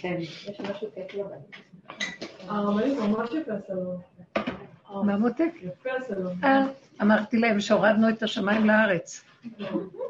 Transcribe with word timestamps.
כן, 0.00 0.16
יש 0.20 0.60
משהו 0.60 0.88
כיף 0.94 1.14
לבן. 1.14 1.36
הרבנית 2.48 2.98
ממש 2.98 3.30
יפה 3.32 3.52
הסלון. 3.52 4.00
מה 5.06 5.16
מותק? 5.16 5.52
יפה 5.62 5.90
הסלון. 6.00 6.44
אה, 6.44 6.66
אמרתי 7.02 7.38
להם 7.38 7.60
שהורדנו 7.60 8.08
את 8.08 8.22
השמיים 8.22 8.66
לארץ. 8.66 9.24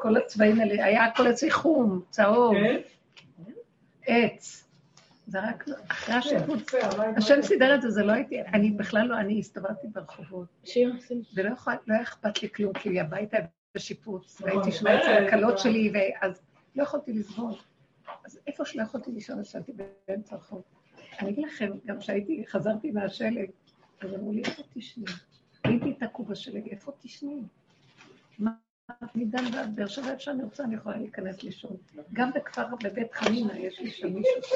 כל 0.01 0.17
הצבעים 0.17 0.61
האלה, 0.61 0.85
היה 0.85 1.05
הכל 1.05 1.31
אצלי 1.31 1.51
חום, 1.51 2.03
צהוב, 2.11 2.55
כן? 2.55 2.77
עץ. 4.07 4.69
זה 5.27 5.39
רק 5.41 5.65
אחרי 5.89 6.15
השיפוץ. 6.15 6.75
הבית 6.75 7.17
השם 7.17 7.43
סידר 7.43 7.75
את 7.75 7.83
זה, 7.83 7.91
זה 7.91 8.03
לא 8.03 8.13
הייתי, 8.13 8.43
אני 8.43 8.71
בכלל 8.71 9.07
לא, 9.07 9.19
אני 9.19 9.39
הסתובבתי 9.39 9.87
ברחובות. 9.93 10.47
ולא 11.35 11.51
לא 11.67 11.95
היה 11.95 12.03
אכפת 12.03 12.43
לי 12.43 12.49
כלום, 12.51 12.73
כי 12.73 13.01
הבית 13.01 13.35
היה 13.35 13.43
בשיפוץ, 13.75 14.41
נכון, 14.41 14.51
והייתי 14.51 14.73
שומעת 14.73 15.01
אצל 15.01 15.11
אה, 15.11 15.27
הכלות 15.27 15.53
אה. 15.53 15.59
שלי, 15.59 15.93
ואז 15.95 16.41
לא 16.77 16.83
יכולתי 16.83 17.13
לסבול. 17.13 17.53
אז 18.25 18.41
איפה 18.47 18.65
שלא 18.65 18.83
יכולתי 18.83 19.11
לישון, 19.11 19.41
ישנתי 19.41 19.73
באמצע 20.09 20.35
הרחוב. 20.35 20.63
אני 21.21 21.31
אגיד 21.31 21.45
לכם, 21.45 21.71
גם 21.85 21.99
כשהייתי, 21.99 22.45
חזרתי 22.47 22.91
מהשלג, 22.91 23.51
אז 24.01 24.15
אמרו 24.15 24.33
לי, 24.33 24.43
איפה 24.45 24.63
תשני? 24.75 25.05
הייתי 25.65 25.95
תקעו 25.95 26.25
בשלג, 26.25 26.69
איפה 26.69 26.93
תשני? 27.01 27.43
מה, 28.39 28.51
מדן 29.15 29.45
ועד 29.55 29.77
באר 29.77 29.87
שבע, 29.87 30.11
איפה 30.11 30.21
שאני 30.21 30.43
רוצה, 30.43 30.65
אני 30.65 30.75
יכולה 30.75 30.97
להיכנס 30.97 31.43
לישון. 31.43 31.77
גם 32.13 32.31
בכפר, 32.35 32.67
בבית 32.85 33.13
חנינה, 33.13 33.59
יש 33.59 33.81
לי 33.81 33.91
שם 33.91 34.15
מישהו 34.15 34.43
ש... 34.43 34.53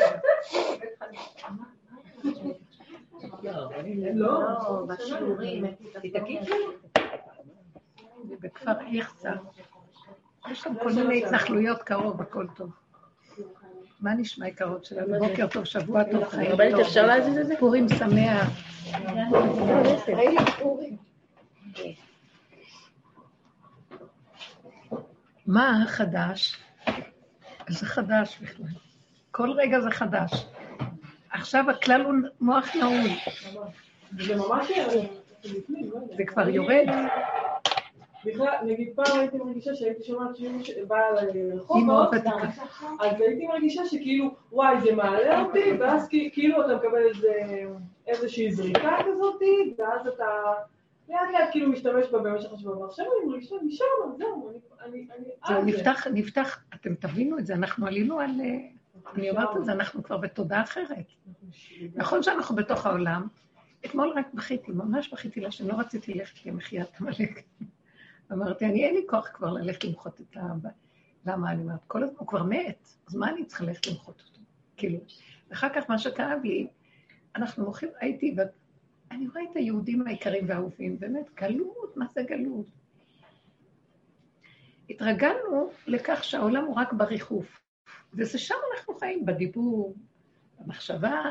לא, 4.14 4.38
בשיעורים. 4.88 5.64
בכפר 8.40 8.80
איכסה. 8.92 9.32
יש 10.50 10.60
שם 10.60 10.74
כל 10.82 10.92
מיני 10.92 11.24
התנחלויות 11.24 11.82
קרוב, 11.82 12.20
הכל 12.20 12.46
טוב. 12.56 12.70
מה 14.04 14.14
נשמע 14.14 14.48
יקרות 14.48 14.84
שלנו? 14.84 15.18
בוקר 15.18 15.46
טוב, 15.46 15.64
שבוע 15.64 16.04
טוב, 16.04 16.28
חיים 16.28 16.52
רבנית, 16.52 16.70
טוב. 16.70 16.80
אפשר 16.80 17.06
להזיז 17.06 17.38
את 17.38 17.46
זה? 17.46 17.54
פורים 17.58 17.86
שמח. 17.88 18.48
מה 25.46 25.82
החדש? 25.82 26.56
זה 27.68 27.86
חדש 27.86 28.38
בכלל. 28.42 28.66
כל 29.30 29.50
רגע 29.50 29.80
זה 29.80 29.90
חדש. 29.90 30.46
עכשיו 31.30 31.70
הכלל 31.70 32.00
הוא 32.04 32.14
מוח 32.40 32.76
נעול, 32.76 33.10
זה 34.18 34.36
ממש 34.36 34.70
ירד. 34.70 35.06
זה 36.16 36.24
כבר 36.26 36.48
יורד. 36.48 36.86
בכלל, 38.26 38.54
נגיד 38.66 38.88
פעם 38.94 39.18
הייתי 39.18 39.36
מרגישה 39.36 39.74
שהייתי 39.74 40.04
שומעת 40.04 40.36
שמישהו 40.36 40.86
בא 40.86 40.96
לרחוב. 41.34 41.90
אז 43.00 43.20
הייתי 43.20 43.46
מרגישה 43.46 43.86
שכאילו, 43.86 44.34
וואי, 44.52 44.80
זה 44.80 44.94
מעלה 44.94 45.42
אותי, 45.42 45.72
ואז 45.80 46.08
כאילו 46.08 46.66
אתה 46.66 46.76
מקבל 46.76 47.02
איזושהי 48.06 48.52
זריקה 48.52 48.96
כזאת, 49.06 49.42
ואז 49.78 50.06
אתה 50.06 50.24
לאט 51.08 51.20
לאט 51.32 51.48
כאילו 51.50 51.70
משתמש 51.70 52.06
בה 52.12 52.18
במשך 52.18 52.52
השבוע, 52.52 52.78
ועכשיו 52.78 53.04
אני 53.04 53.30
מרגישה 53.30 53.56
משם, 53.66 53.84
זהו, 54.18 54.50
אני, 54.84 55.06
זהו. 55.48 55.64
נפתח, 55.64 56.06
נפתח, 56.12 56.64
אתם 56.74 56.94
תבינו 56.94 57.38
את 57.38 57.46
זה, 57.46 57.54
אנחנו 57.54 57.86
עלינו 57.86 58.20
על... 58.20 58.30
אה, 58.40 58.56
אני 59.14 59.30
אומרת 59.30 59.56
את 59.56 59.64
זה, 59.64 59.72
אנחנו 59.72 60.02
כבר 60.02 60.16
בתודעה 60.16 60.62
אחרת. 60.62 61.06
נכון 61.94 62.22
שאנחנו 62.22 62.56
בתוך 62.56 62.86
העולם. 62.86 63.26
אתמול 63.84 64.12
רק 64.16 64.34
בכיתי, 64.34 64.72
ממש 64.72 65.12
בכיתי 65.12 65.40
להשם, 65.40 65.68
לא 65.68 65.74
רציתי 65.74 66.14
ללכת 66.14 66.46
למחיית 66.46 66.88
עמלק. 67.00 67.42
אמרתי, 68.32 68.64
אני 68.64 68.84
אין 68.84 68.94
לי 68.94 69.04
כוח 69.08 69.28
כבר 69.34 69.52
ללכת 69.52 69.84
למחות 69.84 70.20
את 70.20 70.36
ה... 70.36 70.40
למה? 71.26 71.52
אני 71.52 71.62
אומרת, 71.62 71.84
כל 71.86 72.02
הזמן, 72.02 72.16
הוא 72.18 72.28
כבר 72.28 72.42
מת, 72.42 72.88
אז 73.08 73.14
מה 73.14 73.30
אני 73.30 73.44
צריכה 73.44 73.64
ללכת 73.64 73.86
למחות 73.86 74.22
אותו? 74.28 74.40
כאילו. 74.76 74.98
ואחר 75.50 75.68
כך 75.74 75.90
מה 75.90 75.98
שכאב 75.98 76.38
לי, 76.44 76.66
אנחנו 77.36 77.64
מוחים, 77.64 77.88
הייתי, 78.00 78.36
ואני 78.36 79.28
רואה 79.28 79.42
את 79.50 79.56
היהודים 79.56 80.06
היקרים 80.06 80.48
והאהובים, 80.48 81.00
באמת, 81.00 81.34
גלות, 81.34 81.96
מה 81.96 82.06
זה 82.06 82.22
גלות? 82.22 82.66
התרגלנו 84.90 85.70
לכך 85.86 86.24
שהעולם 86.24 86.64
הוא 86.64 86.76
רק 86.76 86.92
בריחוף, 86.92 87.60
וזה 88.14 88.38
שם 88.38 88.54
אנחנו 88.74 88.94
חיים, 88.94 89.26
בדיבור, 89.26 89.94
במחשבה, 90.60 91.22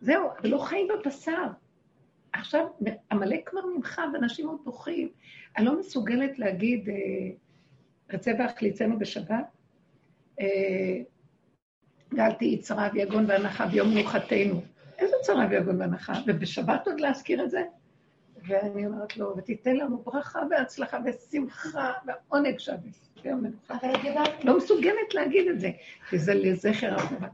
זהו, 0.00 0.30
אבל 0.38 0.48
לא 0.48 0.58
חיים 0.58 0.88
בבשר. 0.88 1.46
עכשיו, 2.32 2.66
עמלק 3.10 3.48
כבר 3.48 3.60
נמחה 3.76 4.04
ואנשים 4.12 4.48
עוד 4.48 4.58
בוכים. 4.64 5.08
אני 5.56 5.64
לא 5.66 5.80
מסוגלת 5.80 6.38
להגיד, 6.38 6.88
אה, 6.88 6.94
רצה 8.12 8.32
והחליצנו 8.38 8.98
בשבת, 8.98 9.46
אה, 10.40 11.00
ואל 12.12 12.32
תהי 12.32 12.58
צרה 12.58 12.88
ויגון 12.92 13.24
ואנחה 13.28 13.66
ביום 13.66 13.90
מנוחתנו. 13.90 14.62
איזה 14.98 15.16
צרה 15.22 15.46
ויגון 15.50 15.80
ואנחה? 15.80 16.12
ובשבת 16.26 16.86
עוד 16.86 17.00
להזכיר 17.00 17.44
את 17.44 17.50
זה? 17.50 17.62
ואני 18.48 18.86
אומרת 18.86 19.16
לו, 19.16 19.34
ותיתן 19.36 19.76
לנו 19.76 19.98
ברכה 19.98 20.40
והצלחה 20.50 20.98
ושמחה 21.04 21.92
ועונג 22.06 22.58
שווה 22.58 22.90
ביום 23.22 23.42
מנוחה. 23.42 23.74
אבל 23.80 23.94
את 23.94 24.04
יודעת, 24.04 24.44
לא 24.44 24.56
מסוגלת 24.56 25.14
להגיד 25.14 25.48
את 25.48 25.60
זה, 25.60 25.70
כי 26.10 26.18
זה 26.18 26.34
לזכר 26.34 26.94
החורבן. 26.94 27.28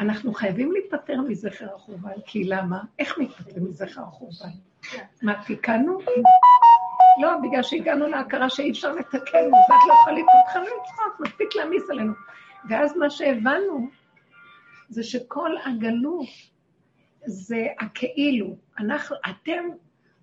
אנחנו 0.00 0.34
חייבים 0.34 0.72
להיפטר 0.72 1.20
מזכר 1.20 1.74
החורבן, 1.74 2.20
כי 2.26 2.44
למה? 2.44 2.82
איך 2.98 3.18
מתפטרים 3.18 3.64
מזכר 3.64 4.02
החורבן? 4.02 4.48
מה, 5.22 5.44
תיקנו? 5.46 5.98
לא, 7.18 7.36
בגלל 7.42 7.62
שהגענו 7.62 8.06
להכרה 8.06 8.50
שאי 8.50 8.70
אפשר 8.70 8.94
לתקן, 8.94 9.18
אז 9.38 9.64
את 9.66 9.88
לא 9.88 9.94
יכולה 9.94 10.16
להתפתח 10.16 10.56
לצחוק, 10.56 11.20
מספיק 11.20 11.56
להעמיס 11.56 11.90
עלינו. 11.90 12.12
ואז 12.68 12.96
מה 12.96 13.10
שהבנו, 13.10 13.88
זה 14.88 15.02
שכל 15.02 15.50
הגלות 15.64 16.28
זה 17.24 17.66
הכאילו. 17.80 18.56
אנחנו, 18.78 19.16
אתם 19.30 19.68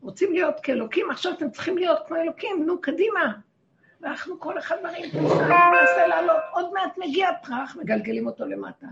רוצים 0.02 0.34
להיות 0.34 0.60
כאלוקים, 0.64 1.12
עכשיו 1.12 1.32
אתם 1.32 1.52
צריכים 1.52 1.78
להיות 1.78 2.00
כמו 2.08 2.18
אלוקים, 2.18 2.66
נו, 2.66 2.82
קדימה. 2.82 3.34
ואנחנו 4.02 4.40
כל 4.40 4.58
אחד 4.58 4.76
מרים 4.84 5.10
את 5.10 5.16
השעה, 5.16 5.72
ננסה 5.72 6.08
לעלות, 6.08 6.42
עוד 6.54 6.74
מעט 6.74 6.98
מגיע 6.98 7.28
פרח, 7.44 7.76
מגלגלים 7.82 8.28
אותו 8.28 8.46
למטה. 8.46 8.88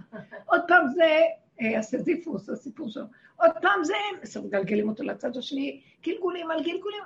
עוד 0.45 0.61
פעם 0.67 0.87
זה 0.87 1.21
אה, 1.61 1.79
הסזיפוס, 1.79 2.49
הסיפור 2.49 2.89
שלו. 2.89 3.03
עוד 3.35 3.51
פעם 3.61 3.83
זה, 3.83 4.39
מגלגלים 4.43 4.89
אותו 4.89 5.03
לצד 5.03 5.37
השני, 5.37 5.81
גלגולים 6.03 6.51
על 6.51 6.63
גלגולים. 6.63 7.03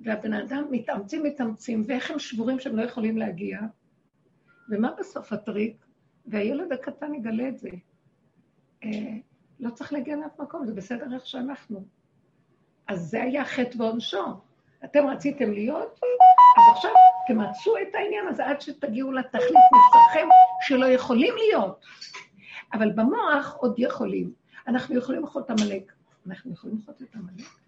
והבן 0.00 0.32
אדם 0.32 0.64
מתאמצים, 0.70 1.22
מתאמצים, 1.22 1.82
ואיך 1.86 2.10
הם 2.10 2.18
שבורים 2.18 2.60
שהם 2.60 2.76
לא 2.76 2.82
יכולים 2.82 3.18
להגיע. 3.18 3.60
ומה 4.68 4.90
בסוף 4.98 5.32
הטריק? 5.32 5.84
והילד 6.26 6.72
הקטן 6.72 7.14
יגלה 7.14 7.48
את 7.48 7.58
זה. 7.58 7.68
אה, 8.84 8.90
לא 9.60 9.70
צריך 9.70 9.92
להגיע 9.92 10.16
לאף 10.16 10.40
מקום, 10.40 10.66
זה 10.66 10.74
בסדר 10.74 11.14
איך 11.14 11.26
שאנחנו. 11.26 11.84
אז 12.88 13.00
זה 13.00 13.22
היה 13.22 13.44
חטא 13.44 13.82
ועונשו. 13.82 14.24
אתם 14.84 15.06
רציתם 15.06 15.52
להיות, 15.52 16.00
אז 16.58 16.76
עכשיו 16.76 16.90
תמצו 17.26 17.76
את 17.82 17.94
העניין 17.94 18.28
הזה 18.28 18.46
עד 18.46 18.60
שתגיעו 18.60 19.12
לתכלית 19.12 19.44
מבשרכם 19.48 20.28
שלא 20.60 20.86
יכולים 20.86 21.34
להיות. 21.36 21.84
אבל 22.72 22.92
במוח 22.92 23.56
עוד 23.56 23.74
יכולים. 23.78 24.32
אנחנו 24.68 24.98
יכולים 24.98 25.22
לאכול 25.22 25.42
את 25.42 25.50
עמלק. 25.50 25.92
אנחנו 26.26 26.52
יכולים 26.52 26.76
לאכול 26.76 26.94
את 27.10 27.14
עמלק. 27.14 27.63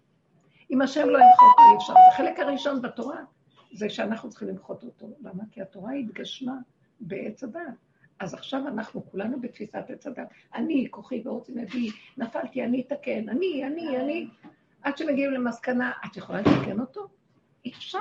אם 0.71 0.81
השם 0.81 1.09
לא 1.09 1.17
ימחות, 1.17 1.55
אי 1.59 1.77
אפשר. 1.77 1.93
החלק 2.13 2.39
הראשון 2.39 2.81
בתורה 2.81 3.17
זה 3.73 3.89
שאנחנו 3.89 4.29
צריכים 4.29 4.47
למחות 4.47 4.83
אותו. 4.83 5.07
למה? 5.21 5.43
כי 5.51 5.61
התורה 5.61 5.93
התגשמה 5.93 6.55
בעץ 6.99 7.43
הדת. 7.43 7.61
אז 8.19 8.33
עכשיו 8.33 8.67
אנחנו 8.67 9.11
כולנו 9.11 9.41
בתפיסת 9.41 9.83
עץ 9.89 10.07
הדת. 10.07 10.27
אני, 10.55 10.87
כוחי 10.89 11.21
ועוצם 11.25 11.57
ידי, 11.57 11.89
נפלתי, 12.17 12.63
אני 12.63 12.81
אתקן, 12.81 13.29
אני, 13.29 13.65
אני, 13.65 13.97
אני. 13.97 14.27
עד 14.81 14.97
שמגיעים 14.97 15.31
למסקנה, 15.31 15.91
את 16.05 16.17
יכולה 16.17 16.41
לתקן 16.41 16.79
אותו? 16.79 17.07
אי 17.65 17.71
אפשר, 17.71 17.99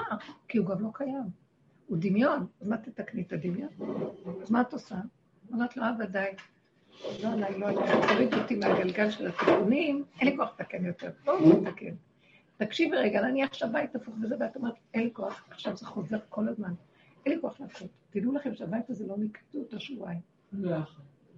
כי 0.49 0.59
הוא 0.59 0.67
גם 0.67 0.83
לא 0.83 0.89
קיים. 0.95 1.25
הוא 1.87 1.99
דמיון, 2.01 2.47
אז 2.61 2.69
מה 2.69 2.77
תתקני 2.77 3.23
את 3.23 3.33
הדמיון? 3.33 3.69
אז 4.43 4.51
מה 4.51 4.61
את 4.61 4.73
עושה? 4.73 4.97
אמרת 5.53 5.77
לו, 5.77 5.83
אבא, 5.91 6.05
די. 6.05 6.29
לא 7.23 7.29
עליי, 7.33 7.59
לא 7.59 7.67
עליי, 7.67 8.09
תוריד 8.09 8.35
אותי 8.35 8.57
מהגלגל 8.57 9.11
של 9.11 9.27
התיקונים, 9.27 10.05
אין 10.21 10.29
לי 10.29 10.37
כוח 10.37 10.49
לתקן 10.61 10.85
יותר, 10.85 11.11
לא 11.27 11.39
רוצה 11.39 11.71
לתקן. 11.71 11.95
תקשיבי 12.57 12.97
רגע, 12.97 13.21
אני 13.21 13.43
עכשיו 13.43 13.69
בית 13.73 13.97
הפוך 13.97 14.15
וזה, 14.23 14.37
ואת 14.41 14.57
אומרת, 14.57 14.75
אין 14.95 15.03
לי 15.03 15.11
כוח, 15.13 15.45
עכשיו 15.51 15.77
זה 15.77 15.87
חוזר 15.87 16.19
כל 16.29 16.49
הזמן. 16.49 16.75
אין 17.27 17.35
לי 17.35 17.41
כוח 17.41 17.61
לעשות. 17.61 17.89
תדעו 18.11 18.33
לכם 18.33 18.55
שהבית 18.55 18.91
הזה 18.91 19.07
לא 19.07 19.15
נקטו 19.19 19.59
אותו 19.59 19.81
שבועיים. 19.81 20.21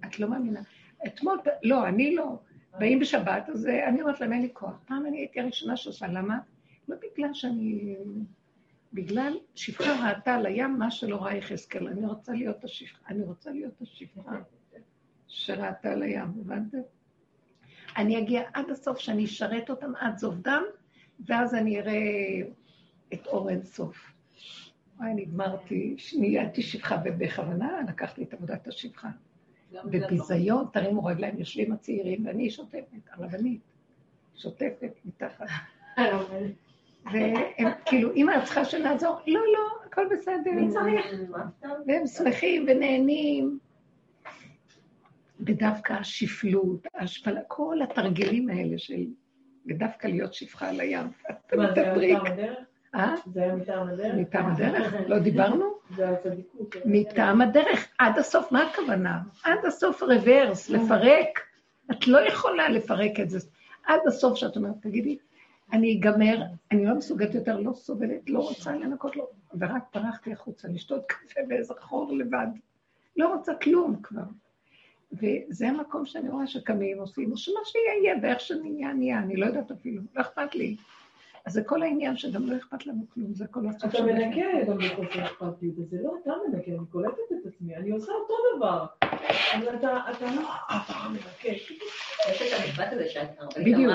את 0.05 0.19
לא 0.19 0.29
מאמינה. 0.29 0.61
אתמול, 1.07 1.39
לא, 1.63 1.87
אני 1.87 2.15
לא. 2.15 2.39
באים 2.79 2.99
בשבת, 2.99 3.49
אז 3.49 3.67
אה, 3.67 3.87
אני 3.89 4.01
אומרת 4.01 4.21
להם, 4.21 4.33
אין 4.33 4.41
לי 4.41 4.49
כוח. 4.53 4.79
פעם 4.87 5.05
אני 5.05 5.17
הייתי 5.17 5.39
הראשונה 5.39 5.77
שעושה, 5.77 6.07
למה? 6.07 6.39
לא 6.87 6.95
בגלל 6.95 7.33
שאני... 7.33 7.95
בגלל 8.93 9.37
שפחה 9.55 10.09
ראתה 10.09 10.35
על 10.35 10.45
הים 10.45 10.79
מה 10.79 10.91
שלא 10.91 11.23
ראה 11.23 11.35
יחזקאל. 11.35 11.87
אני 11.87 12.05
רוצה 12.05 12.33
להיות 12.33 12.63
השפחה, 12.63 13.05
אני 13.09 13.23
רוצה 13.23 13.51
להיות 13.51 13.81
השפחה 13.81 14.35
שראתה 15.27 15.91
על 15.91 16.03
הים, 16.03 16.33
הבנתם? 16.41 16.77
אני 17.97 18.19
אגיע 18.19 18.41
עד 18.53 18.69
הסוף 18.69 18.99
שאני 18.99 19.25
אשרת 19.25 19.69
אותם 19.69 19.95
עד 19.95 20.17
זוב 20.17 20.41
דם, 20.41 20.63
ואז 21.27 21.55
אני 21.55 21.79
אראה 21.79 22.41
את 23.13 23.27
אור 23.27 23.49
אין 23.49 23.63
סוף. 23.63 24.11
וואי, 24.97 25.13
נגמרתי, 25.13 25.95
נהייתי 26.17 26.61
שפחה, 26.61 26.97
ובכוונה 27.05 27.81
לקחתי 27.89 28.23
את 28.23 28.33
עבודת 28.33 28.67
השפחה. 28.67 29.09
בביזיון, 29.85 30.65
תרימו 30.73 31.05
רגליים, 31.05 31.39
יושבים 31.39 31.71
הצעירים, 31.71 32.25
ואני 32.25 32.49
שוטפת, 32.49 33.09
הרבנית, 33.11 33.61
שוטפת 34.35 34.91
מתחת. 35.05 35.45
והם 37.05 37.71
כאילו, 37.85 38.13
אמא, 38.15 38.31
את 38.37 38.43
צריכה 38.43 38.65
שנעזור? 38.65 39.19
לא, 39.27 39.39
לא, 39.39 39.85
הכל 39.85 40.07
בסדר. 40.11 40.51
מי 40.51 40.69
צריך? 40.69 41.05
והם 41.87 42.07
שמחים 42.07 42.65
ונהנים. 42.67 43.59
ודווקא 45.39 45.93
השפלות, 45.93 46.87
ההשפלה, 46.93 47.41
כל 47.47 47.77
התרגילים 47.83 48.49
האלה 48.49 48.77
של... 48.77 49.05
ודווקא 49.65 50.07
להיות 50.07 50.33
שפחה 50.33 50.69
על 50.69 50.79
הים. 50.79 51.07
אתה 51.29 51.57
מה, 51.57 51.73
זה 51.73 51.81
היה. 51.81 51.93
מטעם 51.93 52.25
הדרך? 52.25 52.57
אה? 52.95 53.15
זה 53.25 53.43
היה 53.43 53.55
מטעם 53.55 53.87
הדרך? 53.87 54.15
מטעם 54.15 54.51
הדרך? 54.51 54.93
לא 55.07 55.19
דיברנו? 55.19 55.65
זה 55.95 56.07
היה 56.07 56.17
צדיקות. 56.17 56.75
מטעם 56.85 57.41
הדרך, 57.41 57.87
עד 57.97 58.17
הסוף, 58.17 58.51
מה 58.51 58.63
הכוונה? 58.63 59.19
עד 59.43 59.65
הסוף 59.65 60.03
רוורס, 60.03 60.69
לפרק. 60.69 61.39
את 61.91 62.07
לא 62.07 62.27
יכולה 62.27 62.69
לפרק 62.69 63.19
את 63.19 63.29
זה. 63.29 63.39
עד 63.85 63.99
הסוף 64.07 64.37
שאת 64.37 64.55
אומרת, 64.55 64.75
תגידי, 64.81 65.17
אני 65.73 65.99
אגמר, 65.99 66.41
אני 66.71 66.85
לא 66.85 66.95
מסוגלת 66.95 67.35
יותר, 67.35 67.59
לא 67.59 67.73
סובלת, 67.73 68.29
לא 68.29 68.39
רוצה 68.39 68.71
לנקות, 68.71 69.15
לא. 69.15 69.27
ורק 69.59 69.83
ברחתי 69.93 70.33
החוצה 70.33 70.67
לשתות 70.67 71.05
קפה 71.07 71.39
באיזה 71.47 71.73
חור 71.79 72.17
לבד. 72.17 72.47
לא 73.17 73.33
רוצה 73.35 73.53
כלום 73.61 73.95
כבר. 74.03 74.21
וזה 75.11 75.67
המקום 75.69 76.05
שאני 76.05 76.29
רואה 76.29 76.47
שקמים, 76.47 76.99
עושים, 76.99 77.31
או 77.31 77.37
שמה 77.37 77.59
שיהיה 77.65 77.93
יהיה, 78.03 78.15
ואיך 78.21 78.39
שנהיה 78.39 78.93
נהיה, 78.93 79.19
אני 79.19 79.35
לא 79.35 79.45
יודעת 79.45 79.71
אפילו, 79.71 80.01
לא 80.15 80.21
אכפת 80.21 80.55
לי. 80.55 80.75
אז 81.45 81.53
זה 81.53 81.63
כל 81.63 81.81
העניין 81.81 82.17
שגם 82.17 82.49
לא 82.49 82.57
אכפת 82.57 82.85
לנו 82.85 83.05
כלום, 83.13 83.33
זה 83.33 83.47
כל 83.47 83.67
הסוף 83.69 83.89
אתה 83.89 83.97
שלכם. 83.97 84.05
מנקה 84.05 84.71
גם 84.71 84.77
בחוסר 84.77 85.25
אכפתיות, 85.25 85.89
זה 85.89 85.97
לא 86.03 86.13
אתה 86.23 86.31
מנקה, 86.47 86.71
אני 86.71 86.85
קולטת 86.91 87.17
את 87.31 87.45
עצמי, 87.45 87.75
אני 87.75 87.89
עושה 87.91 88.11
אותו 88.11 88.33
דבר. 88.57 88.85
אבל 89.03 89.75
אתה, 89.75 89.97
אתה 90.11 90.25
לא, 90.35 90.49
אתה 90.67 90.93
מנקה. 91.09 91.49
יש 91.49 92.41
את 92.41 92.59
המשפט 92.59 92.87
הזה 92.93 93.09
שהרבנית 93.09 93.57
בדיוק. 93.57 93.91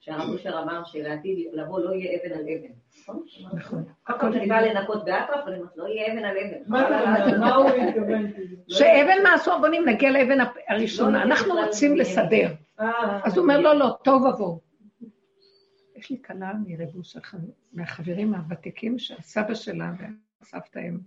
שהרב 0.00 0.28
אושר 0.28 0.62
אמר 0.62 0.84
שלעתיד 0.84 1.48
לבוא 1.52 1.80
לא 1.80 1.94
יהיה 1.94 2.20
אבן 2.20 2.32
על 2.32 2.40
אבן. 2.40 2.72
נכון? 3.00 3.24
נכון. 3.52 3.84
כל 4.02 4.12
פעם 4.20 4.32
שאני 4.32 4.46
באה 4.46 4.62
לנקות 4.62 5.04
באטרף, 5.04 5.46
אני 5.46 5.56
אומרת, 5.56 5.76
לא 5.76 5.88
יהיה 5.88 6.12
אבן 6.12 6.24
על 6.24 6.36
אבן. 6.38 6.58
מה 6.66 6.86
אתה 6.86 7.24
אומר? 7.24 7.38
מה 7.38 7.54
הוא 7.54 7.70
מתכוון? 7.70 8.30
שאבן 8.68 9.22
מעשו 9.22 9.52
הבונים, 9.52 9.88
נגיע 9.88 10.10
לאבן 10.10 10.38
הראשונה. 10.68 11.18
לא, 11.18 11.22
אנחנו 11.22 11.54
רוצים 11.54 11.96
לא. 11.96 12.00
לסדר. 12.00 12.48
אה, 12.80 13.20
אז 13.24 13.36
הוא 13.36 13.42
אומר, 13.42 13.60
לא, 13.60 13.74
לא, 13.78 13.96
טוב 14.04 14.22
ובוא. 14.22 14.58
יש 15.96 16.10
לי 16.10 16.22
כלה 16.26 16.52
מרבוש, 16.66 17.16
מהחברים 17.72 18.34
הוותיקים, 18.34 18.98
שהסבא 18.98 19.54
שלה 19.54 19.92
והסבתא 19.98 20.78
הם 20.78 21.00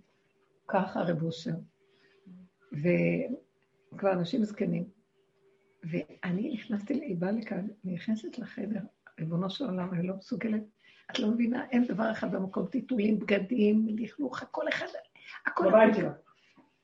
ככה 0.68 1.00
רבושר. 1.00 1.50
וכבר 2.72 4.12
אנשים 4.12 4.44
זקנים. 4.44 4.97
ואני 5.84 6.50
נכנסתי, 6.54 6.94
היא 6.94 7.16
באה 7.16 7.30
לכאן, 7.32 7.66
נכנסת 7.84 8.38
לחדר, 8.38 8.80
ריבונו 9.20 9.50
של 9.50 9.64
עולם, 9.64 9.94
אני 9.94 10.06
לא 10.06 10.14
מסוגלת. 10.18 10.62
את 11.10 11.18
לא 11.18 11.28
מבינה, 11.28 11.64
אין 11.70 11.84
דבר 11.86 12.10
אחד 12.12 12.32
במקום, 12.32 12.66
טיטולים, 12.66 13.18
בגדים, 13.18 13.86
לכלוך, 13.98 14.42
הכל 14.42 14.68
אחד, 14.68 14.86
הכל... 15.46 15.68
בבית 15.68 15.94
שלה. 15.94 16.10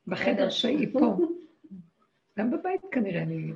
בחדר 0.06 0.50
שהיא 0.50 0.88
פה. 0.92 1.16
גם 2.38 2.50
בבית 2.50 2.80
כנראה 2.92 3.22
אני... 3.22 3.52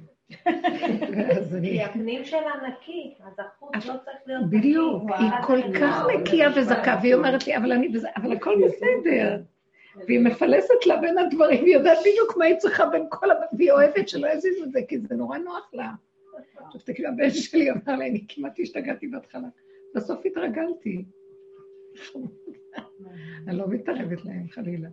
אז 1.38 1.54
אני... 1.54 1.68
כי 1.70 1.82
הפנים 1.82 2.24
שלה 2.24 2.40
נקי, 2.68 3.14
אז 3.26 3.32
החוץ 3.38 3.70
לא 3.86 3.94
צריך 4.04 4.16
להיות 4.26 4.42
נקי. 4.46 4.56
בדיוק, 4.58 5.02
היא 5.18 5.30
כל 5.46 5.60
כך 5.80 6.04
וואו, 6.06 6.20
נקייה 6.20 6.48
וזכה. 6.56 6.98
והיא 7.02 7.14
אומרת 7.14 7.46
לי, 7.46 7.56
אבל 7.56 7.72
אני, 7.72 7.88
בזה- 7.88 8.08
אבל 8.16 8.32
הכל 8.32 8.54
בסדר. 8.66 9.42
והיא 10.06 10.20
מפלסת 10.20 10.86
לה 10.86 10.96
בין 10.96 11.18
הדברים, 11.18 11.62
והיא 11.62 11.74
יודעת 11.74 11.98
בדיוק 12.00 12.36
מה 12.36 12.44
היא 12.44 12.56
צריכה 12.56 12.86
בין 12.86 13.06
כל 13.08 13.30
ה... 13.30 13.34
והיא 13.52 13.72
אוהבת 13.72 14.08
שלא 14.08 14.26
יזיז 14.26 14.62
את 14.62 14.72
זה, 14.72 14.80
כי 14.88 14.98
זה 14.98 15.14
נורא 15.14 15.38
נוח 15.38 15.70
לה. 15.72 15.92
עכשיו 16.66 16.80
תגידי, 16.80 17.08
הבן 17.08 17.30
שלי 17.30 17.70
אמר 17.70 17.96
לי, 17.96 18.10
אני 18.10 18.24
כמעט 18.28 18.60
השתגעתי 18.60 19.06
בהתחלה. 19.06 19.48
בסוף 19.94 20.26
התרגלתי. 20.26 21.04
אני 23.48 23.58
לא 23.58 23.68
מתערבת 23.68 24.24
להם, 24.24 24.48
חלילה. 24.50 24.88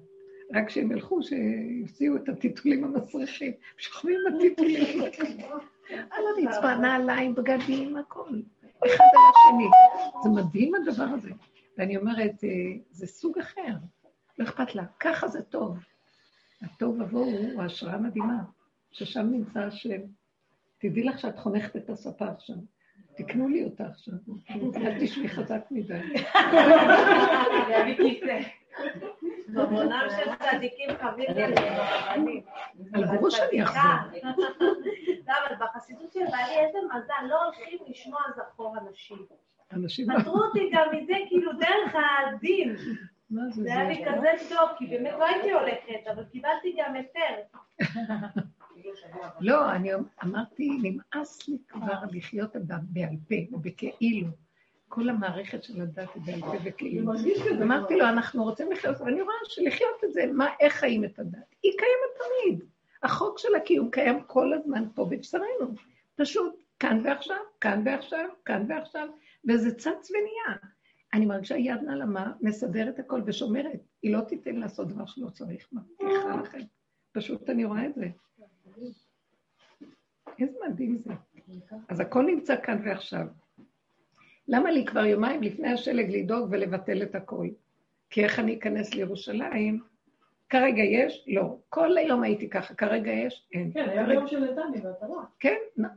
רק 0.53 0.69
שהם 0.69 0.91
ילכו, 0.91 1.19
שיוציאו 1.23 2.15
את 2.15 2.29
הטיטולים 2.29 2.83
המסריחים. 2.83 3.51
שוכבים 3.77 4.19
בטיטולים. 4.27 5.01
על 5.89 6.23
הרצפה, 6.27 6.75
נעליים, 6.75 7.35
בגדים, 7.35 7.97
הכל. 7.97 8.29
אחד 8.85 9.03
על 9.13 9.21
השני. 9.29 9.67
זה 10.23 10.29
מדהים 10.29 10.75
הדבר 10.75 11.03
הזה. 11.03 11.29
ואני 11.77 11.97
אומרת, 11.97 12.43
אה, 12.43 12.49
זה 12.91 13.07
סוג 13.07 13.39
אחר. 13.39 13.73
לא 14.37 14.43
אכפת 14.43 14.75
לה. 14.75 14.83
ככה 14.99 15.27
זה 15.27 15.43
טוב. 15.43 15.77
הטוב 16.61 17.01
ובוהו 17.01 17.31
הוא 17.53 17.63
השראה 17.63 17.97
מדהימה, 17.97 18.43
ששם 18.91 19.27
נמצא 19.31 19.59
השם. 19.59 20.01
תדעי 20.77 21.03
לך 21.03 21.19
שאת 21.19 21.39
חונכת 21.39 21.75
את 21.75 21.89
הספה 21.89 22.27
עכשיו. 22.27 22.55
תקנו 23.17 23.47
לי 23.47 23.63
אותה 23.63 23.87
עכשיו. 23.87 24.13
אל 24.75 24.99
תשבי 24.99 25.29
חזק 25.29 25.61
מדי. 25.71 25.99
ממונם 29.47 30.07
של 30.09 30.31
צדיקים 30.35 30.89
חבים 31.01 31.25
לי. 32.25 32.41
על 32.93 33.03
הגרוש 33.03 33.39
אני 33.39 33.63
אחזור. 33.63 34.21
לא, 35.27 35.33
אבל 35.47 35.65
בחסידות 35.65 36.13
של 36.13 36.19
בעלי 36.19 36.59
איזה 36.65 36.77
מזל, 36.95 37.27
לא 37.29 37.43
הולכים 37.45 37.79
לשמוע 37.87 38.21
זכור 38.35 38.75
אנשים. 38.77 39.17
אנשים... 39.73 40.07
פטרו 40.19 40.43
אותי 40.43 40.69
גם 40.73 40.87
מזה, 40.91 41.13
כאילו, 41.29 41.51
דרך 41.53 41.95
הדין. 41.95 42.75
זה 43.29 43.73
היה 43.73 43.89
לי 43.89 43.95
זה? 43.95 44.11
כזה 44.11 44.55
טוב, 44.55 44.69
כי 44.77 44.85
באמת 44.85 45.13
לא 45.19 45.25
הייתי 45.25 45.51
הולכת, 45.51 46.07
אבל 46.13 46.23
קיבלתי 46.23 46.75
גם 46.77 46.93
היתר. 46.95 47.59
לא, 49.39 49.71
אני 49.71 49.89
אמרתי, 50.23 50.69
נמאס 50.81 51.47
לי 51.47 51.57
כבר 51.67 51.99
לחיות 52.11 52.55
אדם 52.55 52.79
בעל 52.81 53.15
פה 53.29 53.55
ובכאילו. 53.55 54.27
כל 54.87 55.09
המערכת 55.09 55.63
של 55.63 55.81
הדת 55.81 56.09
היא 56.15 56.23
בעל 56.25 56.41
פה 56.41 56.57
וכאילו. 56.63 57.13
אמרתי 57.61 57.95
לו, 57.95 58.05
אנחנו 58.05 58.43
רוצים 58.43 58.71
לחיות, 58.71 59.01
ואני 59.01 59.21
רואה 59.21 59.35
שלחיות 59.45 60.03
את 60.03 60.13
זה, 60.13 60.25
מה, 60.33 60.47
איך 60.59 60.73
חיים 60.73 61.05
את 61.05 61.19
הדת? 61.19 61.55
היא 61.63 61.71
קיימת 61.77 62.19
תמיד. 62.19 62.69
החוק 63.03 63.39
של 63.39 63.55
הקיום 63.55 63.91
קיים 63.91 64.23
כל 64.23 64.53
הזמן 64.53 64.83
פה 64.95 65.05
בבשרנו. 65.05 65.75
פשוט 66.15 66.55
כאן 66.79 67.01
ועכשיו, 67.03 67.37
כאן 67.61 67.81
ועכשיו, 67.85 68.29
כאן 68.45 68.65
ועכשיו, 68.69 69.07
וזה 69.49 69.75
צץ 69.75 70.11
ונהיה. 70.11 70.57
אני 71.15 71.25
מרגישה 71.25 71.57
יד 71.57 71.81
נעלמה, 71.81 72.33
מסדרת 72.41 72.99
הכל 72.99 73.21
ושומרת. 73.25 73.79
היא 74.01 74.13
לא 74.13 74.21
תיתן 74.21 74.55
לעשות 74.55 74.87
דבר 74.87 75.05
שלא 75.05 75.29
צריך, 75.29 75.67
מבטיחה 75.71 76.35
לכם. 76.43 76.59
פשוט 77.11 77.49
אני 77.49 77.65
רואה 77.65 77.85
את 77.85 77.95
זה. 77.95 78.07
איזה 80.39 80.57
מדהים 80.67 80.97
זה. 80.97 81.13
אז 81.89 81.99
הכל 81.99 82.25
נמצא 82.25 82.55
כאן 82.63 82.81
ועכשיו. 82.85 83.27
למה 84.47 84.71
לי 84.71 84.85
כבר 84.85 85.05
יומיים 85.05 85.43
לפני 85.43 85.67
השלג 85.73 86.15
לדאוג 86.15 86.47
ולבטל 86.51 87.03
את 87.03 87.15
הכל? 87.15 87.47
כי 88.09 88.23
איך 88.23 88.39
אני 88.39 88.57
אכנס 88.57 88.93
לירושלים? 88.93 89.94
כרגע 90.49 90.83
יש? 90.83 91.25
לא. 91.27 91.57
כל 91.69 91.97
היום 91.97 92.23
הייתי 92.23 92.49
ככה, 92.49 92.73
כרגע 92.75 93.11
יש? 93.11 93.47
אין. 93.53 93.71
כן, 93.73 93.89
היה 93.89 94.13
יום 94.13 94.27
של 94.27 94.39
נתניה 94.39 94.87
ואתה 94.87 95.07
לא. 95.07 95.19
כן, 95.39 95.55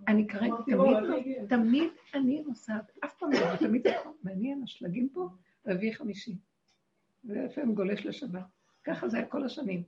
אני 0.09 0.27
כרגע, 0.27 0.55
תמיד, 0.67 0.77
"וואו, 0.79 0.91
לא- 0.91 1.09
אני 1.09 1.19
אגיע". 1.21 1.47
תמיד 1.49 1.89
אני 2.15 2.43
נוסעת, 2.47 2.93
אף 3.05 3.15
פעם 3.19 3.33
לא, 3.33 3.39
ותמיד 3.55 3.83
זה 3.83 3.91
מעניין, 4.23 4.63
השלגים 4.65 5.09
פה, 5.13 5.29
רביעי 5.67 5.95
חמישי. 5.95 6.37
ולפעמים 7.25 7.75
גולש 7.75 8.07
לשבת. 8.07 8.41
ככה 8.85 9.09
זה 9.09 9.17
היה 9.17 9.27
כל 9.27 9.45
השנים. 9.45 9.83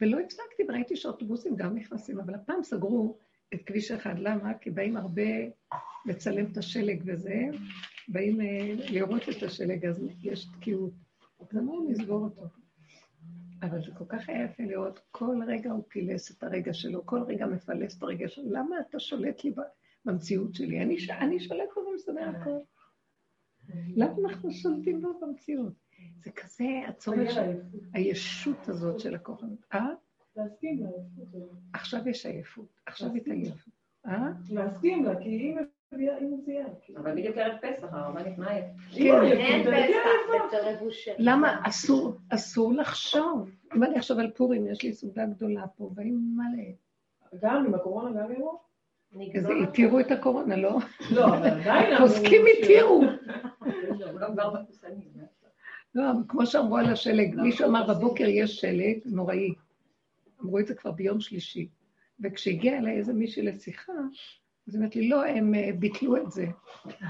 ולא 0.00 0.20
הפסקתי, 0.20 0.62
וראיתי 0.68 0.96
שאוטובוסים 0.96 1.56
גם 1.56 1.74
נכנסים, 1.76 2.20
אבל 2.20 2.34
הפעם 2.34 2.62
סגרו 2.62 3.18
את 3.54 3.62
כביש 3.66 3.90
אחד. 3.90 4.18
למה? 4.18 4.54
כי 4.54 4.70
באים 4.70 4.96
הרבה 4.96 5.22
לצלם 6.06 6.46
את 6.52 6.56
השלג 6.56 7.02
וזה, 7.06 7.34
באים 8.08 8.40
אה, 8.40 8.74
לראות 8.90 9.22
את 9.28 9.42
השלג, 9.42 9.86
אז 9.86 10.04
יש 10.22 10.46
תקיעות. 10.56 10.92
אז 11.40 11.56
אמרו, 11.56 11.86
נסגור 11.90 12.24
אותו. 12.24 12.42
אבל 13.62 13.82
זה 13.84 13.90
כל 13.98 14.04
כך 14.08 14.28
היה 14.28 14.44
יפה 14.44 14.62
לראות, 14.62 15.00
כל 15.10 15.36
רגע 15.46 15.70
הוא 15.70 15.84
פילס 15.88 16.30
את 16.38 16.42
הרגע 16.42 16.72
שלו, 16.74 17.06
כל 17.06 17.22
רגע 17.22 17.46
מפלס 17.46 17.98
את 17.98 18.02
הרגע 18.02 18.28
שלו. 18.28 18.50
למה 18.50 18.76
אתה 18.80 19.00
שולט 19.00 19.44
לי 19.44 19.52
במציאות 20.04 20.54
שלי? 20.54 20.82
אני, 20.82 20.98
ש- 20.98 21.10
אני 21.10 21.40
שולט 21.40 21.68
בו 21.74 21.80
ומסדר 21.80 22.28
הכל. 22.28 22.58
למה 23.96 24.12
אנחנו 24.28 24.52
שולטים 24.52 25.02
בו 25.02 25.20
במציאות? 25.20 25.72
זה 26.24 26.30
כזה 26.30 26.64
הצורך 26.88 27.30
של 27.30 27.60
הישות 27.94 28.68
הזאת 28.68 29.00
של 29.00 29.14
הכוחנות. 29.14 29.58
אה? 29.74 29.86
להסכים 30.36 30.80
לה, 30.82 30.88
העייפות 30.88 31.34
הזאת. 31.34 31.50
עכשיו 31.72 32.08
יש 32.08 32.26
עייפות, 32.26 32.80
עכשיו 32.86 33.14
התעייפות. 33.14 33.72
אה? 34.06 34.28
להסכים 34.50 35.04
לה, 35.04 35.20
כי 35.22 35.28
מביאה. 35.52 35.62
אבל 36.96 37.12
בדיוק 37.12 37.36
ערב 37.36 37.56
פסח, 37.62 37.86
הרבנית, 37.92 38.38
מה 38.38 38.50
היה? 38.50 38.64
היא 38.90 39.12
כן. 39.12 39.22
אין 39.24 39.66
יודע, 39.66 39.86
פסח 39.86 40.46
אצל 40.46 40.68
רבושר. 40.68 41.12
למה 41.18 41.60
אסור, 41.64 42.14
אסור 42.28 42.72
לחשוב? 42.72 43.50
אם 43.76 43.82
אני 43.84 43.96
עכשיו 43.98 44.20
על 44.20 44.30
פורים, 44.30 44.66
יש 44.66 44.82
לי 44.82 44.92
סעודה 44.92 45.26
גדולה 45.26 45.66
פה, 45.76 45.90
באים 45.94 46.36
מלא. 46.36 46.64
גם 47.42 47.64
עם 47.66 47.74
הקורונה 47.74 48.22
גם 48.22 48.32
יבוא? 48.32 48.58
איזה, 49.34 49.48
התירו 49.62 50.00
את 50.00 50.10
הקורונה, 50.10 50.56
לא? 50.56 50.78
לא, 51.10 51.26
אבל 51.26 51.46
עדיין... 51.46 51.92
הפוסקים 51.96 52.42
ש- 52.46 52.58
התירו. 52.62 53.02
לא. 54.36 54.52
לא, 55.94 56.04
כמו 56.28 56.46
שאמרו 56.46 56.76
על 56.76 56.86
השלג, 56.86 57.34
מישהו 57.34 57.68
אמר 57.68 57.94
בבוקר 57.94 58.24
יש 58.28 58.60
שלג 58.60 58.98
נוראי. 59.04 59.54
אמרו 60.42 60.58
את 60.58 60.66
זה 60.66 60.74
כבר 60.74 60.90
ביום 60.92 61.20
שלישי. 61.20 61.68
וכשהגיעה 62.20 62.78
אליי 62.78 62.96
איזה 62.96 63.12
מישהי 63.12 63.42
לשיחה, 63.42 63.92
אז 64.68 64.74
היא 64.74 64.80
אומרת 64.80 64.96
לי, 64.96 65.08
לא, 65.08 65.24
הם 65.24 65.54
אה, 65.54 65.70
ביטלו 65.78 66.16
את 66.16 66.32
זה. 66.32 66.46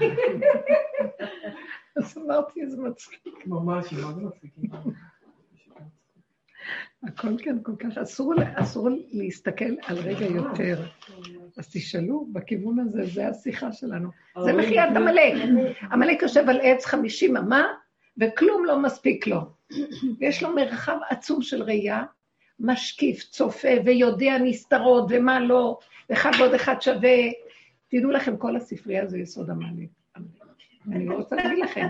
אז 1.97 2.17
אמרתי, 2.17 2.61
איזה 2.61 2.81
מצחיק. 2.81 3.45
ממש, 3.45 3.93
מה 3.93 4.13
זה 4.13 4.21
מצחיק? 4.21 4.51
הכל 7.03 7.37
כאן 7.37 7.57
כל 7.63 7.75
כך, 7.79 7.97
אסור, 7.97 8.33
אסור 8.55 8.89
להסתכל 9.11 9.75
על 9.83 9.97
רגע 9.97 10.25
יותר. 10.25 10.85
אז 11.57 11.69
תשאלו, 11.71 12.27
בכיוון 12.31 12.79
הזה, 12.79 13.05
זה 13.05 13.27
השיחה 13.27 13.71
שלנו. 13.71 14.09
זה 14.43 14.53
מחיית 14.53 14.95
עמלק. 14.95 15.33
עמלק 15.91 16.21
יושב 16.21 16.49
על 16.49 16.59
עץ 16.61 16.85
חמישים 16.85 17.37
אמה, 17.37 17.67
וכלום 18.17 18.65
לא 18.65 18.79
מספיק 18.79 19.27
לו. 19.27 19.39
ויש 20.19 20.43
לו 20.43 20.55
מרחב 20.55 20.97
עצום 21.09 21.41
של 21.41 21.63
ראייה, 21.63 22.03
משקיף, 22.59 23.23
צופה, 23.23 23.69
ויודע 23.85 24.37
נסתרות, 24.37 25.05
ומה 25.09 25.39
לא, 25.39 25.79
ואחד 26.09 26.31
ועוד 26.39 26.53
אחד 26.53 26.81
שווה. 26.81 27.17
תדעו 27.87 28.11
לכם, 28.11 28.37
כל 28.37 28.55
הספרייה 28.55 29.07
זה 29.07 29.19
יסוד 29.19 29.49
עמלק. 29.49 29.89
אני 30.91 31.05
לא 31.05 31.15
רוצה 31.15 31.35
להגיד 31.35 31.59
לכם. 31.63 31.87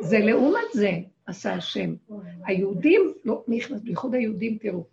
זה 0.00 0.18
לעומת 0.18 0.64
זה 0.74 0.90
עשה 1.26 1.54
השם. 1.54 1.94
היהודים, 2.44 3.00
לא, 3.24 3.44
נכנס? 3.48 3.80
בייחוד 3.80 4.14
היהודים, 4.14 4.58
תראו, 4.58 4.86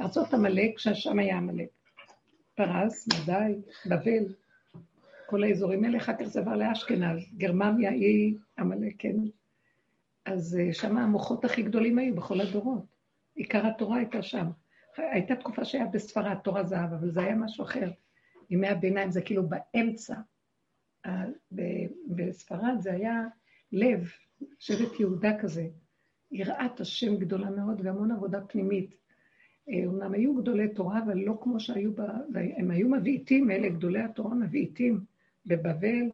ארצות 0.00 0.34
עמלק, 0.34 0.78
ששם 0.78 1.18
היה 1.18 1.36
עמלק. 1.36 1.68
פרס, 2.54 3.08
מדי, 3.08 3.54
בבל, 3.86 4.24
כל 5.26 5.44
האזורים 5.44 5.84
האלה, 5.84 5.98
אחר 5.98 6.12
כך 6.18 6.24
זה 6.24 6.40
עבר 6.40 6.56
לאשכנז, 6.56 7.20
גרמניה 7.36 7.90
היא 7.90 8.34
עמלק, 8.58 8.94
כן? 8.98 9.16
אז 10.24 10.58
אה, 10.60 10.72
שם 10.72 10.98
המוחות 10.98 11.44
הכי 11.44 11.62
גדולים 11.62 11.98
היו 11.98 12.14
בכל 12.14 12.40
הדורות. 12.40 12.84
עיקר 13.34 13.66
התורה 13.66 13.96
הייתה 13.96 14.22
שם. 14.22 14.46
הייתה 14.96 15.36
תקופה 15.36 15.64
שהיה 15.64 15.86
בספרד 15.86 16.36
תורה 16.44 16.64
זהב, 16.64 16.92
אבל 16.92 17.10
זה 17.10 17.20
היה 17.20 17.34
משהו 17.34 17.64
אחר. 17.64 17.90
ימי 18.52 18.68
הביניים 18.68 19.10
זה 19.10 19.22
כאילו 19.22 19.42
באמצע. 19.48 20.14
בספרד 22.06 22.74
זה 22.80 22.92
היה 22.92 23.22
לב, 23.72 24.10
שבט 24.58 25.00
יהודה 25.00 25.38
כזה. 25.40 25.68
יראת 26.32 26.80
השם 26.80 27.16
גדולה 27.16 27.50
מאוד 27.50 27.80
והמון 27.84 28.10
עבודה 28.10 28.40
פנימית. 28.40 28.94
אומנם 29.86 30.14
היו 30.14 30.34
גדולי 30.34 30.68
תורה, 30.68 31.02
אבל 31.04 31.18
לא 31.18 31.38
כמו 31.40 31.60
שהיו, 31.60 31.92
ב... 31.92 32.00
הם 32.56 32.70
היו 32.70 32.88
מבעיטים, 32.88 33.50
אלה 33.50 33.68
גדולי 33.68 34.00
התורה 34.00 34.34
מבעיטים 34.34 35.00
בבבל, 35.46 36.10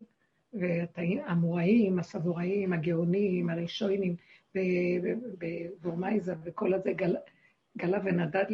והאמוראים, 0.53 1.99
הסבוראים, 1.99 2.73
הגאונים, 2.73 3.51
הראשונים, 3.51 4.17
בבורמייזה 5.39 6.35
וכל 6.45 6.75
הזה, 6.75 6.93
גל... 6.93 7.17
גלה 7.77 7.99
ונדד 8.05 8.45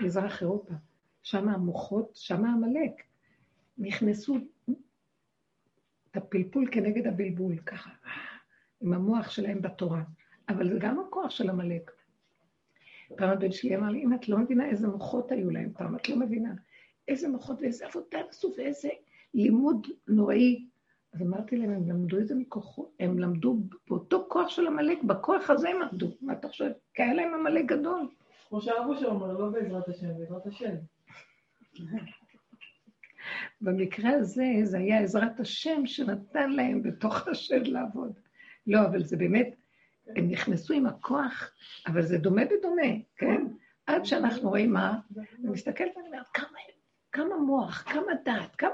למזרח 0.00 0.42
אירופה. 0.42 0.74
שם 1.22 1.48
המוחות, 1.48 2.10
שם 2.14 2.44
עמלק. 2.44 3.02
נכנסו 3.78 4.36
את 6.10 6.16
הפלפול 6.16 6.68
כנגד 6.72 7.06
הבלבול, 7.06 7.58
ככה, 7.58 7.90
עם 8.80 8.92
המוח 8.92 9.30
שלהם 9.30 9.62
בתורה. 9.62 10.02
אבל 10.48 10.72
זה 10.72 10.78
גם 10.78 11.00
הכוח 11.00 11.30
של 11.30 11.50
עמלק. 11.50 11.90
פעם 13.16 13.30
הבן 13.30 13.52
שלי 13.52 13.76
אמר 13.76 13.88
לי, 13.88 14.04
אם 14.04 14.14
את 14.14 14.28
לא 14.28 14.38
מבינה 14.38 14.68
איזה 14.68 14.88
מוחות 14.88 15.32
היו 15.32 15.50
להם 15.50 15.72
פעם, 15.72 15.96
את 15.96 16.08
לא 16.08 16.16
מבינה 16.16 16.54
איזה 17.08 17.28
מוחות 17.28 17.60
ואיזה 17.60 17.86
עבודה 17.86 18.20
עשו 18.28 18.54
ואיזה 18.56 18.88
לימוד 19.34 19.86
נוראי. 20.08 20.66
אז 21.14 21.22
אמרתי 21.22 21.56
להם, 21.56 21.70
הם 21.70 21.90
למדו 21.90 22.18
את 22.18 22.28
זה 22.28 22.34
מכוחו, 22.34 22.90
הם 23.00 23.18
למדו 23.18 23.56
באותו 23.88 24.26
כוח 24.28 24.48
של 24.48 24.66
עמלק, 24.66 25.02
בכוח 25.02 25.50
הזה 25.50 25.68
הם 25.68 25.82
עמדו. 25.82 26.10
מה 26.20 26.32
אתה 26.32 26.48
חושב? 26.48 26.70
כי 26.94 27.02
היה 27.02 27.14
להם 27.14 27.34
עמלק 27.34 27.64
גדול. 27.64 28.08
כמו 28.48 28.60
שהרב 28.60 28.86
אושר 28.88 29.06
אומר, 29.06 29.32
לא 29.32 29.48
בעזרת 29.48 29.88
השם, 29.88 30.18
בעזרת 30.18 30.46
השם. 30.46 30.74
במקרה 33.60 34.10
הזה, 34.10 34.44
זה 34.62 34.78
היה 34.78 35.00
עזרת 35.00 35.40
השם 35.40 35.86
שנתן 35.86 36.50
להם 36.50 36.82
בתוך 36.82 37.28
השד 37.28 37.66
לעבוד. 37.66 38.12
לא, 38.66 38.80
אבל 38.80 39.04
זה 39.04 39.16
באמת, 39.16 39.54
הם 40.16 40.28
נכנסו 40.28 40.74
עם 40.74 40.86
הכוח, 40.86 41.50
אבל 41.86 42.02
זה 42.02 42.18
דומה 42.18 42.42
בדומה, 42.44 42.92
כן? 43.16 43.46
עד 43.86 44.04
שאנחנו 44.04 44.48
רואים 44.48 44.72
מה, 44.72 44.98
אני 45.16 45.48
מסתכלת 45.48 45.96
ואני 45.96 46.08
אומרת, 46.08 46.26
כמה, 46.34 46.58
כמה 47.12 47.38
מוח, 47.38 47.84
כמה 47.92 48.12
דעת, 48.24 48.56
כמה... 48.56 48.70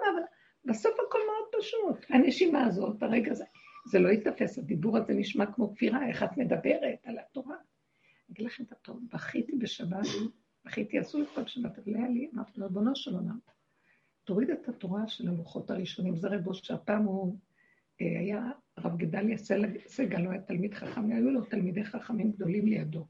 בסוף 0.65 0.93
הכל 0.93 1.19
מאוד 1.27 1.63
פשוט. 1.63 2.11
הנשימה 2.11 2.65
הזאת, 2.65 3.03
הרגע 3.03 3.31
הזה, 3.33 3.45
זה 3.87 3.99
לא 3.99 4.09
ייתפס, 4.09 4.59
הדיבור 4.59 4.97
הזה 4.97 5.13
נשמע 5.13 5.47
כמו 5.47 5.75
כפירה, 5.75 6.09
איך 6.09 6.23
את 6.23 6.37
מדברת 6.37 6.99
על 7.05 7.19
התורה. 7.19 7.57
אני 7.57 8.35
אגיד 8.35 8.47
לכם 8.47 8.65
את 8.65 8.73
הטוב, 8.73 9.01
בכיתי 9.13 9.53
בשבת, 9.57 10.07
בכיתי, 10.69 10.99
עשו 10.99 11.23
את 11.23 11.29
כל 11.35 11.47
שבת, 11.47 11.79
אבל 11.79 11.93
לי, 11.93 12.31
אמרתי 12.35 12.61
לו, 12.61 12.67
ריבונו 12.67 12.97
של 12.97 13.15
עולם, 13.15 13.39
תוריד 14.25 14.51
את 14.51 14.69
התורה 14.69 15.09
של 15.09 15.29
הלוחות 15.29 15.71
הראשונים, 15.71 16.17
זה 16.17 16.29
רבו 16.29 16.55
שהפעם 16.55 17.05
הוא 17.05 17.37
אה, 18.01 18.21
היה, 18.21 18.51
הרב 18.77 18.97
גדליה 18.97 19.37
סגל, 19.87 20.19
לא 20.19 20.31
היה 20.31 20.41
תלמיד 20.41 20.75
חכם, 20.75 21.13
היו 21.13 21.31
לו 21.31 21.45
תלמידי 21.45 21.85
חכמים 21.85 22.33
גדולים 22.33 22.67
לידו, 22.67 23.07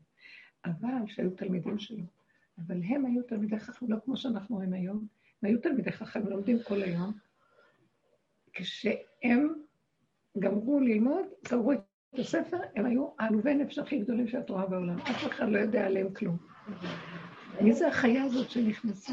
אבל 0.64 1.06
שהיו 1.06 1.30
תלמידים 1.30 1.78
שלו. 1.78 2.04
אבל 2.58 2.82
הם 2.82 3.06
היו 3.06 3.22
תלמידי 3.22 3.58
חכמים, 3.58 3.92
לא 3.92 3.96
כמו 4.04 4.16
שאנחנו 4.16 4.56
רואים 4.56 4.72
היום, 4.72 5.06
הם 5.42 5.48
היו 5.48 5.60
תלמידי 5.60 5.92
חכמים, 5.92 6.26
לומדים 6.26 6.58
כל 6.62 6.82
היום. 6.82 7.12
כשהם 8.52 9.54
גמרו 10.38 10.80
ללמוד, 10.80 11.26
קראו 11.44 11.72
את 11.72 11.78
הספר, 12.18 12.58
הם 12.76 12.86
היו 12.86 13.08
העלובי 13.18 13.54
נפש 13.54 13.78
הכי 13.78 13.98
גדולים 13.98 14.28
של 14.28 14.38
התורה 14.38 14.66
בעולם. 14.66 14.98
אף 14.98 15.26
אחד 15.26 15.48
לא 15.48 15.58
יודע 15.58 15.86
עליהם 15.86 16.14
כלום. 16.14 16.36
מי 17.60 17.72
זה 17.72 17.88
החיה 17.88 18.24
הזאת 18.24 18.50
שנכנסה? 18.50 19.12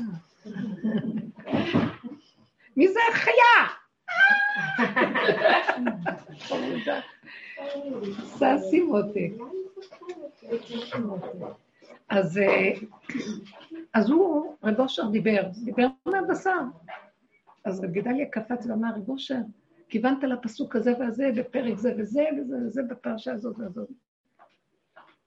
מי 2.77 2.87
זה 2.87 2.99
החיה? 3.11 3.75
ססי 8.23 8.81
מותק. 8.81 9.31
אז, 12.09 12.37
אה, 12.37 12.73
אז 13.93 14.09
הוא, 14.09 14.55
רב 14.63 14.79
אושר 14.79 15.09
דיבר, 15.09 15.41
דיבר 15.65 15.87
מהבשר. 16.05 16.59
אז 17.65 17.83
רב 17.83 17.91
גדליה 17.91 18.25
קפץ 18.29 18.65
ואמר, 18.65 18.89
רב 18.95 19.09
אושר, 19.09 19.39
כיוונת 19.89 20.23
לפסוק 20.23 20.75
הזה 20.75 20.93
והזה, 20.99 21.31
בפרק 21.35 21.77
זה 21.77 21.93
וזה 21.97 22.23
וזה 22.37 22.55
וזה 22.67 22.83
בפרשה 22.83 23.33
הזאת 23.33 23.55
והזאת. 23.59 23.89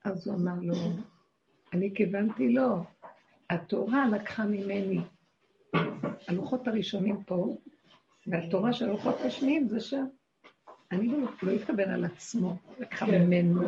אז 0.05 0.29
הוא 0.29 0.37
אמר 0.37 0.61
לו, 0.63 0.75
אני 1.73 1.95
כיוונתי 1.95 2.53
לא, 2.53 2.77
התורה 3.51 4.09
לקחה 4.09 4.45
ממני. 4.47 5.01
הלוחות 6.29 6.69
הראשונים 6.69 7.23
פה, 7.23 7.57
והתורה 8.27 8.73
של 8.73 8.89
הלוחות 8.89 9.21
השניים 9.21 9.69
זה 9.69 9.81
שם. 9.81 10.07
אני 10.93 11.09
לא, 11.09 11.19
לא 11.43 11.53
התכוון 11.53 11.91
על 11.91 12.05
עצמו, 12.05 12.57
לקחה 12.79 13.07
כן. 13.07 13.27
ממנו 13.27 13.63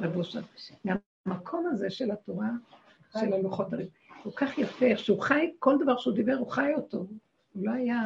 לבושה. 0.00 0.40
מהמקום 0.84 1.66
הזה 1.66 1.90
של 1.90 2.10
התורה, 2.10 2.50
של 3.12 3.32
הלוחות 3.32 3.72
הראשונים. 3.72 4.04
כל 4.22 4.30
כך 4.36 4.58
יפה, 4.58 4.86
איך 4.86 4.98
שהוא 4.98 5.22
חי, 5.22 5.52
כל 5.58 5.76
דבר 5.82 5.98
שהוא 5.98 6.14
דיבר, 6.14 6.34
הוא 6.34 6.50
חי 6.50 6.72
אותו. 6.74 6.98
הוא 7.52 7.66
לא 7.66 7.70
היה... 7.70 8.00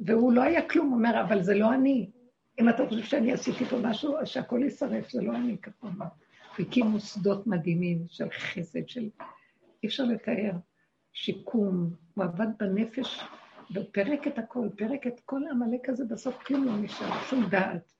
והוא 0.00 0.32
לא 0.32 0.42
היה 0.42 0.68
כלום, 0.68 0.88
הוא 0.88 0.96
אומר, 0.96 1.20
אבל 1.20 1.42
זה 1.42 1.54
לא 1.54 1.74
אני. 1.74 2.10
אם 2.60 2.68
אתה 2.68 2.86
חושב 2.88 3.02
שאני 3.02 3.32
עשיתי 3.32 3.64
פה 3.64 3.76
משהו, 3.82 4.14
שהכל 4.24 4.60
יישרף, 4.62 5.10
זה 5.10 5.22
לא 5.22 5.36
אני, 5.36 5.58
ככה 5.58 5.72
הוא 5.82 6.06
הקים 6.58 6.86
מוסדות 6.86 7.46
מדהימים 7.46 8.04
של 8.08 8.30
חסד, 8.30 8.88
של... 8.88 9.08
אי 9.82 9.88
אפשר 9.88 10.04
לתאר. 10.04 10.52
שיקום, 11.12 11.90
הוא 12.14 12.24
עבד 12.24 12.46
בנפש, 12.58 13.20
ופרק 13.74 14.26
את 14.26 14.38
הכל, 14.38 14.68
פרק 14.76 15.06
את 15.06 15.20
כל 15.24 15.46
העמלק 15.46 15.88
הזה, 15.88 16.04
בסוף 16.04 16.42
כלום 16.42 16.64
לא 16.64 16.76
נשאר, 16.76 17.22
שום 17.30 17.48
דעת. 17.50 17.92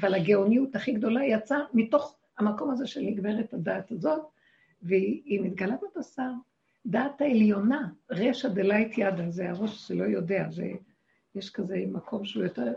אבל 0.00 0.14
הגאוניות 0.14 0.76
הכי 0.76 0.92
גדולה 0.92 1.24
יצאה 1.24 1.58
מתוך 1.74 2.18
המקום 2.38 2.70
הזה 2.70 2.86
של 2.86 3.00
נגברת 3.00 3.54
הדעת 3.54 3.90
הזאת, 3.90 4.22
והיא 4.82 5.40
מתגלה 5.40 5.76
בבשר, 5.76 6.30
דעת 6.86 7.20
העליונה, 7.20 7.88
רשע 8.10 8.48
דלית 8.48 8.98
ידה, 8.98 9.30
זה 9.30 9.50
הראש 9.50 9.88
שלא 9.88 10.04
יודע, 10.04 10.46
זה, 10.50 10.70
יש 11.34 11.50
כזה 11.50 11.84
מקום 11.88 12.24
שהוא 12.24 12.44
יותר 12.44 12.72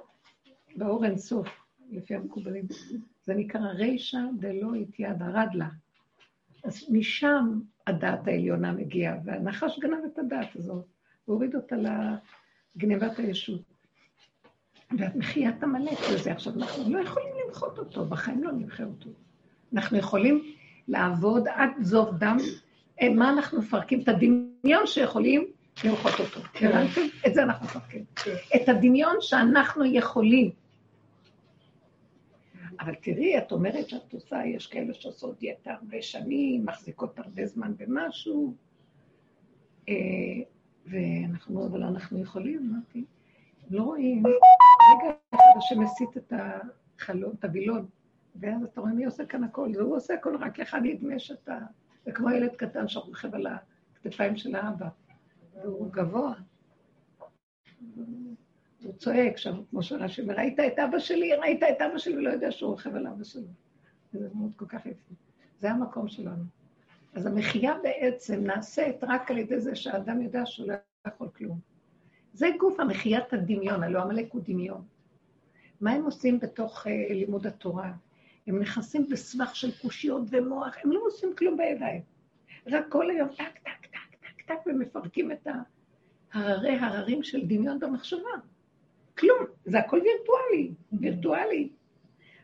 באור 0.76 1.06
אינסוף, 1.06 1.48
לפי 1.90 2.16
המקובלים. 2.16 2.68
זה 3.24 3.34
נקרא 3.34 3.62
רשע 3.62 4.20
דלית 4.40 5.00
ידה, 5.00 5.28
רדלה. 5.28 5.70
אז 6.64 6.86
משם 6.90 7.60
הדעת 7.88 8.28
העליונה 8.28 8.72
מגיעה, 8.72 9.16
והנחש 9.26 9.80
גנב 9.80 10.00
את 10.14 10.20
הדעת 10.20 10.56
הזאת, 10.56 10.86
והוריד 11.28 11.56
אותה 11.56 11.76
לגנבת 12.76 13.20
הישות. 13.20 13.62
ואת 14.98 15.16
מחיית 15.16 15.64
עמלק 15.64 15.98
לזה. 16.14 16.32
עכשיו, 16.32 16.54
אנחנו 16.54 16.94
לא 16.94 17.00
יכולים 17.00 17.30
למחות 17.46 17.80
אותו, 17.80 18.06
בחיים 18.06 18.44
לא 18.44 18.52
נמחה 18.52 18.84
אותו. 18.84 19.10
אנחנו 19.74 19.98
יכולים 19.98 20.54
לעבוד 20.88 21.48
עד 21.48 21.70
זוב 21.82 22.18
דם. 22.18 22.38
אה, 23.02 23.10
מה 23.10 23.30
אנחנו 23.30 23.60
מפרקים? 23.60 24.02
את 24.02 24.08
הדמיון 24.10 24.86
שיכולים 24.86 25.48
למחות 25.84 26.14
אותו. 26.20 26.40
הבנתם? 26.56 27.02
את 27.28 27.34
זה 27.34 27.44
אנחנו 27.44 27.66
מפרקים. 27.66 28.04
את 28.56 28.70
הדמיון 28.70 29.16
שאנחנו 29.20 29.86
יכולים. 29.86 30.52
אבל 32.80 32.96
תראי, 32.96 33.38
את 33.38 33.52
אומרת 33.52 33.90
שאת 33.90 34.14
עושה, 34.14 34.46
יש 34.46 34.68
כאלה 34.68 34.94
שעושות 34.94 35.40
דיאטה 35.40 35.74
הרבה 35.74 36.02
שנים, 36.02 36.66
מחזיקות 36.66 37.20
הרבה 37.20 37.46
זמן 37.46 37.74
במשהו, 37.78 38.56
אה, 39.90 39.94
ואנחנו, 40.86 41.68
אבל 41.68 41.84
אנחנו 41.84 42.22
יכולים, 42.22 42.72
אמרתי, 42.72 43.06
לא 43.70 43.84
רואים, 43.84 44.24
רגע 44.26 45.16
אחד 45.36 45.58
השם 45.58 45.82
מסיט 45.82 46.18
את 46.18 46.34
החלון, 46.98 47.36
את 47.40 47.44
הווילון, 47.44 47.86
ואז 48.36 48.64
אתה 48.64 48.82
רואה 48.82 48.94
מי 48.94 49.06
עושה 49.06 49.26
כאן 49.26 49.44
הכל, 49.44 49.70
והוא 49.76 49.96
עושה 49.96 50.14
הכל, 50.14 50.36
רק 50.40 50.60
לך 50.60 50.78
נדמה 50.84 51.20
שאתה, 51.20 51.58
זה 52.06 52.12
כמו 52.12 52.30
ילד 52.30 52.56
קטן 52.56 52.88
שרוכב 52.88 53.36
על 53.36 53.48
הכתפיים 53.48 54.36
של 54.38 54.56
האבא, 54.56 54.88
והוא 55.64 55.92
גבוה. 55.92 56.34
הוא 58.90 58.98
צועק 58.98 59.38
שם, 59.38 59.62
כמו 59.70 59.84
שרש"י 59.84 60.22
אומר, 60.22 60.34
ראית 60.34 60.60
את 60.60 60.80
אבא 60.80 61.00
שלי, 61.00 61.36
ראית 61.36 61.64
את 61.64 61.82
אבא 61.82 61.98
שלי, 61.98 62.18
ולא 62.18 62.30
יודע 62.30 62.52
שהוא 62.52 62.72
רוכב 62.72 62.96
על 62.96 63.08
אבא 63.08 63.24
שלו. 63.24 63.48
זה 64.14 64.28
מאוד 64.34 64.52
כל 64.56 64.66
כך 64.66 64.86
יפה. 64.86 65.14
זה 65.60 65.72
המקום 65.72 66.08
שלנו. 66.08 66.44
אז 67.14 67.26
המחיה 67.26 67.74
בעצם 67.84 68.44
נעשית 68.44 69.04
רק 69.04 69.32
על 69.32 69.38
ידי 69.38 69.60
זה 69.60 69.76
שהאדם 69.76 70.22
יודע 70.22 70.46
שהוא 70.46 70.68
לא 70.68 70.74
יכול 71.08 71.30
כלום. 71.38 71.60
זה 72.34 72.48
גוף 72.60 72.80
המחיית 72.80 73.34
הדמיון, 73.34 73.84
הלוא 73.84 74.02
עמלק 74.02 74.34
הוא 74.34 74.42
דמיון. 74.46 74.82
מה 75.82 75.92
הם 75.92 76.04
עושים 76.04 76.40
בתוך 76.40 76.86
uh, 76.86 76.90
לימוד 77.14 77.48
התורה? 77.48 77.92
הם 78.48 78.60
נכנסים 78.60 79.10
בסבך 79.10 79.56
של 79.56 79.72
קושיות 79.82 80.24
ומוח, 80.30 80.76
הם 80.84 80.92
לא 80.92 81.02
עושים 81.06 81.36
כלום 81.38 81.58
בידיים. 81.58 82.02
רק 82.68 82.86
כל 82.90 83.10
היום 83.10 83.30
טק, 83.30 83.60
טק, 83.64 83.86
טק, 83.92 84.16
טק, 84.22 84.42
טק, 84.46 84.60
ומפרקים 84.66 85.32
את 85.32 85.48
ההררי 86.34 86.78
הררים 86.80 87.24
של 87.24 87.48
דמיון 87.48 87.80
במחשבה. 87.80 88.30
כלום, 89.20 89.46
זה 89.66 89.80
הכל 89.80 90.00
וירטואלי, 90.04 90.72
וירטואלי. 90.94 91.70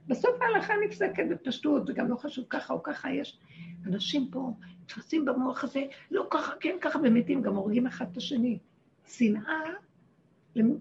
בסוף 0.07 0.41
ההלכה 0.41 0.73
נפסקת 0.85 1.23
בפשטות, 1.29 1.83
וגם 1.87 2.09
לא 2.09 2.15
חשוב 2.15 2.45
ככה 2.49 2.73
או 2.73 2.83
ככה, 2.83 3.11
יש 3.11 3.39
אנשים 3.85 4.27
פה 4.31 4.51
תפסים 4.85 5.25
במוח 5.25 5.63
הזה, 5.63 5.83
לא 6.11 6.27
ככה, 6.31 6.53
כן 6.59 6.75
ככה, 6.81 6.99
ומתים, 7.03 7.41
גם 7.41 7.55
הורגים 7.55 7.87
אחד 7.87 8.05
את 8.11 8.17
השני. 8.17 8.59
שנאה 9.07 9.61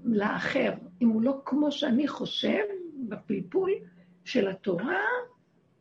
לאחר, 0.05 0.73
אם 1.03 1.09
הוא 1.09 1.23
לא 1.23 1.41
כמו 1.45 1.73
שאני 1.73 2.09
חושב, 2.09 2.63
בפלפול 3.09 3.71
של 4.25 4.49
התורה, 4.49 5.01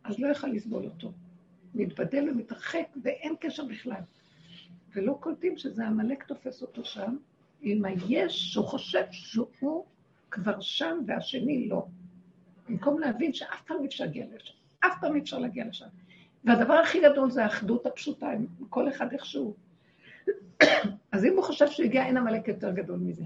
אז 0.04 0.20
לא 0.20 0.28
יוכל 0.28 0.48
לסבול 0.48 0.86
אותו. 0.86 1.12
מתבדל 1.76 2.30
ומתרחק, 2.30 2.86
ואין 3.04 3.36
קשר 3.40 3.66
בכלל. 3.66 4.02
ולא 4.96 5.18
קולטים 5.20 5.58
שזה 5.58 5.88
עמלק 5.88 6.24
תופס 6.24 6.62
אותו 6.62 6.86
שם, 6.86 7.18
עם 7.62 7.86
היש 7.86 8.54
שהוא 8.54 8.66
חושב 8.66 9.04
שהוא 9.12 9.86
כבר 10.34 10.62
שם 10.62 10.98
והשני 11.08 11.68
לא. 11.68 11.86
במקום 12.70 13.00
להבין 13.00 13.34
שאף 13.34 13.62
פעם 13.68 13.78
אי 13.82 13.88
אפשר 13.88 14.04
להגיע 14.04 14.26
לשם, 14.36 14.54
אף 14.80 14.94
פעם 15.02 15.16
אי 15.16 15.20
אפשר 15.20 15.40
להגיע 15.40 15.66
לשם. 15.66 15.86
והדבר 16.44 16.74
הכי 16.74 17.02
גדול 17.02 17.32
זה 17.32 17.44
האחדות 17.44 17.86
הפשוטה, 17.86 18.32
עם 18.32 18.46
כל 18.70 18.90
אחד 18.90 19.14
איכשהו. 19.14 19.56
אז 21.12 21.26
אם 21.26 21.34
הוא 21.36 21.44
חושב 21.44 21.68
שהוא 21.68 21.86
הגיע, 21.86 22.06
אין 22.06 22.18
עמלק 22.18 22.48
יותר 22.48 22.72
גדול 22.72 23.00
מזה. 23.00 23.24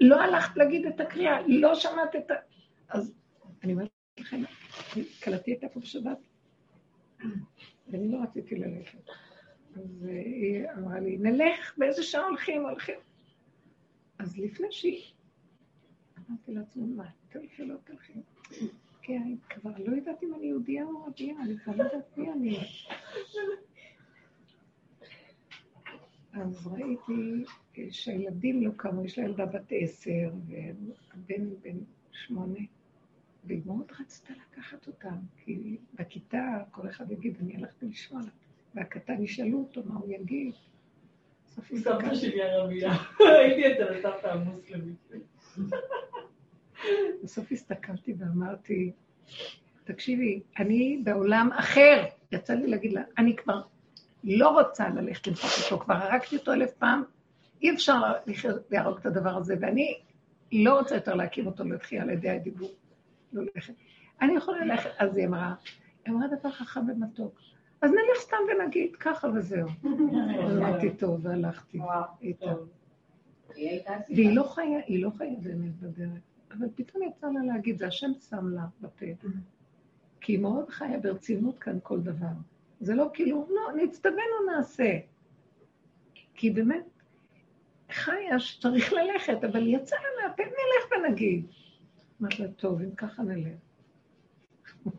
לא 0.00 0.20
הלכת 0.20 0.56
להגיד 0.56 0.86
את 0.86 1.00
הקריאה, 1.00 1.36
לא 1.46 1.74
שמעת 1.74 2.16
את 2.16 2.30
ה... 2.30 2.34
אז 2.88 3.14
אני 3.64 3.72
אומרת 3.72 3.88
לכם, 4.20 4.42
כלתי 5.24 5.50
הייתה 5.50 5.68
פה 5.68 5.80
בשבת, 5.80 6.18
ואני 7.88 8.12
לא 8.12 8.18
רציתי 8.22 8.54
ללכת. 8.54 9.08
אז 9.76 10.04
היא 10.04 10.64
אמרה 10.78 11.00
לי, 11.00 11.16
נלך, 11.16 11.74
באיזה 11.78 12.02
שעה 12.02 12.26
הולכים? 12.26 12.62
הולכים. 12.62 12.98
אז 14.22 14.38
לפני 14.38 14.66
שהיא... 14.70 15.12
אמרתי 16.18 16.52
לעצמי, 16.52 16.86
מה, 16.86 17.10
תלכי, 17.28 17.64
לא 17.64 17.74
תלכי. 17.84 18.12
כי 19.02 19.16
אני 19.16 19.36
כבר 19.50 19.70
לא 19.78 19.96
יודעת 19.96 20.22
אם 20.22 20.34
אני 20.34 20.46
יהודייה 20.46 20.84
או 20.84 21.04
ערבייה, 21.04 21.34
אני 21.42 21.58
כבר 21.58 21.76
לא 21.76 21.82
יודעת 21.82 22.18
מי 22.18 22.32
אני. 22.32 22.58
אז 26.32 26.66
ראיתי 26.66 27.44
שהילדים 27.90 28.62
לא 28.62 28.70
קמו, 28.76 29.04
יש 29.04 29.18
לה 29.18 29.24
ילדה 29.24 29.46
בת 29.46 29.66
עשר, 29.70 30.30
והבן 30.46 31.50
בן 31.62 31.78
שמונה, 32.12 32.60
והיא 33.44 33.62
מאוד 33.66 33.92
רצתה 34.00 34.34
לקחת 34.34 34.86
אותם, 34.86 35.16
כי 35.36 35.76
בכיתה 35.94 36.64
כל 36.70 36.88
אחד 36.88 37.10
יגיד, 37.10 37.36
אני 37.40 37.56
הלכתי 37.56 37.86
לשמוע 37.86 38.22
והקטן 38.74 39.22
ישאלו 39.22 39.58
אותו 39.58 39.82
מה 39.84 39.94
הוא 39.94 40.12
יגיד. 40.12 40.54
סבתא 41.60 42.14
שלי 42.14 42.42
ערבייה, 42.42 42.92
הייתי 43.18 43.72
אצל 43.72 43.94
הסבתא 43.94 44.26
המוסלמית. 44.26 45.12
בסוף 47.22 47.52
הסתכלתי 47.52 48.14
ואמרתי, 48.18 48.92
תקשיבי, 49.84 50.40
אני 50.58 51.00
בעולם 51.04 51.50
אחר. 51.52 52.04
יצא 52.32 52.54
לי 52.54 52.66
להגיד 52.66 52.92
לה, 52.92 53.02
אני 53.18 53.36
כבר 53.36 53.62
לא 54.24 54.48
רוצה 54.48 54.88
ללכת 54.88 55.26
למחוק 55.26 55.50
אותו, 55.64 55.84
כבר 55.84 55.94
הרגתי 55.94 56.36
אותו 56.36 56.52
אלף 56.52 56.72
פעם, 56.72 57.02
אי 57.62 57.74
אפשר 57.74 58.00
להרוג 58.70 58.98
את 58.98 59.06
הדבר 59.06 59.36
הזה, 59.36 59.54
ואני 59.60 59.98
לא 60.52 60.78
רוצה 60.78 60.94
יותר 60.94 61.14
להקים 61.14 61.46
אותו 61.46 61.64
לתחייה 61.64 62.02
על 62.02 62.10
ידי 62.10 62.30
הדיבור. 62.30 62.70
לא. 63.32 63.42
אני 64.20 64.36
יכולה 64.36 64.64
ללכת, 64.64 64.90
אז 64.98 65.16
היא 65.16 65.26
אמרה, 65.26 65.54
היא 66.04 66.14
אמרה 66.14 66.26
דבר 66.38 66.50
חכם 66.50 66.80
ומתוק. 66.80 67.40
אז 67.82 67.90
נלך 67.90 68.20
סתם 68.20 68.36
ונגיד 68.48 68.96
ככה 68.96 69.28
וזהו. 69.34 69.68
אמרתי 70.58 70.90
טוב, 70.96 71.26
והלכתי 71.26 71.80
איתה. 72.22 72.54
והיא 74.08 74.36
לא 74.36 74.42
חיה, 74.42 74.78
היא 74.86 75.02
לא 75.02 75.10
חיה 75.18 75.34
באמת 75.42 75.80
בדרך. 75.80 76.20
אבל 76.50 76.66
פתאום 76.74 77.02
יצא 77.02 77.26
לה 77.26 77.52
להגיד, 77.54 77.78
זה 77.78 77.86
השם 77.86 78.10
שם 78.28 78.48
לה 78.48 78.66
בפה. 78.80 79.06
כי 80.20 80.32
היא 80.32 80.40
מאוד 80.40 80.70
חיה 80.70 80.98
ברצינות 80.98 81.58
כאן 81.58 81.78
כל 81.82 82.00
דבר. 82.00 82.26
זה 82.80 82.94
לא 82.94 83.10
כאילו, 83.14 83.46
לא, 83.50 83.82
נצטווינו 83.82 84.52
נעשה. 84.52 84.98
כי 86.34 86.50
באמת, 86.50 86.84
חיה 87.90 88.38
שצריך 88.38 88.92
ללכת, 88.92 89.44
אבל 89.44 89.66
יצא 89.66 89.96
לה 89.96 90.28
מהפה, 90.28 90.42
נלך 90.42 90.92
ונגיד. 90.92 91.46
אמרתי 92.20 92.42
לה, 92.42 92.48
טוב, 92.48 92.80
אם 92.80 92.94
ככה 92.94 93.22
נלך. 93.22 93.58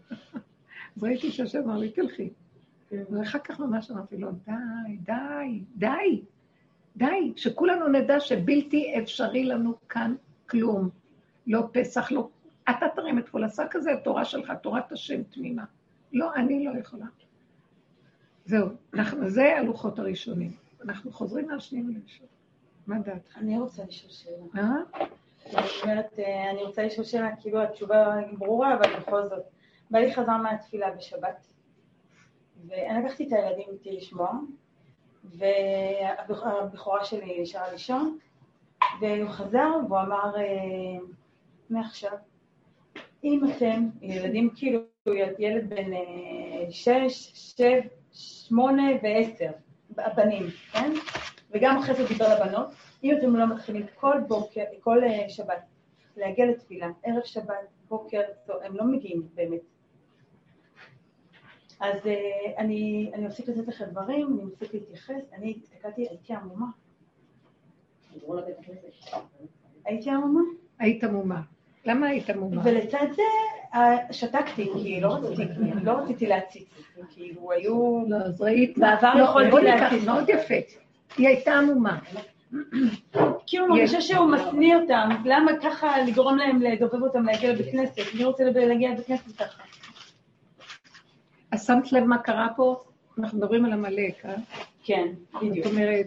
אז 0.98 1.04
ראיתי 1.04 1.32
שהשם 1.32 1.60
אמר 1.64 1.78
לי, 1.78 1.92
תלכי. 1.92 2.30
ואחר 3.12 3.40
כך 3.40 3.60
ממש 3.60 3.92
אמרתי 3.92 4.18
לו, 4.18 4.32
די, 4.32 4.98
די, 4.98 5.64
די, 5.76 6.22
די, 6.96 7.34
שכולנו 7.36 7.88
נדע 7.88 8.20
שבלתי 8.20 8.94
אפשרי 9.00 9.46
לנו 9.46 9.74
כאן 9.90 10.16
כלום. 10.50 10.90
לא 11.48 11.64
פסח, 11.72 12.12
לא... 12.12 12.30
אתה 12.70 12.86
תרים 12.96 13.20
את 13.20 13.30
כל 13.30 13.44
השק 13.44 13.76
הזה, 13.76 13.94
התורה 13.94 14.26
שלך, 14.26 14.54
תורת 14.62 14.92
השם 14.92 15.24
תמימה. 15.24 15.64
לא, 16.14 16.34
אני 16.36 16.66
לא 16.66 16.80
יכולה. 16.80 17.06
זהו, 18.46 18.70
אנחנו, 18.94 19.30
זה 19.30 19.58
הלוחות 19.58 20.00
הראשונים. 20.00 20.52
אנחנו 20.84 21.12
חוזרים 21.12 21.48
מהשניים 21.48 21.90
לראשון. 21.90 22.28
מה 22.88 23.00
דעתך? 23.00 23.38
אני 23.38 23.60
רוצה 23.60 23.84
לשאול 23.88 24.12
שאלה. 24.12 24.64
אה? 24.64 25.06
אומרת, 25.84 26.20
אה, 26.20 26.52
אני 26.52 26.64
רוצה 26.64 26.84
לשאול 26.84 27.06
שאלה, 27.06 27.36
כאילו 27.36 27.62
התשובה 27.62 28.16
ברורה, 28.38 28.76
אבל 28.76 29.00
בכל 29.00 29.28
זאת. 29.28 29.44
בעלי 29.92 30.14
חזר 30.14 30.38
מהתפילה 30.38 30.92
בשבת, 30.92 31.53
ואני 32.68 33.06
לקחתי 33.06 33.28
את 33.28 33.34
הילדים 33.34 33.68
איתי 33.74 33.92
לשמוע, 33.92 34.32
והבכורה 35.24 37.06
שלי 37.06 37.42
נשארה 37.42 37.72
לישון, 37.72 38.18
והוא 39.02 39.30
חזר 39.30 39.72
והוא 39.88 40.00
אמר, 40.00 40.38
אה, 40.38 41.06
מעכשיו, 41.70 42.18
אם 43.24 43.42
אתם 43.52 43.90
ילדים, 44.02 44.50
כאילו 44.56 44.80
ילד 45.40 45.70
בן 45.70 45.94
אה, 45.94 46.72
שש, 46.72 47.32
שבע, 47.34 47.88
שמונה 48.12 48.84
ועשר, 49.04 49.52
הבנים, 49.98 50.48
כן? 50.72 50.92
וגם 51.52 51.78
אחרי 51.78 51.96
זה 51.96 52.08
דיבר 52.08 52.26
לבנות, 52.36 52.68
אם 53.04 53.18
אתם 53.18 53.36
לא 53.36 53.56
מתחילים 53.56 53.86
כל 53.96 54.18
בוקר, 54.28 54.64
כל 54.80 55.04
אה, 55.04 55.30
שבת, 55.30 55.64
להגיע 56.18 56.46
לתפילה, 56.46 56.88
ערב 57.04 57.24
שבת, 57.24 57.68
בוקר, 57.90 58.22
הם 58.64 58.78
לא 58.78 58.84
מגיעים 58.84 59.28
באמת. 59.34 59.73
אז 61.84 61.96
uh, 61.96 62.10
אני, 62.58 63.12
אני 63.14 63.26
מפסיק 63.26 63.50
לתת 63.50 63.68
לכם 63.68 63.86
דברים, 63.86 64.28
אני 64.28 64.44
מפסיק 64.44 64.74
להתייחס, 64.74 65.34
אני 65.34 65.54
הסתכלתי, 65.64 66.08
הייתי 66.10 66.34
עמומה. 66.34 66.66
הייתי 69.86 70.10
עמומה. 70.10 70.42
היית 70.80 71.04
עמומה. 71.04 71.42
למה 71.86 72.08
היית 72.08 72.30
עמומה? 72.30 72.62
ולצד 72.66 73.06
זה 73.16 73.22
אה, 73.74 73.98
שתקתי, 74.12 74.70
כי 74.74 75.02
לא 75.02 75.14
רציתי, 75.14 75.44
לא 75.84 75.92
רציתי 75.92 76.28
להציץ, 76.28 76.68
כאילו 77.14 77.52
היו... 77.52 78.04
לא, 78.08 78.18
אז 78.18 78.42
ראית... 78.42 78.78
בעבר 78.78 79.14
לא, 79.16 79.24
יכולתי 79.24 79.66
להציץ. 79.66 80.06
מאוד 80.06 80.30
יפה. 80.30 80.54
היא 81.18 81.28
הייתה 81.28 81.54
עמומה. 81.54 82.00
כאילו 83.48 83.68
מרגישה 83.68 84.02
שהוא 84.02 84.32
משניא 84.32 84.76
אותם, 84.76 85.10
למה 85.26 85.52
ככה 85.62 86.02
לגרום 86.02 86.38
להם 86.38 86.62
לדובב 86.62 87.04
אותם 87.04 87.26
להגיע 87.26 87.54
לבית 87.54 87.72
כנסת? 87.72 88.14
מי 88.18 88.24
רוצה 88.24 88.44
להגיע 88.44 88.92
לבית 88.92 89.06
כנסת 89.06 89.38
ככה? 89.38 89.64
אז 91.54 91.66
שמת 91.68 91.92
לב 91.92 92.04
מה 92.04 92.18
קרה 92.18 92.48
פה? 92.56 92.84
אנחנו 93.20 93.38
מדברים 93.38 93.66
על 93.66 93.74
עמלק, 93.74 94.26
אה? 94.26 94.36
כן, 94.84 95.08
בדיוק. 95.36 95.66
זאת 95.66 95.74
אומרת, 95.74 96.06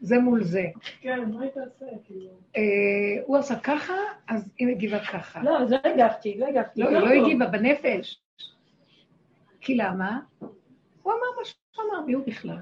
זה 0.00 0.18
מול 0.18 0.44
זה. 0.44 0.64
כן, 1.00 1.30
מה 1.30 1.42
היא 1.42 1.50
תעשה, 1.50 1.86
כאילו? 2.04 2.30
אה, 2.56 2.62
הוא 3.26 3.36
עשה 3.36 3.58
ככה, 3.58 3.94
אז 4.28 4.52
היא 4.58 4.68
מגיבה 4.68 4.98
ככה. 4.98 5.42
לא, 5.42 5.58
אז 5.58 5.72
לא 5.72 5.78
הגבתי, 5.84 6.38
לא 6.38 6.46
הגבתי. 6.46 6.80
לא, 6.80 6.88
היא 6.88 6.98
לא 6.98 7.24
הגיבה 7.24 7.46
בנפש. 7.46 8.20
כי 9.60 9.74
למה? 9.74 10.20
הוא 10.40 11.12
אמר 11.12 11.38
מה 11.38 11.44
שהוא 11.44 11.84
אמר, 11.90 12.06
מי 12.06 12.12
הוא 12.12 12.26
בכלל? 12.26 12.58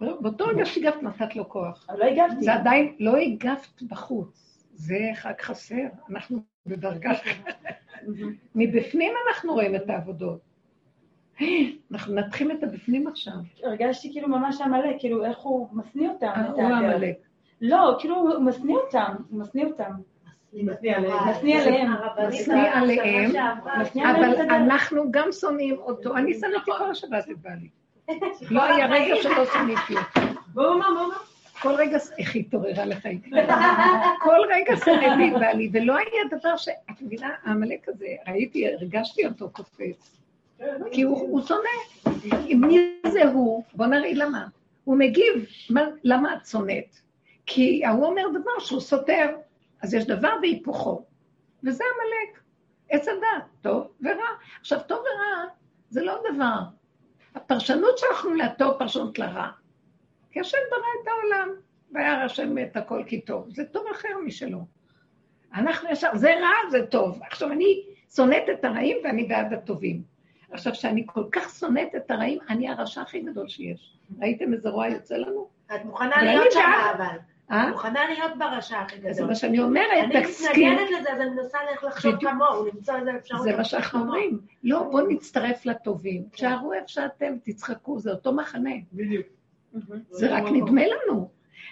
באותו 0.00 0.44
רגע 0.44 0.66
שהגבת 0.66 1.02
נתת 1.02 1.36
לו 1.36 1.48
כוח. 1.48 1.86
לא 1.98 2.04
הגבתי. 2.04 2.44
זה 2.44 2.54
עדיין, 2.54 2.96
לא 3.00 3.16
הגבת 3.16 3.82
בחוץ, 3.82 4.64
זה 4.74 4.98
רק 5.24 5.42
חסר, 5.42 5.86
אנחנו 6.10 6.38
בדרגה. 6.66 7.10
מבפנים 8.54 9.12
אנחנו 9.28 9.52
רואים 9.52 9.76
את 9.76 9.90
העבודות. 9.90 10.53
אנחנו 11.92 12.14
נתחיל 12.14 12.52
את 12.52 12.62
הבפנים 12.62 13.06
עכשיו. 13.06 13.32
הרגשתי 13.62 14.12
כאילו 14.12 14.28
ממש 14.28 14.60
עמלק, 14.60 14.96
כאילו 14.98 15.24
איך 15.24 15.38
הוא 15.38 15.68
משניא 15.72 16.08
אותם. 16.08 16.32
את 16.40 16.48
הוא. 16.50 16.62
עמלק. 16.62 17.16
לא, 17.60 17.96
כאילו 17.98 18.16
הוא 18.16 18.38
משניא 18.38 18.76
אותם, 18.76 19.14
הוא 19.30 19.40
משניא 19.40 19.64
אותם. 19.64 19.90
משניא 20.62 20.96
עליהם. 20.96 21.90
משניא 22.28 22.70
עליהם. 22.72 23.30
אבל. 23.94 24.50
אנחנו 24.50 25.02
גם 25.10 25.32
שונאים 25.32 25.78
אותו. 25.78 26.16
אני 26.16 26.34
שנאתי 26.34 26.70
כל 26.78 26.90
השבת 26.90 27.30
את 27.30 27.38
בעלי. 27.38 27.68
לא 28.50 28.62
היה 28.62 28.86
רגע 28.86 29.14
שלא 29.22 29.44
שנאתי 29.44 29.94
אותו. 29.96 30.20
בוא, 30.54 30.74
מה, 30.74 30.90
מה, 30.90 31.06
מה? 31.08 31.14
כל 31.60 31.74
רגע, 31.74 31.98
איך 32.18 32.34
היא 32.34 32.44
התעוררה 32.46 32.84
לחיים. 32.84 33.20
כל 34.24 34.38
רגע 34.54 34.76
שנאתי 34.76 35.28
את 35.28 35.40
בעלי, 35.40 35.70
ולא 35.72 35.96
היה 35.96 36.38
דבר 36.38 36.56
ש... 36.56 36.68
את 36.68 37.02
מבינה, 37.02 37.30
העמלק 37.44 37.88
הזה, 37.88 38.06
ראיתי, 38.28 38.74
הרגשתי 38.74 39.26
אותו 39.26 39.50
קופץ. 39.50 40.23
כי 40.92 41.02
הוא 41.02 41.42
שונא. 41.42 42.14
מי 42.56 43.00
זה 43.12 43.24
הוא? 43.28 43.64
בוא 43.74 43.86
נראה 43.86 44.10
למה. 44.14 44.46
הוא 44.84 44.96
מגיב, 44.98 45.46
מה- 45.70 45.88
למה 46.04 46.34
את 46.34 46.46
שונאת? 46.46 46.96
כי 47.46 47.84
ההוא 47.84 48.06
אומר 48.06 48.22
דבר 48.40 48.58
שהוא 48.58 48.80
סותר, 48.80 49.36
אז 49.82 49.94
יש 49.94 50.04
דבר 50.06 50.32
והיפוכו. 50.42 51.04
וזה 51.64 51.84
עמלק. 51.94 52.40
עץ 52.90 53.08
הדת, 53.08 53.44
טוב 53.62 53.86
ורע. 54.00 54.14
עכשיו, 54.60 54.80
טוב 54.86 54.98
ורע 54.98 55.44
זה 55.90 56.02
לא 56.04 56.22
דבר. 56.32 56.58
הפרשנות 57.34 57.98
שאנחנו 57.98 58.34
לטוב, 58.34 58.72
פרשנות 58.78 59.18
לרע. 59.18 59.48
כי 60.30 60.40
השם 60.40 60.58
ברא 60.70 60.80
את 61.02 61.08
העולם, 61.08 61.48
והיה 61.92 62.24
השם 62.24 62.58
את 62.58 62.76
הכל 62.76 63.02
כי 63.06 63.20
טוב. 63.20 63.46
זה 63.50 63.64
טוב 63.64 63.86
אחר 63.92 64.08
משלו. 64.24 64.58
אנחנו 65.54 65.88
ישר, 65.90 66.10
זה 66.14 66.34
רע, 66.40 66.70
זה 66.70 66.86
טוב. 66.86 67.20
עכשיו, 67.22 67.52
אני 67.52 67.82
שונאת 68.16 68.42
את 68.52 68.64
הרעים 68.64 68.96
ואני 69.04 69.24
בעד 69.24 69.52
הטובים. 69.52 70.02
עכשיו, 70.54 70.72
כשאני 70.72 71.02
כל 71.06 71.24
כך 71.32 71.50
שונאת 71.58 71.94
את 71.96 72.10
הרעים, 72.10 72.38
אני 72.48 72.68
הרשע 72.68 73.00
הכי 73.00 73.20
גדול 73.20 73.48
שיש. 73.48 73.98
ראיתם 74.20 74.52
איזה 74.52 74.68
רוע 74.68 74.88
יוצא 74.88 75.16
לנו? 75.16 75.48
את 75.74 75.84
מוכנה 75.84 76.22
להיות 76.22 76.44
אני 76.44 76.52
שם. 76.52 76.60
אבל. 76.96 77.16
אה? 77.50 77.70
מוכנה 77.70 78.00
להיות 78.08 78.32
ברשע 78.38 78.78
הכי 78.78 79.00
זה 79.00 79.08
גדול. 79.08 79.26
מה 79.26 79.34
שאני 79.34 79.60
אומרת, 79.60 80.04
אני 80.04 80.24
תסכים. 80.24 80.72
מתנגדת 80.72 81.00
לזה, 81.00 81.12
אז 81.12 81.20
אני 81.20 81.30
מנסה 81.30 81.58
איך 81.70 81.84
לחשוב 81.84 82.14
בדיוק. 82.14 82.32
כמוהו, 82.32 82.66
למצוא 82.66 82.96
איזה 82.96 83.10
אפשרות. 83.16 83.42
זה 83.42 83.56
מה 83.56 83.64
שאנחנו. 83.64 84.00
אומרים. 84.00 84.40
לא, 84.62 84.82
בואו 84.82 85.06
נצטרף 85.06 85.66
לטובים. 85.66 86.22
תשארו 86.32 86.72
איפה 86.72 86.88
שאתם, 86.88 87.34
תצחקו, 87.42 87.98
זה 87.98 88.10
אותו 88.10 88.32
מחנה. 88.32 88.74
בדיוק. 88.92 89.26
זה 90.10 90.36
רק 90.36 90.42
נדמה 90.52 90.82
לנו. 90.86 91.30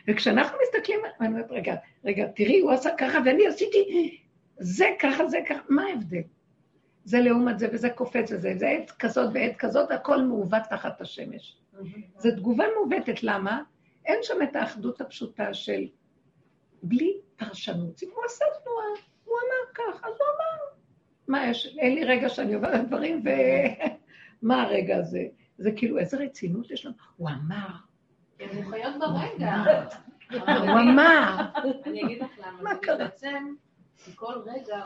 וכשאנחנו 0.08 0.58
מסתכלים, 0.62 1.00
אני 1.20 1.28
אומרת, 1.28 1.50
רגע, 1.50 1.74
רגע, 2.04 2.26
תראי, 2.36 2.60
הוא 2.60 2.70
עשה 2.70 2.90
ככה 2.98 3.18
ואני 3.24 3.46
עשיתי, 3.46 4.18
זה 4.58 4.86
ככה, 5.00 5.26
זה 5.26 5.38
ככה, 5.48 5.60
מה 5.68 5.82
ההבדל? 5.82 6.22
זה 7.04 7.20
לעומת 7.20 7.58
זה 7.58 7.68
וזה 7.72 7.90
קופץ 7.90 8.32
וזה, 8.32 8.54
זה 8.56 8.68
עת 8.68 8.90
כזאת 8.90 9.30
ועת 9.34 9.56
כזאת, 9.56 9.90
הכל 9.90 10.22
מעוות 10.22 10.62
תחת 10.70 11.00
השמש. 11.00 11.58
זו 12.16 12.30
תגובה 12.36 12.64
מעוותת, 12.76 13.22
למה? 13.22 13.62
אין 14.06 14.18
שם 14.22 14.42
את 14.42 14.56
האחדות 14.56 15.00
הפשוטה 15.00 15.54
של 15.54 15.86
בלי 16.82 17.16
פרשנות. 17.36 18.02
אם 18.02 18.08
הוא 18.14 18.24
עשה 18.24 18.44
תנועה, 18.64 18.86
הוא 19.24 19.34
אמר 19.34 19.72
כך, 19.74 20.04
אז 20.04 20.12
הוא 20.12 20.26
אמר. 20.28 20.72
מה 21.28 21.46
יש, 21.46 21.76
אין 21.78 21.94
לי 21.94 22.04
רגע 22.04 22.28
שאני 22.28 22.54
עוברת 22.54 22.86
דברים, 22.86 23.24
ומה 24.42 24.62
הרגע 24.62 24.96
הזה? 24.96 25.26
זה 25.58 25.72
כאילו, 25.76 25.98
איזה 25.98 26.16
רצינות 26.16 26.70
יש 26.70 26.86
לנו? 26.86 26.94
הוא 27.16 27.28
אמר, 27.28 27.68
הן 28.40 28.70
חיות 28.70 28.94
ברגע. 28.98 29.54
הוא 30.30 30.80
אמר. 30.80 31.36
אני 31.86 32.04
אגיד 32.04 32.22
לך 32.22 32.38
למה. 32.38 32.62
מה 32.62 32.76
קרה? 32.82 32.96
בעצם, 32.96 33.54
כל 34.14 34.34
רגע 34.46 34.84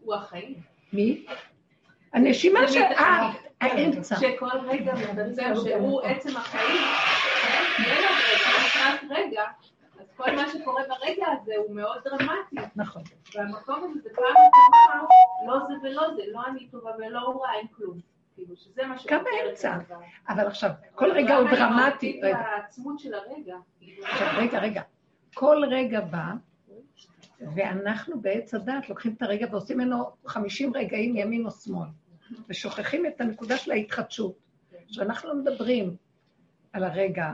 הוא 0.00 0.14
החיים. 0.14 0.73
מי? 0.94 1.26
הנשימה 2.12 2.68
של... 2.68 2.80
מתח- 2.82 2.98
אה, 3.00 3.30
האמצע. 3.60 4.16
שכל 4.16 4.48
רגע 4.68 4.94
בעצם 4.94 5.54
שהוא 5.54 6.02
עצם 6.02 6.36
החיים, 6.36 6.82
אין 7.86 8.04
עוד 8.04 9.10
רגע, 9.10 9.42
אז 10.00 10.06
כל 10.16 10.36
מה 10.36 10.48
שקורה 10.48 10.82
ברגע 10.88 11.26
הזה 11.40 11.52
הוא 11.56 11.76
מאוד 11.76 11.98
דרמטי. 12.04 12.56
נכון. 12.76 13.02
והמקום 13.34 13.84
הזה 13.84 14.00
זה 14.02 14.08
פעם 14.16 14.24
אחת 14.36 15.08
לא 15.46 15.58
זה 15.68 15.74
ולא 15.82 16.14
זה, 16.16 16.22
לא 16.32 16.40
אני 16.48 16.68
טובה 16.68 16.90
ולא 16.98 17.20
הוא 17.20 17.42
רע, 17.42 17.48
אין 17.58 17.66
כלום. 17.76 17.98
כאילו, 18.34 18.56
שזה 18.56 18.82
מה 18.86 18.94
גם 18.94 18.98
שפותר 18.98 19.20
את 19.20 19.44
באמצע. 19.46 19.78
אבל 20.28 20.46
עכשיו, 20.46 20.70
כל 20.94 21.10
רגע 21.12 21.36
הוא 21.36 21.48
דרמטי. 21.50 22.20
בעצמות 22.22 22.98
של 22.98 23.14
הרגע. 23.14 23.56
רגע, 24.36 24.58
רגע. 24.58 24.82
כל 25.34 25.62
רגע 25.70 26.00
בא, 26.00 26.24
ואנחנו 27.40 28.20
בעץ 28.20 28.54
הדת 28.54 28.88
לוקחים 28.88 29.14
את 29.16 29.22
הרגע 29.22 29.46
ועושים 29.50 29.78
ממנו 29.78 30.04
50 30.26 30.76
רגעים 30.76 31.16
ימין 31.16 31.46
או 31.46 31.50
שמאל, 31.50 31.88
ושוכחים 32.48 33.06
את 33.06 33.20
הנקודה 33.20 33.56
של 33.56 33.70
ההתחדשות. 33.70 34.38
כשאנחנו 34.88 35.28
לא 35.28 35.34
מדברים 35.34 35.96
על 36.72 36.84
הרגע 36.84 37.32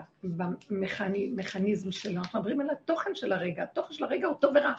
במכניזם 0.70 1.92
שלו, 1.92 2.20
אנחנו 2.20 2.38
מדברים 2.38 2.60
על 2.60 2.70
התוכן 2.70 3.14
של 3.14 3.32
הרגע. 3.32 3.62
התוכן 3.62 3.94
של 3.94 4.04
הרגע 4.04 4.26
הוא 4.26 4.36
טוב 4.40 4.52
ורע. 4.54 4.72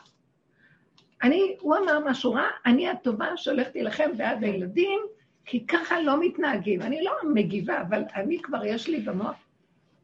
אני, 1.24 1.56
הוא 1.60 1.76
אמר 1.78 2.00
משהו 2.06 2.34
רע, 2.34 2.48
אני 2.66 2.90
הטובה 2.90 3.38
שהולכת 3.38 3.76
להילחם 3.76 4.18
בעד 4.18 4.44
הילדים, 4.44 5.00
כי 5.46 5.68
ככה 5.68 6.02
לא 6.02 6.20
מתנהגים. 6.20 6.82
אני 6.82 7.04
לא 7.04 7.12
מגיבה, 7.34 7.82
אבל 7.82 8.04
אני 8.16 8.42
כבר, 8.42 8.66
יש 8.66 8.88
לי 8.88 9.00
במוח. 9.00 9.36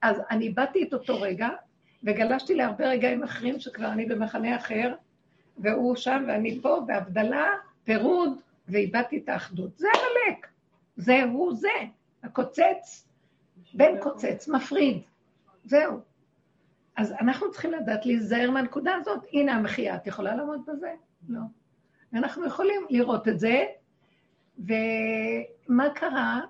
אז 0.01 0.21
אני 0.31 0.49
באתי 0.49 0.83
את 0.83 0.93
אותו 0.93 1.21
רגע, 1.21 1.49
וגלשתי 2.03 2.55
להרבה 2.55 2.89
רגעים 2.89 3.23
אחרים 3.23 3.59
שכבר 3.59 3.87
אני 3.87 4.05
במחנה 4.05 4.55
אחר, 4.55 4.93
והוא 5.59 5.95
שם 5.95 6.23
ואני 6.27 6.59
פה, 6.61 6.81
בהבדלה, 6.85 7.47
פירוד, 7.83 8.39
ואיבדתי 8.67 9.17
את 9.17 9.29
האחדות. 9.29 9.77
זה 9.77 9.87
עמלק. 9.93 10.47
זה 10.97 11.23
הוא 11.23 11.53
זה. 11.53 11.69
הקוצץ, 12.23 13.07
בן 13.73 13.99
קוצץ, 13.99 14.47
מפריד. 14.47 15.01
זהו. 15.63 15.99
אז 16.95 17.11
אנחנו 17.11 17.51
צריכים 17.51 17.71
לדעת 17.71 18.05
להיזהר 18.05 18.51
מהנקודה 18.51 18.95
הזאת. 18.95 19.25
הנה 19.33 19.55
המחיה, 19.55 19.95
את 19.95 20.07
יכולה 20.07 20.35
לעמוד 20.35 20.61
בזה? 20.67 20.93
לא. 21.29 21.39
אנחנו 22.13 22.45
יכולים 22.45 22.81
לראות 22.89 23.27
את 23.27 23.39
זה, 23.39 23.65
ומה 24.59 25.89
קרה? 25.95 26.41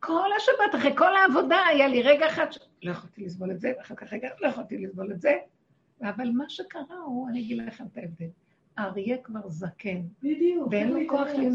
כל 0.00 0.28
השבת, 0.36 0.74
אחרי 0.80 0.96
כל 0.96 1.16
העבודה, 1.16 1.58
היה 1.68 1.88
לי 1.88 2.02
רגע 2.02 2.26
אחד 2.26 2.52
ש... 2.52 2.58
לא 2.82 2.90
יכולתי 2.90 3.24
לסבול 3.24 3.50
את 3.50 3.60
זה, 3.60 3.72
ואחר 3.78 3.94
כך 3.94 4.12
רגע, 4.12 4.28
לא 4.40 4.48
יכולתי 4.48 4.78
לסבול 4.78 5.12
את 5.12 5.20
זה. 5.20 5.32
אבל 6.02 6.30
מה 6.30 6.44
שקרה 6.48 6.98
הוא, 7.04 7.28
אני 7.28 7.40
אגיד 7.40 7.58
לכם 7.66 7.84
את 7.92 7.98
ההבדל. 7.98 8.26
האריה 8.76 9.16
כבר 9.18 9.48
זקן, 9.48 10.00
בדיוק. 10.22 10.68
ואין 10.70 10.88
לו 10.88 10.94
זה 11.00 11.04
כוח 11.08 11.28
זה 11.28 11.48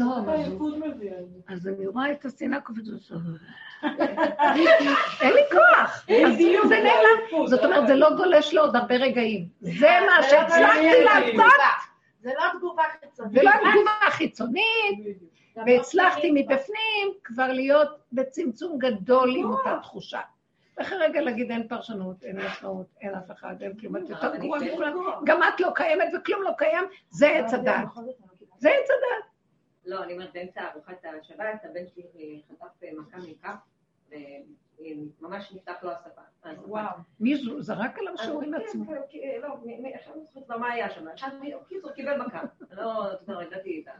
אז 1.48 1.62
זה. 1.62 1.70
אני 1.70 1.86
רואה 1.86 2.12
את 2.12 2.24
השנאה 2.24 2.60
קופצת. 2.60 2.82
אין 5.20 5.32
לי 5.34 5.42
כוח. 5.50 6.04
בדיוק, 6.08 6.62
זה 6.62 6.68
זה 6.68 6.74
נעלם. 6.74 7.46
זאת 7.46 7.64
אומרת, 7.64 7.86
זה 7.86 7.94
לא 7.94 8.16
גולש 8.16 8.54
לעוד 8.54 8.76
הרבה 8.76 8.94
רגעים. 8.94 9.48
זה 9.60 9.88
מה 10.06 10.22
שהצלחתי 10.22 11.04
לעשות, 11.04 11.34
זה 12.20 12.30
לא 12.38 12.58
תגובה 12.58 12.82
חיצונית. 13.00 13.38
ולא 13.42 13.50
התגובה 13.50 13.90
החיצונית, 14.08 15.00
בדיוק. 15.00 15.32
והצלחתי 15.66 16.30
מבפנים 16.34 17.08
כבר 17.24 17.52
להיות 17.52 17.88
בצמצום 18.12 18.78
גדול 18.78 19.34
עם 19.36 19.50
אותה 19.50 19.78
תחושה. 19.82 20.20
ואחרי 20.78 20.98
רגע 20.98 21.20
להגיד 21.20 21.50
אין 21.50 21.68
פרשנות, 21.68 22.24
אין 22.24 22.36
משמעות, 22.46 22.86
אין 23.00 23.14
אף 23.14 23.30
אחד, 23.30 23.62
אין 23.62 23.78
כלום, 23.78 23.96
את 23.96 24.02
יותר 24.08 24.32
אני 24.32 24.38
גרועה 24.38 24.60
כן 24.60 24.72
מכולם. 24.72 25.22
גם 25.26 25.40
את 25.42 25.60
לא 25.60 25.70
קיימת 25.74 26.08
וכלום 26.18 26.42
לא 26.42 26.50
קיים, 26.58 26.84
זה 27.10 27.28
עץ 27.28 27.54
הדעת. 27.54 27.88
זה 28.58 28.68
עץ 28.68 28.88
הדעת. 28.90 29.30
לא, 29.86 30.04
אני 30.04 30.12
אומרת, 30.12 30.32
באמצע 30.32 30.62
ארוחת 30.74 31.04
השבת, 31.20 31.64
הבן 31.64 31.86
שלי 31.94 32.02
אה, 32.16 32.40
חטף 32.48 32.82
אה, 32.84 32.88
מכה 32.98 33.18
מכף, 33.18 33.56
וממש 35.20 35.52
נפתח 35.52 35.74
לו 35.82 35.90
השפה. 35.90 36.20
וואו. 36.66 36.96
מי 37.20 37.36
זו? 37.36 37.62
זרק 37.62 37.98
עליו 37.98 38.14
כן, 38.16 38.50
לעצמו. 38.50 38.86
כן, 38.86 38.94
כן, 39.10 39.18
לא, 39.42 39.56
עכשיו 39.94 40.14
אני 40.14 40.22
זוכרת 40.24 40.50
מה 40.58 40.72
היה 40.72 40.90
שם. 40.90 41.08
עכשיו, 41.08 41.28
מי- 41.40 41.52
קיצור, 41.68 41.90
קיבל 41.90 42.22
מכה. 42.22 42.42
לא, 42.70 43.12
אתה 43.12 43.32
יודע, 43.32 43.44
ידעתי 43.44 43.82
את 43.82 43.88
ה... 43.88 43.92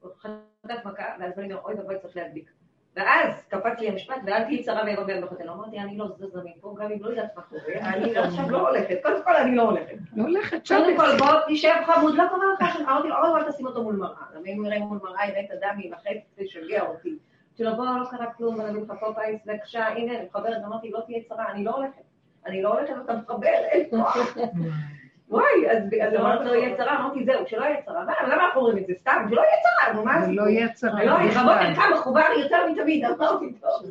הוא 0.00 0.10
חטף 0.18 0.84
מכה, 0.84 1.04
ואז 1.20 1.38
אני 1.38 1.52
אומר, 1.52 1.64
אוי 1.64 1.74
ואבוי, 1.74 1.98
צריך 1.98 2.16
להדביק. 2.16 2.50
ואז 2.96 3.44
קפץ 3.48 3.78
לי 3.80 3.88
המשפט, 3.88 4.14
ואל 4.26 4.44
תהיי 4.44 4.62
צרה 4.62 4.82
ויבוא 4.86 5.04
ביד 5.04 5.24
בחתן. 5.24 5.48
אמרתי, 5.48 5.78
אני 5.78 5.96
לא 5.96 6.06
זזה 6.18 6.40
מפה, 6.44 6.74
גם 6.80 6.90
אם 6.92 6.98
לא 7.02 7.08
יודעת 7.10 7.36
מה 7.36 7.42
קורה, 7.42 7.62
אני 7.94 8.14
לא- 8.14 8.20
עכשיו 8.20 8.50
לא 8.50 8.68
הולכת. 8.68 8.98
קודם 9.02 9.22
כל, 9.24 9.36
אני 9.36 9.56
לא 9.56 9.62
הולכת. 9.62 9.94
לא 10.16 10.22
הולכת, 10.22 10.68
קודם 10.68 10.84
שבס. 10.84 10.96
כל, 10.96 11.18
בוא 11.18 11.28
תשב 11.48 11.74
חמוד, 11.86 12.14
לא 12.14 12.24
קורה 12.30 12.44
לך 12.60 12.78
שם. 12.78 12.84
אמרתי 12.88 13.08
לו, 13.08 13.14
אוי, 13.16 13.40
אל 13.40 13.52
תשים 13.52 13.66
אותו 13.66 13.82
מול 13.82 13.96
מראה. 13.96 14.22
גם 14.34 14.42
אם 14.46 14.56
הוא 14.58 14.66
יראה 14.66 14.78
מול 14.78 14.98
מראה, 15.02 15.28
יראה 15.28 15.40
את 15.40 15.50
הדם, 15.50 15.80
יימחק, 15.80 16.10
זה 16.36 16.44
ישגע 16.44 16.82
אותי. 16.82 17.08
אמרתי 17.60 17.64
לו, 17.64 17.76
בוא, 17.76 17.84
לא 17.84 18.04
קרה 18.10 18.32
כלום, 18.32 18.60
אני 18.60 18.80
לך 18.82 18.92
פופאייס, 19.00 19.40
בבקשה, 19.46 19.86
הנה, 19.86 20.18
אני 20.18 20.26
מחברת, 20.26 20.62
אמרתי, 20.64 20.90
לא 20.90 21.00
תהיה 21.06 21.18
צרה, 21.28 21.50
אני 21.50 21.64
לא 21.64 21.70
הולכת. 21.70 22.02
אני 22.46 22.62
לא 22.62 22.78
הולכת, 22.78 22.94
אתה 23.04 23.12
מחבר, 23.16 23.48
אין 23.48 23.90
כוח. 23.90 24.36
וואי, 25.28 25.44
אז 25.70 25.78
אז 26.08 26.14
אמרת 26.20 26.40
לא 26.46 26.52
יהיה 26.52 26.76
צרה, 26.76 26.96
אמרתי 27.00 27.24
זהו, 27.24 27.46
שלא 27.46 27.64
יהיה 27.64 27.82
צרה. 27.82 28.04
מה, 28.04 28.12
למה 28.24 28.44
אנחנו 28.46 28.60
אומרים 28.60 28.78
את 28.78 28.86
זה? 28.86 28.92
סתם, 29.00 29.26
שלא 29.30 29.40
יהיה 29.40 29.56
צרה, 29.62 29.92
נו, 29.94 30.04
מה 30.04 30.20
זה? 30.26 30.32
לא 30.32 30.42
יצר 30.48 30.94
לא, 30.94 30.98
הרע 31.00 31.18
בבוקר 31.18 31.34
בכלל. 31.34 31.74
קם 31.74 31.82
מחובר 31.94 32.22
יותר 32.42 32.56
מתמיד, 32.72 33.04
אמרתי 33.04 33.52
טוב. 33.60 33.90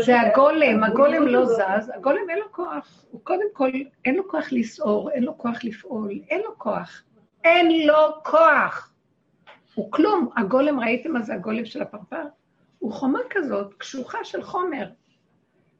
זה- 0.00 0.20
הגולם, 0.20 0.84
הגולם 0.84 1.26
לא. 1.26 1.44
זז, 1.44 1.92
הגולם 1.94 2.30
אין 2.30 2.38
לו 2.38 2.52
כוח. 2.52 3.04
הוא 3.10 3.20
קודם 3.24 3.46
כל, 3.52 3.70
אין 4.04 4.14
לו 4.14 4.28
כוח 4.28 4.44
לסעור, 4.52 5.10
אין 5.10 5.22
לו 5.24 5.38
כוח 5.38 5.64
לפעול, 5.64 6.10
אין 6.30 6.40
לו 6.40 6.58
כוח. 6.58 7.02
אין 7.44 7.86
לו 7.86 7.94
כוח. 8.24 8.92
הוא 9.74 9.92
כלום. 9.92 10.28
הגולם, 10.36 10.80
ראיתם 10.80 11.12
מה 11.12 11.22
זה 11.22 11.34
הגולם 11.34 11.64
של 11.64 11.82
הפרפר? 11.82 12.22
הוא 12.78 12.92
חומה 12.92 13.18
כזאת, 13.30 13.74
קשוחה 13.74 14.18
של 14.24 14.42
חומר. 14.42 14.86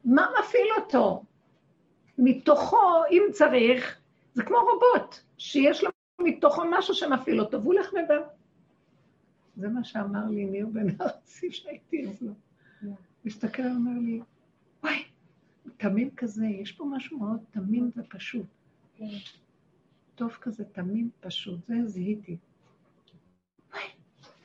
מה 0.04 0.26
מפעיל 0.40 0.68
אותו? 0.78 1.22
מתוכו, 2.18 2.76
אם 3.11 3.22
צריך, 3.33 3.98
זה 4.38 4.44
כמו 4.44 4.57
רובוט, 4.57 5.16
שיש 5.38 5.85
לו 5.85 5.90
מתוכו 6.20 6.62
משהו 6.70 6.94
שמפעיל 6.94 7.40
אותו, 7.40 7.62
והוא 7.62 7.74
הולך 7.74 7.94
נדע. 7.94 8.18
זה 9.57 9.68
מה 9.68 9.85
שאמר 9.85 10.24
לי 10.31 10.44
ניר 10.44 10.66
בן 10.66 10.87
ארצי 11.01 11.53
שהייתי 11.53 12.11
אצלו. 12.11 12.33
הסתכל 13.27 13.62
עליו 13.62 13.74
ואומר 13.74 14.01
לי, 14.01 14.20
וואי, 14.83 15.05
תמים 15.77 16.11
כזה, 16.16 16.46
יש 16.46 16.72
פה 16.72 16.85
משהו 16.85 17.18
מאוד 17.18 17.40
תמים 17.51 17.90
ופשוט. 17.96 18.46
טוב 20.14 20.31
כזה, 20.40 20.64
תמים, 20.64 21.11
פשוט, 21.20 21.66
זה 21.66 21.74
זיהיתי. 21.85 22.37
וואי, 23.72 23.83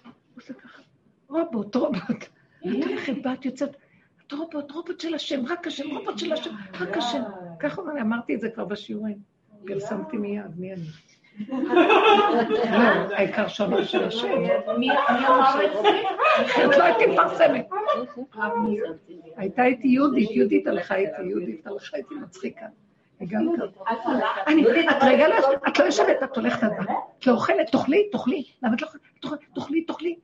הוא 0.03 0.11
עושה 0.35 0.53
ככה, 0.53 0.81
רובוט, 1.27 1.75
רובוט. 1.75 2.25
נתן 2.65 2.95
לכם 2.95 3.21
בת 3.21 3.45
יוצאת, 3.45 3.75
את 4.27 4.31
רובוט, 4.31 4.71
רובוט 4.71 4.99
של 4.99 5.13
השם, 5.13 5.45
רק 5.45 5.67
השם, 5.67 5.89
רובוט 5.89 6.19
של 6.19 6.33
השם, 6.33 6.55
רק 6.73 6.97
השם. 6.97 7.21
ככה 7.59 7.81
אמרתי 8.01 8.35
את 8.35 8.41
זה 8.41 8.49
כבר 8.49 8.65
בשיעורים. 8.65 9.32
פרסמתי 9.67 10.17
מיד, 10.17 10.59
מי 10.59 10.73
אני? 10.73 10.81
לא, 11.49 13.15
העיקר 13.15 13.47
שאמר 13.47 13.83
של 13.83 14.03
השם. 14.03 14.27
מי 14.77 14.91
אמר 14.91 15.65
את 15.65 15.71
זה? 15.81 15.89
אחרת 16.45 16.77
לא 16.77 16.83
הייתי 16.83 17.05
מפרסמת. 17.05 17.69
הייתה 19.37 19.65
איתי 19.65 19.87
יהודית, 19.87 20.31
יהודית 20.31 20.67
הלכה 20.67 20.95
איתי, 20.95 21.21
יהודית 21.21 21.67
הלכה 21.67 21.97
איתי 21.97 22.15
מצחיקה. 22.15 22.65
את 23.23 23.27
רגע 25.03 25.27
לא 25.27 25.53
את 25.67 25.79
לא 25.79 25.85
יושבת, 25.85 26.23
את 26.23 26.37
הולכת 26.37 26.63
לדבר. 26.63 26.93
את 27.19 27.27
לא 27.27 27.33
אוכלת, 27.33 27.71
תאכלי, 27.71 28.09
תאכלי. 28.11 28.43
למה 28.63 28.75
את 28.75 28.81
לא 28.81 28.87
אוכלת? 28.87 29.01
תאכלי, 29.21 29.37
תאכלי, 29.55 29.85
תאכלי. 29.85 30.15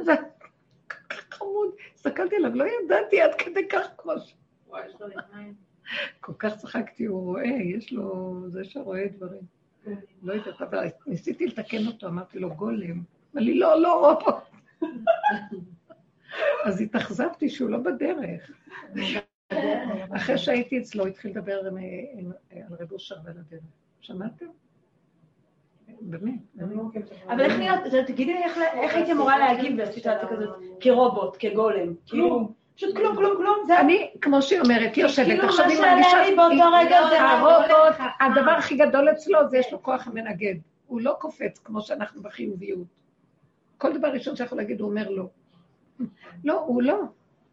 זה 0.00 0.12
חמוד. 1.30 1.68
הסתכלתי 1.94 2.36
עליו, 2.36 2.54
לא 2.54 2.64
ידעתי 2.64 3.20
עד 3.20 3.34
כדי 3.34 3.68
כך 3.68 3.86
כמו 3.96 4.12
ש... 4.18 4.34
כל 6.20 6.32
כך 6.38 6.56
צחקתי, 6.56 7.04
הוא 7.04 7.22
רואה, 7.24 7.44
יש 7.44 7.92
לו, 7.92 8.34
זה 8.48 8.64
שרואה 8.64 9.04
דברים. 9.16 9.42
לא 10.22 10.32
יודעת, 10.32 10.62
אבל 10.62 10.86
ניסיתי 11.06 11.46
לתקן 11.46 11.86
אותו, 11.86 12.06
אמרתי 12.06 12.38
לו, 12.38 12.54
גולם. 12.54 13.02
אמר 13.34 13.42
לי, 13.42 13.58
לא, 13.58 13.80
לא, 13.82 14.08
רובוט. 14.08 14.42
אז 16.64 16.80
התאכזבתי 16.80 17.48
שהוא 17.48 17.70
לא 17.70 17.78
בדרך. 17.78 18.50
אחרי 20.16 20.38
שהייתי 20.38 20.78
אצלו, 20.78 21.06
התחיל 21.06 21.30
לדבר 21.30 21.58
על 21.58 21.66
רב 22.80 22.92
אושר 22.92 23.14
ועל 23.24 23.34
הדרך. 23.38 23.62
שמעתם? 24.00 24.46
באמת. 26.00 26.40
אבל 27.28 27.40
איך 27.40 27.58
נראה, 27.58 27.76
תגידי 28.06 28.32
לי 28.34 28.44
איך- 28.44 28.58
הייתי 28.94 29.12
אמורה 29.12 29.38
להגיב 29.38 29.82
בסיטואציה 29.82 30.28
כזאת, 30.28 30.56
כרובוט, 30.80 31.36
כגולם, 31.38 31.94
כאילו, 32.06 32.52
פשוט 32.76 32.96
כלום, 32.96 33.16
כלום, 33.16 33.36
כלום, 33.36 33.58
זה 33.66 33.80
אני, 33.80 34.10
כמו 34.20 34.42
שהיא 34.42 34.60
אומרת, 34.60 34.94
היא 34.94 35.04
יושבת, 35.04 35.26
כאילו, 35.26 35.48
עכשיו 35.48 35.64
מה 35.64 35.70
היא 35.70 35.78
שעלה 35.78 35.92
מרגישה... 35.92 36.22
לי 36.22 36.36
באותו 36.36 36.72
רגע 36.72 37.08
זה 37.08 37.20
הרובוט, 37.20 37.96
הדבר 38.20 38.50
הכי 38.50 38.76
גדול 38.76 39.10
אצלו 39.10 39.38
זה 39.50 39.58
יש 39.58 39.72
לו 39.72 39.82
כוח 39.82 40.06
המנגד. 40.06 40.54
הוא 40.86 41.00
לא 41.00 41.16
קופץ 41.18 41.58
כמו 41.64 41.80
שאנחנו 41.80 42.22
בחיוביות. 42.22 42.86
כל 43.78 43.98
דבר 43.98 44.08
ראשון 44.08 44.36
שיכול 44.36 44.58
להגיד, 44.58 44.80
הוא 44.80 44.90
אומר 44.90 45.10
לא. 45.10 45.24
לא, 46.44 46.60
הוא 46.60 46.82
לא. 46.82 47.00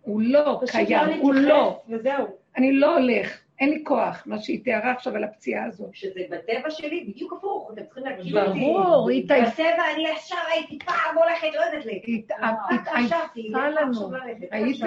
הוא 0.01 0.21
לא 0.21 0.59
פשוט 0.61 0.75
קיים, 0.75 1.21
הוא 1.21 1.33
לא. 1.33 1.81
וזהו. 1.89 2.27
אני 2.57 2.73
לא 2.73 2.97
הולך, 2.97 3.38
אין 3.59 3.69
לי 3.69 3.83
כוח, 3.85 4.23
מה 4.25 4.39
שהיא 4.39 4.63
תיארה 4.63 4.91
עכשיו 4.91 5.15
על 5.15 5.23
הפציעה 5.23 5.65
הזאת. 5.65 5.89
שזה 5.93 6.21
בטבע 6.29 6.69
שלי 6.69 7.05
בדיוק 7.09 7.33
הפוך, 7.33 7.71
אתם 7.73 7.85
צריכים 7.85 8.03
להכיר 8.03 8.47
אותי. 8.47 8.59
ברור, 8.59 9.09
היא 9.09 9.23
התעייפה 9.23 9.51
בטבע 9.51 9.93
אני 9.93 10.07
ישר 10.09 10.35
הייתי 10.51 10.79
פעם 10.85 11.17
הולכת, 11.17 11.47
לא 11.55 11.61
יודעת 11.61 11.85
לי. 11.85 12.25
התעייפה 12.71 13.69
לנו. 13.69 14.09
ראיתם? 14.09 14.85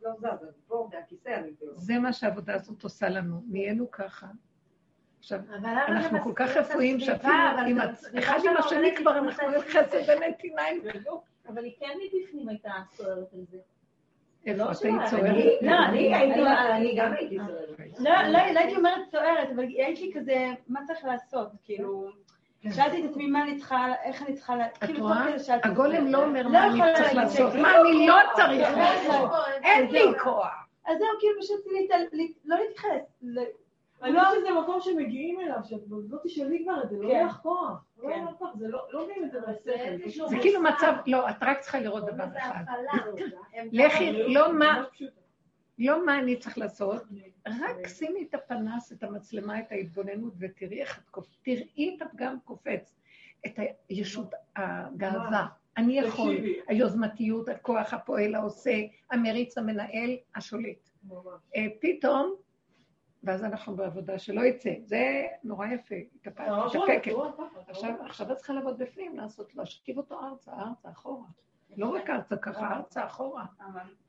לא 0.00 0.08
כאילו. 1.58 1.72
זה 1.74 1.98
מה 1.98 2.12
שהעבודה 2.12 2.54
הזאת 2.54 2.82
עושה 2.82 3.08
לנו, 3.08 3.42
נהיינו 3.48 3.90
ככה. 3.90 4.26
עכשיו, 5.18 5.38
אנחנו 5.88 6.20
כל 6.22 6.32
כך 6.34 6.56
רפואיים? 6.56 7.00
שאפילו 7.00 7.34
עם 7.66 7.80
הסביבה 7.80 8.18
אחד 8.18 8.38
עם 8.50 8.56
השני 8.56 8.96
כבר 8.96 9.18
אנחנו. 9.18 9.60
חסד 9.68 10.02
ונתיניים 10.08 10.82
ולא. 10.84 11.22
אבל 11.48 11.64
היא 11.64 11.72
כן 11.80 11.98
מבפנים 12.04 12.48
הייתה 12.48 12.72
סוערת 12.90 13.32
על 13.34 13.40
זה. 13.50 13.58
איפה 14.46 14.70
את 14.70 14.76
שלא, 14.78 14.88
היית 14.90 15.00
אני- 15.02 15.10
צוערת? 15.10 16.36
לא, 16.36 16.74
אני 16.76 16.94
גם 16.96 17.12
הייתי. 17.12 17.36
לא, 17.98 18.12
לא, 18.22 18.38
לא 18.52 18.58
הייתי 18.60 18.76
אומרת 18.76 19.10
סוערת, 19.10 19.48
אבל 19.54 19.64
הייתי 19.64 20.12
כזה, 20.14 20.46
מה 20.68 20.80
צריך 20.86 21.04
לעשות? 21.04 21.48
כאילו, 21.64 22.08
שאלתי 22.74 23.04
את 23.04 23.10
עצמי 23.10 23.26
מה 23.26 23.42
אני 23.42 23.56
צריכה, 23.56 23.86
איך 24.04 24.22
אני 24.22 24.34
צריכה, 24.34 24.54
כאילו? 24.86 25.08
תוך 25.08 25.18
כדי 25.28 25.38
שאלתי 25.38 25.68
הגולם. 25.68 26.06
לא 26.06 26.24
אומר 26.24 26.42
לא 26.42 26.50
מה 26.50 26.66
אני 26.66 26.94
צריך 26.96 27.14
לעשות. 27.14 27.54
מה 27.54 27.80
אני 27.80 28.06
לא 28.06 28.16
צריך 28.34 28.70
לא 28.70 28.78
לעשות. 28.78 29.30
אין 29.62 29.90
לי 29.90 30.02
כוח. 30.22 30.66
אז 30.86 30.98
זהו, 30.98 31.08
כאילו 31.20 31.40
פשוט 31.42 31.60
לא 32.44 32.56
להתייחס. 32.56 33.22
אני 34.02 34.12
לא. 34.12 34.22
חושבת 34.24 34.40
שזה 34.40 34.60
מקום 34.62 34.80
שמגיעים 34.80 35.40
אליו, 35.40 35.58
שאת 35.64 35.80
לא 35.88 36.18
תשאלי 36.24 36.62
כבר 36.64 36.82
את 36.84 36.90
זה, 36.90 36.96
לא 36.96 37.02
כן. 37.02 37.08
יהיה 37.08 37.26
לך 37.26 37.36
כוח. 37.36 37.84
לא 37.98 38.02
כן. 38.02 38.10
יהיה 38.10 38.24
לך 38.24 38.36
כוח, 38.38 38.54
זה 38.58 38.68
לא 38.68 38.86
לא 38.90 39.04
מביאים 39.04 39.24
את 39.24 39.30
זה 39.30 39.38
מהשכל. 39.46 40.28
זה 40.28 40.36
כאילו 40.40 40.62
מצב, 40.62 40.92
לא, 41.06 41.30
את 41.30 41.36
רק 41.40 41.60
צריכה 41.60 41.80
לראות 41.80 42.06
דבר 42.06 42.24
אחד. 42.38 42.64
לכי, 43.72 44.12
לא 44.12 44.58
מה. 44.58 44.84
לא 45.78 46.06
מה 46.06 46.18
אני 46.18 46.36
צריך 46.36 46.58
לעשות, 46.58 47.02
רק 47.46 47.86
שימי 47.86 48.26
את 48.30 48.34
הפנס, 48.34 48.92
את 48.92 49.02
המצלמה, 49.02 49.60
את 49.60 49.72
ההתבוננות, 49.72 50.32
ותראי 50.38 50.80
איך 50.80 50.98
את 50.98 51.10
קופצת, 51.10 51.36
תראי 51.42 51.96
את 51.96 52.02
הפגם 52.02 52.36
קופץ, 52.44 52.94
את 53.46 53.58
הישות, 53.88 54.34
הגאווה. 54.56 55.46
אני 55.76 55.98
יכול. 55.98 56.36
היוזמתיות, 56.66 57.48
הכוח 57.48 57.94
הפועל, 57.94 58.34
העושה, 58.34 58.80
המריץ, 59.10 59.58
המנהל, 59.58 60.16
השולט. 60.36 60.90
אה, 61.56 61.66
פתאום, 61.80 62.34
ואז 63.24 63.44
אנחנו 63.44 63.76
בעבודה 63.76 64.18
שלא 64.18 64.40
יצא. 64.42 64.70
זה 64.82 65.26
נורא 65.44 65.66
יפה, 65.66 65.94
התאפקת. 66.14 66.44
רואה, 67.12 67.32
ככה, 67.32 67.44
אתה 67.60 68.04
עכשיו, 68.06 68.32
את 68.32 68.36
צריכה 68.36 68.52
לעבוד 68.52 68.78
בפנים, 68.78 69.16
לעשות, 69.16 69.54
להשכיב 69.54 69.98
אותו 69.98 70.20
ארצה, 70.20 70.52
ארצה, 70.52 70.90
אחורה. 70.90 71.26
לא 71.76 71.88
רק 71.88 72.10
ארצה 72.10 72.36
ככה, 72.36 72.76
ארצה, 72.76 73.06
אחורה. 73.06 73.44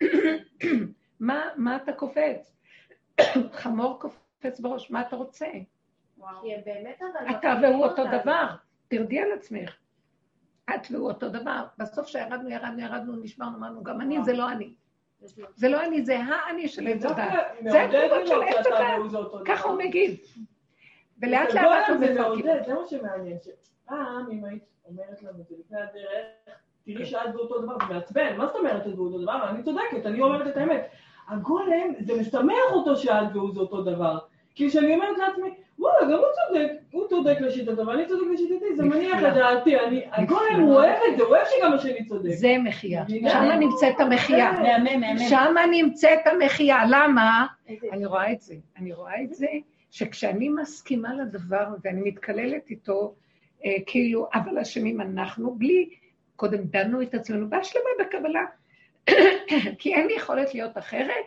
מה, 1.19 1.43
מה 1.57 1.75
אתה 1.75 1.93
קופץ? 1.93 2.55
חמור 3.61 3.99
קופץ 3.99 4.59
בראש, 4.59 4.91
מה 4.91 5.01
אתה 5.01 5.15
רוצה? 5.15 5.47
אתה 7.37 7.53
והוא 7.61 7.85
אותו 7.85 8.03
דבר, 8.21 8.47
תרדי 8.87 9.19
על 9.19 9.31
עצמך. 9.31 9.77
את 10.69 10.91
והוא 10.91 11.09
אותו 11.09 11.29
דבר. 11.29 11.65
בסוף 11.77 12.07
שירדנו, 12.07 12.49
ירדנו, 12.49 12.79
ירדנו, 12.79 13.15
נשברנו, 13.15 13.57
אמרנו, 13.57 13.83
גם 13.83 14.01
אני 14.01 14.23
זה 14.23 14.33
לא 14.33 14.51
אני. 14.51 14.73
זה 15.55 15.69
לא 15.69 15.85
אני, 15.85 16.05
זה 16.05 16.19
האני 16.19 16.67
של 16.67 16.87
עץ 16.87 17.05
הדת. 17.05 17.33
זה 17.71 17.83
התגובות 17.83 18.27
של 18.27 18.41
עץ 18.41 18.65
הדת. 18.67 19.31
ככה 19.45 19.69
הוא. 19.69 19.77
מגיב. 19.77 20.17
ולאט 21.21 21.49
את 21.49 21.53
לאט 21.53 21.65
אנחנו 21.65 21.99
זה 21.99 22.13
מפרקים. 22.13 22.45
זה 22.65 22.73
מה 22.73 22.87
שמעניין. 22.87 23.37
שפעם, 23.43 24.31
אם 24.31 24.45
היית 24.45 24.63
אומרת 24.85 25.23
לנו 25.23 25.43
זה 25.49 25.55
לפני 25.59 25.77
הדרך, 25.81 26.57
תראי 26.85 27.05
שאת 27.05 27.35
ואותו 27.35 27.61
דבר, 27.61 27.77
זה 27.87 27.93
מעצבן, 27.93 28.37
מה 28.37 28.47
זאת 28.47 28.55
אומרת 28.55 28.87
את 28.87 28.93
ואותו 28.99 29.19
דבר? 29.19 29.49
אני 29.49 29.63
צודקת, 29.63 30.05
אני 30.05 30.21
אומרת 30.21 30.47
את 30.47 30.57
האמת. 30.57 30.87
הגולם, 31.27 31.93
זה 31.99 32.21
משמח 32.21 32.71
אותו 32.71 32.95
שאת 32.95 33.27
והוא 33.33 33.53
זה 33.53 33.59
אותו 33.59 33.81
דבר. 33.81 34.19
כי 34.55 34.69
כשאני 34.69 34.93
אומרת 34.95 35.17
לעצמי, 35.17 35.49
וואלה, 35.79 36.05
גם 36.05 36.19
הוא 36.19 36.27
צודק, 36.47 36.71
הוא 36.91 37.07
צודק 37.07 37.37
לשיטתו, 37.41 37.87
ואני 37.87 38.05
צודק 38.07 38.23
לשיטתי, 38.33 38.75
זה 38.75 38.83
מניח. 38.83 39.17
את 39.27 39.33
דעתי. 39.33 39.79
אני- 39.79 40.05
הגולם, 40.11 40.59
הוא 40.61 40.73
אוהב 40.73 40.99
את 41.11 41.17
זה, 41.17 41.23
הוא 41.23 41.35
אוהב 41.35 41.45
שגם 41.57 41.73
השני 41.73 42.05
צודק. 42.05 42.29
זה 42.33 42.55
מחיה. 42.63 43.03
מבינה? 43.03 43.29
שם 43.29 43.59
נמצאת. 43.59 43.99
מהמם, 43.99 44.99
מהמם. 45.01 45.17
שם 45.29 45.55
נמצאת 45.71 46.19
המחיה. 46.25 46.77
למה? 46.89 47.45
אני 47.91 48.05
רואה 48.05 48.31
את 48.31 48.41
זה. 48.41 48.55
אני 48.77 48.93
רואה 48.93 49.21
את 49.23 49.33
זה 49.33 49.47
שכשאני 49.91 50.49
מסכימה 50.49 51.13
לדבר 51.13 51.67
ואני 51.83 52.01
מתקללת 52.01 52.69
איתו, 52.69 53.15
אה, 53.65 53.75
כאילו, 53.85 54.27
אבל 54.33 54.59
אשמים 54.59 55.01
אנחנו, 55.01 55.55
בלי, 55.55 55.89
קודם 56.35 56.63
דנו 56.63 57.01
את 57.01 57.13
עצמנו 57.13 57.49
בהשלמה 57.49 57.89
בקבלה, 57.99 58.45
כי 59.79 59.93
אין 59.95 60.07
לי 60.07 60.13
יכולת 60.13 60.53
להיות 60.53 60.77
אחרת, 60.77 61.25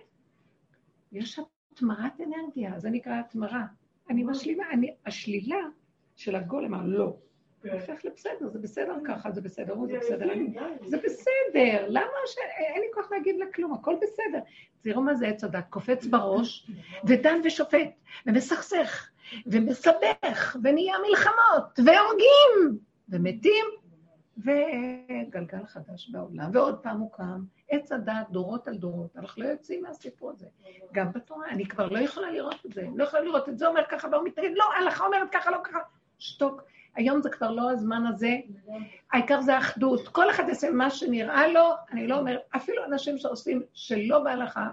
יש 1.12 1.38
התמרת 1.72 2.20
אנרגיה, 2.20 2.72
זה 2.78 2.90
נקרא 2.90 3.12
התמרה. 3.20 3.62
אני 4.10 4.24
משלימה, 4.24 4.64
אני, 4.70 4.94
השלילה 5.06 5.60
של 6.16 6.36
הגולם, 6.36 6.74
הלא. 6.74 7.16
כן. 7.62 7.72
הופך 7.72 8.04
לבסדר, 8.04 8.48
זה 8.48 8.58
בסדר 8.58 8.94
ככה, 9.06 9.30
זה 9.30 9.40
בסדר, 9.40 9.74
זה 9.86 9.92
זה 9.92 9.98
בסדר. 9.98 10.34
זה 10.84 10.96
בסדר, 10.96 11.86
למה 11.88 12.06
ש... 12.26 12.36
אין 12.58 12.82
לי 12.82 12.88
כוח 12.94 13.12
להגיד 13.12 13.36
לה 13.36 13.46
כלום, 13.54 13.72
הכל 13.74 13.94
בסדר. 14.02 14.38
תראו 14.80 15.02
מה 15.02 15.14
זה 15.14 15.28
עץ 15.28 15.44
הדת, 15.44 15.64
קופץ 15.70 16.06
בראש, 16.06 16.70
ודן 17.04 17.40
ושופט, 17.44 17.90
ומסכסך, 18.26 19.10
ומסבך, 19.46 20.56
ונהיה 20.62 20.94
מלחמות, 21.08 21.78
והורגים, 21.84 22.78
ומתים, 23.08 23.64
וגלגל 24.38 25.66
חדש 25.66 26.10
בעולם, 26.10 26.50
ועוד 26.52 26.78
פעם 26.78 27.00
הוא 27.00 27.12
קם. 27.12 27.44
עץ 27.68 27.92
הדת, 27.92 28.30
דורות 28.30 28.68
על 28.68 28.76
דורות, 28.76 29.16
אנחנו 29.16 29.42
לא 29.42 29.48
יוצאים 29.48 29.82
מהסיפור 29.82 30.30
הזה. 30.30 30.46
גם 30.92 31.12
בתורה, 31.12 31.48
אני 31.50 31.66
כבר 31.66 31.88
לא 31.88 31.98
יכולה 31.98 32.30
לראות 32.30 32.66
את 32.66 32.72
זה. 32.72 32.86
לא 32.94 33.04
יכולה 33.04 33.22
לראות 33.22 33.48
את 33.48 33.58
זה 33.58 33.66
אומר 33.66 33.82
ככה, 33.88 34.08
והוא 34.12 34.24
מתנגד, 34.24 34.50
לא, 34.56 34.64
ההלכה 34.74 35.06
אומרת 35.06 35.28
ככה, 35.32 35.50
לא 35.50 35.58
ככה. 35.64 35.78
שתוק. 36.18 36.62
היום 36.94 37.22
זה 37.22 37.30
כבר 37.30 37.50
לא 37.50 37.70
הזמן 37.70 38.06
הזה, 38.06 38.36
העיקר 39.12 39.40
זה 39.40 39.58
אחדות. 39.58 40.08
כל 40.08 40.30
אחד 40.30 40.44
יעשה 40.48 40.70
מה 40.70 40.90
שנראה 40.90 41.48
לו, 41.48 41.70
אני 41.92 42.06
לא 42.06 42.18
אומרת, 42.18 42.40
אפילו 42.56 42.84
אנשים 42.84 43.18
שעושים 43.18 43.62
שלא 43.72 44.24
בהלכה, 44.24 44.70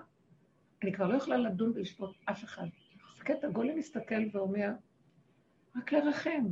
אני 0.83 0.93
כבר 0.93 1.07
לא 1.07 1.17
יכולה 1.17 1.37
לדון 1.37 1.71
ולשפוט 1.75 2.15
אף 2.25 2.43
אחד. 2.43 2.65
מסתכלת, 3.13 3.43
הגולם 3.43 3.77
מסתכל 3.77 4.15
ואומר, 4.31 4.69
רק 5.77 5.91
לרחם. 5.91 6.43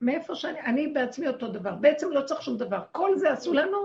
מאיפה 0.00 0.34
שאני, 0.34 0.60
אני 0.60 0.86
בעצמי 0.88 1.28
אותו 1.28 1.48
דבר. 1.48 1.74
בעצם 1.74 2.10
לא 2.10 2.20
צריך 2.20 2.42
שום 2.42 2.56
דבר. 2.56 2.80
כל 2.92 3.16
זה 3.16 3.32
עשו 3.32 3.52
לנו 3.52 3.78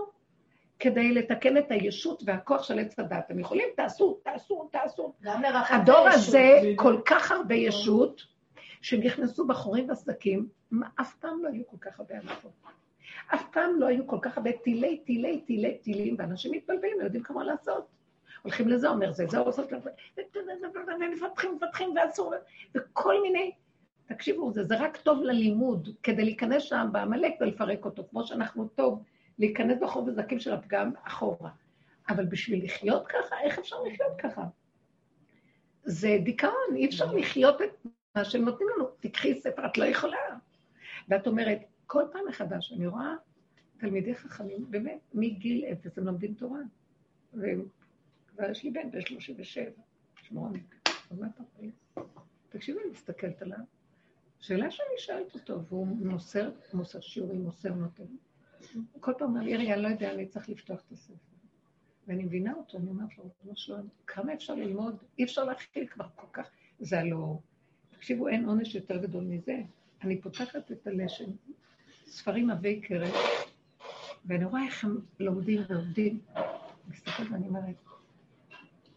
כדי 0.80 1.14
לתקן 1.14 1.58
את 1.58 1.72
הישות 1.72 2.24
והכוח 2.26 2.64
של 2.64 2.80
עץ 2.80 3.00
הדת. 3.00 3.26
הם 3.32 3.40
יכולים, 3.40 3.68
תעשו, 3.76 4.20
תעשו, 4.24 4.70
תעשו. 4.72 5.14
הדור 5.70 6.08
הישות. 6.08 6.28
הזה. 6.28 6.62
כל 6.76 7.02
כך 7.06 7.32
הרבה 7.32 7.56
ישות, 7.56 8.22
שנכנסו 8.82 9.48
בחורים 9.48 9.90
וסדקים, 9.90 10.48
אף 11.02 11.16
פעם 11.16 11.44
לא 11.44 11.50
היו 11.50 11.64
כל 11.68 11.78
כך 11.82 12.00
הרבה 12.00 12.16
הנחות. 12.18 12.52
אף 13.34 13.44
פעם 13.52 13.80
לא 13.80 13.86
היו 13.86 14.08
כל 14.08 14.18
כך 14.22 14.38
הרבה 14.38 14.52
טילי, 14.52 14.98
טילי, 14.98 15.42
טילי, 15.42 15.78
טילים, 15.78 16.16
ואנשים 16.20 16.52
מתבלבלים, 16.52 17.00
לא 17.00 17.04
יודעים 17.04 17.24
כמה 17.24 17.44
לעשות. 17.44 17.88
הולכים 18.42 18.68
לזה, 18.68 18.90
אומר 18.90 19.12
זה, 19.12 19.26
זה 19.30 19.38
עושות 19.38 19.74
ומפתחים, 21.02 21.56
מפתחים, 21.56 21.96
ואסור, 21.96 22.34
וכל 22.76 23.22
מיני... 23.22 23.52
תקשיבו, 24.06 24.52
זה, 24.52 24.64
זה 24.64 24.80
רק 24.80 24.98
טוב 24.98 25.24
ללימוד, 25.24 25.90
כדי 26.04 26.24
להיכנס 26.24 26.64
שם 26.64 26.90
בעמלק 26.92 27.34
ולפרק 27.42 27.86
אותו, 27.86 28.04
כמו 28.10 28.24
שאנחנו 28.24 28.68
טוב 28.68 29.04
להיכנס 29.40 29.78
בחור 29.82 30.04
וזקים 30.08 30.40
של 30.40 30.54
הפגם 30.54 30.92
אחורה. 31.04 31.50
אבל 32.10 32.26
בשביל 32.26 32.66
לחיות 32.66 33.08
ככה, 33.08 33.36
איך 33.44 33.60
אפשר 33.60 33.76
לחיות 33.84 34.12
ככה? 34.18 34.44
זה 35.84 36.18
דיכאון, 36.24 36.76
אי 36.76 36.86
אפשר 36.86 37.14
לחיות 37.14 37.62
את 37.62 37.86
מה 38.16 38.26
שהם 38.26 38.46
נותנים 38.46 38.68
לנו. 38.76 38.86
תקחי 39.00 39.42
ספר, 39.42 39.66
את 39.66 39.78
לא 39.78 39.86
יכולה. 39.86 40.18
ואת 41.10 41.28
אומרת, 41.28 41.60
כל 41.86 42.04
פעם 42.12 42.22
מחדש, 42.30 42.74
אני 42.74 42.88
רואה 42.88 43.16
תלמידי 43.78 44.16
חכמים, 44.16 44.66
באמת, 44.70 45.00
מגיל 45.14 45.66
אפס 45.72 45.98
הם 45.98 46.06
לומדים 46.06 46.34
תורה. 46.34 46.60
וכבר 47.34 48.52
יש 48.52 48.64
לי 48.64 48.72
בן, 48.72 48.92
בן 48.92 49.02
37, 49.02 49.64
שמונה, 50.24 50.60
עוד 51.10 51.20
מעט 51.20 51.40
40. 51.56 51.72
תקשיבי, 52.50 52.80
אני 52.80 52.92
מסתכלת 52.92 53.42
עליו. 53.42 53.60
שאלה 54.44 54.72
שאני 54.72 54.98
שואלת 54.98 55.36
אותו, 55.36 55.64
והוא 55.66 55.88
מוסר, 55.88 56.52
מוסר 56.74 57.02
שיעורים, 57.02 57.44
מוסר 57.44 57.74
נותן. 57.74 58.04
הוא 58.74 59.02
כל 59.02 59.14
פעם 59.18 59.30
אומר 59.30 59.48
אירי, 59.48 59.74
אני 59.74 59.82
לא 59.82 59.88
יודע, 59.88 60.14
אני 60.14 60.26
צריך 60.26 60.50
לפתוח 60.50 60.82
את 60.88 60.92
הספר. 60.92 61.14
ואני 62.08 62.24
מבינה 62.24 62.54
אותו, 62.54 62.78
אני 62.78 62.90
אומרת 62.90 63.18
לו, 63.18 63.24
ריבונו 63.24 63.56
שלום, 63.56 63.88
כמה 64.08 64.34
אפשר 64.34 64.56
ללמוד? 64.56 64.98
אי 65.20 65.24
אפשר 65.24 65.44
להכיל 65.44 65.88
כבר 65.88 66.06
כל 66.16 66.28
כך. 66.34 66.50
זה 66.80 67.00
הלא... 67.00 67.40
תקשיבו, 67.92 68.28
אין 68.28 68.46
עונש 68.46 68.76
יותר 68.76 68.98
גדול 68.98 69.24
מזה. 69.24 69.62
אני 70.04 70.22
פותחת 70.22 70.72
את 70.72 70.88
הלשם, 70.88 71.30
ספרים 72.06 72.50
עבי 72.50 72.82
כרם, 72.84 73.12
ואני 74.26 74.46
רואה 74.46 74.66
איך 74.66 74.84
הם 74.84 75.00
לומדים 75.20 75.62
ועובדים. 75.70 76.20
מסתכלת 76.90 77.28
ואני 77.32 77.48
אומרת, 77.48 77.76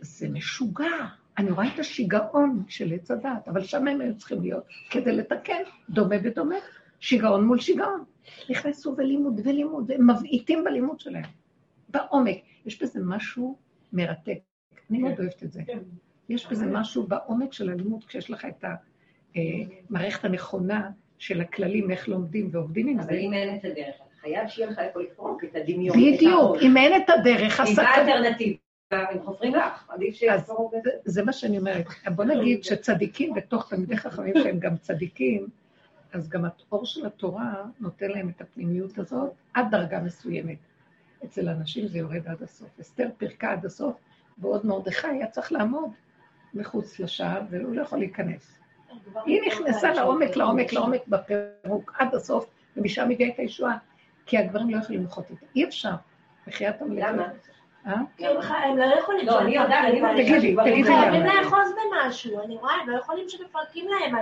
זה 0.01 0.29
משוגע. 0.29 1.07
אני 1.39 1.51
רואה 1.51 1.75
את 1.75 1.79
השיגעון 1.79 2.63
של 2.69 2.93
עץ 2.93 3.11
הדת, 3.11 3.49
אבל 3.49 3.65
שם 3.65 3.89
הם 3.89 4.01
היו 4.01 4.17
צריכים 4.17 4.43
להיות, 4.43 4.65
כדי 4.91 5.13
לתקן, 5.13 5.63
דומה 5.91 6.17
ודומה, 6.23 6.57
שיגעון 7.01 7.47
מול 7.47 7.61
שיגעון. 7.61 8.05
נכנסו 8.51 8.95
ולימוד 8.99 9.41
ולימוד, 9.45 9.91
והם 9.91 10.11
מבעיטים 10.11 10.65
בלימוד 10.65 11.01
שלהם, 11.01 11.25
בעומק. 11.89 12.39
יש 12.67 12.83
בזה 12.83 13.01
משהו 13.03 13.59
מרתק. 13.93 14.39
אני 14.91 14.99
מאוד 14.99 15.21
אוהבת 15.21 15.43
את 15.43 15.53
זה. 15.53 15.63
כן. 15.67 15.79
יש 16.29 16.47
בזה 16.47 16.67
משהו 16.67 17.07
בעומק 17.07 17.53
של 17.53 17.71
הלימוד, 17.71 18.05
כשיש 18.05 18.31
לך 18.31 18.45
את 18.45 18.65
המערכת 19.91 20.25
הנכונה 20.25 20.91
של 21.19 21.41
הכללים, 21.41 21.91
איך 21.91 22.09
לומדים 22.09 22.49
ועובדים 22.53 22.89
עם 22.89 22.99
אבל 22.99 23.07
זה. 23.07 23.15
אם 23.15 23.33
אין 23.33 23.57
את 23.57 23.65
הדרך, 23.65 23.95
חייב 24.21 24.49
שיהיה 24.49 24.71
לך 24.71 24.79
איפה 24.79 25.03
לפרוק 25.03 25.45
את 25.45 25.57
הדמיון. 25.57 25.97
בדיוק. 25.97 26.57
אם 26.63 26.77
אין 26.77 27.03
את 27.03 27.11
הדרך, 27.11 27.61
אם 27.61 27.65
הסכנה... 27.67 27.89
האלטרנטיבה? 27.89 28.66
הם 28.91 29.23
חופרים 29.25 29.55
לך, 29.55 29.91
עדיף 29.91 30.15
שיעצור 30.15 30.73
את 30.77 30.83
זה. 31.05 31.23
מה 31.25 31.33
שאני 31.33 31.59
אומרת. 31.59 31.87
בוא 32.17 32.25
נגיד 32.25 32.65
שצדיקים 32.65 33.35
בתוך 33.35 33.69
תלמידי 33.69 33.97
חכמים 33.97 34.35
שהם 34.43 34.59
גם 34.59 34.77
צדיקים, 34.77 35.47
אז 36.13 36.29
גם 36.29 36.45
האור 36.45 36.87
של 36.87 37.07
התורה 37.07 37.65
נותן 37.81 38.09
להם 38.09 38.29
את 38.29 38.41
הפנימיות 38.41 38.99
הזאת 38.99 39.31
עד 39.55 39.67
דרגה 39.71 40.01
מסוימת. 40.01 40.59
אצל 41.25 41.49
אנשים 41.49 41.89
זה 41.89 41.99
יורד 41.99 42.27
עד 42.27 42.43
הסוף. 42.43 42.69
אסתר 42.81 43.09
פירקה 43.19 43.53
עד 43.53 43.65
הסוף, 43.65 43.97
ועוד 44.39 44.67
מרדכי 44.67 45.07
היה 45.07 45.27
צריך 45.27 45.53
לעמוד 45.53 45.91
מחוץ 46.55 47.01
לשער, 47.01 47.41
והוא 47.51 47.75
לא 47.75 47.83
יכול 47.83 47.99
להיכנס. 47.99 48.59
היא 49.27 49.41
נכנסה 49.47 49.93
לעומק, 49.93 50.37
לעומק, 50.37 50.73
לעומק 50.73 51.01
בפירוק 51.09 51.95
עד 51.99 52.15
הסוף, 52.15 52.47
ומשם 52.77 53.11
הביאה 53.11 53.29
את 53.29 53.39
הישועה. 53.39 53.79
כי 54.27 54.39
הגברים 54.39 54.71
לא 54.71 54.77
יכולים 54.77 55.01
למחות 55.01 55.31
את 55.31 55.37
זה. 55.41 55.47
אי 55.57 55.65
אפשר. 55.65 55.95
בחייאת 56.47 56.83
המלך. 56.83 57.07
אה? 57.87 57.95
כי 58.17 58.27
הם 58.27 58.37
הם 58.65 58.79
לא 58.79 58.85
יכולים... 58.85 59.27
לא, 59.27 59.41
אני 59.41 59.57
יודעת, 59.57 59.93
תגידי, 60.17 60.57
תגידי 60.65 60.91
להם. 60.91 61.03
למה. 61.03 61.11
חייבים 61.11 61.27
לאחוז 61.27 61.73
במשהו, 61.73 62.41
אני 62.45 62.57
רואה, 62.57 62.75
הם 62.75 62.89
לא 62.89 62.99
יכולים 62.99 63.29
שמפרקים 63.29 63.89
להם, 63.89 64.15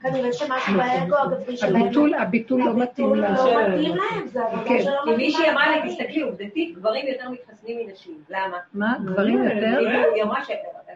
כנראה 0.00 0.32
שמשהו 0.32 0.74
באגו 0.76 1.16
הגברי 1.16 1.56
שלהם. 1.56 1.76
הביטול, 1.76 2.14
הביטול 2.14 2.60
לא 2.60 2.76
מתאים 2.76 3.06
הביטול 3.06 3.20
לה. 3.20 3.30
לא 3.30 3.74
מתאים 3.74 3.96
להם, 3.96 4.26
זה 4.26 4.40
כן. 4.64 4.74
עבודה 4.74 4.82
שלא 4.82 5.00
כי 5.04 5.10
מתאימה 5.10 5.16
מישהי 5.16 5.50
אמרה 5.50 5.76
לי. 5.76 5.90
תסתכלי, 5.90 6.22
עובדתית, 6.22 6.74
גברים 6.74 7.06
יותר 7.06 7.30
מתחסנים 7.30 7.86
מנשים. 7.86 8.14
למה? 8.28 8.58
מה? 8.74 8.94
גברים 9.04 9.44
יותר? 9.44 9.76
כאילו, 9.78 10.14
היא 10.14 10.22
אמרה 10.22 10.44
ש... 10.44 10.50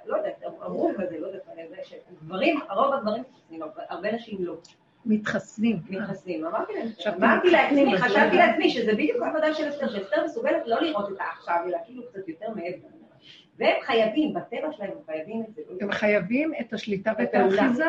לא 0.06 0.16
יודעת, 0.16 0.42
אמרו 0.66 0.92
כזה, 0.98 1.16
לא 1.20 1.26
יודעת, 1.26 1.42
אני 1.52 1.62
יודעת 1.62 1.84
שגברים, 1.86 2.60
רוב 2.70 2.94
הגברים 2.94 3.22
מתחסנים, 3.22 3.62
אבל 3.62 3.82
הרבה 3.88 4.12
נשים 4.12 4.38
לא 4.40 4.54
מתחסנים. 5.06 5.78
מתחסנים. 5.90 6.46
אמרתי 6.46 6.72
עכשיו, 6.96 7.12
לעצמי, 7.44 7.98
חשבתי? 7.98 8.36
לעצמי 8.36 8.70
שזה 8.70 8.92
בדיוק 8.92 9.22
העבודה 9.22 9.54
של 9.54 9.68
אסתר, 9.68 9.88
שאסתר 9.88 10.24
מסוגלת 10.24 10.62
לא 10.66 10.80
לראות 10.80 11.12
את 11.12 11.16
העכשיו, 11.20 11.56
אלא 11.66 11.78
כאילו 11.86 12.02
קצת 12.06 12.28
יותר 12.28 12.46
מעבר. 12.54 12.88
והם 13.58 13.76
חייבים, 13.82 14.34
בטבע 14.34 14.72
שלהם 14.72 14.90
הם 14.90 14.98
חייבים 15.06 15.42
את 15.48 15.54
זה. 15.54 15.62
הם 15.80 15.92
חייבים 15.92 16.52
את 16.60 16.72
השליטה 16.72 17.12
ואת. 17.18 17.34
האחיזה. 17.34 17.84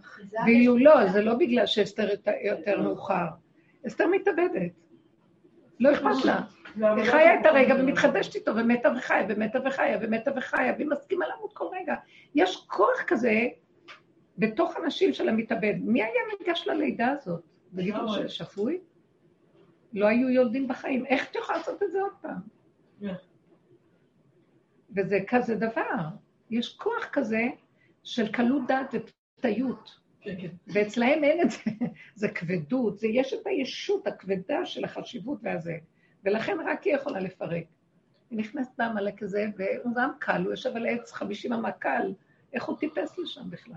אחיזה 0.00 0.36
ואילו 0.46 0.78
לא, 0.78 1.06
זה 1.08 1.22
לא 1.22 1.34
בגלל 1.34 1.66
שאסתר 1.66 2.10
יותר- 2.10 2.32
יותר 2.44 2.80
מאוחר. 2.80 3.26
אסתר 3.86 4.06
מתאבדת. 4.06 4.72
לא 5.80 5.92
אכפת 5.92 6.24
לה. 6.24 6.40
היא 6.96 7.04
חיה 7.04 7.40
את 7.40 7.46
הרגע 7.46 7.74
ומתחדשת 7.78 8.34
איתו, 8.34 8.56
ומתה 8.56 8.88
וחיה, 8.96 9.26
ומתה 9.28 9.58
וחיה, 9.64 9.98
ומתה 10.00 10.30
וחיה, 10.36 10.72
והיא 10.76 10.86
מסכימה 10.90 11.24
למות 11.36 11.52
כל 11.52 11.64
רגע. 11.80 11.94
יש 12.34 12.64
כוח 12.66 13.02
כזה 13.06 13.46
בתוך 14.38 14.76
הנשים 14.76 15.12
של 15.12 15.28
המתאבד. 15.28 15.74
מי 15.80 16.02
היה 16.02 16.20
ניגש 16.40 16.66
ללידה 16.66 17.08
הזאת? 17.08 17.42
תגידו 17.76 17.96
לגמרי. 17.96 18.28
ששפוי? 18.28 18.80
לא 19.92 20.06
היו 20.06 20.30
יולדים 20.30 20.68
בחיים. 20.68 21.06
איך 21.06 21.30
את 21.30 21.36
יכולה 21.36 21.58
לעשות 21.58 21.82
את 21.82 21.92
זה 21.92 22.00
עוד 22.00 22.12
פעם? 22.20 22.40
וזה 24.96 25.18
כזה 25.28 25.54
דבר. 25.54 26.08
יש 26.50 26.76
כוח 26.76 27.08
כזה 27.12 27.42
של 28.02 28.32
קלות 28.32 28.62
דעת 28.68 28.94
ופתיות. 28.94 30.02
כן, 30.20 30.34
כן. 30.40 30.48
ואצלהם 30.66 31.24
אין 31.24 31.40
את 31.40 31.50
זה, 31.50 31.58
זה 32.14 32.28
כבדות, 32.28 32.98
זה 32.98 33.06
יש 33.06 33.34
את 33.34 33.46
הישות 33.46 34.06
הכבדה 34.06 34.66
של 34.66 34.84
החשיבות 34.84 35.38
והזה, 35.42 35.76
ולכן 36.24 36.56
רק 36.66 36.82
היא 36.82 36.94
יכולה 36.94 37.20
לפרק. 37.20 37.64
היא 38.30 38.38
נכנסת 38.38 38.70
בעמלק 38.78 39.22
הזה, 39.22 39.46
והוא 39.56 39.94
גם 39.96 40.10
קל, 40.18 40.42
הוא 40.42 40.50
יושב 40.50 40.76
על 40.76 40.86
עץ 40.86 41.12
50 41.12 41.52
אמה 41.52 41.72
קל, 41.72 42.12
איך 42.52 42.64
הוא 42.64 42.78
טיפס 42.78 43.18
לשם 43.18 43.50
בכלל? 43.50 43.74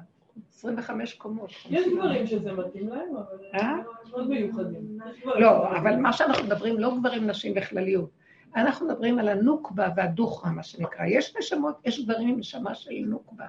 25 0.49 1.13
קומות. 1.13 1.49
יש 1.49 1.57
50 1.59 1.93
אמה. 1.93 2.01
גברים 2.01 2.27
שזה 2.27 2.53
מתאים 2.53 2.89
להם, 2.89 3.15
אבל 3.15 3.45
אה? 3.53 3.61
הם 3.61 3.79
מאוד 4.09 4.29
מיוחדים. 4.29 4.97
לא, 5.25 5.77
אבל. 5.77 5.95
מה 5.95 6.13
שאנחנו 6.13 6.43
מדברים, 6.43 6.79
לא 6.79 6.97
גברים, 6.99 7.27
נשים 7.27 7.53
בכלליות. 7.53 8.09
אנחנו 8.55 8.87
מדברים 8.87 9.19
על 9.19 9.27
הנוקבה 9.27 9.89
והדוחרה, 9.95 10.51
מה 10.51 10.63
שנקרא. 10.63 11.05
יש 11.05 11.35
נשמות, 11.39 11.81
יש 11.85 12.05
גברים 12.05 12.29
עם 12.29 12.39
נשמה 12.39 12.75
של 12.75 12.91
נוקבה. 13.05 13.47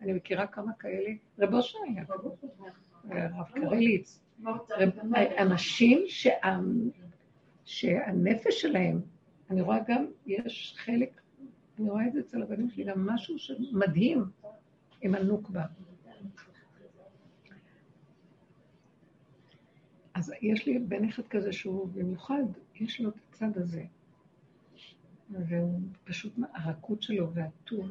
אני 0.00 0.12
מכירה 0.12 0.46
כמה 0.46 0.72
כאלה. 0.78 1.10
רב 1.38 1.54
אושר 1.54 1.78
היה, 1.88 2.04
הרב 3.10 3.46
קרליץ. 3.54 4.20
אנשים 5.38 6.04
שה... 6.06 6.30
שהנפש 7.64 8.60
שלהם, 8.60 9.00
אני 9.50 9.60
רואה 9.60 9.78
גם, 9.88 10.06
יש 10.26 10.74
חלק, 10.78 11.20
אני 11.78 11.90
רואה 11.90 12.06
את 12.06 12.12
זה 12.12 12.20
אצל 12.20 12.42
הבנים 12.42 12.70
שלי, 12.70 12.84
גם 12.84 13.06
משהו 13.06 13.38
שמדהים 13.38 14.24
עם 15.02 15.14
הנוקבה. 15.14 15.64
אז 20.16 20.32
יש 20.42 20.66
לי 20.66 20.78
בן 20.78 21.08
אחד 21.08 21.22
כזה 21.30 21.52
שהוא 21.52 21.88
במיוחד, 21.94 22.42
יש 22.74 23.00
לו 23.00 23.08
את 23.08 23.14
הצד 23.30 23.58
הזה. 23.58 23.84
והוא 25.30 25.80
פשוט, 26.04 26.32
הרכות 26.54 27.02
שלו 27.02 27.32
והטור, 27.34 27.86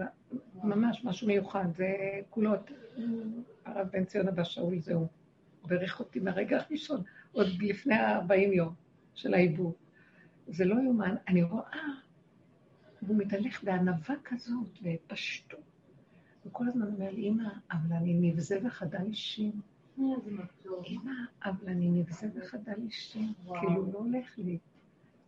ממש 0.63 1.01
משהו 1.03 1.27
מיוחד, 1.27 1.65
זה 1.75 1.87
כולו, 2.29 2.51
הרב 3.65 3.87
בן 3.91 4.05
ציון 4.05 4.27
אבא 4.27 4.43
שאול, 4.43 4.79
זהו. 4.79 5.07
בירך 5.67 5.99
אותי 5.99 6.19
מהרגע 6.19 6.59
הראשון, 6.59 7.03
עוד 7.31 7.47
לפני 7.61 7.95
ה-40 7.95 8.33
יום 8.33 8.73
של 9.13 9.33
העיבור. 9.33 9.75
זה 10.47 10.65
לא 10.65 10.75
יאומן, 10.75 11.15
אני 11.27 11.43
רואה, 11.43 11.79
הוא 13.07 13.17
מתהלך 13.17 13.63
בענווה 13.63 14.15
כזאת, 14.23 14.79
בפשטות. 14.81 15.59
הוא 16.43 16.53
כל 16.53 16.67
הזמן 16.67 16.87
אומר 16.87 17.11
לי, 17.11 17.27
אמא, 17.27 17.49
אבל 17.71 17.95
אני 17.95 18.13
נבזה 18.13 18.59
וחדל 18.63 19.05
אישים. 19.05 19.61
אמא, 20.87 21.11
אבל 21.45 21.69
אני 21.69 21.89
נבזה 21.89 22.27
וחדל 22.35 22.73
אישים. 22.85 23.33
כאילו, 23.45 23.91
לא 23.91 23.99
הולך 23.99 24.37
לי. 24.37 24.59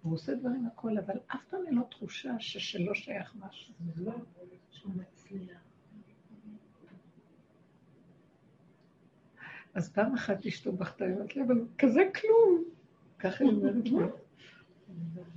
הוא 0.02 0.14
עושה 0.14 0.36
דברים 0.36 0.66
הכל, 0.66 0.98
אבל 0.98 1.16
אף 1.28 1.40
פעם 1.50 1.60
אין 1.68 1.76
לו 1.76 1.84
תחושה 1.84 2.36
ששלא 2.40 2.94
שייך 2.94 3.36
משהו. 3.40 3.74
לא, 3.98 4.14
שהוא 4.72 4.94
מצליח. 4.96 5.62
אז 9.74 9.94
פעם 9.94 10.14
אחת 10.14 10.46
אשתו 10.46 10.72
בכתה, 10.72 11.06
היא 11.06 11.14
אומרת 11.14 11.36
לי, 11.36 11.42
אבל 11.44 11.66
כזה 11.78 12.02
כלום. 12.22 12.64
ככה 13.20 13.44
היא 13.44 13.54
אומרת 13.54 13.90
לי. 13.90 13.98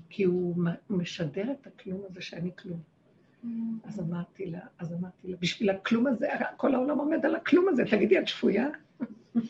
כי 0.08 0.24
הוא 0.24 0.56
משדר 0.90 1.52
את 1.52 1.66
הכלום 1.66 2.02
הזה 2.10 2.20
שאני 2.20 2.50
כלום. 2.56 2.80
אז 3.84 4.00
אמרתי 4.00 4.46
לה, 4.46 4.60
אז 4.78 4.92
אמרתי 4.92 5.28
לה, 5.28 5.36
בשביל 5.40 5.70
הכלום 5.70 6.06
הזה, 6.06 6.28
כל 6.56 6.74
העולם 6.74 6.98
עומד 6.98 7.26
על 7.26 7.34
הכלום 7.34 7.68
הזה, 7.68 7.82
תגידי, 7.90 8.18
את 8.18 8.28
שפויה? 8.28 8.68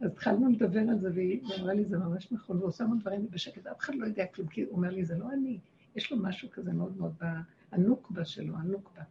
אז 0.00 0.06
התחלנו 0.06 0.48
לדבר 0.48 0.80
על 0.80 0.98
זה, 1.00 1.10
והיא 1.14 1.40
אמרה 1.60 1.74
לי, 1.74 1.84
זה 1.84 1.98
ממש 1.98 2.32
נכון, 2.32 2.58
והוא 2.58 2.72
המון 2.80 2.98
דברים 2.98 3.30
בשקט, 3.30 3.66
אף 3.66 3.78
אחד 3.78 3.94
לא 3.94 4.06
יודע 4.06 4.26
כלום, 4.26 4.48
כי 4.48 4.62
הוא 4.62 4.72
אומר 4.72 4.90
לי, 4.90 5.04
זה 5.04 5.18
לא 5.18 5.32
אני, 5.32 5.58
יש 5.96 6.12
לו 6.12 6.18
משהו 6.18 6.48
כזה 6.50 6.72
מאוד 6.72 6.96
מאוד, 6.98 7.14
הנוקבה 7.72 8.24
שלו, 8.24 8.56
הנוקבה. 8.56 9.02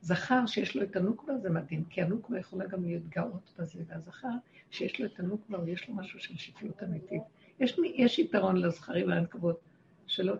זכר 0.00 0.46
שיש 0.46 0.76
לו 0.76 0.82
את 0.82 0.96
הנוקבה 0.96 1.38
זה 1.38 1.50
מדהים, 1.50 1.84
כי 1.84 2.02
הנוקבה 2.02 2.38
יכולה 2.38 2.66
גם 2.66 2.84
להתגאות 2.84 3.52
בזה, 3.58 3.82
והזכר 3.86 4.28
שיש 4.70 5.00
לו 5.00 5.06
את 5.06 5.20
הנוקבה, 5.20 5.58
או 5.58 5.68
יש 5.68 5.88
לו 5.88 5.94
משהו 5.94 6.20
של 6.20 6.36
שפלות 6.36 6.82
אמיתית. 6.82 7.22
יש, 7.60 7.78
יש 7.94 8.18
יתרון 8.18 8.56
לזכרים 8.56 9.08
והנקבות, 9.08 9.60
שלא 10.06 10.34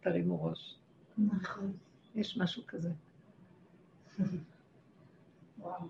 תרימו 0.00 0.44
ראש. 0.44 0.78
נכון. 1.18 1.72
יש 2.14 2.38
משהו 2.38 2.62
כזה. 2.66 2.90
וואו. 5.58 5.88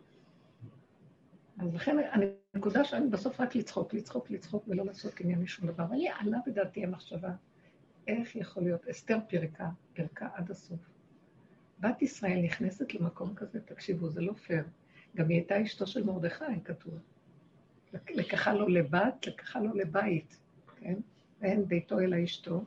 אז 1.59 1.75
לכן 1.75 1.97
הנקודה 2.55 2.85
שאני 2.85 3.09
בסוף 3.09 3.41
רק 3.41 3.55
לצחוק, 3.55 3.95
לצחוק, 3.95 4.31
לצחוק 4.31 4.65
ולא 4.69 4.85
לעשות 4.85 5.21
עניין 5.21 5.39
משום 5.39 5.67
דבר. 5.67 5.85
לי 5.91 6.09
עלה 6.09 6.39
בדעתי 6.47 6.85
המחשבה, 6.85 7.31
איך 8.07 8.37
יכול 8.37 8.63
להיות, 8.63 8.89
אסתר 8.89 9.19
פירקה, 9.29 9.69
פירקה 9.93 10.29
עד 10.35 10.51
הסוף. 10.51 10.81
בת 11.81 12.03
ישראל 12.03 12.41
נכנסת 12.43 12.95
למקום 12.95 13.35
כזה, 13.35 13.61
תקשיבו, 13.61 14.09
זה 14.09 14.21
לא 14.21 14.33
פייר. 14.33 14.65
גם 15.17 15.29
היא 15.29 15.37
הייתה 15.37 15.63
אשתו 15.63 15.87
של 15.87 16.05
מרדכי, 16.05 16.45
כתוב. 16.65 16.99
לקחה 18.11 18.53
לו 18.53 18.69
לבת, 18.69 19.27
לקחה 19.27 19.61
לו 19.61 19.75
לבית, 19.75 20.37
כן? 20.77 20.95
ואין 21.41 21.69
ביתו 21.69 22.01
אלא 22.01 22.25
אשתו. 22.25 22.65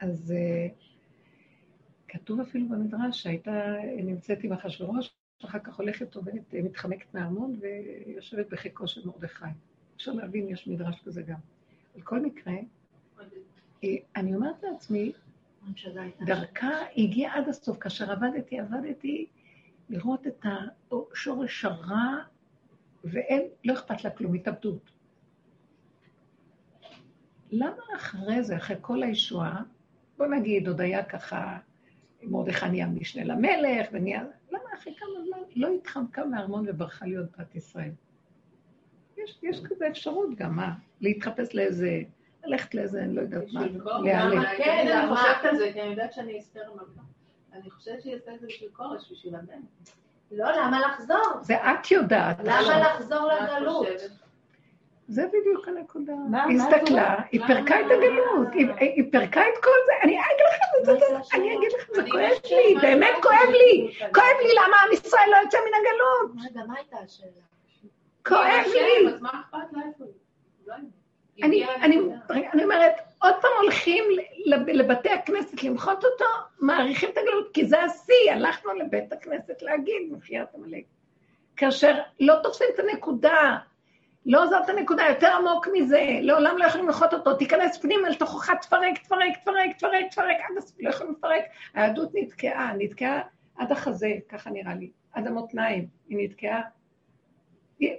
אז 0.00 0.34
uh, 0.36 0.72
כתוב 2.08 2.40
אפילו 2.40 2.68
במדרש 2.68 3.22
שהייתה 3.22 3.74
נמצאת 3.96 4.44
עם 4.44 4.52
אחשוורוש, 4.52 5.15
אחר 5.44 5.58
כך 5.58 5.76
הולכת, 5.78 6.14
עובדת, 6.14 6.54
מתחמקת 6.54 7.14
מהארמון 7.14 7.56
ויושבת 7.60 8.46
בחיקו 8.50 8.88
של 8.88 9.06
מרדכי. 9.06 9.44
אפשר 9.96 10.12
להבין, 10.12 10.48
יש 10.48 10.68
מדרש 10.68 11.02
כזה 11.04 11.22
גם. 11.22 11.38
על 11.94 12.00
כל 12.02 12.20
מקרה, 12.20 12.54
אני 14.16 14.34
אומרת 14.34 14.62
לעצמי, 14.62 15.12
דרכה 16.26 16.70
הגיעה 16.96 17.38
עד 17.38 17.48
הסוף. 17.48 17.78
כאשר 17.78 18.12
עבדתי, 18.12 18.60
עבדתי 18.60 19.26
לראות 19.88 20.26
את 20.26 20.46
השורש 20.92 21.64
הרע, 21.64 22.16
ואין, 23.04 23.42
לא 23.64 23.72
אכפת 23.72 24.04
לה 24.04 24.10
כלום, 24.10 24.34
התאבדות. 24.34 24.90
למה 27.50 27.82
אחרי 27.96 28.42
זה, 28.42 28.56
אחרי 28.56 28.76
כל 28.80 29.02
הישועה, 29.02 29.62
בוא 30.18 30.26
נגיד, 30.26 30.68
עוד 30.68 30.80
היה 30.80 31.04
ככה, 31.04 31.58
מרדכי 32.26 32.68
נהיה 32.68 32.86
משנה 32.86 33.24
למלך, 33.24 33.86
ונהיה... 33.92 34.24
למה 34.50 34.64
אחרי 34.74 34.94
כמה 34.98 35.24
זמן 35.26 35.38
לא 35.56 35.68
התחמקה 35.68 36.24
מהארמון 36.24 36.64
וברחה 36.68 37.06
להיות 37.06 37.26
בת 37.38 37.54
ישראל? 37.54 37.90
יש, 39.18 39.38
יש 39.42 39.62
כזה 39.64 39.88
אפשרות 39.88 40.34
גם, 40.34 40.56
מה? 40.56 40.74
להתחפש 41.00 41.54
לאיזה 41.54 42.02
ללכת 42.44 42.74
לאיזה, 42.74 43.02
אני 43.02 43.14
לא 43.14 43.20
יודעת 43.20 43.44
מה, 43.52 43.66
להיעלם. 44.02 44.42
כן, 44.58 44.86
אני 44.98 45.16
חושבת 45.16 45.44
על 45.50 45.58
זה, 45.58 45.70
כי 45.72 45.82
אני 45.82 45.90
יודעת 45.90 46.12
שאני 46.12 46.38
אסתר 46.38 46.72
מלכה. 46.72 47.00
אני 47.52 47.70
חושבת 47.70 48.02
שהיא 48.02 48.16
עושה 48.16 48.34
את 48.34 48.40
זה 48.40 48.46
בשביל 48.46 48.70
כורש, 48.72 49.12
בשביל 49.12 49.34
הבן. 49.34 49.60
לא, 50.30 50.46
למה 50.52 50.80
לחזור? 50.80 51.42
זה 51.42 51.54
את 51.56 51.90
יודעת. 51.90 52.38
למה 52.44 52.78
לחזור 52.80 53.30
לגלות? 53.32 53.86
זה 55.08 55.26
בדיוק 55.26 55.68
הנקודה. 55.68 56.12
היא 56.48 56.60
הסתכלה, 56.60 57.16
היא 57.32 57.40
פירקה 57.46 57.80
את 57.80 57.86
הגלות, 57.90 58.48
היא 58.80 59.04
פירקה 59.10 59.40
את 59.40 59.62
כל 59.62 59.70
זה. 59.86 59.92
אני 60.02 60.18
אגיד 60.18 60.46
לכם 60.48 60.66
את 60.80 60.84
זה, 60.84 61.36
אני 61.36 61.56
אגיד 61.56 61.72
לכם, 61.72 61.92
זה 61.94 62.02
כואב 62.10 62.32
לי, 62.50 62.74
באמת 62.82 63.14
כואב 63.22 63.50
לי. 63.50 63.94
כואב 63.98 64.36
לי 64.42 64.54
למה 64.54 64.76
עם 64.86 64.92
ישראל 64.92 65.30
לא 65.30 65.36
יוצא 65.36 65.58
מן 65.58 65.74
הגלות. 65.74 66.50
רגע, 66.50 66.66
מה 66.66 66.74
הייתה 66.76 66.96
השאלה? 67.04 67.30
כואב 68.26 68.64
לי. 68.72 69.12
אני, 71.42 71.66
אני 72.52 72.64
אומרת, 72.64 72.94
עוד 73.22 73.34
פעם 73.40 73.50
הולכים 73.62 74.04
לבתי 74.66 75.10
הכנסת 75.10 75.62
למחות 75.62 76.04
אותו, 76.04 76.24
מעריכים 76.60 77.10
את 77.10 77.18
הגלות, 77.18 77.50
כי 77.54 77.66
זה 77.66 77.82
השיא, 77.82 78.32
הלכנו 78.32 78.72
לבית 78.72 79.12
הכנסת 79.12 79.62
להגיד, 79.62 80.12
מחיית 80.12 80.48
עמלק. 80.54 80.84
כאשר 81.56 81.94
לא 82.20 82.34
תופסים 82.42 82.66
את 82.74 82.78
הנקודה, 82.78 83.56
לא 84.26 84.46
זאת 84.46 84.68
הנקודה, 84.68 85.02
יותר 85.08 85.26
עמוק 85.26 85.68
מזה, 85.72 86.18
לעולם 86.20 86.58
לא 86.58 86.64
יכולים 86.64 86.86
למחות 86.86 87.14
אותו, 87.14 87.34
תיכנס 87.34 87.78
פנימה 87.78 88.08
לתוכך, 88.08 88.50
תפרק, 88.50 88.98
תפרק, 89.02 89.36
תפרק, 89.42 89.76
תפרק, 89.78 90.10
תפרק, 90.10 90.36
עד 90.50 90.56
הסוף, 90.58 90.76
לא 90.80 90.90
יכולים 90.90 91.12
לפרק. 91.18 91.44
היהדות 91.74 92.10
נתקעה, 92.14 92.72
נתקעה 92.78 93.20
עד 93.56 93.72
החזה, 93.72 94.12
ככה 94.28 94.50
נראה 94.50 94.74
לי, 94.74 94.90
עד 95.12 95.26
המותניים, 95.26 95.86
היא 96.08 96.18
נתקעה 96.28 96.60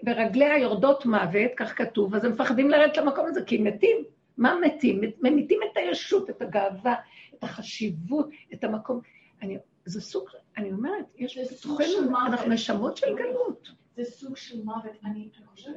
ברגליה 0.04 0.58
יורדות 0.58 1.06
מוות, 1.06 1.52
כך 1.58 1.78
כתוב, 1.78 2.16
אז 2.16 2.26
הם 2.26 2.32
מפחדים 2.32 2.70
לרדת 2.70 2.98
למקום 2.98 3.26
הזה, 3.26 3.42
כי 3.46 3.58
הם 3.58 3.64
מתים. 3.64 3.98
מה 4.38 4.56
מתים? 4.62 5.02
ממיתים 5.22 5.60
את 5.72 5.78
הישות, 5.78 6.30
את 6.30 6.42
הגאווה, 6.42 6.96
את 7.36 7.44
החשיבות, 7.44 8.30
את 8.54 8.64
המקום. 8.64 9.00
אני, 9.42 9.58
זה 9.86 10.02
סוג, 10.02 10.30
אני 10.58 10.72
אומרת, 10.72 11.06
יש 11.18 11.38
בתוכנו, 11.38 12.10
אנחנו 12.28 12.50
נשמות 12.50 12.98
של 12.98 13.16
גלות. 13.16 13.70
זה 13.98 14.04
סוג 14.04 14.38
של 14.38 14.64
מוות, 14.64 14.92
אני 15.06 15.30
חושבת. 15.46 15.76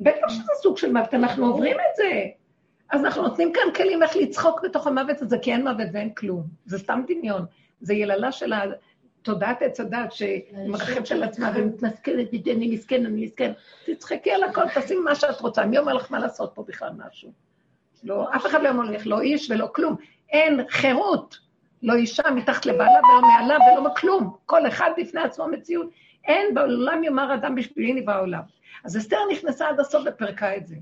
בטח 0.00 0.28
שזה 0.28 0.52
סוג 0.62 0.78
של 0.78 0.92
מוות, 0.92 1.14
אנחנו 1.14 1.46
עוברים 1.46 1.76
את 1.76 1.96
זה. 1.96 2.24
אז 2.90 3.04
אנחנו 3.04 3.22
נותנים 3.22 3.52
כאן 3.52 3.74
כלים 3.76 4.02
איך 4.02 4.16
לצחוק 4.16 4.60
בתוך 4.64 4.86
המוות 4.86 5.22
הזה, 5.22 5.38
כי 5.38 5.52
אין 5.52 5.68
מוות 5.68 5.88
ואין 5.92 6.14
כלום. 6.14 6.42
זה 6.66 6.78
סתם 6.78 7.02
דמיון. 7.06 7.44
זה 7.80 7.94
יללה 7.94 8.32
של 8.32 8.52
תודעת 9.22 9.62
עץ 9.62 9.80
הדת, 9.80 10.12
שמרחבת 10.12 11.10
על 11.10 11.22
עצמה 11.22 11.52
ומתמסכנת, 11.54 12.28
אני 12.50 12.74
מסכן, 12.74 13.06
אני 13.06 13.24
מסכן. 13.24 13.52
תצחקי 13.86 14.30
על 14.30 14.44
הכל, 14.44 14.68
תעשי 14.74 14.94
מה 14.96 15.14
שאת 15.14 15.40
רוצה, 15.40 15.66
מי 15.66 15.78
אומר 15.78 15.94
לך 15.94 16.12
מה 16.12 16.18
לעשות 16.18 16.52
פה 16.54 16.64
בכלל 16.68 16.90
משהו? 16.96 17.30
לא, 18.04 18.34
אף 18.36 18.46
אחד 18.46 18.62
לא 18.62 18.68
אומר 18.68 18.84
לך, 18.84 19.06
לא 19.06 19.20
איש 19.20 19.50
ולא 19.50 19.68
כלום. 19.74 19.96
אין 20.30 20.60
חירות, 20.68 21.38
לא 21.82 21.94
אישה 21.94 22.30
מתחת 22.30 22.66
לבעלה 22.66 22.98
ולא 22.98 23.20
מעלה 23.22 23.56
ולא 23.56 23.90
כלום. 23.96 24.36
כל 24.46 24.66
אחד 24.68 24.90
בפני 24.98 25.20
עצמו 25.20 25.48
מציאות. 25.48 25.90
אין 26.26 26.54
בעולם 26.54 27.04
יאמר 27.04 27.34
אדם 27.34 27.54
בשבילי 27.54 28.00
נברא 28.00 28.14
העולם. 28.14 28.42
אז 28.84 28.96
אסתר 28.96 29.16
נכנסה 29.32 29.68
עד 29.68 29.80
הסוף 29.80 30.04
ופרקה 30.06 30.56
את 30.56 30.66
זה. 30.66 30.76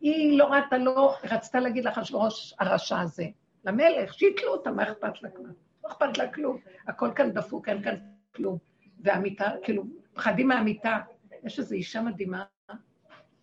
היא 0.00 0.38
לא 0.38 0.44
ראתה, 0.44 0.78
לא, 0.78 1.14
רצתה 1.24 1.60
להגיד 1.60 1.84
לאחשוורוש 1.84 2.54
הרשע 2.58 3.00
הזה, 3.00 3.24
למלך, 3.64 4.14
שיתלו 4.14 4.48
אותה, 4.48 4.70
מה 4.70 4.82
אכפת 4.82 5.22
לה 5.22 5.30
כבר? 5.30 5.48
לא 5.84 5.88
אכפת 5.88 6.18
לה 6.18 6.32
כלום. 6.32 6.58
הכל 6.86 7.10
כאן 7.14 7.30
דפוק, 7.30 7.68
אין 7.68 7.82
כאן 7.82 7.94
כלום. 8.34 8.58
והמיטה, 9.00 9.50
כאילו, 9.62 9.84
פחדים 10.14 10.48
מהמיטה. 10.48 11.00
יש 11.44 11.58
איזו 11.58 11.74
אישה 11.74 12.02
מדהימה, 12.02 12.44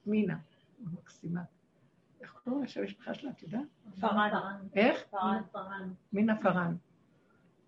מינה, 0.05 0.35
מקסימה. 0.79 1.41
איך 2.21 2.39
קוראים 2.43 2.63
לשם 2.63 2.81
המשפחה 2.81 3.13
שלה, 3.13 3.31
את 3.31 3.43
יודעת? 3.43 3.61
פארן. 3.99 4.57
איך? 4.75 5.03
פארן. 5.51 5.93
מינה 6.13 6.41
פארן. 6.41 6.75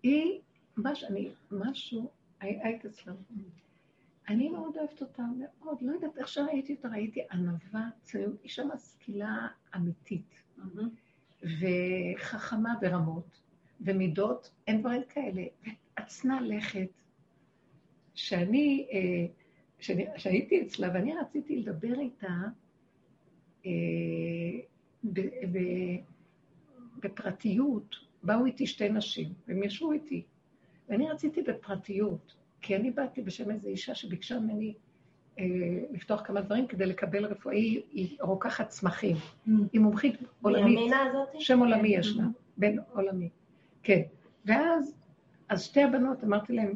היא, 0.02 0.40
מש, 0.76 1.04
אני, 1.04 1.30
משהו, 1.50 2.10
היית 2.40 2.84
אצלה. 2.84 3.12
אני 4.28 4.48
מאוד 4.48 4.76
אוהבת 4.76 5.00
אותה, 5.02 5.22
מאוד, 5.38 5.78
לא 5.82 5.92
יודעת 5.92 6.18
איך 6.18 6.28
שראיתי 6.28 6.74
אותה, 6.74 6.88
ראיתי 6.88 7.20
ענווה, 7.32 7.88
צניעות, 8.02 8.44
אישה 8.44 8.64
משכילה 8.64 9.48
אמיתית, 9.76 10.42
וחכמה 11.42 12.74
ברמות, 12.80 13.40
ומידות, 13.80 14.50
אין 14.66 14.80
דברים 14.80 15.02
כאלה. 15.08 15.42
עצנה 15.96 16.40
לכת, 16.40 16.88
שאני, 18.14 18.86
כשהייתי 20.16 20.60
אה, 20.60 20.66
אצלה 20.66 20.88
ואני 20.94 21.14
רציתי 21.14 21.56
לדבר 21.56 22.00
איתה, 22.00 22.36
אה, 23.66 23.70
ב- 25.04 25.46
ב- 25.52 26.00
בפרטיות, 27.00 27.96
באו 28.22 28.46
איתי 28.46 28.66
שתי 28.66 28.88
נשים, 28.88 29.32
והם 29.48 29.62
ישבו 29.62 29.92
איתי. 29.92 30.22
ואני 30.88 31.10
רציתי 31.10 31.42
בפרטיות, 31.42 32.34
כי 32.64 32.76
אני 32.76 32.90
באתי 32.90 33.22
בשם 33.22 33.50
איזו 33.50 33.68
אישה 33.68 33.94
שביקשה 33.94 34.38
ממני 34.38 34.74
אה, 35.38 35.44
לפתוח 35.90 36.22
כמה 36.26 36.40
דברים 36.40 36.66
כדי 36.66 36.86
לקבל 36.86 37.24
רפואה. 37.24 37.54
היא, 37.54 37.82
היא 37.92 38.16
רוקחת 38.20 38.68
צמחים, 38.68 39.16
היא 39.72 39.80
מומחית 39.80 40.14
עולמית. 40.42 40.78
שם 41.38 41.58
עולמי 41.58 41.88
יש 41.88 42.16
לה, 42.16 42.24
בן 42.56 42.76
עולמי. 42.92 43.28
כן. 43.82 44.02
ואז, 44.44 44.94
אז 45.48 45.64
שתי 45.64 45.82
הבנות, 45.82 46.24
אמרתי 46.24 46.52
להן, 46.52 46.74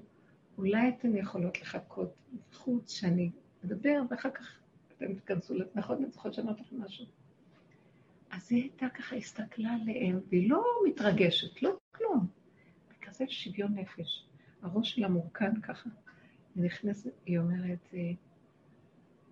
אולי 0.58 0.88
אתן 0.88 1.16
יכולות 1.16 1.60
לחכות 1.60 2.14
בחוץ 2.52 2.92
שאני 2.92 3.30
אדבר, 3.64 4.02
ואחר 4.10 4.30
כך 4.30 4.58
אתן 4.96 5.14
תיכנסו, 5.14 5.54
נכון? 5.74 6.04
את 6.04 6.12
זוכרת 6.12 6.34
שאמרתי 6.34 6.62
לכם 6.62 6.82
משהו? 6.82 7.04
אז 8.30 8.52
היא 8.52 8.62
הייתה 8.62 8.86
ככה, 8.88 9.16
הסתכלה 9.16 9.70
עליהם, 9.82 10.20
והיא 10.28 10.50
לא 10.50 10.64
מתרגשת, 10.88 11.62
לא 11.62 11.70
כלום. 11.92 12.26
בכזה 12.90 13.24
שוויון 13.28 13.74
נפש. 13.74 14.27
הראש 14.62 14.94
שלה 14.94 15.08
מורכן 15.08 15.60
ככה. 15.60 15.90
היא 16.54 16.64
נכנסת, 16.64 17.10
היא 17.26 17.38
אומרת, 17.38 17.88
אה, 17.94 18.10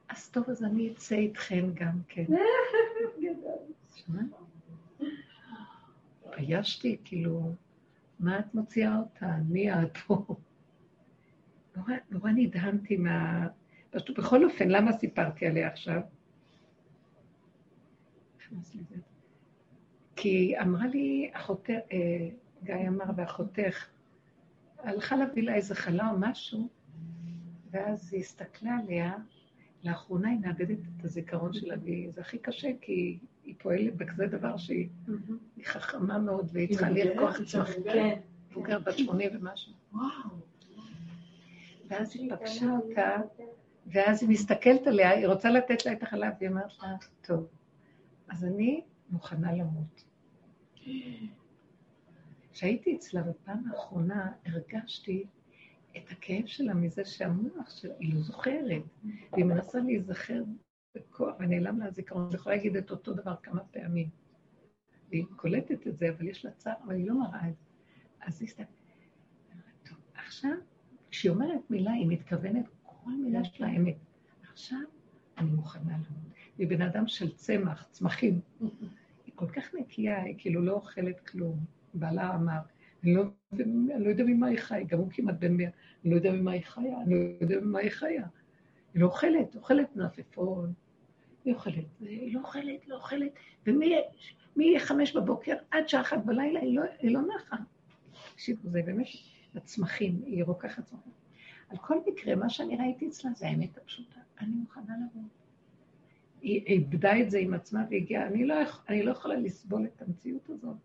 אז 0.08 0.30
טוב, 0.30 0.50
אז 0.50 0.64
אני 0.64 0.92
אצא 0.92 1.14
איתכן 1.14 1.64
גם 1.74 1.98
כן. 2.08 2.24
שמעת? 3.94 4.26
התביישתי, 6.24 6.96
כאילו, 7.04 7.52
מה 8.20 8.38
את 8.38 8.54
מוציאה 8.54 8.98
אותה? 8.98 9.36
מי 9.48 9.72
את 9.72 9.96
פה? 9.96 10.36
נורא, 12.10 12.30
נדהמתי 12.34 12.96
מה... 12.96 13.46
פשוט 13.90 14.18
בכל 14.18 14.44
אופן, 14.44 14.68
למה 14.68 14.92
סיפרתי 14.92 15.46
עליה 15.46 15.68
עכשיו? 15.68 16.00
כי 20.16 20.54
אמרה 20.62 20.86
לי 20.86 21.30
אחותך, 21.32 21.70
אה, 21.70 22.28
גיא 22.64 22.88
אמר, 22.88 23.04
ואחותך, 23.16 23.86
הלכה 24.78 25.16
להביא 25.16 25.42
לה 25.42 25.54
איזה 25.54 25.74
חלה 25.74 26.10
או 26.10 26.16
משהו, 26.18 26.68
ואז 27.70 28.12
היא 28.12 28.20
הסתכלה 28.20 28.76
עליה, 28.84 29.14
לאחרונה 29.84 30.28
היא 30.28 30.38
מאבדת 30.38 30.78
את 30.78 31.04
הזיכרון 31.04 31.52
שלה, 31.52 31.74
וזה 31.82 32.20
הכי 32.20 32.38
קשה, 32.38 32.70
כי 32.80 33.18
היא 33.44 33.54
פועלת 33.58 33.96
בכזה 33.96 34.26
דבר 34.26 34.56
שהיא 34.56 34.88
היא 35.56 35.64
חכמה 35.64 36.18
מאוד, 36.18 36.48
והיא 36.52 36.68
צריכה 36.68 36.90
לרקוח 36.90 37.42
צמחים. 37.42 37.82
כן. 37.84 38.18
מבוגרת 38.50 38.84
בת 38.84 38.98
80 38.98 39.30
ומשהו. 39.34 39.72
ואז 41.88 42.16
היא 42.16 42.30
פגשה 42.34 42.70
אותה, 42.70 43.16
ואז 43.86 44.22
היא 44.22 44.30
מסתכלת 44.30 44.86
עליה, 44.86 45.10
היא 45.10 45.26
רוצה 45.26 45.50
לתת 45.50 45.86
לה 45.86 45.92
את 45.92 46.02
החלב, 46.02 46.32
והיא 46.38 46.50
אומרת 46.50 46.72
לה, 46.82 46.96
טוב, 47.22 47.46
אז 48.28 48.44
אני 48.44 48.82
מוכנה 49.10 49.52
למות. 49.52 50.04
כשהייתי 52.56 52.96
אצלה 52.96 53.22
בפעם 53.22 53.68
האחרונה, 53.70 54.32
הרגשתי 54.46 55.26
את 55.96 56.10
הכאב 56.10 56.46
שלה 56.46 56.74
מזה 56.74 57.04
שהמוח 57.04 57.70
שלה, 57.70 57.94
היא 57.98 58.14
לא 58.14 58.20
זוכרת, 58.20 58.82
והיא 59.32 59.44
מנסה 59.44 59.80
להיזכר 59.80 60.42
בכוח, 60.94 61.34
ונעלם 61.38 61.80
לה 61.80 61.86
הזיכרון, 61.86 62.28
היא 62.28 62.34
יכולה 62.34 62.56
להגיד 62.56 62.76
את 62.76 62.90
אותו 62.90 63.12
דבר 63.14 63.34
כמה 63.42 63.64
פעמים. 63.64 64.08
והיא 65.08 65.24
קולטת 65.36 65.86
את 65.86 65.98
זה, 65.98 66.10
אבל 66.10 66.28
יש 66.28 66.44
לה 66.44 66.50
צער, 66.50 66.74
אבל 66.84 66.94
היא 66.94 67.08
לא 67.08 67.18
מראה 67.18 67.48
את 67.48 67.54
זה. 67.58 67.64
אז 68.20 68.40
היא 68.40 68.48
הסתכלת, 68.48 68.66
טוב, 69.88 69.98
עכשיו, 70.14 70.56
כשהיא 71.10 71.30
אומרת 71.30 71.70
מילה, 71.70 71.92
היא 71.92 72.06
מתכוונת 72.08 72.64
כל 72.82 73.10
מילה 73.10 73.44
שלה 73.44 73.76
אמת. 73.76 73.96
עכשיו 74.52 74.80
אני 75.38 75.50
מוכנה 75.50 75.92
למות. 75.92 76.32
היא 76.58 76.68
בן 76.68 76.82
אדם 76.82 77.08
של 77.08 77.34
צמח, 77.34 77.86
צמחים. 77.90 78.40
היא 79.26 79.34
כל 79.34 79.48
כך 79.48 79.74
נקייה, 79.74 80.22
היא 80.22 80.34
כאילו 80.38 80.62
לא 80.62 80.72
אוכלת 80.72 81.20
כלום. 81.20 81.76
בעלה 81.98 82.34
אמר, 82.34 82.58
אני 83.04 83.14
לא, 83.14 83.22
אני 83.52 84.04
לא 84.04 84.08
יודע 84.08 84.24
ממה 84.24 84.46
היא 84.46 84.58
חיה, 84.58 84.84
גם 84.84 84.98
הוא 84.98 85.08
כמעט 85.10 85.34
בן 85.38 85.56
מאה, 85.56 85.68
אני 86.04 86.10
לא 86.10 86.16
יודע 86.16 86.32
ממה 86.32 86.50
היא 86.52 86.62
חיה, 86.64 87.00
אני 87.02 87.14
לא 87.14 87.36
יודע 87.40 87.60
ממה 87.60 87.78
היא 87.78 87.90
חיה. 87.90 88.26
היא 88.94 89.02
לא 89.02 89.06
אוכלת, 89.06 89.56
אוכלת 89.56 89.96
מלפפון, 89.96 90.72
היא 91.44 91.54
אוכלת, 91.54 91.84
היא 92.00 92.34
לא 92.34 92.40
אוכלת, 92.40 92.88
לא 92.88 92.96
אוכלת, 92.96 93.32
ומחמש 93.66 95.16
בבוקר 95.16 95.56
עד 95.70 95.88
שעה 95.88 96.00
אחת 96.00 96.24
בלילה 96.24 96.60
היא 96.60 96.76
לא, 96.76 96.82
היא 96.98 97.10
לא 97.10 97.20
נחה. 97.36 97.56
תקשיבו, 98.32 98.68
זה 98.70 98.82
באמת 98.82 99.06
הצמחים, 99.54 100.22
היא 100.26 100.44
רוקחת 100.44 100.84
צמחים. 100.84 101.12
על 101.68 101.76
כל 101.76 101.98
מקרה, 102.06 102.34
מה 102.34 102.50
שאני 102.50 102.76
ראיתי 102.76 103.08
אצלה 103.08 103.30
זה 103.36 103.46
האמת 103.46 103.78
הפשוטה, 103.78 104.20
אני 104.40 104.50
מוכנה 104.50 104.94
למות. 104.96 105.30
היא 106.42 106.66
איבדה 106.66 107.20
את 107.20 107.30
זה 107.30 107.38
עם 107.38 107.54
עצמה 107.54 107.84
והגיעה, 107.90 108.26
אני 108.26 108.46
לא, 108.46 108.54
אני 108.88 109.02
לא 109.02 109.10
יכולה 109.10 109.36
לסבול 109.36 109.86
את 109.86 110.02
המציאות 110.02 110.50
הזאת, 110.50 110.76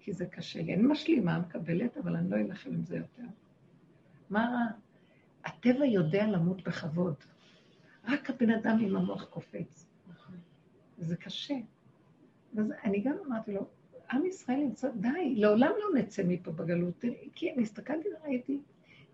כי 0.00 0.12
זה 0.12 0.26
קשה 0.26 0.62
לי. 0.62 0.74
אני 0.74 0.82
משלימה, 0.82 1.38
מקבלת, 1.38 1.96
אבל 1.96 2.16
אני 2.16 2.30
לא 2.30 2.36
אלחם 2.36 2.70
עם 2.70 2.84
זה 2.84 2.96
יותר. 2.96 3.22
מה 4.30 4.48
רע? 4.52 4.78
הטבע 5.44 5.86
יודע 5.86 6.26
למות 6.26 6.62
בכבוד. 6.68 7.14
רק 8.04 8.30
הבן 8.30 8.50
אדם 8.50 8.78
עם 8.80 8.96
המוח 8.96 9.24
קופץ. 9.24 9.86
זה 10.98 11.16
קשה. 11.16 11.54
אז 12.58 12.72
אני 12.84 13.00
גם 13.00 13.16
אמרתי 13.26 13.52
לו, 13.52 13.66
עם 14.12 14.26
ישראל 14.26 14.56
נמצא, 14.56 14.88
די, 14.90 15.34
לעולם 15.34 15.72
לא 15.78 16.00
נצא 16.00 16.22
מפה 16.26 16.50
בגלות. 16.50 17.04
כי 17.34 17.52
אני 17.52 17.62
הסתכלתי 17.62 18.08
וראיתי 18.08 18.60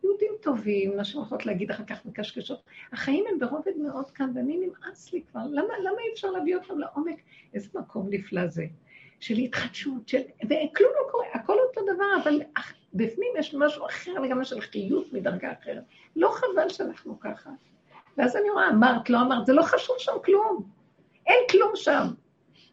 יהודים 0.04 0.32
טובים, 0.42 0.92
שהן 1.04 1.22
יכולות 1.22 1.46
להגיד 1.46 1.70
אחר 1.70 1.84
כך 1.84 2.06
מקשקשות. 2.06 2.62
החיים 2.92 3.24
הם 3.32 3.38
ברובד 3.38 3.72
מאוד 3.82 4.10
כאן, 4.10 4.32
ואני 4.34 4.56
נמאס 4.56 5.12
לי 5.12 5.22
כבר. 5.22 5.46
למה, 5.46 5.78
למה 5.80 5.98
אי 6.08 6.12
אפשר 6.12 6.30
להביא 6.30 6.56
אותם 6.56 6.78
לעומק? 6.78 7.20
איזה 7.54 7.68
מקום 7.74 8.06
נפלא 8.10 8.46
זה. 8.46 8.66
של 9.24 9.34
התחדשות, 9.34 10.08
של... 10.08 10.18
וכלום 10.42 10.92
לא 11.00 11.10
קורה, 11.10 11.26
הכל 11.34 11.56
אותו 11.68 11.80
דבר, 11.94 12.04
אבל 12.22 12.42
בפנים 12.94 13.32
יש 13.38 13.54
משהו 13.54 13.86
אחר 13.86 14.12
לגמרי 14.12 14.44
של 14.44 14.60
חיות 14.60 15.12
מדרגה 15.12 15.52
אחרת. 15.52 15.82
לא 16.16 16.30
חבל 16.34 16.68
שאנחנו 16.68 17.20
ככה. 17.20 17.50
ואז 18.18 18.36
אני 18.36 18.50
רואה, 18.50 18.68
אמרת, 18.68 19.10
לא 19.10 19.20
אמרת, 19.20 19.46
זה 19.46 19.52
לא 19.52 19.62
חשוב 19.62 19.96
שם 19.98 20.12
כלום. 20.24 20.68
אין 21.26 21.38
כלום 21.50 21.70
שם. 21.74 22.06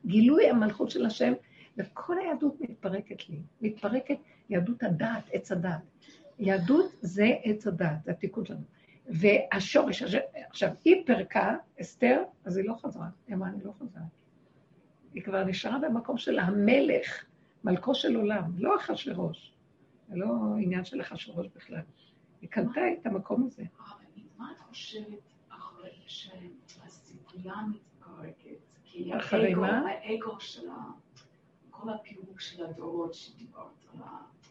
גילוי 0.05 0.49
המלכות 0.49 0.89
של 0.91 1.05
השם, 1.05 1.33
וכל 1.77 2.17
היהדות 2.19 2.61
מתפרקת 2.61 3.29
לי. 3.29 3.39
מתפרקת 3.61 4.17
יהדות 4.49 4.83
הדעת, 4.83 5.23
עץ 5.31 5.51
הדעת. 5.51 5.81
יהדות 6.39 6.91
זה 7.01 7.27
עץ 7.43 7.67
הדעת, 7.67 8.03
זה 8.03 8.11
התיקון 8.11 8.45
שלנו. 8.45 8.61
והשורש, 9.07 10.03
הש- 10.03 10.15
עכשיו, 10.49 10.69
היא 10.85 11.05
פירקה, 11.05 11.55
אסתר, 11.81 12.23
אז 12.45 12.57
היא 12.57 12.65
לא 12.65 12.73
חזרה. 12.73 13.07
היא 13.27 13.35
אמרה, 13.35 13.49
אני 13.49 13.63
לא 13.63 13.71
חזרה. 13.79 14.03
היא 15.13 15.23
כבר 15.23 15.43
נשארה 15.43 15.79
במקום 15.79 16.17
של 16.17 16.39
המלך, 16.39 17.23
מלכו 17.63 17.95
של 17.95 18.15
עולם, 18.15 18.43
לא 18.57 18.75
אחשוורוש. 18.75 19.53
זה 20.09 20.15
לא 20.15 20.25
עניין 20.59 20.85
של 20.85 21.01
אחשוורוש 21.01 21.47
בכלל. 21.55 21.81
היא 22.41 22.49
קנתה 22.49 22.81
את 23.01 23.05
המקום 23.05 23.43
הזה. 23.45 23.63
מה 24.37 24.51
את 24.51 24.59
חושבת 24.59 25.19
אחרי 25.49 25.89
שהספרייה 26.07 27.55
מתפרקת? 27.71 28.57
כי 28.83 29.17
אחרי 29.17 29.47
האגו- 29.53 29.61
מה? 29.61 29.81
האגו 29.89 30.39
של 30.39 30.69
ה... 30.69 30.73
כל 31.69 31.89
הפירוק 31.89 32.39
של 32.41 32.65
הדורות 32.65 33.13
שדיברת 33.13 33.85
עליו, 33.93 34.05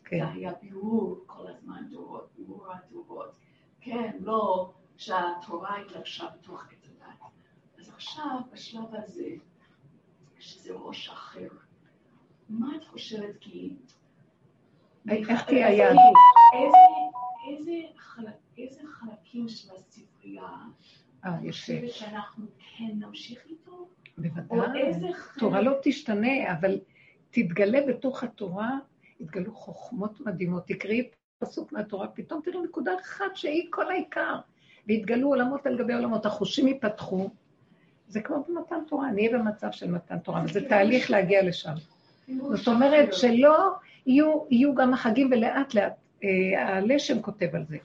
כן. 0.04 0.18
זה 0.18 0.32
היה 0.32 0.52
בירור 0.62 1.22
כל 1.26 1.46
הזמן 1.46 1.82
דורות, 1.90 2.28
בירור 2.38 2.66
הדורות. 2.72 3.32
כן, 3.80 4.16
לא 4.20 4.72
שהתורה 4.96 5.76
התלבשה 5.80 6.26
בתוך 6.38 6.64
הדת. 6.64 7.30
אז 7.78 7.88
עכשיו, 7.88 8.40
בשלב 8.52 8.94
הזה, 8.94 9.28
שזה 10.40 10.72
ראש 10.74 11.08
אחר, 11.08 11.48
מה 12.48 12.76
את 12.76 12.84
חושבת 12.84 13.36
כי... 13.40 13.74
איך 15.10 15.44
תהיה 15.46 15.66
היהדות? 15.66 15.98
אני- 15.98 16.64
איזה- 16.64 16.76
איזה 17.50 17.72
חלק- 17.98 18.28
איזה 18.58 18.80
חלקים 18.86 19.48
של 19.48 19.68
הספרייה 19.76 20.42
אה, 21.24 21.34
אני 21.38 21.48
יפה. 21.48 21.56
חושבת 21.58 21.90
שאנחנו 21.92 22.46
כן 22.76 22.84
נמשיך 22.98 23.38
איתו? 23.50 23.88
בוודאי. 24.18 24.92
התורה 25.36 25.60
לא 25.62 25.72
תשתנה, 25.82 26.52
אבל 26.52 26.78
תתגלה 27.30 27.78
בתוך 27.88 28.22
התורה, 28.22 28.70
יתגלו 29.20 29.54
חוכמות 29.54 30.20
מדהימות. 30.20 30.66
תקראי 30.66 31.08
פסוק 31.38 31.72
מהתורה, 31.72 32.08
פתאום 32.08 32.40
תראי 32.44 32.62
נקודה 32.64 32.92
אחת 33.00 33.36
שהיא 33.36 33.66
כל 33.70 33.90
העיקר. 33.90 34.38
ויתגלו 34.86 35.28
עולמות 35.28 35.66
על 35.66 35.78
גבי 35.78 35.94
עולמות, 35.94 36.26
החושים 36.26 36.68
ייפתחו. 36.68 37.30
זה 38.10 38.20
כמו 38.20 38.44
במתן 38.48 38.80
תורה, 38.88 39.10
נהיה 39.10 39.38
במצב 39.38 39.68
של 39.72 39.90
מתן 39.90 40.18
תורה, 40.18 40.42
וזה 40.44 40.68
תהליך 40.68 41.10
להגיע 41.10 41.42
לשם. 41.42 41.74
זאת 42.54 42.68
אומרת 42.68 43.14
שלא 43.14 43.56
יהיו, 44.06 44.44
יהיו 44.50 44.74
גם 44.74 44.94
החגים, 44.94 45.30
ולאט 45.32 45.74
לאט, 45.74 45.92
אה, 46.24 46.28
הלשם 46.66 47.22
כותב 47.22 47.48
על 47.52 47.64
זה, 47.68 47.76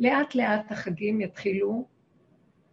לאט 0.00 0.34
לאט 0.34 0.72
החגים 0.72 1.20
יתחילו 1.20 1.84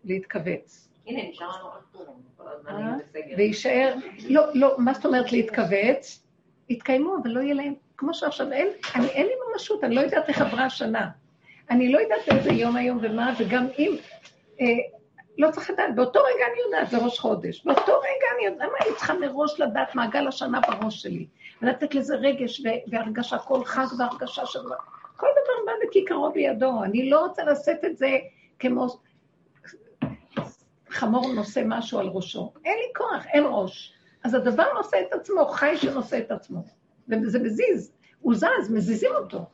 להתכווץ. 0.04 0.90
הנה, 1.08 1.30
נשאר 1.30 1.48
לנו 1.48 1.68
רק 1.68 1.84
פורים. 1.92 2.28
אה? 2.68 2.94
ויישאר, 3.38 3.96
לא, 4.30 4.44
לא, 4.54 4.76
מה 4.78 4.94
זאת 4.94 5.06
אומרת 5.06 5.32
להתכווץ? 5.32 6.24
יתקיימו, 6.70 7.18
אבל 7.22 7.30
לא 7.30 7.40
יהיה 7.40 7.54
להם, 7.54 7.74
כמו 7.98 8.14
שעכשיו, 8.14 8.52
אין, 8.52 8.68
אני, 8.96 9.08
אין 9.08 9.26
לי 9.26 9.34
ממשות, 9.52 9.84
אני 9.84 9.96
לא 9.96 10.02
יודעת 10.02 10.30
איך 10.30 10.42
עברה 10.42 10.66
השנה. 10.66 11.10
אני 11.70 11.92
לא 11.92 12.00
יודעת 12.00 12.28
איזה 12.32 12.52
יום 12.52 12.76
היום 12.76 13.00
ומה, 13.02 13.34
וגם 13.40 13.68
אם, 13.80 13.96
אה, 14.62 14.66
לא 15.38 15.52
צריך 15.52 15.70
לדעת, 15.70 15.96
באותו 15.96 16.20
רגע 16.20 16.46
אני 16.52 16.62
יודעת, 16.66 16.90
זה 16.90 16.98
ראש 16.98 17.20
חודש. 17.20 17.66
באותו 17.66 18.00
רגע 18.00 18.28
אני 18.36 18.46
יודעת, 18.46 18.68
למה 18.68 18.78
אני 18.86 18.96
צריכה 18.96 19.14
מראש 19.14 19.60
לדעת 19.60 19.96
מעגל 19.96 20.28
השנה 20.28 20.60
בראש 20.60 21.02
שלי? 21.02 21.28
ולתת 21.62 21.96
לזה 21.96 22.16
רגש 22.16 22.62
והרגשה, 22.92 23.38
כל 23.38 23.66
חג 23.66 23.86
והרגשה 24.00 24.46
של... 24.46 24.60
כל 25.18 25.28
דבר 25.32 25.66
בא 25.66 25.72
בכיכרו 25.88 26.32
בידו. 26.32 26.84
אני 26.84 27.10
לא 27.10 27.26
רוצה 27.26 27.44
לשאת 27.44 27.86
את 27.86 27.98
זה 27.98 28.18
כמו 28.60 28.88
חמור 30.90 31.34
נושא 31.34 31.62
משהו 31.66 32.00
על 32.00 32.08
ראשו. 32.08 32.54
אין 32.66 32.78
לי 32.78 32.94
כוח, 32.96 33.26
אין 33.34 33.44
ראש. 33.48 33.94
אז 34.24 34.34
הדבר 34.34 34.74
נושא 34.78 34.98
את 35.08 35.14
עצמו, 35.14 35.46
חי 35.46 35.78
שנושא 35.78 36.18
את 36.18 36.32
עצמו. 36.32 36.64
וזה 37.10 37.40
מזיז, 37.40 37.94
הוא 38.20 38.36
זז, 38.36 38.72
מזיזים 38.72 39.12
אותו. 39.16 39.46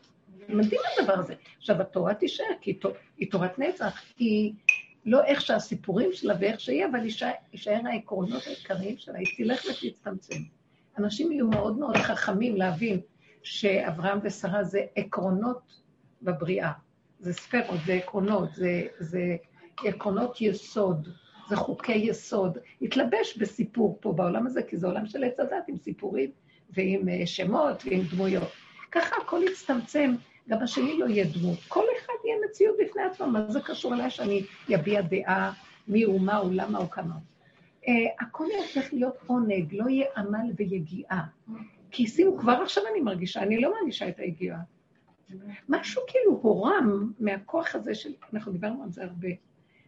מדהים 0.49 0.81
הדבר 0.97 1.13
הזה. 1.13 1.33
עכשיו, 1.57 1.81
התורה 1.81 2.13
תישאר, 2.13 2.45
כי 2.61 2.79
היא 3.17 3.31
תורת 3.31 3.59
נצח, 3.59 4.01
היא 4.17 4.53
לא 5.05 5.23
איך 5.23 5.41
שהסיפורים 5.41 6.09
שלה 6.13 6.33
ואיך 6.39 6.59
שהיא, 6.59 6.85
אבל 6.85 7.05
יישאר 7.53 7.81
העקרונות 7.85 8.47
העיקריים 8.47 8.97
שלה, 8.97 9.19
היא 9.19 9.27
תלך 9.37 9.65
ותצטמצם. 9.65 10.41
אנשים 10.97 11.31
יהיו 11.31 11.47
מאוד 11.47 11.77
מאוד 11.77 11.97
חכמים 11.97 12.55
להבין 12.55 12.99
שאברהם 13.43 14.19
ושרה 14.23 14.63
זה 14.63 14.81
עקרונות 14.95 15.81
בבריאה. 16.21 16.71
זה 17.19 17.33
ספרות, 17.33 17.79
זה 17.85 17.93
עקרונות, 17.93 18.55
זה, 18.55 18.87
זה 18.99 19.35
עקרונות 19.85 20.41
יסוד, 20.41 21.09
זה 21.49 21.55
חוקי 21.55 21.93
יסוד. 21.93 22.57
התלבש 22.81 23.37
בסיפור 23.37 23.97
פה 24.01 24.13
בעולם 24.13 24.47
הזה, 24.47 24.63
כי 24.63 24.77
זה 24.77 24.87
עולם 24.87 25.05
של 25.05 25.23
עץ 25.23 25.39
הדת 25.39 25.63
עם 25.67 25.77
סיפורים 25.77 26.31
ועם 26.69 27.09
אה, 27.09 27.25
שמות 27.25 27.83
ועם 27.85 28.01
דמויות. 28.11 28.51
ככה 28.91 29.15
הכל 29.21 29.41
יצטמצם, 29.51 30.15
גם 30.49 30.61
השני 30.61 30.99
לא 30.99 31.05
יהיה 31.05 31.25
דמות. 31.25 31.59
כל 31.67 31.83
אחד 31.99 32.13
יהיה 32.25 32.37
מציאות 32.49 32.75
בפני 32.79 33.01
עצמו, 33.01 33.27
מה 33.27 33.51
זה 33.51 33.59
קשור 33.61 33.93
אליי 33.93 34.09
שאני 34.09 34.43
אביע 34.75 35.01
דעה, 35.01 35.53
מי 35.87 36.03
הוא, 36.03 36.21
מה 36.21 36.37
הוא, 36.37 36.51
למה 36.53 36.77
הוא, 36.77 36.89
כמה 36.89 37.13
הוא. 37.13 37.21
Uh, 37.83 37.89
הכל 38.19 38.45
יהפך 38.57 38.93
להיות 38.93 39.15
עונג, 39.27 39.73
לא 39.75 39.89
יהיה 39.89 40.05
עמל 40.17 40.51
ויגיעה. 40.55 41.23
כי 41.91 42.07
שימו, 42.07 42.37
כבר 42.37 42.51
עכשיו 42.51 42.83
אני 42.91 42.99
מרגישה, 42.99 43.41
אני 43.41 43.61
לא 43.61 43.73
מרגישה 43.79 44.09
את 44.09 44.19
היגיעה. 44.19 44.59
משהו 45.69 46.01
כאילו 46.07 46.39
הורם 46.41 47.11
מהכוח 47.19 47.75
הזה 47.75 47.95
של, 47.95 48.13
אנחנו 48.33 48.51
דיברנו 48.51 48.83
על 48.83 48.91
זה 48.91 49.03
הרבה. 49.03 49.29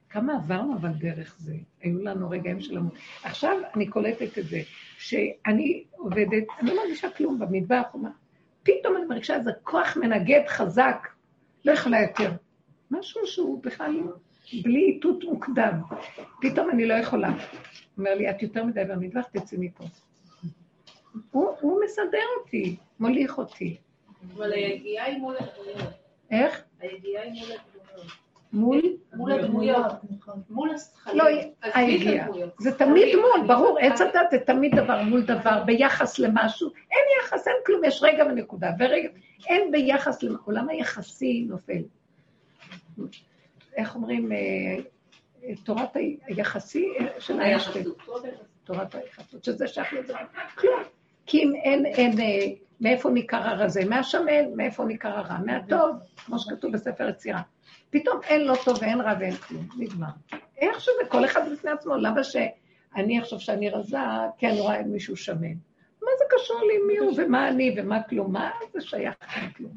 כמה 0.10 0.36
עברנו 0.36 0.76
אבל 0.76 0.90
דרך 0.90 1.36
זה, 1.40 1.56
היו 1.82 2.00
לנו 2.00 2.30
רגעים 2.30 2.62
של 2.62 2.78
המון. 2.78 2.92
עכשיו 3.24 3.58
אני 3.76 3.88
קולטת 3.88 4.38
את 4.38 4.48
זה, 4.48 4.62
שאני 4.98 5.84
עובדת, 5.92 6.44
אני 6.60 6.70
לא 6.70 6.84
מרגישה 6.84 7.10
כלום 7.10 7.40
במטבח. 7.40 7.96
פתאום 8.66 8.98
אני 8.98 9.06
מרגישה 9.06 9.36
איזה 9.36 9.52
כוח 9.64 9.98
מנגד 9.98 10.42
חזק, 10.48 11.08
לא 11.66 11.72
יכולה 11.72 12.02
יותר. 12.02 12.32
משהו 12.92 13.28
שהוא 13.28 13.64
בכלל 13.64 13.92
בלי 14.64 14.84
איתות 14.84 15.24
מוקדם. 15.24 15.82
פתאום 16.42 16.70
אני 16.70 16.86
לא 16.86 16.94
יכולה. 16.94 17.30
אומר 17.98 18.16
לי, 18.16 18.30
את 18.30 18.42
יותר 18.42 18.64
מדי 18.64 18.84
במטבח, 18.90 19.26
תצאי 19.32 19.58
מפה. 19.62 19.84
הוא, 21.32 21.56
הוא 21.60 21.82
מסדר 21.86 22.26
אותי, 22.40 22.76
מוליך 23.00 23.38
אותי. 23.38 23.78
אבל 24.34 24.52
היגיעה 24.52 25.06
היא 25.06 25.18
מול 25.18 25.36
הדמויות. 25.38 25.94
איך? 26.32 26.64
היגיעה 26.80 27.24
היא 27.24 27.32
מול 27.32 27.52
הדמויות. 27.52 28.25
מול? 28.56 28.82
מול 29.14 29.32
הדמויות. 29.32 29.86
מול 30.50 30.72
השכלים. 30.76 31.18
לא, 31.18 31.26
היגיעה. 31.74 32.28
זה 32.60 32.78
תמיד 32.78 33.16
מול, 33.16 33.48
ברור, 33.48 33.78
עץ 33.80 34.02
הדת 34.02 34.32
זה 34.32 34.38
תמיד 34.40 34.76
דבר 34.76 35.04
מול 35.04 35.22
דבר, 35.22 35.64
ביחס 35.66 36.20
למשהו. 36.20 36.70
אין 36.92 37.04
יחס, 37.20 37.48
אין 37.48 37.56
כלום, 37.66 37.84
יש 37.84 38.04
רגע 38.04 38.26
ונקודה. 38.26 38.72
ורגע, 38.80 39.10
אין 39.48 39.72
ביחס, 39.72 40.24
עולם 40.46 40.70
היחסי 40.70 41.46
נופל. 41.50 41.82
איך 43.76 43.96
אומרים, 43.96 44.32
אה, 44.32 44.38
אה, 45.44 45.56
תורת 45.64 45.98
היחסי 46.28 46.88
אה, 47.00 47.06
של 47.20 47.42
איינשטיין. 47.42 47.86
תורת 48.64 48.96
היחסות, 48.96 49.44
שזה 49.44 49.68
שייך 49.68 49.94
לזה. 49.94 50.14
כלום. 50.56 50.82
כי 51.26 51.44
אם 51.44 51.54
אין, 51.56 51.86
אין, 51.86 52.20
אה, 52.20 52.46
מאיפה 52.82 53.10
ניכר 53.10 53.38
הרזה? 53.38 53.86
מהשמן, 53.86 54.54
מאיפה 54.56 54.86
ניכר 54.86 55.10
הרע? 55.10 55.38
מהטוב, 55.46 55.96
כמו 56.26 56.40
שכתוב 56.40 56.72
בספר 56.72 57.10
יצירה. 57.10 57.42
פתאום 57.96 58.20
אין 58.24 58.48
לא 58.48 58.54
טוב 58.66 58.78
ואין 58.82 59.02
רע 59.02 59.14
ואין 59.20 59.36
כלום, 59.36 59.68
נגמר. 59.78 60.08
איך 60.58 60.80
שזה, 60.80 61.10
כל 61.10 61.26
אחד 61.26 61.52
בפני 61.52 61.72
עצמו, 61.72 61.96
למה 61.96 62.24
שאני 62.24 63.22
אחשוב 63.22 63.40
שאני 63.40 63.70
רזה, 63.70 63.98
כי 64.38 64.48
אני 64.48 64.60
רואה 64.60 64.84
מישהו 64.84 65.18
שמן? 65.18 65.54
מה 66.02 66.12
זה 66.20 66.26
קשור 66.30 66.62
לי 66.62 66.78
מי 66.88 66.98
הוא 66.98 67.14
ומה 67.18 67.50
אני 67.50 67.76
ומה 67.78 68.04
כלום? 68.04 68.34
מה 68.34 68.52
זה 68.74 68.82
שייך 68.82 69.16
לכלום? 69.44 69.72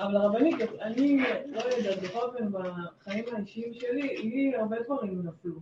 אבל 0.00 0.16
הרבנית, 0.16 0.54
אני 0.80 1.24
לא 1.46 1.60
יודעת, 1.60 2.02
בכל 2.02 2.18
אופן 2.18 2.52
בחיים 2.52 3.24
האישיים 3.32 3.74
שלי, 3.74 4.16
לי 4.16 4.56
הרבה 4.56 4.76
דברים 4.82 5.22
נפלו. 5.24 5.54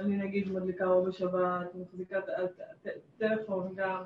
אני 0.00 0.16
נגיד 0.16 0.52
מדליקה 0.52 0.84
אור 0.84 1.08
בשבת, 1.08 1.74
מחזיקה 1.74 2.18
את 2.18 2.24
הטלפון 3.16 3.72
גם, 3.76 4.02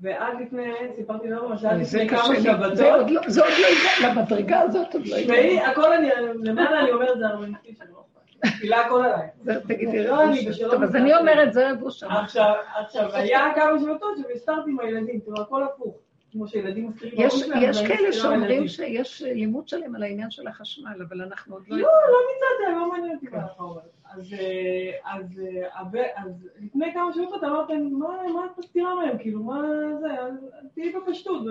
ועד 0.00 0.40
לפני, 0.40 0.72
סיפרתי 0.96 1.28
למה, 1.28 1.58
שעד 1.58 1.82
זה 1.82 1.98
לפני 1.98 2.08
קשה 2.08 2.22
כמה 2.22 2.36
שבתות, 2.36 2.76
זה 2.76 2.94
עוד 2.94 3.10
לא, 3.10 3.20
זה 3.26 3.42
עוד 3.42 3.52
לא 3.60 3.66
הגע, 3.66 4.08
למדרגה 4.08 4.60
הזאת 4.60 4.94
עוד 4.94 5.06
לא 5.06 5.16
תשמעי, 5.16 5.58
הגענו. 5.58 5.72
הכל 5.72 5.92
אני, 5.92 6.08
למעלה 6.42 6.80
אני 6.80 6.92
אומרת, 6.92 7.18
זה 7.18 7.26
הרבניתי 7.26 7.74
שלא. 7.78 8.04
תפילה 8.40 8.80
הכל 8.80 9.04
עליי. 9.04 9.60
תגידי, 9.68 10.06
לא, 10.06 10.22
אני. 10.22 10.46
בשלום 10.48 10.70
טוב, 10.70 10.82
אז. 10.82 10.96
אני 10.96 11.14
אומרת, 11.14 11.52
זה 11.52 11.70
רבושה. 11.70 12.06
עכשיו, 12.06 12.54
עכשיו, 12.76 13.10
היה 13.12 13.52
כמה 13.54 13.78
שבתות 13.78 14.16
שהסתרתי 14.16 14.70
עם 14.70 14.80
הילדים, 14.80 15.20
כאילו 15.20 15.40
הכל 15.40 15.62
הפוך. 15.62 15.96
כמו 16.34 16.48
שילדים 16.48 16.88
מסתירים 16.88 17.20
יש, 17.20 17.34
שלהם, 17.34 17.62
יש 17.62 17.82
כאלה 17.86 18.12
שאומרים. 18.12 18.68
שיש 18.68 19.22
לימוד 19.22 19.68
שלם 19.68 19.94
על 19.94 20.02
העניין 20.02 20.30
של 20.30 20.46
החשמל, 20.48 21.02
אבל 21.08 21.22
אנחנו 21.22 21.54
עוד 21.54 21.64
לא... 21.68 21.76
לא, 21.76 21.82
לא 21.82 22.18
מצאתי, 22.30 22.76
לא 22.80 22.92
מעניין 22.92 23.14
אותי 23.14 23.26
מה. 23.32 23.46
אז, 24.04 24.32
אה, 24.32 25.12
אז, 25.12 25.40
אה, 25.96 26.24
אז 26.24 26.48
לפני 26.64 26.92
כמה 26.94 27.12
שבועות 27.12 27.44
אמרתם, 27.44 27.88
מה 27.92 28.08
מה 28.34 28.44
את 28.44 28.58
מסתירה 28.58 28.94
מהם? 28.94 29.18
כאילו, 29.18 29.42
מה 29.42 29.62
זה? 30.00 30.08
תהיי 30.74 30.92
בפשטות. 30.92 31.42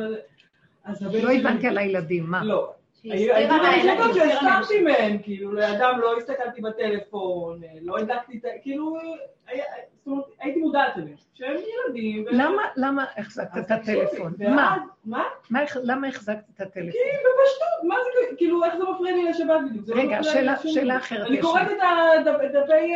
לא 1.24 1.32
הבנתי 1.32 1.68
על 1.68 1.78
הילדים, 1.78 2.26
מה? 2.26 2.44
לא. 2.44 2.74
הסתירה 3.06 4.14
שהסתרתי 4.14 4.82
מהם, 4.82 5.18
כאילו, 5.24 5.54
לידם 5.54 5.98
לא 6.02 6.18
הסתכלתי 6.18 6.62
בטלפון, 6.62 7.62
לא 7.82 7.98
הדלקתי 7.98 8.38
את 8.38 8.46
ה... 8.46 8.50
כאילו, 8.62 8.98
היה- 9.48 9.64
זאת 10.06 10.08
אומרת, 10.08 10.26
הייתי 10.40 10.60
מודעת 10.60 10.98
אליהם. 10.98 11.16
שהם 11.34 11.56
ילדים. 11.88 12.26
למה, 12.32 12.62
למה 12.76 13.06
החזקת 13.18 13.58
את 13.58 13.72
הטלפון? 13.72 14.34
מה? 14.40 15.24
למה 15.84 16.08
החזקת 16.08 16.44
את 16.56 16.62
הטלפון? 16.62 16.92
כי 16.92 16.98
בפשטות, 16.98 17.84
מה 17.84 17.96
זה, 18.04 18.36
כאילו, 18.38 18.64
איך 18.64 18.76
זה 18.78 18.84
מפריע 18.84 19.16
לי 19.16 19.24
לשבת 19.30 19.62
בדיוק? 19.70 19.90
לא 19.90 20.02
רגע, 20.02 20.24
שאלה-. 20.24 20.98
אחרת 20.98 21.28
אני 21.28 21.42
קוראת. 21.42 21.68
את 21.72 22.56
הדפי... 22.56 22.94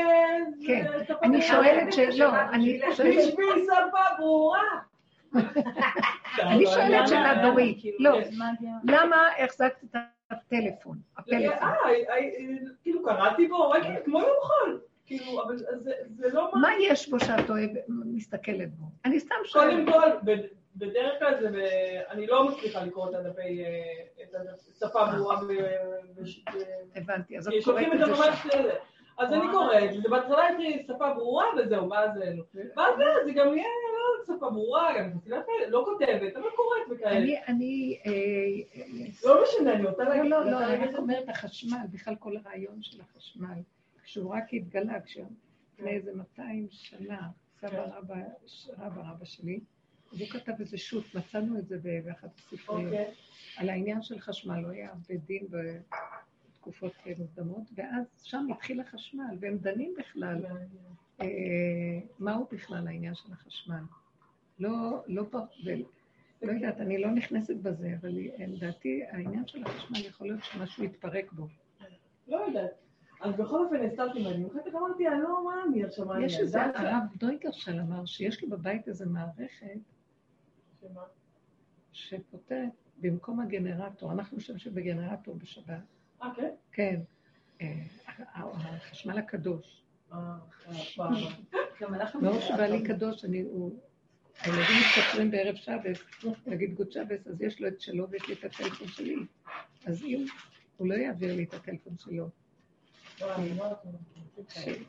כן. 0.68 0.86
אני 1.24 1.41
שואלת 1.41 1.93
ש... 1.93 1.99
לא, 1.99 2.30
אני 2.51 2.82
שואלת... 2.95 3.16
בשביל 3.18 3.66
שפה 3.66 3.99
ברורה. 4.20 4.62
אני 6.41 6.65
שואלת 6.65 7.07
שאלה 7.07 7.41
דורית. 7.49 7.78
לא, 7.99 8.11
מה 8.38 8.49
הדיון? 8.57 8.80
למה 8.84 9.28
החזקת 9.39 9.84
את 9.84 9.95
הטלפון? 10.32 10.97
הפלאפון. 11.17 11.67
אה, 11.67 11.89
אה, 11.89 12.15
כאילו, 12.84 13.03
קראתי 13.03 13.47
בו, 13.47 13.69
רגיל, 13.69 13.95
כמו 14.05 14.19
יום 14.19 14.30
חול. 14.41 14.80
כאילו, 15.05 15.43
אבל 15.43 15.57
זה- 15.57 15.93
לא 16.34 16.49
מה... 16.53 16.59
מה 16.61 16.69
יש 16.82 17.09
בו 17.09 17.19
שאת 17.19 17.49
אוהבת, 17.49 17.82
מסתכלת 17.88 18.69
בו? 18.75 18.86
אני 19.05 19.19
סתם 19.19 19.36
קודם 19.53 19.86
שואלת. 19.88 19.93
כל, 19.93 20.32
ב- 20.32 20.45
בדרך 20.75 21.19
כלל 21.19 21.34
זה. 21.41 21.49
אני 22.09 22.28
לא 22.28 22.47
מצליחה 22.47 22.84
לקרוא 22.84 23.09
את 23.09 23.15
הדפי... 23.15 23.63
אה, 23.65 24.23
את 24.23 24.36
השפה 24.75 25.05
ברורה 25.05 25.39
הבנתי, 26.95 27.38
אז 27.38 27.47
את 27.47 27.53
קוראת 27.63 27.88
את 27.93 27.99
זה 27.99 28.15
שם. 28.15 28.57
אז 29.18 29.34
אני 29.34 29.41
קוראת, 29.51 30.01
זה 30.03 30.09
בהתחלה 30.09 30.43
הייתי 30.45 30.84
שפה 30.84 31.13
ברורה 31.13 31.45
וזהו, 31.57 31.89
ואז 31.89 32.09
זה... 32.13 32.34
ואז 32.76 32.95
זה- 32.97 33.26
זה 33.26 33.32
גם 33.32 33.47
יהיה 33.57 33.68
לא 33.93 34.36
שפה 34.36 34.49
ברורה, 34.49 34.99
גם 34.99 35.09
לא 35.70 35.86
כותבת, 35.86 36.36
אבל 36.36 36.49
קוראת 36.55 36.82
וכאלה. 36.99 37.18
אני, 37.18 37.36
אני... 37.47 37.99
אה, 38.05 38.82
לא 39.30 39.43
משנה, 39.43 39.74
אני 39.74 39.86
רוצה 39.86 40.03
לא, 40.03 40.09
להגיד... 40.09 40.32
לא, 40.32 40.45
לא, 40.51 40.65
אני 40.65 40.86
רק 40.88 40.95
אומרת 40.95 41.30
החשמל, 41.30 41.78
בכלל 41.91 42.15
כל 42.15 42.38
הרעיון 42.38 42.78
של 42.82 43.01
החשמל, 43.01 43.59
כשהוא 44.03 44.34
רק 44.36 44.43
התגלה, 44.53 45.01
כשלפני 45.01 45.36
איזה 45.91 46.11
200 46.15 46.68
שנה, 46.72 47.20
סבא 47.61 47.86
רבא, 47.97 48.15
רבא 48.78 49.01
רבא 49.11 49.26
שלי, 49.26 49.59
אז 50.13 50.20
הוא 50.22 50.28
כתב 50.30 50.51
איזה 50.59 50.78
שו"ת, 50.78 51.15
מצאנו 51.15 51.59
את 51.59 51.68
זה 51.68 51.78
באחת 52.05 52.30
הספריות, 52.38 52.86
אוקיי. 52.91 53.13
על 53.57 53.70
העניין 53.70 54.01
של 54.01 54.20
חשמל, 54.20 54.63
הוא 54.63 54.72
היה 54.72 54.89
בית 55.09 55.26
דין 55.26 55.47
בתקופות 56.68 56.93
מוקדמות, 57.18 57.63
ואז 57.76 58.05
שם 58.24 58.47
התחיל 58.51 58.80
החשמל, 58.80 59.38
והם 59.39 59.57
דנים 59.57 59.93
בכלל, 59.99 60.45
אה, 61.22 61.26
מהו 62.20 62.47
בכלל 62.51 62.88
העניין 62.88 63.15
של 63.15 63.34
החשמל. 63.34 63.82
לא, 64.59 65.03
לא, 65.07 65.24
לא 66.41 66.51
יודעת, 66.51 66.80
אני 66.80 66.97
לא 66.97 67.11
נכנסת 67.11 67.55
בזה, 67.55 67.95
אבל 68.01 68.09
לדעתי 68.38 69.03
העניין 69.11 69.47
של 69.47 69.63
החשמל 69.63 70.05
יכול 70.05 70.28
להיות 70.28 70.43
שמשהו 70.43 70.84
יתפרק 70.84 71.32
בו. 71.32 71.47
לא 72.28 72.38
יודעת. 72.38 72.72
אז 73.22 73.36
בכל 73.36 73.65
אופן 73.65 73.86
הסתרתי 73.86 74.24
מהדיון, 74.24 74.49
אחר 74.49 74.59
כך 74.65 74.76
אמרתי, 74.76 75.07
אני 75.07 75.22
לא 75.22 75.45
מאמין 75.45 75.86
עכשיו, 75.86 76.05
מה 76.05 76.15
אני 76.15 76.26
יש 76.26 76.39
איזה, 76.39 76.63
הרב 76.63 77.03
דויגרשל 77.18 77.80
אמר 77.80 78.05
שיש 78.05 78.43
לו 78.43 78.49
בבית 78.49 78.88
איזה 78.88 79.05
מערכת? 79.05 79.80
שפותרת 81.91 82.70
במקום 82.97 83.39
הגנרטור, 83.39 84.11
אנחנו 84.11 84.38
משתמשים 84.38 84.76
בגנרטור 84.76 85.36
בשבת, 85.36 85.97
אה, 86.24 86.28
כן? 86.36 86.49
כן, 86.72 86.99
אה, 87.61 87.74
החשמל 88.36 89.18
הקדוש, 89.18 89.82
אה, 90.13 90.18
וואו. 90.97 91.11
גם 91.82 91.93
אנחנו... 91.93 92.22
לא 92.22 92.41
שבעלי 92.41 92.84
קדוש, 92.84 93.26
אני. 93.26 93.43
הילדים 94.41 94.61
מתקשרים 94.80 95.32
בערב 95.32 95.55
שבס, 95.55 96.03
נגיד 96.47 96.74
גוד 96.76 96.91
שבס, 96.91 97.28
אז 97.28 97.41
יש 97.41 97.61
לו 97.61 97.68
את 97.68 97.82
שלו 97.82 98.09
ויש 98.09 98.28
לי 98.28 98.34
את 98.34 98.43
הטלפון 98.43 98.88
שלי. 98.88 99.15
אז 99.88 100.03
אם 100.03 100.26
הוא 100.78 100.88
לא 100.89 100.93
יעביר 100.93 101.36
לי 101.36 101.43
את 101.43 101.53
הטלפון 101.53 101.93
שלו. 101.97 102.30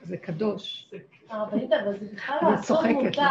זה 0.05 0.17
קדוש. 0.17 0.91
הרבנית, 1.29 1.73
אבל 1.73 1.99
זה 1.99 2.07
בכלל 2.15 2.37
אני 2.43 2.51
לא 2.51 2.55
אסור 2.61 2.83
מותר. 2.87 3.23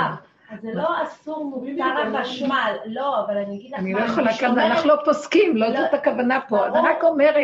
זה 0.61 0.69
לא 0.73 1.03
אסור 1.03 1.45
מותר 1.45 1.83
החשמל. 2.17 2.75
לא, 2.85 3.25
אבל 3.25 3.37
אני 3.37 3.55
אגיד 3.57 3.71
לך 3.73 3.79
אני 3.79 3.93
מה, 3.93 3.99
לא 3.99 4.05
יכולה 4.05 4.29
אני 4.29 4.37
כאן, 4.39 4.49
שומרת- 4.49 4.71
אנחנו 4.71 4.89
לא 4.89 4.95
פוסקים, 5.05 5.57
לא 5.57 5.67
לא. 5.67 5.81
זאת 5.81 5.93
הכוונה 5.93 6.39
פה. 6.49 6.67
אני. 6.67 6.77
רק 6.89 7.03
אומרת 7.03 7.35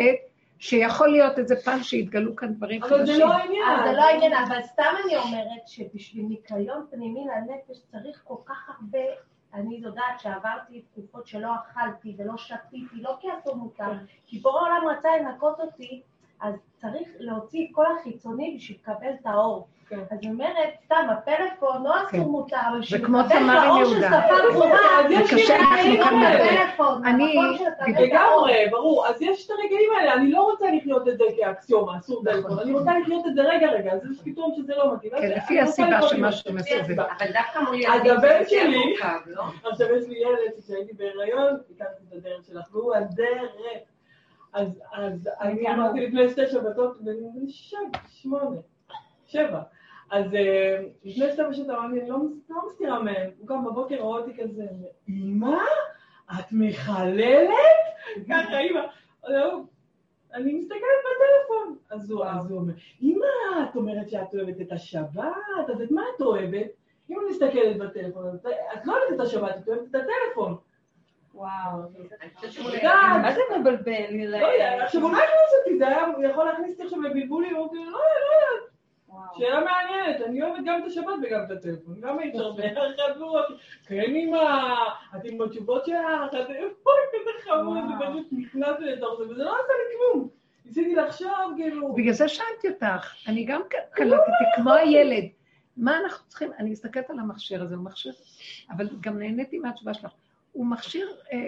שיכול 0.64 1.08
להיות 1.08 1.38
איזה 1.38 1.56
פעם 1.64 1.82
שיתגלו 1.82 2.36
כאן 2.36 2.54
דברים 2.54 2.82
אבל 2.82 2.90
זה 2.90 3.12
חדשים. 3.12 3.20
לא 3.20 3.32
העניין. 3.32 3.78
זה 3.84 3.92
לא 3.92 4.02
העניין, 4.02 4.32
אבל 4.32 4.62
סתם 4.62 4.94
אני 5.04 5.16
אומרת 5.16 5.66
שבשביל 5.66 6.24
ניקיון 6.26 6.86
פנימי 6.90 7.24
לנפש 7.24 7.82
צריך 7.92 8.20
כל 8.24 8.36
כך 8.44 8.68
הרבה, 8.68 8.98
אני 9.54 9.76
יודעת 9.76 10.20
שעברתי 10.20 10.80
תקופות 10.80 11.26
שלא 11.26 11.48
אכלתי 11.54 12.14
ולא 12.18 12.36
שתיתי, 12.36 12.96
לא 12.96 13.16
כי 13.20 13.26
אסור 13.38 13.56
מותר, 13.56 13.92
כי 14.26 14.38
בורא 14.38 14.60
העולם 14.60 14.88
רצה 14.88 15.08
לנקות 15.20 15.60
אותי, 15.60 16.02
אז 16.40 16.54
צריך 16.76 17.08
להוציא 17.18 17.66
את 17.66 17.70
כל 17.74 17.86
החיצוני 17.98 18.54
בשביל 18.56 18.78
לקבל 18.80 19.10
את 19.20 19.26
האור. 19.26 19.68
כן. 19.88 19.98
אז 20.00 20.18
אני 20.18 20.30
אומרת, 20.30 20.68
סתם, 20.84 21.06
הפלאפון 21.10 21.84
לא 21.84 21.92
כן. 22.10 22.18
אסור 22.18 22.30
מותר, 22.30 22.56
אבל 22.70 22.80
בשביל 22.80 23.04
כמו 23.06 23.22
תמר 23.22 23.36
עם 23.38 23.48
האור 23.48 23.84
של 23.84 23.90
יהודה. 23.92 24.22
שפה 24.28 24.34
ברורה, 24.52 24.78
אז 25.04 25.10
יש 25.10 25.30
זה 25.30 25.36
קשה, 25.36 25.56
לי 25.84 26.00
אנחנו 26.02 26.16
רגעים. 26.16 26.58
הפלאפון, 26.62 27.06
אני- 27.06 27.38
האור. 27.38 27.98
לגמרי, 28.00 28.66
ברור. 28.70 29.06
אז 29.06 29.22
יש 29.22 29.46
את 29.46 29.50
הרגעים 29.50 29.90
האלה, 29.98 30.14
אני 30.14 30.30
לא 30.30 30.42
רוצה 30.42 30.66
לחיות 30.70 31.08
את 31.08 31.18
זה 31.18 31.24
כאקסיומה, 31.36 31.98
אסור 31.98 32.24
טלפון. 32.24 32.58
אני 32.58 32.72
רוצה 32.72 32.98
לחיות 32.98 33.26
את 33.26 33.34
זה 33.34 33.42
רגע 33.42 33.66
רגע, 33.70 33.92
אז 33.92 34.00
יש 34.10 34.18
פתאום 34.24 34.52
שזה 34.56 34.72
לא 34.76 34.94
מתאים. 34.94 35.12
כן, 35.20 35.30
לפי 35.36 35.60
הסיבה 35.60 35.88
לחיות 35.90 36.08
של 36.10 36.16
עם 36.16 36.22
מה 36.22 36.30
זה. 36.30 36.36
שאתם 36.36 36.56
לפי 36.56 36.70
עושים. 36.70 36.84
הסיבה. 36.84 37.04
אבל 37.18 37.26
דווקא 37.32 37.58
מול 37.66 37.74
ילדים 37.80 38.12
הבן 38.12 38.44
זה 38.44 38.48
שלי- 38.50 38.96
לא? 39.26 39.42
עכשיו 39.70 39.86
יש 39.96 40.08
לי 40.08 40.18
ילד 40.18 40.38
שכשהייתי 40.60 40.92
בהיריון, 40.92 41.56
הכרתי 41.76 42.02
את 42.08 42.12
הדרך 42.12 42.44
שלך, 42.46 42.64
והוא 42.74 42.94
הדרך. 42.94 43.50
אז, 44.52 44.80
אז 44.92 45.28
אני 45.40 45.68
אמרתי 45.74 46.00
לפני 46.06 46.28
שתי 46.28 46.46
שבתות, 46.46 46.96
ואני 47.04 47.18
בן 47.34 47.48
שבע, 47.48 47.78
שמונה, 48.08 48.56
שבע. 49.26 49.58
אז 50.14 50.34
אה, 50.34 50.78
לפני 51.04 51.32
שתי 51.32 51.42
שבתות 51.52 51.70
אמרתי, 51.70 52.00
אני 52.00 52.08
לא 52.10 52.18
מס- 52.18 52.50
לא 52.50 52.56
מסתירה 52.66 53.02
מהם. 53.02 53.30
הוא 53.38 53.48
קם 53.48 53.64
בבוקר, 53.64 53.96
רואה 54.00 54.20
אותי 54.20 54.42
כזה, 54.42 54.62
אמא, 55.08 55.56
את 56.32 56.44
מחללת? 56.52 57.48
ככה, 58.30 58.58
אמא. 58.60 58.80
הוא, 59.22 59.66
אני 60.34 60.54
מסתכלת 60.54 60.80
בטלפון. 61.04 61.76
אז 61.90 62.10
הוא, 62.10 62.24
הוא 62.24 62.58
אומר, 62.58 62.72
אמא, 63.02 63.26
את 63.70 63.76
אומרת 63.76 64.10
שאת 64.10 64.34
אוהבת 64.34 64.60
את 64.60 64.72
השבת, 64.72 65.32
אז 65.74 65.82
את 65.82 65.90
מה 65.90 66.02
את 66.16 66.20
אוהבת? 66.22 66.66
אם 67.10 67.20
אני 67.20 67.28
מסתכלת 67.30 67.76
בטלפון, 67.78 68.36
את 68.74 68.86
לא 68.86 68.92
אוהבת 68.98 69.14
את 69.14 69.20
השבת, 69.20 69.56
את 69.62 69.68
אוהבת 69.68 69.82
את 69.90 69.94
הטלפון. 69.94 70.56
וואו. 71.34 71.48
אני 72.22 72.30
חושבת. 72.34 72.64
הילדים- 72.66 73.22
מה 73.22 73.32
זה 73.34 73.40
מבלבל? 73.58 74.16
לא 74.40 74.46
יודע, 74.46 74.84
עכשיו 74.84 75.02
אולי 75.02 75.22
הוא 76.16 76.24
יכול 76.24 76.44
להכניס 76.44 76.70
אותי 76.72 76.82
עכשיו 76.82 77.00
לבלבולים, 77.02 77.56
אמרתי 77.56 77.76
לו, 77.76 77.84
לא, 77.84 77.90
לא 77.90 77.98
יודעת, 77.98 78.62
וואו. 78.62 78.73
שאלה 79.38 79.60
מעניינת, 79.64 80.20
אני 80.26 80.42
אוהבת 80.42 80.64
גם 80.66 80.80
את 80.82 80.86
השבת 80.86 81.14
וגם 81.22 81.40
את 81.46 81.50
הטלפון, 81.50 82.00
גם 82.00 82.20
אי 82.20 82.28
אפשר 82.28 82.52
ביחד, 82.56 82.80
אמר, 83.16 83.42
כן 83.86 84.14
אמא, 84.16 84.74
את 85.16 85.20
עם 85.24 85.40
התשובות 85.42 85.86
שלך, 85.86 85.96
את 86.24 86.30
כזה 86.30 86.52
חמוד, 87.44 87.78
זה. 87.88 88.06
פשוט 88.06 88.26
נכנס 88.32 88.76
לתוך 88.80 89.14
זה, 89.18 89.24
וזה 89.24 89.42
לא 89.44 89.50
עשה 89.52 89.72
לי 89.72 89.96
כלום. 89.98 90.28
ניסיתי 90.64 90.94
לחשוב, 90.94 91.28
כאילו, 91.56 91.92
בגלל 91.92 92.12
זה 92.12 92.28
שאלתי 92.28 92.68
אותך, 92.68 93.14
אני 93.28 93.44
גם 93.44 93.60
ק- 93.70 93.94
קלטתי 93.96 94.30
כמו 94.56 94.72
הילד. 94.72 95.24
מה 95.76 95.98
אנחנו 95.98 96.28
צריכים, 96.28 96.50
אני 96.58 96.70
מסתכלת 96.70 97.10
על 97.10 97.18
המכשיר 97.18 97.62
הזה, 97.62 97.74
הוא 97.74 97.84
מכשיר, 97.84 98.12
אבל 98.70 98.88
גם 99.00 99.18
נהניתי 99.18 99.58
מהתשובה 99.58 99.94
שלך. 99.94 100.10
הוא 100.52 100.66
מכשיר, 100.66 101.08
אה, 101.32 101.38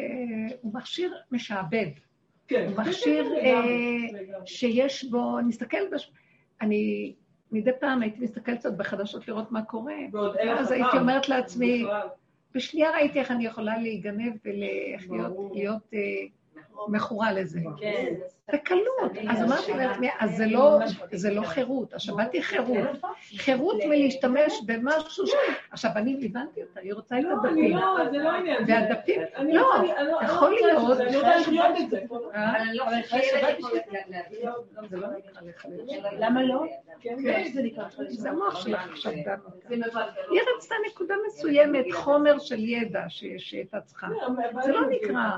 הוא 0.60 0.74
מכשיר 0.74 1.14
משעבד, 1.32 1.86
כן, 2.48 2.66
הוא 2.68 2.84
מכשיר 2.84 3.24
כן, 3.24 3.46
אה, 3.46 3.52
לגמרי, 3.52 4.12
לגמרי. 4.12 4.46
שיש 4.46 5.04
בו, 5.04 5.38
בש... 5.92 6.10
אני 6.60 7.14
מדי 7.53 7.70
פעם 7.80 8.03
הייתי 8.03 8.20
מסתכלת 8.20 8.59
קצת 8.59 8.72
בחדשות 8.72 9.28
לראות 9.28 9.53
מה 9.53 9.62
קורה, 9.62 9.94
ואז 10.12 10.70
הייתי. 10.70 10.99
אומרת 10.99 11.28
לעצמי. 11.28 11.84
בשנייה 12.55 12.90
ראיתי 12.90 13.18
איך 13.18 13.30
אני 13.30 13.47
יכולה 13.47 13.78
להיגנב 13.78 14.32
ולהיות 14.44 15.90
מכורה 16.88 17.32
לזה. 17.32 17.60
כן. 17.80 18.14
בקלות. 18.52 19.12
אז 19.28 19.42
אמרתי 19.42 19.72
לעצמי, 19.74 20.08
אז 20.18 20.36
זה 20.36 20.46
לא, 20.46 20.78
זה 21.12 21.30
לא 21.30 21.42
חירות, 21.42 21.94
השבת 21.94 22.32
היא 22.32 22.42
חירות. 22.42 22.78
חירות 23.36 23.76
מלהשתמש 23.88 24.52
במשהו 24.66 25.26
ש... 25.26 25.30
עכשיו, 25.70 25.90
אני 25.96 26.26
הבנתי 26.26 26.62
אותה, 26.62 26.80
היא 26.80 26.94
רוצה 26.94 27.18
את 27.18 27.24
לא, 27.24 27.30
אני 27.44 27.48
הדפים. 27.48 27.76
לא, 27.76 28.10
זה 28.10 28.18
לא 28.18 28.30
עניין. 28.30 28.62
והדפים, 28.68 29.20
לא, 29.38 29.44
לא- 29.46 30.02
לא 30.02 30.18
יכול 30.24 30.50
להיות. 30.50 30.82
שזה, 30.94 31.02
אני 31.06 31.16
רוצה 31.16 31.36
לחיות 31.36 31.76
את 31.80 31.90
זה. 31.90 31.98
אה? 32.34 32.52
אבל 32.52 32.60
אני 32.60 32.76
לא 32.76 32.84
יכול 32.84 33.18
לה- 33.92 34.00
להבין. 34.08 34.50
זה 34.88 34.96
לא. 34.96 35.08
למה 36.18 36.42
לא? 36.42 36.62
כן, 37.00 37.16
כן. 37.22 37.44
זה 37.54 37.62
נקרא 37.62 37.84
זה 38.08 38.30
המוח 38.30 38.60
שלך 38.66 38.88
עכשיו 38.90 39.12
דנו. 39.24 39.76
היא 40.30 40.40
רצתה 40.56 40.74
נקודה 40.90 41.14
מסוימת, 41.26 41.84
חומר 41.92 42.38
של 42.38 42.58
ידע 42.64 43.02
שיש- 43.08 43.50
שהייתה 43.50 43.80
צריכה. 43.80 44.06
זה 44.62 44.72
לא 44.72 44.80
נקרא. 44.90 45.30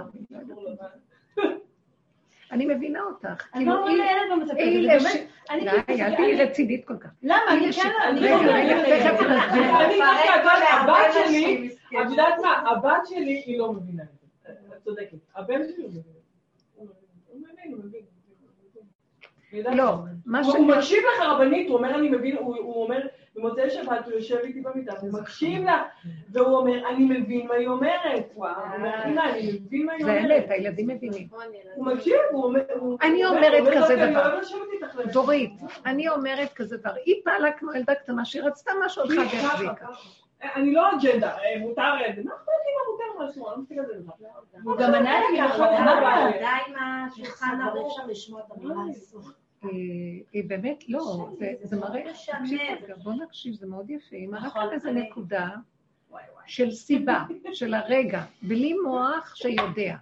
אני 2.53 2.66
מבינה 2.66 3.01
אותך. 3.03 3.26
אני 3.55 3.64
כאילו, 3.64 3.72
לא 3.76 3.80
אומרת 3.80 3.91
היא- 3.91 4.03
לילד 4.03 4.32
במצב 4.32 4.53
כזה, 4.53 4.62
אני 5.51 5.64
די, 5.64 5.70
כאילו- 5.86 6.05
אל 6.07 6.14
תהיי 6.16 6.34
רצינית 6.43 6.84
כל 6.84 6.97
כך. 6.97 7.09
למה? 7.22 7.36
אני 7.51 7.72
כן, 7.72 7.91
אני 8.09 8.20
רגע, 8.20 8.36
לא 8.36 8.53
רגע, 8.53 8.82
תכף. 8.82 9.20
נסביר. 9.20 9.34
אני 9.84 9.99
דווקא, 9.99 10.74
הבת- 10.74 11.14
שלי, 11.28 11.68
את 12.03 12.11
יודעת 12.11 12.34
מה, 12.43 12.70
הבת 12.70 13.07
שלי 13.07 13.43
היא 13.47 13.59
לא 13.59 13.72
מבינה 13.72 14.03
את 14.03 14.09
זה. 14.09 14.53
את 14.76 14.82
צודקת. 14.84 15.16
הבן 15.36 15.55
שלי 15.64 15.82
הוא 15.82 15.91
מבין. 15.91 16.03
הוא 16.76 17.41
מבין, 17.84 18.03
לא. 19.76 19.95
מה 20.26 20.45
ש... 20.45 20.47
הוא 20.47 20.66
מקשיב 20.66 20.99
לך 20.99 21.22
רבנית, 21.26 21.68
הוא 21.68 21.76
אומר 21.76 21.95
אני 21.95 22.09
מבין, 22.09 22.36
הוא 22.36 22.82
אומר, 22.84 23.07
במוצאי 23.39 23.70
שבת 23.70 24.05
הוא 24.07 24.14
יושב 24.14 24.36
איתי 24.36 24.61
במיטה 24.61 24.93
ומקשיב 25.03 25.64
לה, 25.64 25.82
והוא 26.32 26.57
אומר 26.59 26.89
אני 26.89 27.05
מבין 27.05 27.47
מה 27.47 27.55
היא 27.55 27.68
אומרת. 27.68 28.32
הוא 28.34 28.47
אומר, 28.76 29.05
אמא, 29.07 29.20
אני 29.20 29.61
מבין 29.66 29.86
מה 29.86 29.93
היא 29.93 30.05
זה 30.05 30.11
אומרת. 30.18 30.43
אמת, 30.45 30.51
הילדים 30.51 30.86
מבינים. 30.89 31.28
הוא 31.74 31.86
מקשיב, 31.86 32.14
הוא 32.30 32.45
אומר... 32.45 32.61
הוא- 32.78 32.99
אני 33.03 33.24
הוא 33.24 33.34
אומרת 33.36 33.61
אומר, 33.61 33.70
כזה 33.70 33.80
"דווקא 33.80 34.03
אני 34.05 34.11
דבר. 34.12 34.30
אוהב 34.30 34.41
לשבת 34.41 34.61
איתך 34.72 34.97
למשהו." 34.97 35.12
דורית, 35.22 35.51
אני 35.86 36.09
אומרת 36.09 36.53
כזה 36.53 36.76
דבר, 36.76 36.91
היא 37.05 37.14
פעלה 37.24 37.53
כמו 37.53 37.72
ילדה 37.72 37.95
קטנה 37.95 38.24
שהיא 38.24 38.43
רצתה 38.43 38.72
משהו 38.84 39.03
ככה, 39.09 39.20
והחזיקה. 39.43 39.74
ככה. 39.74 39.93
אני 40.55 40.72
לא 40.72 40.82
אג'נדה, 40.91 41.30
אה, 41.39 41.59
מותר, 41.61 41.82
אה, 41.82 42.12
זה, 42.16 42.22
מה 42.24 42.30
אכפת 42.34 42.49
לי 42.66 42.72
מה 42.76 42.93
מותר 42.93 43.24
משהו, 43.30 43.49
אני 43.49 43.55
לא 43.57 43.62
מסתכלת 43.62 43.97
על 43.97 44.03
זה. 44.03 44.11
הוא 44.64 44.76
גם 44.76 44.95
ענה 44.95 45.20
לי 45.20 45.39
ככה, 45.39 45.49
נכון, 45.55 45.66
אמר 45.66 45.95
נכון. 45.95 46.03
לה, 46.03 46.30
די 46.39 46.45
עם 46.72 46.74
השולחן 47.07 47.59
ערוך. 47.66 47.93
אפשר 47.99 48.11
לשמוע 48.11 48.41
את 48.41 48.57
המילה 48.57 48.74
הזו. 48.91 49.20
היא 49.63 50.23
היא 50.33 50.45
באמת, 50.49 50.89
לא, 50.89 51.29
זה- 51.63 51.77
מראה. 51.77 52.03
תקשיב 52.13 52.59
רגע, 52.83 52.95
בוא 53.03 53.13
נקשיב, 53.13 53.55
זה 53.55 53.67
מאוד 53.67 53.91
יפה, 53.91 54.17
היא 54.17 54.29
מראה 54.29 54.47
נכון, 54.47 54.63
כאן 54.81 54.89
אני- 54.89 55.01
נקודה 55.09 55.49
של 56.47 56.71
סיבה, 56.71 57.25
של 57.53 57.75
הרגע, 57.75 58.25
בלי 58.43 58.75
מוח 58.85 59.35
שיודע. 59.37 59.97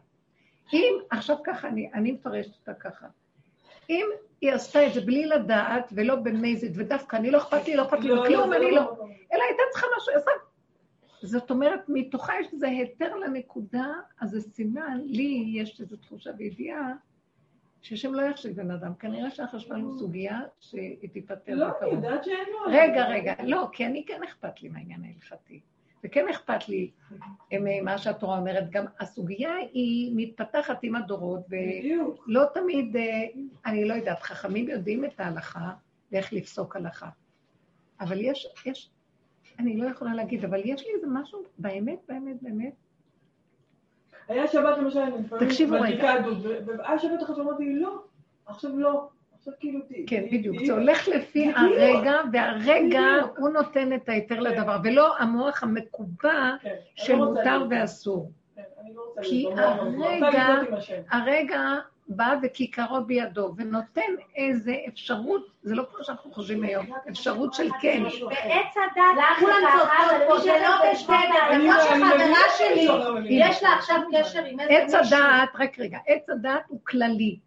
אם, 0.72 0.94
עכשיו 1.10 1.36
ככה, 1.44 1.68
אני, 1.68 1.90
אני 1.94 2.12
מפרשת 2.12 2.54
אותה 2.60 2.74
ככה, 2.74 3.06
אם 3.90 4.06
היא 4.40 4.52
עשתה 4.52 4.86
את 4.86 4.94
זה 4.94 5.00
בלי 5.00 5.26
לדעת 5.26 5.92
ולא 5.96 6.16
במזד, 6.16 6.68
ודווקא 6.74 7.16
אני 7.16 7.30
לא 7.30 7.38
אכפת 7.38 7.68
לי, 7.68 7.76
לא 7.76 7.82
אכפת 7.82 8.00
לי 8.00 8.08
לא, 8.08 8.22
מכלום, 8.22 8.50
זה 8.50 8.56
אני 8.56 8.70
לא 8.70 8.76
לא. 8.76 8.82
אלא 9.32 9.42
הייתה 9.48 9.62
צריכה 9.72 9.86
משהו, 9.96 10.12
עשה. 10.16 10.30
זאת 11.22 11.50
אומרת, 11.50 11.80
מתוכה 11.88 12.32
יש 12.40 12.46
איזה 12.52 12.68
היתר 12.68 13.16
לנקודה, 13.16 13.86
אז 14.20 14.30
זה 14.30 14.40
סימן, 14.40 15.00
לי 15.04 15.44
יש 15.54 15.80
איזו 15.80 15.96
תחושה 15.96 16.30
וידיעה, 16.38 16.92
שהשם 17.82 18.14
לא 18.14 18.22
יחשיב 18.22 18.56
בן 18.56 18.70
אדם. 18.70 18.94
כנראה 18.94 19.30
שהחשבון 19.30 19.80
הוא 19.80 19.98
סוגיה 19.98 20.40
שהיא 20.60 21.08
תיפתר 21.12 21.54
לא, 21.54 21.64
אני 21.64 21.72
בקרוב. 21.76 21.94
יודעת 21.94 22.24
שאין 22.24 22.48
לו... 22.52 22.58
רגע, 22.72 23.06
רגע, 23.06 23.34
לא, 23.44 23.68
כי 23.72 23.86
אני 23.86 24.04
כן 24.06 24.22
אכפת 24.22 24.62
לי 24.62 24.68
מהעניין 24.68 25.04
ההלכתי. 25.04 25.60
וכן 26.04 26.28
אכפת 26.28 26.68
לי 26.68 26.90
ממה 27.52 27.98
שהתורה 27.98 28.38
אומרת, 28.38 28.70
גם 28.70 28.84
הסוגיה 29.00 29.54
היא 29.72 30.12
מתפתחת 30.16 30.78
עם 30.82 30.94
הדורות. 30.94 31.40
ולא 31.48 32.44
תמיד, 32.54 32.96
אה, 32.96 33.24
אני 33.66 33.84
לא 33.84 33.94
יודעת, 33.94 34.22
חכמים 34.22 34.68
יודעים 34.68 35.04
את 35.04 35.20
ההלכה 35.20 35.70
ואיך 36.12 36.32
לפסוק 36.32 36.76
הלכה. 36.76 37.08
אבל 38.00 38.20
יש, 38.20 38.46
יש, 38.66 38.90
אני 39.58 39.76
לא 39.76 39.88
יכולה 39.88 40.14
להגיד, 40.14 40.44
אבל 40.44 40.60
יש 40.64 40.86
לי 40.86 40.94
איזה 40.94 41.06
משהו, 41.10 41.42
באמת, 41.58 41.98
באמת, 42.08 42.42
באמת, 42.42 42.72
היה 44.28 44.46
שבת 44.46 44.78
למשל, 44.78 44.98
אני 44.98 45.10
לפעמים 45.24 45.46
תקשיבו 45.48 45.74
רגע. 45.74 45.84
מדליקה 45.84 46.12
עדות, 46.14 46.38
ו- 46.42 46.66
והיה 46.66 46.98
שבת 46.98 47.22
אחת 47.22 47.36
שאמרתי, 47.36 47.74
לא, 47.74 47.98
עכשיו 48.46 48.78
לא, 48.78 49.08
כאילו. 49.60 49.80
כן, 50.06 50.24
בדיוק. 50.32 50.56
זה 50.66 50.72
הולך 50.72 51.08
לפי. 51.08 51.52
הרגע, 51.56 52.20
והרגע. 52.32 53.02
הוא 53.36 53.48
נותן 53.48 53.92
את 53.92 54.08
ההיתר 54.08 54.40
לדבר, 54.40 54.76
ולא 54.84 55.18
המוח 55.18 55.62
המקובע 55.62 56.54
כן, 56.62 56.74
של 56.94 57.14
לא 57.16 57.24
מותר 57.24 57.66
ואסור. 57.70 58.30
כן, 58.54 58.62
לא 58.94 59.22
כי 59.22 59.46
הרגע-. 59.56 60.58
הרגע 61.10 61.60
בא 62.08 62.34
וכיכרו 62.42 63.04
בידו, 63.04 63.54
ונותן 63.56 64.00
איזה 64.36 64.76
אפשרות, 64.88 65.46
זה 65.62 65.74
לא 65.74 65.84
כמו 65.90 66.04
שאנחנו 66.04 66.32
חושבים 66.32 66.62
היום, 66.62 66.86
אפשרות 67.08 67.54
של 67.54 67.68
כן. 67.80 68.02
בעץ 68.20 68.74
הדת, 68.76 69.38
כולם 69.40 69.56
צודקות 70.08 70.28
פה, 70.28 70.38
זה 70.38 70.52
לא 70.62 71.50
אני 71.50 71.70
כמו 71.72 71.80
שחברה 71.82 72.40
שלי, 72.58 72.86
לא. 72.86 73.18
יש 73.28 73.62
לה 73.62 73.72
עכשיו 73.72 74.00
קשר 74.12 74.44
עם 74.44 74.60
איזה 74.60 74.72
עץ 74.72 74.94
מישהו. 74.94 75.18
הדעת, 75.18 75.48
רק 75.54 75.78
רגע, 75.78 75.98
עץ 76.06 76.30
הדעת 76.30 76.62
הוא 76.68 76.80
כללי, 76.84 77.38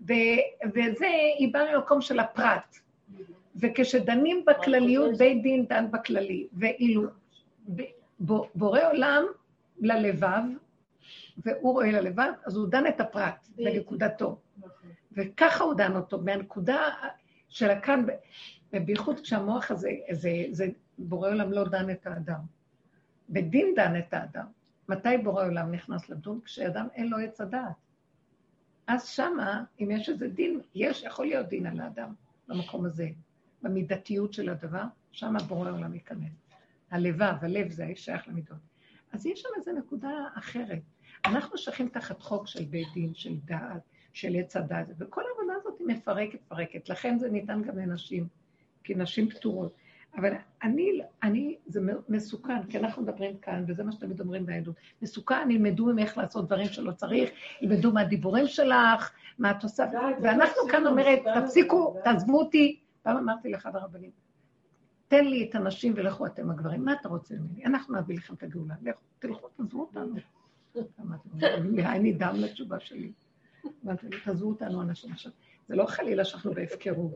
וזה, 0.00 1.06
היא 1.38 1.52
באה 1.52 1.76
ממקום 1.76 2.00
של 2.00 2.20
הפרט. 2.20 2.76
וכשדנים 3.56 4.44
בכלליות, 4.46 5.18
בית 5.18 5.42
דין 5.42 5.66
דן 5.66 5.90
בכללי, 5.90 6.46
ואילו 6.52 7.02
בורא 8.54 8.80
עולם 8.92 9.24
ללבב, 9.80 10.42
והוא 11.44 11.72
רואה 11.72 11.90
ללבב, 11.90 12.32
אז 12.44 12.56
הוא 12.56 12.68
דן 12.68 12.86
את 12.86 13.00
הפרט 13.00 13.48
בנקודתו. 13.56 14.40
וככה 15.12 15.64
הוא 15.64 15.74
דן 15.74 15.96
אותו, 15.96 16.20
מהנקודה 16.20 16.80
של 17.48 17.70
הכאן, 17.70 18.06
ובייחוד 18.72 19.20
כשהמוח 19.20 19.70
הזה, 19.70 19.90
זה, 20.10 20.30
זה, 20.50 20.66
בורא 20.98 21.28
עולם 21.28 21.52
לא 21.52 21.64
דן 21.64 21.90
את 21.90 22.06
האדם. 22.06 22.40
בדין 23.28 23.74
דן 23.76 23.98
את 23.98 24.14
האדם. 24.14 24.46
מתי 24.88 25.18
בורא 25.24 25.44
עולם 25.44 25.72
נכנס 25.72 26.08
לדון? 26.08 26.40
כשאדם 26.44 26.88
אין 26.94 27.08
לו 27.08 27.18
עץ 27.18 27.40
הדעת. 27.40 27.72
אז 28.86 29.06
שמה, 29.06 29.64
אם 29.80 29.90
יש 29.90 30.08
איזה 30.08 30.28
דין, 30.28 30.60
יש, 30.74 31.02
יכול 31.02 31.26
להיות 31.26 31.48
דין 31.48 31.66
על 31.66 31.80
האדם 31.80 32.14
במקום 32.48 32.84
הזה, 32.84 33.08
במידתיות 33.62 34.32
של 34.32 34.48
הדבר, 34.48 34.84
שמה 35.12 35.38
בורא 35.38 35.70
עולם 35.70 35.94
ייכנס. 35.94 36.32
הלבב, 36.90 37.34
הלב 37.40 37.70
זה 37.70 37.92
שייך 37.94 38.28
למידות. 38.28 38.69
אז 39.12 39.26
יש 39.26 39.40
שם 39.40 39.48
איזו 39.56 39.72
נקודה 39.72 40.10
אחרת. 40.34 40.82
אנחנו 41.24 41.58
שייכים 41.58 41.88
תחת 41.88 42.22
חוק 42.22 42.46
של 42.46 42.64
בית 42.64 42.88
דין, 42.94 43.14
של 43.14 43.36
דעת, 43.44 43.82
של 44.12 44.36
עץ 44.38 44.56
הדעת, 44.56 44.86
וכל 44.98 45.22
העבודה 45.28 45.58
הזאת 45.60 45.78
היא 45.78 45.86
מפרקת, 45.86 46.38
מפרקת. 46.46 46.88
לכן 46.88 47.18
זה 47.18 47.30
ניתן 47.30 47.62
גם 47.62 47.78
לנשים, 47.78 48.26
כי 48.84 48.94
נשים 48.94 49.30
פטורות. 49.30 49.74
אבל 50.16 50.32
אני, 50.62 51.00
אני, 51.22 51.56
זה 51.66 51.80
מסוכן, 52.08 52.62
כי 52.68 52.78
אנחנו 52.78 53.02
מדברים 53.02 53.38
כאן, 53.38 53.64
וזה 53.68 53.84
מה 53.84 53.92
שתמיד 53.92 54.20
אומרים 54.20 54.46
בעדות. 54.46 54.74
מסוכן, 55.02 55.50
ילמדו 55.50 55.86
ממך 55.86 56.16
לעשות 56.16 56.46
דברים 56.46 56.66
שלא 56.66 56.92
צריך, 56.92 57.30
ילמדו 57.60 57.92
מהדיבורים 57.92 58.46
שלך, 58.46 59.12
מה 59.38 59.50
את 59.50 59.62
עושה. 59.62 59.86
ואנחנו 60.22 60.62
כאן 60.70 60.86
אומרת, 60.86 61.18
תפסיקו. 61.34 61.96
תעזבו 62.04 62.38
אותי. 62.38 62.80
פעם 63.02 63.16
אמרתי 63.16 63.50
לאחד 63.50 63.76
הרבנים, 63.76 64.10
תן 65.10 65.24
לי 65.24 65.48
את 65.50 65.54
הנשים 65.54 65.92
ולכו 65.96 66.26
אתם 66.26 66.50
הגברים, 66.50 66.84
מה 66.84 66.92
אתה 67.00 67.08
רוצה 67.08 67.34
ממני? 67.34 67.64
אנחנו 67.64 67.96
נביא 67.96 68.16
לכם 68.16 68.34
את 68.34 68.42
הגאולה. 68.42 68.74
לכו, 68.82 69.00
תלכו, 69.18 69.48
תעזבו 69.48 69.80
אותנו. 69.80 70.14
לו, 70.74 71.82
אני 71.84 72.12
דם 72.12 72.34
לתשובה 72.36 72.80
שלי. 72.80 73.12
לו, 73.84 73.92
תעזבו 74.24 74.48
אותנו 74.48 74.82
אנשים 74.82 75.12
עכשיו. 75.12 75.32
זה 75.68 75.76
לא 75.76 75.86
חלילה 75.86 76.24
שאנחנו 76.24 76.54
בהפקרות. 76.54 77.12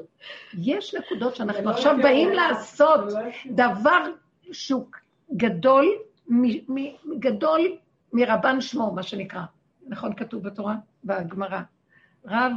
יש 0.59 0.95
נקודות 0.95 1.37
שאנחנו 1.37 1.71
עכשיו 1.71 1.97
באים 2.03 2.31
לעשות 2.31 3.01
דבר 3.51 4.05
שהוא 4.53 4.87
גדול, 5.37 5.87
גדול 7.19 7.61
מרבן 8.13 8.61
שמו, 8.61 8.93
מה 8.95 9.03
שנקרא. 9.03 9.43
נכון 9.87 10.15
כתוב 10.15 10.43
בתורה? 10.43 10.77
בגמרא. 11.05 11.61
רב 12.25 12.53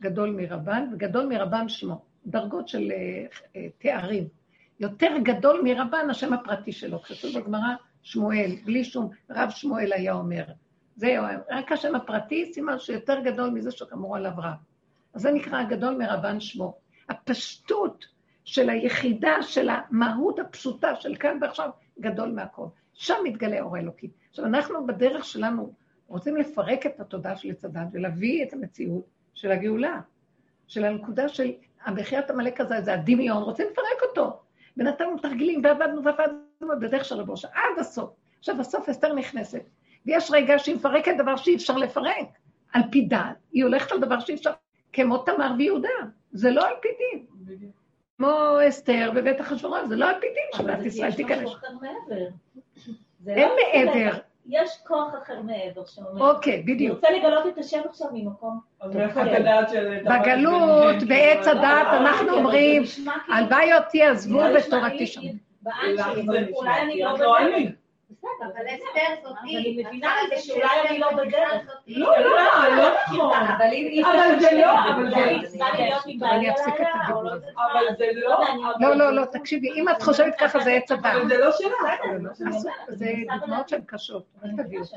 גדול 0.00 0.30
מרבן 0.30 0.90
וגדול 0.92 1.26
מרבן 1.26 1.68
שמו. 1.68 2.02
דרגות 2.26 2.68
של 2.68 2.92
אה, 2.92 3.26
אה, 3.56 3.68
תארים. 3.78 4.39
יותר 4.80 5.10
גדול 5.22 5.60
מרבן 5.64 6.10
השם 6.10 6.32
הפרטי 6.32 6.72
שלו. 6.72 7.02
כתוב 7.02 7.38
בגמרא 7.38 7.74
שמואל, 8.02 8.50
בלי 8.64 8.84
שום, 8.84 9.10
רב 9.30 9.50
שמואל 9.50 9.92
היה 9.92 10.12
אומר. 10.12 10.44
זהו, 10.96 11.24
רק 11.50 11.72
השם 11.72 11.94
הפרטי, 11.94 12.52
סימן 12.52 12.78
שיותר 12.78 13.20
גדול 13.20 13.50
מזה 13.50 13.70
שכאמור 13.70 14.16
עליו 14.16 14.32
רב. 14.38 14.54
אז 15.14 15.22
זה 15.22 15.30
נקרא 15.30 15.60
הגדול 15.60 15.94
מרבן 15.94 16.40
שמו. 16.40 16.78
הפשטות 17.08 18.06
של 18.44 18.70
היחידה, 18.70 19.42
של 19.42 19.68
המהות 19.68 20.38
הפשוטה 20.38 20.96
של 20.96 21.16
כאן 21.16 21.38
ועכשיו, 21.40 21.70
גדול 22.00 22.32
מהכל. 22.32 22.66
שם 22.94 23.14
מתגלה 23.24 23.60
אור 23.60 23.78
אלוקי. 23.78 24.10
עכשיו, 24.30 24.44
אנחנו 24.44 24.86
בדרך 24.86 25.24
שלנו 25.24 25.72
רוצים 26.08 26.36
לפרק 26.36 26.86
את 26.86 27.00
התודעה 27.00 27.36
של 27.36 27.50
עץ 27.50 27.64
ולהביא 27.92 28.44
את 28.44 28.52
המציאות 28.52 29.04
של 29.34 29.50
הגאולה, 29.50 30.00
של 30.66 30.84
הנקודה 30.84 31.28
של 31.28 31.52
המחיית 31.84 32.30
עמלק 32.30 32.60
הזה, 32.60 32.80
זה 32.80 32.94
הדמיון, 32.94 33.42
רוצים 33.42 33.66
לפרק 33.72 34.08
אותו. 34.10 34.40
ונתנו 34.80 35.18
תרגילים, 35.18 35.60
ועבדנו 35.64 36.04
ועבדנו 36.04 36.80
בדרך 36.80 37.04
של 37.04 37.14
רבושה, 37.14 37.48
עד 37.54 37.78
הסוף. 37.78 38.10
עכשיו, 38.38 38.56
בסוף 38.58 38.88
אסתר 38.88 39.12
נכנסת, 39.14 39.62
ויש 40.06 40.30
רגע 40.30 40.58
שהיא 40.58 40.74
מפרקת 40.74 41.12
דבר 41.18 41.36
שאי 41.36 41.56
אפשר 41.56 41.76
לפרק. 41.76 42.26
על 42.72 42.82
פי 42.90 43.00
דת, 43.04 43.18
היא 43.52 43.64
הולכת 43.64 43.92
על 43.92 44.00
דבר 44.00 44.20
שאי 44.20 44.34
אפשר, 44.34 44.50
כמו 44.92 45.18
תמר 45.18 45.52
ויהודה, 45.58 45.88
זה 46.32 46.50
לא 46.50 46.68
על 46.68 46.74
פי 46.82 46.88
דין. 46.98 47.26
כמו 48.18 48.28
אסתר 48.68 49.10
בבית 49.14 49.40
אחשוורוש, 49.40 49.80
זה 49.88 49.96
לא 49.96 50.08
על 50.08 50.20
פי 50.20 50.26
דין 50.26 50.44
שמדינת 50.56 50.86
ישראל 50.86 51.12
תיכנס. 51.12 51.50
זה 53.20 53.34
אין 53.34 53.48
לא- 53.48 53.56
מעבר. 53.94 54.18
יש 54.48 54.70
כוח 54.86 55.14
אחר 55.22 55.40
מעבר 55.42 55.84
שאומר. 55.86 56.30
אוקיי, 56.30 56.54
אני 56.54 56.62
בדיוק. 56.74 56.94
רוצה 56.96 57.10
לגלות 57.10 57.46
את 57.46 57.58
השם 57.58 57.80
עכשיו 57.88 58.08
ממקום. 58.12 58.60
אז 58.80 58.96
מאיפה 58.96 59.22
את 59.22 59.38
יודעת 59.38 59.70
של... 59.70 59.98
בגלות, 60.04 61.02
בעץ 61.08 61.46
הדת, 61.46 61.86
אנחנו 61.90 62.30
אומרים, 62.32 62.84
זה 62.84 63.00
נשמע 63.00 63.12
כאילו- 63.24 63.38
הלוואי 63.38 63.74
אותי 63.74 64.02
עזבו 64.02 64.38
ותורתי 64.38 64.96
לי 64.96 65.06
שם. 65.06 65.20
אולי 66.52 66.82
אני 66.82 67.00
לא. 67.02 67.38
אני. 67.38 67.72
בסדר, 68.10 68.50
אבל 68.54 68.66
אסתר 68.66 69.22
זאת 69.28 69.36
היא. 69.42 69.58
אני 69.58 69.84
מבינה 69.84 70.14
את 70.22 70.28
זה 70.28 70.42
שאולי 70.42 70.88
אני 70.88 70.98
לא 70.98 71.10
בדרך. 71.12 71.62
לא, 71.86 72.18
לא, 72.18 72.76
לא 72.76 72.88
נכון. 73.06 73.32
אבל 73.32 74.40
זה 74.40 74.48
לא, 74.52 74.72
אבל 74.78 75.06
אולי 75.06 75.46
זה... 75.46 75.58
אני 75.66 75.88
להיות 75.88 76.22
אני 76.22 76.50
אפסיק 76.50 76.74
את 76.74 76.86
הדיבור 76.94 77.22
לא 77.22 77.32
הזה. 77.32 77.46
אבל. 77.56 77.96
זה 77.98 78.06
לא... 78.14 78.44
לא, 78.80 78.96
לא, 78.96 79.10
לא, 79.12 79.24
תקשיבי, 79.24 79.68
אם 79.70 79.88
את 79.88 80.02
חושבת 80.02 80.34
ככה 80.38 80.60
זה 80.60 80.70
עץ 80.70 80.90
הדת. 80.90 81.06
אבל 81.06 81.28
זה 81.28 81.38
לא 81.38 81.50
שלך. 81.52 81.86
זה 82.88 83.06
דוגמאות 83.40 83.68
שהן 83.68 83.80
קשות, 83.86 84.24
אל 84.44 84.50
תביאי 84.64 84.80
אותן. 84.80 84.96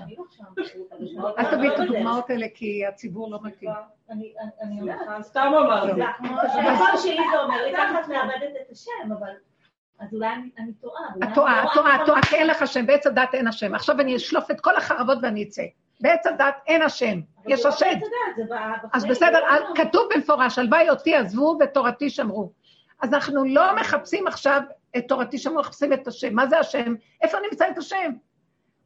לא. 1.00 1.36
אל 1.38 1.56
תביאי 1.56 1.76
את 1.76 1.80
הדוגמאות 1.80 2.30
האלה, 2.30 2.48
כי 2.54 2.86
הציבור 2.86 3.32
לא 3.32 3.40
מתאים. 3.44 3.72
אני 4.10 4.82
אומרת. 4.82 4.98
סתם 5.22 5.52
אמרתי. 5.58 6.02
זה 6.54 6.62
נכון 6.62 6.98
שהיא 7.02 7.20
זה 7.32 7.40
אומר 7.42 7.66
לי, 7.66 7.74
ככה 7.74 8.00
את 8.00 8.08
מאבדת 8.08 8.54
את 8.62 8.72
השם, 8.72 9.12
אבל... 9.20 9.32
אז 10.04 10.14
אולי 10.14 10.28
אני- 10.58 10.74
טועה. 10.82 11.04
את 11.24 11.36
טועה, 11.36 11.64
את 11.64 11.70
טועה, 11.74 11.96
את 11.96 12.00
רואה 12.00 12.06
טועה, 12.06 12.22
כי 12.22 12.36
אין 12.36 12.48
לך 12.48 12.68
שם, 12.68 12.86
בעץ 12.86 13.08
הדת 13.08 13.34
אין 13.34 13.48
השם. 13.48 13.76
עכשיו 13.76 14.00
אני 14.00 14.16
אשלוף 14.16 14.52
את 14.52 14.62
כל 14.62 14.76
החרבות 14.76 15.18
ואני 15.22 15.44
אצא. 15.44 15.62
בעץ 16.02 16.28
הדת 16.28 16.56
אין 16.68 16.82
השם, 16.82 17.20
יש 17.48 17.66
לא 17.66 17.70
השם. 17.70 17.86
אז 18.94 19.06
בסדר, 19.06 19.40
לא- 19.40 19.76
כתוב 19.76 20.10
במפורש, 20.16 20.60
הלוואי 20.60 20.90
אותי 20.90 21.16
עזבו 21.16 21.58
ותורתי 21.60 22.10
שמרו. 22.10 22.52
אז 23.02 23.14
אנחנו 23.14 23.44
לא 23.46 23.76
מחפשים 23.76 24.28
עכשיו 24.28 24.62
את 24.98 25.08
תורתי 25.08 25.38
שמרו, 25.38 25.60
מחפשים 25.60 25.94
את 25.94 26.08
השם. 26.08 26.36
מה 26.36 26.48
זה 26.48 26.60
השם? 26.60 26.94
איפה 27.22 27.38
נמצא 27.52 27.66
את 27.70 27.78
השם? 27.78 28.12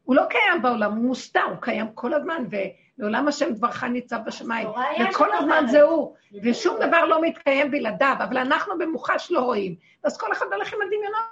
הוא 0.08 0.16
לא 0.16 0.22
קיים 0.30 0.62
בעולם, 0.62 0.92
הוא 0.96 1.04
מוסתר, 1.04 1.42
הוא 1.42 1.56
קיים 1.60 1.92
כל 1.94 2.14
הזמן, 2.14 2.44
ולעולם 2.50 3.28
השם 3.28 3.52
דברך 3.52 3.84
ניצב 3.84 4.18
בשמיים. 4.26 4.68
וכל 5.10 5.34
הזמן. 5.34 5.64
זה 5.70 5.82
הוא, 5.82 6.16
ושום 6.42 6.76
דבר 6.76 7.04
לא 7.04 7.22
מתקיים 7.22 7.70
בלעדיו, 7.70 8.16
אבל 8.18 8.38
אנחנו 8.38 8.78
במוחש 8.78 9.30
לא 9.30 9.40
רואים. 9.40 9.76
אז 10.04 10.18
כל 10.18 10.32
אחד 10.32 10.46
הולך 10.52 10.74
עם 10.74 10.78
הדמיונות. 10.82 11.22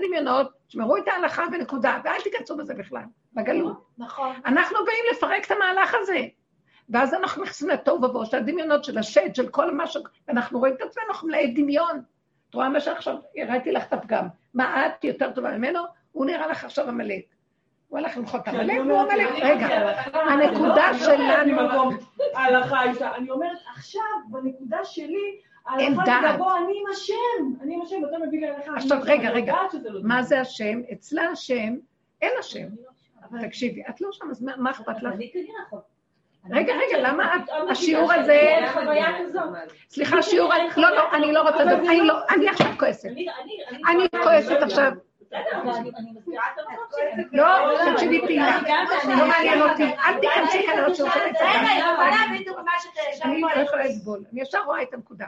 דמיונות, 0.00 0.52
שמרו 0.68 0.96
את 0.96 1.08
ההלכה 1.08 1.44
ונקודה, 1.52 2.00
ואל 2.04 2.20
תיכנסו 2.24 2.56
בזה 2.56 2.74
בכלל, 2.74 3.04
בגלות. 3.32 3.86
נכון. 3.98 4.36
אנחנו 4.46 4.78
באים 4.84 5.04
לפרק 5.12 5.46
את 5.46 5.50
המהלך 5.50 5.94
הזה. 5.94 6.26
ואז 6.88 7.14
אנחנו 7.14 7.42
נכנסים 7.42 7.68
לתוהו 7.68 8.04
ובוהו 8.04 8.26
של 8.26 8.36
הדמיונות, 8.36 8.84
של 8.84 8.98
השד, 8.98 9.34
של 9.34 9.48
כל 9.48 9.74
מה 9.74 9.86
ש... 9.86 9.96
ואנחנו 10.28 10.58
רואים 10.58 10.74
את 10.74 10.82
עצמנו, 10.82 11.06
אנחנו 11.08 11.28
מלאי 11.28 11.54
דמיון. 11.54 12.02
את 12.50 12.54
רואה 12.54 12.68
מה 12.68 12.80
שעכשיו, 12.80 13.16
הראיתי 13.36 13.72
לך 13.72 13.86
את 13.86 13.92
הפגם. 13.92 14.39
מה 14.54 14.86
את 14.86 15.04
יותר 15.04 15.30
טובה 15.32 15.56
ממנו? 15.58 15.80
הוא 16.12 16.26
נראה 16.26 16.46
לך 16.46 16.64
עכשיו 16.64 16.88
עמלק. 16.88 17.24
הוא 17.88 17.98
הלך 17.98 18.16
למחות 18.16 18.40
את 18.42 18.48
עמלק, 18.48 18.78
והוא 18.86 19.00
עמלק. 19.00 19.28
רגע, 19.42 19.66
הנקודה 20.14 20.94
שלנו... 20.98 21.60
אני 23.16 23.30
אומרת, 23.30 23.58
עכשיו, 23.76 24.02
בנקודה 24.30 24.84
שלי, 24.84 25.40
אין 25.78 25.94
דעת. 26.04 26.24
אני 26.34 26.72
עם 26.80 26.90
השם, 26.92 27.62
אני 27.62 27.74
עם 27.74 27.82
השם, 27.82 28.02
ואתה 28.02 28.18
מביא 28.26 28.40
לי 28.40 28.48
הלכה. 28.48 28.72
עכשיו, 28.76 28.98
רגע, 29.04 29.30
רגע. 29.30 29.54
לא 29.84 30.00
מה 30.02 30.22
זה 30.22 30.40
השם? 30.40 30.80
אצלה 30.92 31.22
השם, 31.22 31.74
אין 32.22 32.32
השם. 32.38 32.66
תקשיבי, 33.42 33.82
את 33.88 34.00
לא 34.00 34.08
שם, 34.12 34.30
אז 34.30 34.42
מה- 34.42 34.70
אכפת 34.70 35.02
לך? 35.02 35.12
אני 35.12 35.30
כנראה 35.32 35.48
יכול. 35.66 35.78
רגע, 36.50 36.72
רגע, 36.74 36.98
למה 37.08 37.36
את- 37.36 37.50
השיעור 37.70 38.12
הזה-. 38.12 38.58
סליחה, 39.88 40.22
שיעור... 40.22 40.52
לא, 40.76 40.90
לא, 40.90 41.12
אני 41.12 41.32
לא 41.32 41.42
רוצה 41.48 41.62
אני 41.62 42.00
לא, 42.00 42.14
אני 42.30 42.48
עכשיו 42.48 42.66
כועסת. 42.78 43.08
אני- 43.08 43.26
אני- 43.42 43.58
אני 43.88 44.22
כועסת 44.22 44.56
עכשיו. 44.62 44.92
לא, 47.32 47.44
תקשיבי 47.92 48.20
אני- 48.20 48.38
לא 49.18 49.26
מעניין 49.28 49.62
אותי, 49.62 49.84
אל 49.84 50.20
תיכנסי 50.20 50.66
כאן 50.66 50.78
לעוד 50.78 50.94
שיעור 50.94 51.10
של 51.10 51.20
אני 53.24 53.40
לא. 53.40 53.48
יכולה 53.62 53.84
לסבול, 53.84 54.24
אני 54.32 54.42
ישר 54.42 54.62
רואה 54.64 54.82
את 54.82 54.94
הנקודה. 54.94 55.26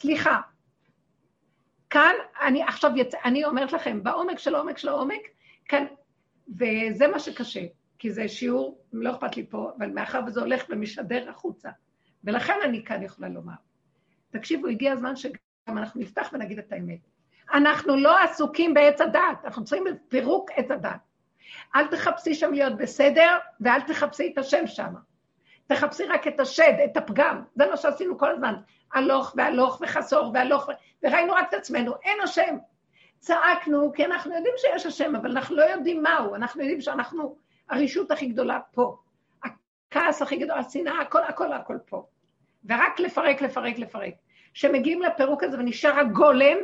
סליחה, 0.00 0.38
כאן 1.90 2.14
אני 2.42 2.62
עכשיו 2.62 2.90
יצא, 2.96 3.18
אני 3.24 3.44
אומרת 3.44 3.72
לכם, 3.72 4.02
בעומק 4.02 4.38
של 4.38 4.54
העומק 4.54 4.78
של 4.78 4.88
העומק, 4.88 5.20
כאן, 5.64 5.86
וזה 6.58 7.06
מה 7.08 7.18
שקשה, 7.18 7.60
כי 8.00 8.10
זה 8.10 8.28
שיעור, 8.28 8.78
לא 8.92 9.10
אכפת 9.10 9.36
לי 9.36 9.46
פה, 9.46 9.70
אבל 9.78 9.90
מאחר 9.90 10.20
וזה 10.26 10.40
הולך 10.40 10.64
ומשדר 10.68 11.30
החוצה. 11.30 11.70
ולכן 12.24 12.54
אני 12.64 12.84
כאן 12.84 13.02
יכולה 13.02 13.28
לומר. 13.28 13.54
תקשיבו, 14.30 14.66
הגיע 14.66 14.92
הזמן 14.92 15.16
שגם 15.16 15.78
אנחנו 15.78 16.00
נפתח 16.00 16.30
ונגיד 16.32 16.58
את 16.58 16.72
האמת. 16.72 16.98
אנחנו 17.54 17.96
לא 17.96 18.18
עסוקים 18.18 18.74
בעץ 18.74 19.00
הדעת, 19.00 19.44
אנחנו 19.44 19.64
צריכים 19.64 19.84
פירוק 20.08 20.50
עץ 20.54 20.70
הדעת. 20.70 21.00
אל 21.74 21.86
תחפשי 21.86 22.34
שם 22.34 22.52
להיות 22.52 22.76
בסדר, 22.76 23.38
ואל 23.60 23.80
תחפשי 23.80 24.30
את 24.32 24.38
השם 24.38 24.66
שם. 24.66 24.94
תחפשי 25.66 26.04
רק 26.04 26.28
את 26.28 26.40
השד, 26.40 26.72
את 26.84 26.96
הפגם. 26.96 27.42
זה 27.54 27.66
מה 27.66 27.76
שעשינו 27.76 28.18
כל 28.18 28.30
הזמן. 28.30 28.54
הלוך 28.92 29.34
והלוך 29.36 29.80
וחסור 29.82 30.30
והלוך, 30.34 30.68
וראינו 31.02 31.32
רק 31.32 31.48
את 31.48 31.54
עצמנו, 31.54 31.92
אין 32.02 32.20
השם. 32.24 32.56
צעקנו, 33.18 33.92
כי 33.92 34.04
אנחנו 34.04 34.34
יודעים 34.34 34.54
שיש 34.56 34.86
השם, 34.86 35.16
אבל 35.16 35.30
אנחנו 35.30 35.56
לא 35.56 35.62
יודעים 35.62 36.02
מהו, 36.02 36.34
אנחנו 36.34 36.60
יודעים 36.60 36.80
שאנחנו 36.80 37.36
הרשות 37.70 38.10
הכי 38.10 38.26
גדולה 38.26 38.60
פה. 38.72 38.96
הכעס 39.44 40.22
הכי 40.22 40.36
גדול, 40.36 40.58
השנאה, 40.58 41.00
הכל, 41.00 41.22
הכל, 41.22 41.52
הכל 41.52 41.78
פה. 41.86 42.06
ורק 42.64 43.00
לפרק, 43.00 43.42
לפרק, 43.42 43.78
לפרק. 43.78 44.14
כשמגיעים 44.54 45.02
לפירוק 45.02 45.42
הזה 45.42 45.58
ונשאר 45.58 45.98
הגולם, 45.98 46.56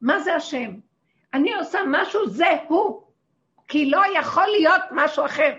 מה 0.00 0.20
זה 0.20 0.34
השם? 0.34 0.70
אני 1.34 1.54
עושה 1.54 1.78
משהו, 1.86 2.28
זה 2.28 2.46
הוא. 2.68 3.02
כי 3.68 3.90
לא 3.90 4.02
יכול 4.18 4.46
להיות 4.46 4.82
משהו 4.90 5.24
אחר. 5.24 5.54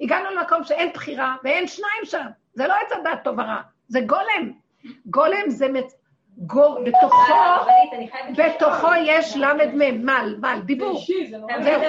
הגענו 0.00 0.30
למקום 0.30 0.64
שאין 0.64 0.92
בחירה 0.92 1.36
ואין 1.44 1.66
שניים 1.66 2.04
שם. 2.04 2.26
זה 2.54 2.66
לא 2.66 2.74
עץ 2.74 2.92
הדת 2.92 3.24
טוב 3.24 3.38
ורע, 3.38 3.60
זה 3.88 4.00
גולם. 4.00 4.52
גולם 5.06 5.50
זה. 5.50 5.66
גו, 6.38 6.76
בתוכו, 6.84 7.34
בתוכו 8.36 8.88
יש 9.04 9.36
למד 9.36 9.74
מ', 9.74 10.06
מל, 10.06 10.36
מל, 10.40 10.60
דיבור. 10.64 11.00
זהו. 11.62 11.80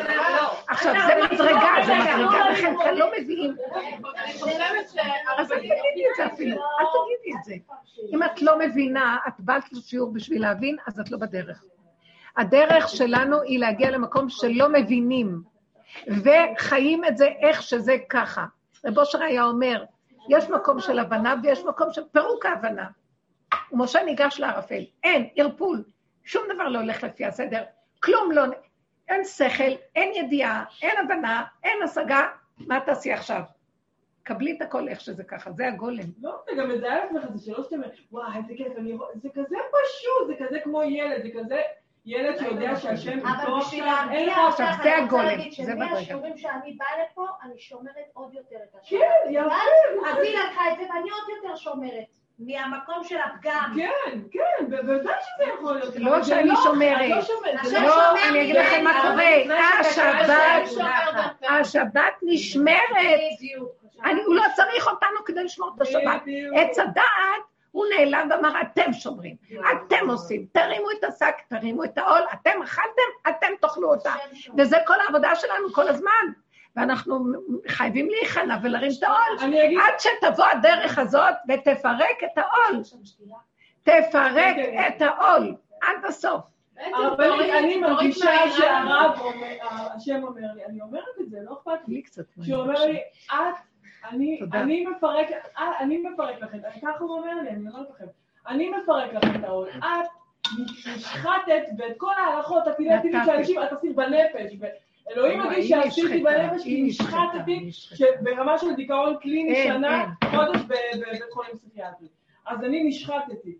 עכשיו, 0.70 0.94
זה 1.08 1.14
מדרגה, 1.34 1.70
זה 1.86 1.94
מדרגה, 1.94 2.50
לכן 2.50 2.74
כאן 2.84 2.96
לא 2.96 3.10
מביאים. 3.18 3.56
אז 5.38 5.52
אל 5.52 5.60
תגידי 5.60 6.06
את 6.12 6.16
זה 6.18 6.26
אפילו, 6.26 6.58
אל 6.58 6.86
תגידי 6.86 7.38
את 7.40 7.44
זה. 7.44 7.54
אם 8.14 8.24
את 8.24 8.42
לא 8.42 8.60
מבינה, 8.60 9.18
את 9.28 9.34
באת 9.40 9.74
לשיעור 9.74 10.14
בשביל 10.14 10.42
להבין, 10.42 10.76
אז 10.88 11.00
את 11.00 11.12
לא 11.12 11.18
בדרך. 11.18 11.64
הדרך 12.38 12.90
שלנו 12.90 13.42
היא 13.42 13.60
להגיע 13.60 13.92
למקום 13.92 14.30
שלא 14.30 14.70
מבינים, 14.70 15.42
וחיים 16.08 17.06
את 17.06 17.18
זה 17.18 17.28
איך 17.42 17.62
שזה 17.62 17.96
ככה. 18.10 18.46
רב 18.86 18.98
אושר 18.98 19.24
היה 19.24 19.44
אומר, 19.44 19.84
יש 20.30 20.50
מקום 20.50 20.80
של 20.80 21.00
הבנה 21.00 21.36
ויש 21.44 21.64
מקום 21.64 21.88
של 21.92 22.02
פירוק 22.12 22.46
ההבנה. 22.46 22.86
ומשה 23.74 24.04
ניגש 24.04 24.40
לערפל, 24.40 24.84
אין, 25.04 25.30
ערפול, 25.36 25.84
שום 26.24 26.44
דבר 26.54 26.68
לא 26.68 26.80
הולך 26.80 27.04
לפי 27.04 27.26
הסדר, 27.26 27.64
כלום 28.04 28.32
לא, 28.32 28.42
אין 29.10 29.24
שכל, 29.24 29.72
אין 29.96 30.12
ידיעה, 30.16 30.64
אין 30.82 30.98
הבנה, 30.98 31.44
אין 31.64 31.84
השגה, 31.84 32.28
מה 32.58 32.80
תעשי 32.80 33.12
עכשיו? 33.14 33.42
קבלי 34.24 34.58
את 34.58 34.62
הכל 34.62 34.88
איך 34.88 35.02
שזה 35.02 35.24
ככה, 35.24 35.52
זה 35.52 35.68
הגולם. 35.68 36.04
לא, 36.22 36.36
אתה 36.44 36.52
גם 36.60 36.70
מזהה 36.70 36.96
לעצמך, 36.96 37.24
זה 37.34 37.46
שלא 37.46 37.64
שאתה 37.64 37.76
אומר, 37.76 37.88
וואי, 38.12 38.38
איזה 38.38 38.54
כיף, 38.58 38.78
אני 38.78 38.94
רואה, 38.94 39.10
זה 39.16 39.30
כזה 39.30 39.56
פשוט, 39.72 40.28
זה 40.28 40.46
כזה 40.46 40.60
כמו 40.64 40.84
ילד, 40.84 41.24
זה 41.24 41.30
כזה... 41.40 41.62
ילד 42.06 42.38
שיודע 42.38 42.76
שהשם 42.76 43.20
אבל 43.20 43.30
איתו 43.42 43.58
עכשיו, 43.58 44.08
אין 44.12 44.30
לך 44.30 44.38
עכשיו, 44.48 44.66
זה 44.66 44.74
אני 44.74 45.04
רוצה 45.04 45.04
הגולם, 45.04 45.26
להגיד 45.26 45.54
זה 45.54 45.76
מדרגה. 45.76 45.88
שמהשיעורים 45.90 46.38
שאני 46.38 46.74
באה 46.74 47.04
לפה, 47.04 47.28
אני 47.44 47.60
שומרת 47.60 48.10
עוד 48.14 48.34
יותר 48.34 48.56
את 48.70 48.76
השם. 48.82 48.98
כן, 48.98 49.32
יפה. 49.32 49.56
אז 50.10 50.18
היא 50.24 50.38
לקחה 50.38 50.72
את 50.72 50.78
זה 50.78 50.84
ואני 50.84 51.10
עוד 51.10 51.30
יותר 51.38 51.56
שומרת. 51.56 52.23
מהמקום 52.40 53.04
של 53.04 53.16
הפגם. 53.26 53.74
כן, 53.76 54.20
כן, 54.32 54.66
בוודאי 54.70 55.14
שזה 55.22 55.50
יכול 55.60 55.74
להיות. 55.76 55.94
לא 55.98 56.24
שאני 56.24 56.48
לא- 56.50 56.56
שומרת. 56.64 57.10
לא 57.10 57.80
לא- 57.80 57.88
לא, 57.88 58.12
אני 58.30 58.42
אגיד 58.42 58.56
לכם 58.56 58.84
מה 58.84 58.94
קורה. 59.02 59.58
השבת, 59.80 60.30
השבת 61.50 62.14
נשמרת. 62.22 62.78
הוא 64.26 64.36
לא 64.36 64.44
צריך 64.56 64.88
אותנו 64.88 65.24
כדי 65.26 65.44
לשמור 65.44 65.72
את 65.76 65.82
השבת. 65.82 66.22
עץ 66.56 66.80
הדעת, 66.80 67.04
הוא 67.72 67.86
נעלם 67.98 68.28
ואמר, 68.32 68.62
אתם 68.62 68.94
שומרים, 68.94 69.36
אתם 69.72 70.10
עושים, 70.10 70.46
תרימו 70.52 70.92
את 70.92 71.04
השק, 71.04 71.36
תרימו 71.50 71.84
את 71.84 71.98
העול, 71.98 72.22
אתם 72.34 72.62
אכלתם, 72.64 73.30
אתם 73.30 73.48
תאכלו 73.62 73.90
אותה. 73.94 74.14
וזה 74.58 74.78
כל 74.88 75.00
העבודה 75.06 75.36
שלנו 75.36 75.74
כל 75.74 75.88
הזמן. 75.88 76.26
ואנחנו 76.76 77.26
חייבים 77.68 78.10
להיכנע 78.10 78.58
ולהרים 78.64 78.92
את 78.98 79.04
העול. 79.04 79.54
עד 79.82 79.94
שתבוא 80.00 80.46
הדרך 80.46 80.98
הזאת 80.98 81.36
ותפרק 81.50 82.24
את 82.24 82.38
העול. 82.38 82.82
תפרק 83.84 84.56
את 84.88 85.02
העול 85.02 85.56
עד 85.82 86.06
הסוף. 86.08 86.42
הרבנית, 86.78 87.54
אני 87.60 87.78
מרגישה 87.78 88.32
שהרב 88.58 89.20
אומר, 89.20 89.56
השם 89.96 90.24
אומר 90.24 90.54
לי, 90.56 90.66
אני 90.66 90.82
אומרת 90.82 91.04
את 91.22 91.30
זה, 91.30 91.38
לא 91.42 91.54
אכפת 91.54 91.88
לי. 91.88 92.02
שהוא 92.44 92.62
אומר 92.62 92.86
לי, 92.86 93.00
את, 93.32 93.56
אני, 94.54 94.86
מפרק, 94.86 95.28
אה, 95.58 95.80
אני 95.80 95.98
מפרק 95.98 96.42
לכם, 96.42 96.58
ככה 96.82 97.00
הוא 97.00 97.18
אומר 97.18 97.42
לי, 97.42 97.50
אני 97.50 97.70
אומרת 97.70 97.90
לכם, 97.96 98.06
אני 98.48 98.70
מפרק 98.70 99.14
לכם 99.14 99.40
את 99.40 99.44
העול, 99.44 99.70
את 99.70 100.08
נשחטת 100.96 101.64
ואת 101.78 101.94
כל 101.98 102.14
ההלכות 102.18 102.68
הפילטים 102.68 103.16
נתתי. 103.16 103.26
שאנשים, 103.32 103.64
את 103.64 103.72
עשית 103.72 103.96
בנפש, 103.96 104.54
יודעים 105.10 105.42
היא 105.42 105.70
שעשיתי 105.70 106.24
בנפש, 106.24 106.64
כי 106.64 106.82
נשחטתי. 106.82 107.70
שברמה 107.72 108.58
של 108.58 108.76
דיכאון 108.76 109.16
קליני 109.22 109.56
אין, 109.56 109.74
שנה, 109.74 110.02
אין. 110.02 110.30
חודש 110.32 110.62
בבית 110.62 111.22
חולים 111.34 111.58
פסיכיאטרי. 111.58 112.08
אז 112.46 112.64
אני 112.64 112.84
נשחטתי, 112.84 113.58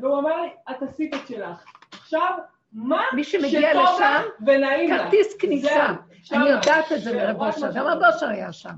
והוא 0.00 0.18
אמר 0.18 0.42
לי, 0.42 0.48
את 0.70 0.82
עשית 0.82 1.14
את 1.14 1.28
שלך. 1.28 1.64
עכשיו, 1.92 2.30
מה 2.72 3.02
שטוב 3.22 3.40
לך 3.42 4.04
ונעים 4.46 4.90
לך. 4.90 5.02
כרטיס 5.02 5.36
כניסה. 5.38 5.86
אני 6.32 6.48
יודעת 6.48 6.92
את 6.92 7.00
זה 7.02 7.16
מרב 7.16 7.42
אושר, 7.42 7.72
גם 7.72 7.86
רב 7.86 8.02
אושר 8.04 8.28
היה 8.28 8.52
שם. 8.52 8.74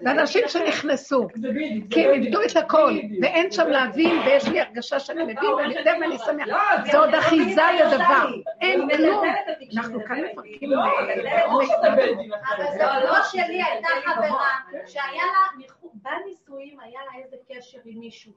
ואנשים 0.00 0.42
שנכנסו, 0.48 1.28
זה 1.34 1.48
כי 1.90 2.06
הם. 2.06 2.12
איבדו 2.12 2.42
את 2.42 2.56
הכל. 2.56 2.92
ואין 3.22 3.50
שם 3.50 3.68
להבין, 3.68 4.18
ויש 4.18 4.48
לי 4.48 4.60
הרגשה 4.60 5.00
שאני 5.00 5.22
מבין, 5.22 5.52
ואני 5.58 5.74
יודע 5.78 5.92
ואני 6.00 6.18
שמח. 6.18 6.48
לא, 6.48 6.58
זה 6.90 6.98
עוד 6.98 7.10
לא 7.10 7.18
אחיזה 7.18 7.62
לדבר. 7.80 8.28
אין 8.60 8.88
כלום. 8.96 9.24
אנחנו 9.76 10.04
כאן 10.04 10.20
מפרקים 10.24 10.70
לא, 10.70 10.76
לא 10.76 10.82
אחר. 10.82 11.88
אבל 11.88 12.04
לא, 12.58 12.70
זה 12.72 12.84
לא, 12.84 13.00
לא 13.00 13.22
שלי 13.24 13.62
הייתה 13.62 13.88
חברה. 14.04 14.48
שהיה 14.86 15.24
לה, 15.24 15.66
בנישואים 15.94 16.80
היה 16.80 17.00
לה 17.12 17.22
איזה 17.24 17.36
קשר 17.48 17.78
עם 17.84 17.98
מישהו. 17.98 18.32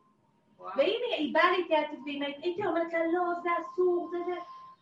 והנה, 0.59 1.15
היא 1.17 1.33
באה 1.33 1.51
להתייעץ 1.57 1.89
ואם 2.05 2.21
הייתי 2.43 2.65
אומרת 2.65 2.93
לה, 2.93 2.99
לא, 3.13 3.21
זה 3.43 3.49
אסור, 3.59 4.09
זה 4.11 4.17
זה... 4.25 4.31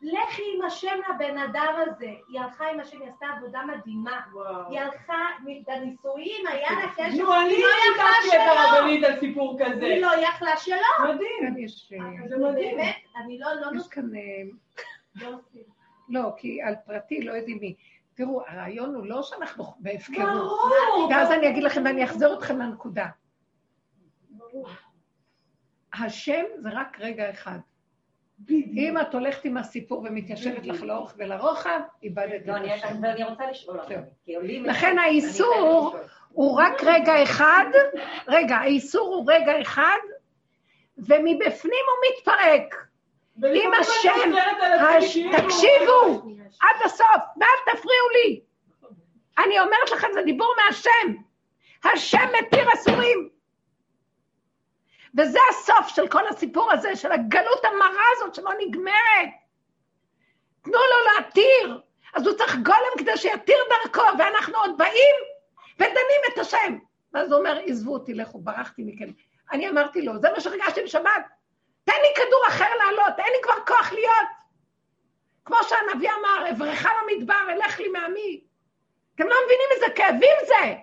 לכי 0.01 0.41
עם 0.55 0.61
השם 0.65 0.99
לבן 1.09 1.37
אדם 1.37 1.73
הזה. 1.77 2.11
היא 2.27 2.39
הלכה 2.39 2.69
עם 2.69 2.79
השם, 2.79 3.01
היא 3.01 3.09
עשתה 3.09 3.25
עבודה 3.37 3.61
מדהימה. 3.65 4.21
וואו. 4.33 4.69
היא 4.69 4.79
הלכה, 4.79 5.25
בנישואים 5.65 6.47
היה 6.47 6.71
לה 6.71 6.91
קשר, 6.95 7.23
נו, 7.23 7.33
אני 7.33 7.49
היא 7.49 7.63
לא 7.63 7.69
יכלה 7.91 8.11
שיתפתי 8.21 8.37
את 8.37 8.41
שלא. 8.43 8.77
הרבנית 8.77 9.03
על 9.03 9.19
סיפור 9.19 9.59
כזה. 9.59 9.85
היא 9.85 10.01
לא 10.01 10.11
יכלה 10.21 10.57
שלא. 10.57 11.13
מדהים. 11.13 11.67
אה, 12.01 12.27
זה 12.29 12.37
מדהים. 12.37 12.77
באמת, 12.77 12.95
אני 13.15 13.39
לא, 13.39 13.47
לא 13.53 13.79
יש 13.79 13.87
כאן, 13.87 14.15
אה, 14.15 14.21
לא. 15.15 15.37
לא, 16.09 16.31
כי 16.37 16.61
על 16.61 16.75
פרטי 16.85 17.21
לא 17.21 17.33
יודעים 17.33 17.57
מי. 17.61 17.75
תראו, 18.13 18.41
הרעיון 18.47 18.95
הוא 18.95 19.05
לא 19.05 19.23
שאנחנו 19.23 19.65
בהפקרות. 19.79 20.27
ברור. 20.27 21.07
ואז 21.09 21.31
אני 21.31 21.49
אגיד 21.49 21.63
לכם, 21.63 21.81
ואני 21.85 22.03
אחזור 22.03 22.33
אתכם 22.33 22.59
לנקודה. 22.59 23.05
השם 25.93 26.43
זה 26.57 26.69
רק 26.71 26.97
רגע 26.99 27.29
אחד. 27.29 27.59
אם 28.49 28.95
את 29.01 29.13
הולכת 29.13 29.45
עם 29.45 29.57
הסיפור 29.57 29.99
ומתיישבת 29.99 30.65
לך 30.65 30.83
לאורך 30.83 31.13
ולרוחב, 31.17 31.79
איבדת 32.03 32.41
את 32.41 32.47
לא, 32.47 32.55
אני 32.55 32.73
השם. 32.73 32.95
ואני 33.01 33.23
רוצה 33.23 33.51
לשאול. 33.51 33.79
לכן 34.65 34.87
אני 34.87 35.01
האיסור. 35.01 35.95
הוא 36.29 36.59
רק 36.59 36.83
רגע 36.83 37.23
אחד, 37.23 37.65
רגע, 38.27 38.55
האיסור 38.55 39.15
הוא 39.15 39.31
רגע 39.31 39.61
אחד, 39.61 39.97
ומבפנים 40.97 41.85
הוא 41.87 42.11
מתפרק. 42.11 42.75
אם 43.45 43.71
השם, 43.79 44.31
הש... 44.79 45.17
תקשיבו, 45.17 46.31
עד 46.61 46.75
הסוף, 46.85 47.23
ואל 47.37 47.75
תפריעו 47.75 48.09
לי. 48.13 48.41
אני 49.37 49.59
אומרת 49.59 49.91
לכם, 49.91 50.07
זה 50.13 50.21
דיבור 50.21 50.53
מהשם. 50.57 51.13
השם 51.83 52.27
מתיר 52.39 52.73
אסורים. 52.73 53.29
וזה 55.17 55.39
הסוף 55.49 55.87
של 55.87 56.07
כל 56.07 56.27
הסיפור 56.27 56.71
הזה, 56.71 56.95
של 56.95 57.11
הגלות 57.11 57.65
המרה 57.65 58.03
הזאת 58.15 58.35
שלא 58.35 58.51
נגמרת. 58.59 59.29
תנו 60.61 60.73
לו 60.73 61.13
להתיר. 61.17 61.81
אז 62.13 62.27
הוא 62.27 62.37
צריך 62.37 62.55
גולם 62.55 62.97
כדי 62.97 63.17
שיתיר 63.17 63.57
דרכו, 63.69 64.17
ואנחנו 64.19 64.57
עוד 64.57 64.77
באים 64.77 65.15
ודנים 65.75 66.21
את 66.33 66.39
השם. 66.39 66.77
ואז 67.13 67.31
הוא 67.31 67.39
אומר, 67.39 67.59
עזבו 67.65 67.93
אותי, 67.93 68.13
לכו, 68.13 68.39
ברחתי 68.39 68.83
מכם. 68.85 69.11
אני 69.51 69.69
אמרתי 69.69 70.01
לו, 70.01 70.19
זה 70.19 70.27
מה 70.31 70.39
שהרגשתי 70.39 70.83
בשבת. 70.83 71.25
תן 71.83 71.93
לי 72.01 72.07
כדור 72.15 72.41
אחר 72.47 72.75
לעלות, 72.77 73.19
אין 73.19 73.33
לי 73.33 73.39
כבר 73.43 73.65
כוח 73.67 73.93
להיות. 73.93 74.27
כמו 75.45 75.57
שהנביא 75.69 76.09
אמר, 76.19 76.49
אברכה 76.49 76.89
למדבר, 77.01 77.49
אלך 77.49 77.79
לי 77.79 77.87
מעמי. 77.87 78.41
אתם 79.15 79.27
לא 79.27 79.35
מבינים 79.45 79.67
איזה 79.71 79.85
כאבים 79.95 80.37
זה. 80.47 80.75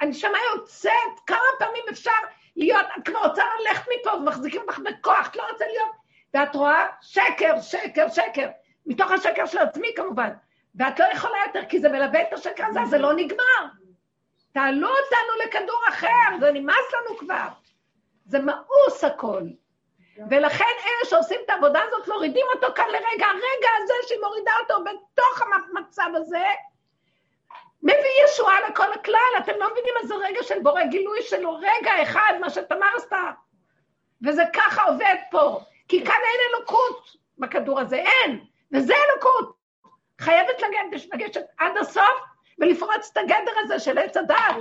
הנשמה 0.00 0.38
יוצאת, 0.54 1.20
כמה 1.26 1.38
פעמים 1.58 1.84
אפשר 1.90 2.10
להיות, 2.58 2.86
את 2.98 3.08
כבר 3.08 3.18
רוצה 3.18 3.42
ללכת 3.60 3.88
מפה 3.94 4.16
ומחזיקים 4.16 4.60
אותך 4.60 4.78
בכוח, 4.78 5.28
את 5.28 5.36
לא 5.36 5.42
רוצה 5.52 5.64
להיות, 5.66 5.90
ואת 6.34 6.54
רואה 6.54 6.86
שקר, 7.00 7.60
שקר, 7.60 8.08
שקר, 8.08 8.48
מתוך 8.86 9.10
השקר 9.10 9.46
של 9.46 9.58
עצמי 9.58 9.88
כמובן, 9.96 10.30
ואת 10.74 11.00
לא 11.00 11.04
יכולה 11.12 11.36
יותר, 11.46 11.68
כי 11.68 11.80
זה 11.80 11.88
מלווה 11.88 12.22
את 12.22 12.32
השקר 12.32 12.66
הזה, 12.66 12.80
זה 12.90 12.98
לא 12.98 13.12
נגמר. 13.12 13.64
תעלו 14.52 14.88
אותנו 14.88 15.44
לכדור 15.46 15.80
אחר, 15.88 16.38
זה 16.40 16.52
נמאס 16.52 16.92
לנו 16.92 17.18
כבר. 17.18 17.48
זה 18.26 18.38
מאוס 18.38 19.04
הכל. 19.04 19.42
ולכן 20.30 20.64
אלה 20.84 21.10
שעושים 21.10 21.40
את 21.44 21.50
העבודה 21.50 21.80
הזאת, 21.88 22.08
מורידים 22.08 22.46
אותו 22.54 22.66
כאן 22.74 22.84
לרגע. 22.88 23.26
הרגע 23.26 23.68
הזה 23.82 23.94
שהיא 24.06 24.18
מורידה 24.24 24.52
אותו 24.60 24.84
בתוך 24.84 25.42
המצב 25.42 26.10
הזה, 26.14 26.44
מביא 27.82 28.24
ישועה 28.24 28.68
לכל 28.68 28.92
הכלל. 28.92 29.32
אתם 29.38 29.52
לא 29.58 29.66
מבינים 29.72 29.94
איזה 30.02 30.14
רגע 30.14 30.42
של 30.42 30.62
בורא 30.62 30.84
גילוי 30.84 31.22
שלו, 31.22 31.56
רגע 31.56 32.02
אחד, 32.02 32.32
מה 32.40 32.50
שתמר 32.50 32.86
עשתה. 32.96 33.30
וזה 34.26 34.42
ככה 34.52 34.82
עובד 34.82 35.14
פה. 35.30 35.60
כי 35.88 36.04
כאן 36.04 36.14
אין 36.14 36.54
אלוקות 36.54 37.16
בכדור 37.38 37.80
הזה, 37.80 37.96
אין. 37.96 38.40
וזה 38.72 38.94
אלוקות. 38.94 39.58
חייבת 40.20 40.62
לגשת, 40.62 41.14
לגשת 41.14 41.42
עד 41.58 41.72
הסוף 41.80 42.20
ולפרוץ 42.58 43.10
את 43.12 43.16
הגדר 43.16 43.52
הזה 43.64 43.78
של 43.78 43.98
עץ 43.98 44.16
יודעת. 44.16 44.56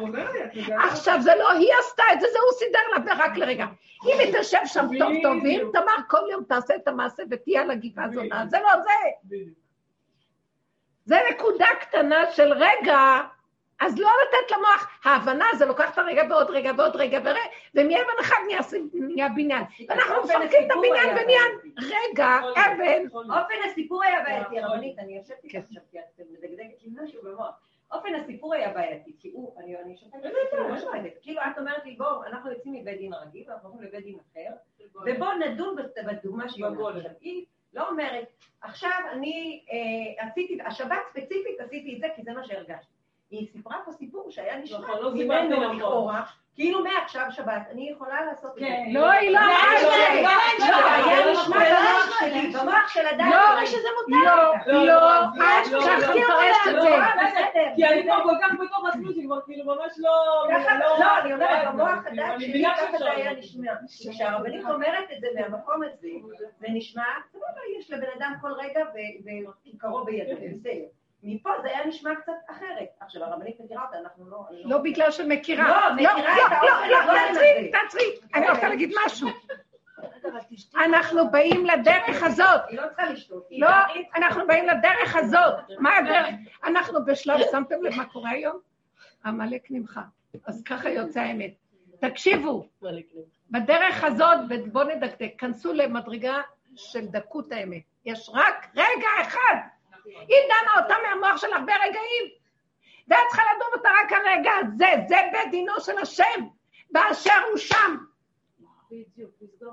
עכשיו, 0.83 1.17
זה 1.21 1.31
לא 1.39 1.51
היא 1.51 1.69
עשתה 1.79 2.03
את 2.13 2.21
זה, 2.21 2.27
זה 2.31 2.39
הוא 2.39 2.51
סידר 2.59 2.79
לה, 2.91 2.97
ורק 3.05 3.37
לרגע. 3.37 3.65
אם 4.05 4.19
היא 4.19 4.33
תשב 4.39 4.57
שם 4.65 4.85
טוב 4.99 5.11
טוב, 5.23 5.33
ואם. 5.43 5.69
תמר 5.73 5.95
כל 6.09 6.21
יום 6.31 6.43
תעשה 6.43 6.75
את 6.75 6.87
המעשה 6.87 7.23
ותהיה 7.31 7.61
על 7.61 7.71
הגבעה 7.71 8.09
זונה, 8.09 8.45
זה 8.49 8.57
לא 8.59 8.81
זה. 8.81 9.37
זה 11.07 11.15
נקודה 11.31 11.65
קטנה 11.79 12.31
של 12.31 12.53
רגע, 12.53 12.97
אז 13.79 13.99
לא 13.99 14.09
לתת 14.23 14.51
למוח, 14.51 14.99
ההבנה 15.03 15.45
זה 15.57 15.65
לוקח 15.65 15.93
את 15.93 15.97
הרגע 15.97 16.23
ועוד 16.29 16.49
רגע 16.49 16.71
ועוד 16.77 16.95
רגע, 16.95 17.19
ור- 17.23 17.51
ומאבן 17.75 18.19
אחד 18.21 18.35
נהיה, 18.47 19.29
בניין. 19.29 19.63
ואנחנו 19.89 20.15
מפרקים 20.23 20.67
את 20.67 20.71
הבניין 20.77 21.15
בעייתי. 21.15 21.95
רגע, 22.11 22.27
אבן. 22.53 23.07
אופן 23.13 23.69
הסיפור 23.71 24.03
היה 24.03 24.23
בעייתי, 24.23 24.59
נכון. 24.59 24.63
הרבנית, 24.71 24.99
אני 24.99 25.17
יושבת 25.17 25.43
איתך 25.43 25.55
עכשיו, 25.55 25.81
כי 25.91 25.99
את 25.99 26.05
מדגדגת 26.31 26.81
לי 26.83 26.89
משהו 27.03 27.21
במוח. 27.23 27.51
אופן 27.91 28.15
הסיפור 28.15 28.53
היה 28.53 28.69
בעייתי, 28.73 29.11
כי 29.19 29.29
הוא, 29.33 29.55
אני 29.59 29.97
שופטת, 29.97 30.19
כאילו, 30.49 30.69
לא 30.69 30.79
שופטת, 30.79 31.13
כאילו 31.21 31.41
את 31.41 31.57
אומרת 31.57 31.85
לי, 31.85 31.95
בואו, 31.95 32.23
אנחנו 32.23 32.51
יוצאים 32.51 32.73
מבית 32.73 32.97
דין 32.97 33.13
רגיל, 33.13 33.43
ואנחנו 33.49 33.69
הולכים 33.69 33.87
לבית 33.87 34.03
דין 34.05 34.17
אחר, 34.33 34.49
ובואו 35.05 35.37
נדון 35.37 35.75
בדוגמה 36.05 36.49
שהיא 36.49 36.65
אומרת. 36.65 37.17
לא 37.77 37.89
אומרת, 37.89 38.27
עכשיו 38.61 38.99
אני 39.11 39.63
אה, 39.71 40.27
עשיתי, 40.27 40.57
השבת 40.65 40.97
ספציפית 41.09 41.59
עשיתי 41.59 41.95
את 41.95 41.99
זה, 41.99 42.07
כי 42.15 42.23
זה 42.23 42.33
מה 42.33 42.43
שהרגשתי. 42.43 42.93
היא 43.29 43.47
סיפרה 43.51 43.77
פה 43.85 43.91
סיפור 43.91 44.31
שהיה 44.31 44.57
נשמע 44.57 44.79
נכון, 44.79 45.01
לא 45.01 45.13
ממנו 45.13 45.63
נכון. 45.63 45.77
לכאורה, 45.77 46.23
כאילו 46.57 46.83
מעכשיו 46.83 47.25
שבת, 47.31 47.61
אני 47.71 47.89
יכולה 47.89 48.25
לעשות 48.25 48.51
את 48.51 48.59
זה. 48.59 48.65
כן. 48.65 48.85
לא, 48.91 49.09
היא 49.09 49.29
לא 49.31 49.39
אמרה 49.39 49.73
את 49.75 49.79
זה. 49.81 49.87
לא, 50.71 50.75
היה 50.87 51.25
לא, 51.25 51.31
נשמע 51.31 51.69
לא, 51.69 51.79
במוח 51.79 52.21
לא, 52.21 52.27
שלי, 52.29 52.47
במוח 52.47 52.87
של 52.87 53.07
אדם, 53.07 53.29
לא, 53.31 53.51
נראה 53.51 53.65
שזה 53.65 53.87
מותר. 53.97 54.35
לא, 54.35 54.53
לא, 54.67 54.85
לא, 54.85 54.95
לא, 54.95 55.23
את 55.23 55.71
לא, 55.71 55.81
ככה 55.81 56.13
לא, 56.13 56.21
מפרשת 56.21 56.67
את 56.69 56.73
לא, 56.73 56.81
זה. 56.81 56.89
לא, 56.89 56.97
בסדר. 57.23 57.69
כי 57.75 57.85
אני 57.85 58.03
כבר 58.03 58.23
כל 58.23 58.35
כך 58.41 58.51
בתוך 58.59 58.85
עצמי, 58.89 59.13
שכבר 59.13 59.41
כאילו 59.41 59.65
ממש 59.65 59.93
לא... 59.97 60.11
לא, 60.49 60.99
לא, 60.99 61.17
אני 61.21 61.33
אומרת, 61.33 61.63
לא, 61.65 61.71
במוח 61.71 61.89
כאילו, 62.07 62.23
הדעת 62.23 62.35
אני 62.35 62.45
שלי 62.45 62.63
ככה 62.77 62.97
זה 62.97 63.11
היה 63.11 63.33
נשמע. 63.33 63.71
כשהרבנית 64.11 64.65
אומרת 64.65 65.11
את 65.15 65.21
זה 65.21 65.27
מהמקום 65.35 65.83
הזה, 65.83 66.07
זה 66.59 66.67
נשמע, 66.69 67.03
סבבה, 67.31 67.61
יש 67.79 67.91
לבן 67.91 68.07
אדם 68.17 68.33
כל 68.41 68.51
רגע 68.51 68.79
ו- 68.93 69.49
וכיכרו 69.49 70.05
בידו, 70.05 70.35
בסדר. 70.35 70.71
מפה 71.23 71.49
זה 71.61 71.67
היה 71.67 71.85
נשמע 71.85 72.15
קצת 72.15 72.33
אחרת. 72.47 72.87
עכשיו, 72.99 73.23
הרבנית 73.23 73.59
מכירה 73.59 73.85
אותה, 73.85 73.97
אנחנו 73.99 74.29
לא... 74.29 74.45
אני 74.49 74.63
לא 74.63 74.77
בגלל 74.77 75.11
שמכירה. 75.11 75.89
לא, 75.89 75.95
מכירה 75.95 76.19
את 76.19 76.51
לא, 76.63 76.69
האופן 76.69 76.89
לא, 76.89 76.97
הגולם 76.97 77.21
תעצרי. 77.27 77.71
תעצרי. 77.71 78.03
אני 78.33 78.49
רוצה 78.49 78.69
להגיד 78.69 78.91
משהו. 79.05 79.29
אנחנו 80.85 81.31
באים 81.31 81.65
לדרך 81.65 82.23
הזאת. 82.23 82.61
היא 82.67 82.79
לא 82.79 82.87
צריכה 82.87 83.09
לשתות. 83.09 83.47
לא. 83.51 83.67
אנחנו 84.15 84.47
באים 84.47 84.67
לדרך 84.67 85.15
הזאת. 85.15 85.55
מה 85.79 85.97
הדרך? 85.97 86.35
אנחנו 86.63 87.05
בשלב, 87.05 87.39
שמתם 87.51 87.83
לב 87.83 87.95
מה 87.95 88.05
קורה 88.05 88.29
היום? 88.29 88.59
עמלק 89.25 89.67
נמחה. 89.69 90.01
אז 90.45 90.63
ככה 90.63 90.89
יוצא 90.89 91.19
האמת. 91.19 91.51
תקשיבו, 91.99 92.67
בדרך 93.51 94.03
הזאת, 94.03 94.39
בואו 94.71 94.87
נדקדק, 94.87 95.33
כנסו 95.37 95.73
למדרגה 95.73 96.41
של 96.75 97.05
דקות 97.05 97.51
האמת. 97.51 97.81
יש 98.05 98.29
רק 98.33 98.67
רגע 98.75 99.07
אחד. 99.21 99.55
היא 100.27 100.37
דנה 100.47 100.83
אותה 100.83 100.95
מהמוח 101.03 101.37
של 101.37 101.53
הרבה 101.53 101.73
רגעים, 101.75 102.25
ואת 103.07 103.19
צריכה 103.27 103.43
לדון 103.55 103.67
אותה 103.73 103.89
רק 104.03 104.11
הרגע 104.11 104.51
הזה, 104.61 104.87
זה 105.07 105.15
בית 105.31 105.51
דינו 105.51 105.79
של 105.79 105.97
השם, 105.97 106.47
באשר 106.91 107.39
הוא 107.49 107.57
שם. 107.57 107.97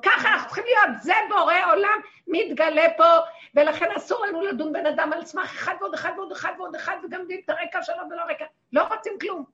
ככה 0.02 0.28
אנחנו 0.28 0.46
צריכים 0.46 0.64
להיות, 0.64 1.02
זה 1.02 1.14
בורא 1.28 1.54
עולם 1.66 2.00
מתגלה 2.26 2.86
פה, 2.96 3.18
ולכן 3.54 3.90
אסור 3.96 4.26
לנו 4.26 4.42
לדון 4.42 4.72
בן 4.72 4.86
אדם 4.86 5.12
על 5.12 5.24
סמך 5.24 5.44
אחד 5.44 5.74
ועוד 5.80 5.94
אחד 5.94 6.12
ועוד 6.16 6.32
אחד 6.32 6.52
ועוד 6.58 6.74
אחד, 6.74 6.96
וגם 7.04 7.20
יודעים 7.20 7.40
את 7.44 7.50
הרקע 7.50 7.82
שלו 7.82 8.02
ולא 8.10 8.22
רקע. 8.22 8.44
לא 8.72 8.82
רוצים 8.82 9.18
כלום. 9.20 9.44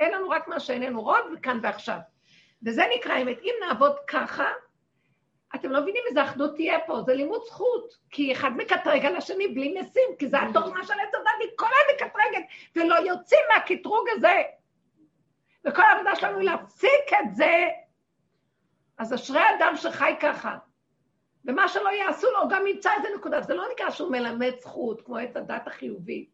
אין 0.00 0.12
לנו 0.12 0.30
רק 0.30 0.48
מה 0.48 0.60
שאיננו 0.60 1.02
רוד, 1.02 1.24
וכאן 1.34 1.58
ועכשיו. 1.62 1.98
וזה 2.66 2.82
נקרא 2.96 3.22
אמת. 3.22 3.38
אם 3.42 3.54
נעבוד 3.68 3.96
ככה, 4.06 4.46
אתם 5.54 5.70
לא 5.70 5.80
מבינים 5.80 6.02
איזה 6.08 6.24
אחדות 6.24 6.54
תהיה 6.54 6.78
פה, 6.86 7.02
זה 7.06 7.14
לימוד 7.14 7.44
זכות. 7.44 7.98
כי 8.10 8.32
אחד 8.32 8.50
מקטרג 8.56 9.06
על 9.06 9.16
השני 9.16 9.48
בלי 9.48 9.80
משים, 9.80 10.16
כי 10.18 10.28
זה 10.28 10.36
התוכנה 10.42 10.84
של 10.84 10.92
עץ 10.92 11.14
הדת, 11.14 11.30
היא 11.40 11.48
כל 11.56 11.66
היום 11.66 11.96
מקטרגת, 11.96 12.44
ולא 12.76 12.94
יוצאים 12.94 13.40
מהקטרוג 13.54 14.06
הזה. 14.10 14.42
וכל 15.64 15.82
העבודה 15.82 16.16
שלנו 16.16 16.38
היא 16.38 16.50
להפסיק 16.50 17.12
את 17.20 17.34
זה. 17.34 17.68
אז 18.98 19.14
אשרי 19.14 19.42
אדם 19.58 19.76
שחי 19.76 20.14
ככה. 20.20 20.56
ומה 21.44 21.68
שלא 21.68 21.88
יעשו 21.88 22.30
לו, 22.30 22.40
הוא 22.40 22.50
גם 22.50 22.66
ימצא 22.66 22.90
איזה 22.96 23.08
נקודה. 23.16 23.40
זה 23.40 23.54
לא 23.54 23.64
נקרא 23.72 23.90
שהוא 23.90 24.10
מלמד 24.10 24.52
זכות, 24.60 25.00
כמו 25.00 25.16
עץ 25.16 25.36
הדת 25.36 25.66
החיובי, 25.66 26.28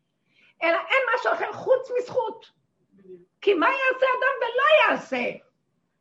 אלא 0.62 0.76
אין 0.76 1.02
משהו 1.14 1.32
אחר 1.32 1.52
חוץ 1.52 1.90
מזכות. 1.98 2.50
כי 3.40 3.54
מה 3.54 3.66
יעשה 3.66 4.06
אדם 4.18 4.36
ולא 4.40 4.92
יעשה? 4.92 5.49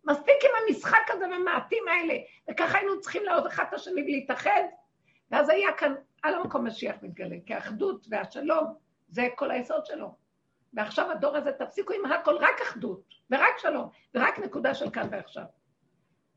מספיק 0.05 0.35
עם 0.43 0.51
המשחק 0.63 1.09
הזה 1.09 1.25
והמעטים 1.29 1.83
האלה. 1.87 2.13
וככה 2.51 2.77
היינו 2.77 3.01
צריכים 3.01 3.23
לאהוב 3.25 3.45
אחד 3.45 3.63
את 3.69 3.73
השני 3.73 4.01
ולהתאחד, 4.01 4.61
ואז 5.31 5.49
היה 5.49 5.73
כאן 5.73 5.95
על 6.23 6.33
המקום 6.35 6.67
משיח 6.67 6.95
מתגלה, 7.01 7.35
כי 7.45 7.53
האחדות 7.53 8.05
והשלום 8.09 8.75
זה 9.09 9.27
כל 9.35 9.51
היסוד 9.51 9.85
שלו. 9.85 10.15
ועכשיו 10.73 11.11
הדור 11.11 11.37
הזה, 11.37 11.51
תפסיקו 11.51 11.93
עם 11.93 12.05
הכל, 12.11 12.37
רק 12.37 12.61
אחדות, 12.61 13.01
ורק 13.31 13.57
שלום, 13.57 13.89
ורק 14.15 14.39
נקודה 14.39 14.73
של 14.73 14.89
כאן 14.89 15.07
ועכשיו. 15.11 15.43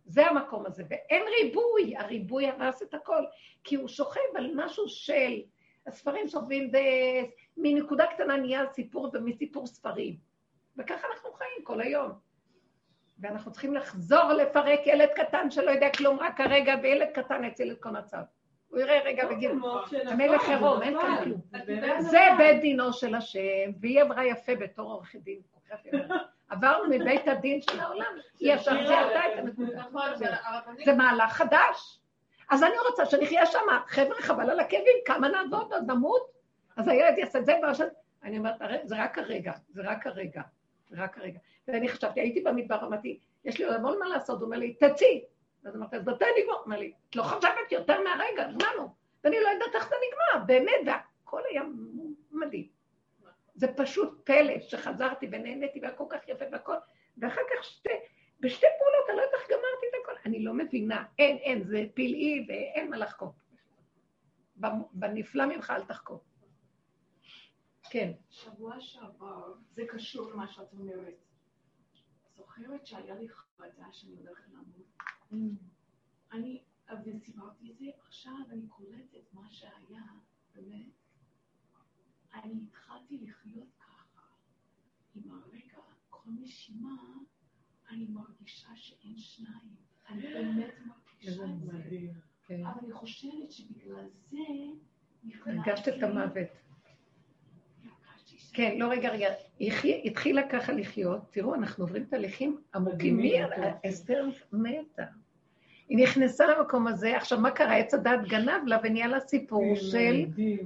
זה 0.04 0.26
המקום 0.26 0.66
הזה, 0.66 0.82
ואין 0.90 1.22
ריבוי, 1.40 1.96
הריבוי 1.96 2.46
הרס 2.46 2.82
את 2.82 2.94
הכל, 2.94 3.24
כי 3.64 3.74
הוא 3.74 3.88
שוכב 3.88 4.20
על 4.34 4.50
משהו 4.54 4.88
של, 4.88 5.40
הספרים 5.86 6.28
שוכבים, 6.28 6.70
ומנקודה 7.56 8.06
קטנה 8.06 8.36
נהיה 8.36 8.66
סיפור, 8.72 9.10
ומסיפור 9.14 9.66
ספרים. 9.66 10.16
וככה 10.76 11.06
אנחנו 11.12 11.32
חיים 11.32 11.64
כל 11.64 11.80
היום. 11.80 12.12
ואנחנו 13.22 13.52
צריכים 13.52 13.74
לחזור 13.74 14.32
לפרק 14.32 14.80
ילד 14.86 15.08
קטן 15.14 15.50
שלא 15.50 15.70
יודע 15.70 15.90
כלום 15.90 16.18
רק 16.20 16.40
הרגע, 16.40 16.74
וילד 16.82 17.08
קטן 17.14 17.44
יציל 17.44 17.72
את 17.72 17.82
כל 17.82 17.90
מצב. 17.90 18.22
הוא 18.68 18.80
יראה 18.80 19.00
רגע 19.04 19.26
ויגיד, 19.28 19.50
המלך 20.06 20.48
עירום, 20.48 20.82
אין 20.82 20.98
כאן 21.00 21.24
כלום. 21.24 21.40
זה 22.00 22.18
בית 22.38 22.60
דינו 22.60 22.92
של 22.92 23.14
השם, 23.14 23.70
והיא 23.80 24.02
אמרה 24.02 24.26
יפה 24.26 24.54
בתור 24.54 24.92
עורכת 24.92 25.18
דין. 25.18 25.40
עברנו 26.48 26.84
מבית 26.90 27.28
הדין 27.28 27.60
של 27.62 27.80
העולם, 27.80 28.12
היא 28.40 28.52
ישר 28.54 28.86
זיהתה 28.86 29.20
את 29.32 29.38
הנקודה. 29.38 29.78
נכון. 29.78 30.74
זה 30.84 30.92
מהלך 30.94 31.32
חדש. 31.32 31.98
אז 32.50 32.62
אני 32.62 32.74
רוצה 32.88 33.06
שנחיה 33.06 33.46
שם, 33.46 33.58
חבר'ה, 33.86 34.16
חבל 34.20 34.50
על 34.50 34.60
הכאבים, 34.60 34.96
כמה 35.04 35.28
נעבוד, 35.28 35.72
עוד 35.72 35.90
נמות? 35.90 36.22
אז 36.76 36.88
הילד 36.88 37.18
יעשה 37.18 37.38
את 37.38 37.46
זה. 37.46 37.52
אני 38.24 38.38
אומרת, 38.38 38.62
"הרי 38.62 38.78
זה 38.84 39.02
רק 39.04 39.18
הרגע, 39.18 39.52
זה 39.68 39.82
רק 39.84 40.06
הרגע, 40.06 40.42
זה 40.88 41.02
רק 41.02 41.18
הרגע. 41.18 41.38
ואני 41.68 41.88
חשבתי, 41.88 42.20
הייתי 42.20 42.40
במדבר, 42.40 42.86
אמרתי, 42.86 43.18
יש 43.44 43.58
לי 43.58 43.64
עוד 43.64 43.74
המון 43.74 43.98
מה 43.98 44.08
לעשות, 44.08 44.38
הוא 44.38 44.46
אומר 44.46 44.58
לי, 44.58 44.74
תצאי. 44.74 45.24
אז 45.64 45.76
אמרתי, 45.76 45.96
אז 45.96 46.02
מתי 46.08 46.24
נגמור? 46.38 46.54
הוא 46.56 46.64
אומר 46.64 46.78
לי, 46.78 46.92
את 47.10 47.16
לא 47.16 47.22
חושבת 47.22 47.72
יותר 47.72 48.00
מהרגע, 48.00 48.46
הזמנו. 48.48 48.94
ואני 49.24 49.36
לא 49.40 49.48
יודעת 49.48 49.74
איך 49.74 49.88
זה 49.88 49.94
נגמר, 50.06 50.44
באמת, 50.46 50.80
והכל 50.86 51.42
היה 51.50 51.62
מדהים. 52.30 52.68
זה 53.54 53.66
פשוט 53.76 54.20
פלא 54.24 54.60
שחזרתי 54.60 55.26
ונהניתי 55.32 55.80
והיה 55.80 55.94
כל 55.94 56.04
כך 56.08 56.28
יפה 56.28 56.44
והכל, 56.52 56.74
ואחר 57.18 57.40
כך 57.50 57.64
שתי, 57.64 57.90
בשתי 58.40 58.66
פעולות, 58.78 59.08
אני 59.08 59.16
לא 59.16 59.22
יודעת 59.22 59.40
איך 59.40 59.50
גמרתי 59.50 59.86
את 59.90 59.94
הכל, 60.02 60.12
אני 60.26 60.44
לא 60.44 60.54
מבינה, 60.54 61.04
אין, 61.18 61.36
אין, 61.36 61.64
זה 61.64 61.84
פלאי 61.94 62.46
ואין 62.48 62.90
מה 62.90 62.96
לחקור. 62.96 63.32
בנפלא 64.92 65.46
ממך 65.46 65.70
אל 65.70 65.84
תחקור. 65.84 66.20
כן. 67.90 68.12
שבוע 68.30 68.80
שעבר, 68.80 69.52
זה 69.70 69.82
קשור 69.88 70.30
למה 70.30 70.48
שאת 70.48 70.72
אומרת. 70.72 71.14
זוכרת 72.42 72.86
שהיה 72.86 73.14
לי 73.14 73.28
חרדה 73.28 73.92
שאני 73.92 74.16
הולכת 74.16 74.44
למות? 74.48 75.56
אני, 76.32 76.62
וסיפרתי 77.04 77.72
את 77.72 77.78
זה 77.78 77.84
עכשיו, 78.06 78.32
אני 78.50 78.66
קולטת 78.68 79.32
מה 79.32 79.50
שהיה, 79.50 80.02
באמת. 80.54 80.92
אני 82.34 82.62
התחלתי 82.62 83.18
לחיות 83.18 83.68
ככה, 83.78 84.22
עם 85.14 85.30
הרגע, 85.30 85.78
כל 86.10 86.30
נשימה, 86.40 86.96
אני 87.90 88.06
מרגישה 88.06 88.76
שאין 88.76 89.18
שניים. 89.18 89.76
אני 90.08 90.22
באמת 90.22 90.74
מרגישה 90.86 91.44
את 91.44 91.60
זה. 91.60 92.12
אבל 92.48 92.80
אני 92.82 92.92
חושבת 92.92 93.52
שבגלל 93.52 94.08
זה... 94.30 94.38
הרגשת 95.46 95.88
את 95.88 96.02
המוות. 96.02 96.48
כן, 98.52 98.74
לא, 98.78 98.86
רגע, 98.86 99.08
רגע. 99.10 99.28
התחילה 100.04 100.42
ככה 100.42 100.72
לחיות, 100.72 101.20
תראו, 101.30 101.54
אנחנו 101.54 101.84
עוברים 101.84 102.04
תהליכים 102.04 102.56
עמוקים. 102.74 103.16
מי. 103.16 103.40
אסתר 103.88 104.24
מתה. 104.52 105.02
היא 105.88 105.98
נכנסה 105.98 106.46
למקום 106.46 106.86
הזה, 106.86 107.16
עכשיו 107.16 107.38
מה 107.38 107.50
קרה? 107.50 107.76
עץ 107.76 107.94
הדת 107.94 108.20
גנב 108.28 108.66
לה 108.66 108.78
ונהיה 108.82 109.06
לה 109.06 109.20
סיפור 109.20 109.74
של 109.76 110.24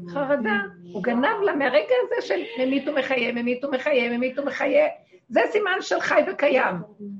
חרדה. 0.08 0.60
הוא 0.92 1.02
גנב 1.02 1.40
לה 1.44 1.56
מהרגע 1.56 1.94
הזה 2.02 2.26
של 2.26 2.42
ממית 2.58 2.88
ומחיה, 2.88 3.32
ממית 3.32 3.64
ומחיה, 3.64 4.16
ממית 4.16 4.38
ומחיה. 4.38 4.86
זה 5.28 5.40
סימן 5.52 5.76
של 5.80 6.00
חי 6.00 6.20
וקיים. 6.30 6.74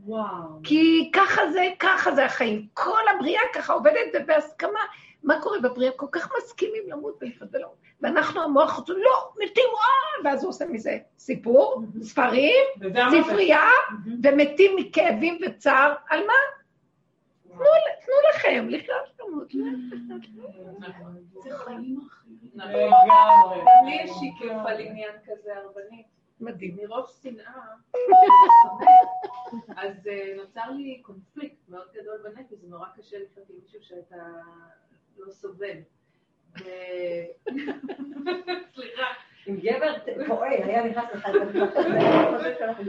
וואו. 0.05 0.63
כי 0.65 1.11
ככה 1.15 1.51
זה, 1.53 1.65
ככה 1.79 2.15
זה 2.15 2.25
החיים. 2.25 2.67
כל 2.75 3.01
הבריאה 3.17 3.43
ככה 3.55 3.73
עובדת 3.73 4.13
ובהסכמה. 4.15 4.81
מה 5.23 5.43
קורה 5.43 5.61
בבריאה? 5.61 5.93
כל 5.97 6.07
כך 6.13 6.33
מסכימים 6.39 6.83
למות 6.89 7.19
ולחיות 7.21 7.51
ולא. 7.53 7.73
ואנחנו 8.01 8.43
המוח 8.43 8.85
לא, 8.89 9.33
מתים, 9.37 9.65
אה, 9.65 10.25
ואז 10.25 10.43
הוא 10.43 10.51
עושה 10.51 10.67
מזה 10.67 10.99
סיפור, 11.19 11.83
ספרים. 12.03 12.65
ספרייה, 13.11 13.71
ומתים 14.23 14.77
מכאבים 14.77 15.39
וצער. 15.47 15.95
על 16.09 16.27
מה? 16.27 16.33
תנו, 17.49 17.65
תנו 18.05 18.15
לכם 18.31 18.69
לחיות 18.69 19.21
למות. 19.21 19.53
זה 21.43 21.57
חיים 21.57 22.01
אחרים. 22.09 22.51
לגמרי. 22.55 23.61
לי 23.85 23.95
יש 24.05 24.11
שיקוף 24.21 24.67
על 24.67 24.81
עניין 24.81 25.13
כזה 25.27 25.57
הרבנית. 25.57 26.07
מדהים. 26.41 26.77
מרוב 26.77 27.07
שנאה, 27.23 27.63
אז 29.83 30.07
אה, 30.07 30.33
נוצר 30.37 30.71
לי 30.71 31.03
קונפליקט 31.03 31.69
מאוד 31.69 31.87
גדול 31.95 32.19
בנפש, 32.25 32.53
זה 32.53 32.67
נורא 32.69 32.87
קשה 32.97 33.17
לחיות 33.19 33.51
עם 33.51 33.57
מישהו 33.63 33.83
שאתה 33.83 34.17
לא 35.19 35.31
סובל. 35.33 35.77
סליחה. 38.75 39.07
אם 39.49 39.57
גבר 39.61 39.93
טועה, 40.27 40.49
היה 40.49 40.85
נכנס 40.85 41.05
לך 41.15 41.27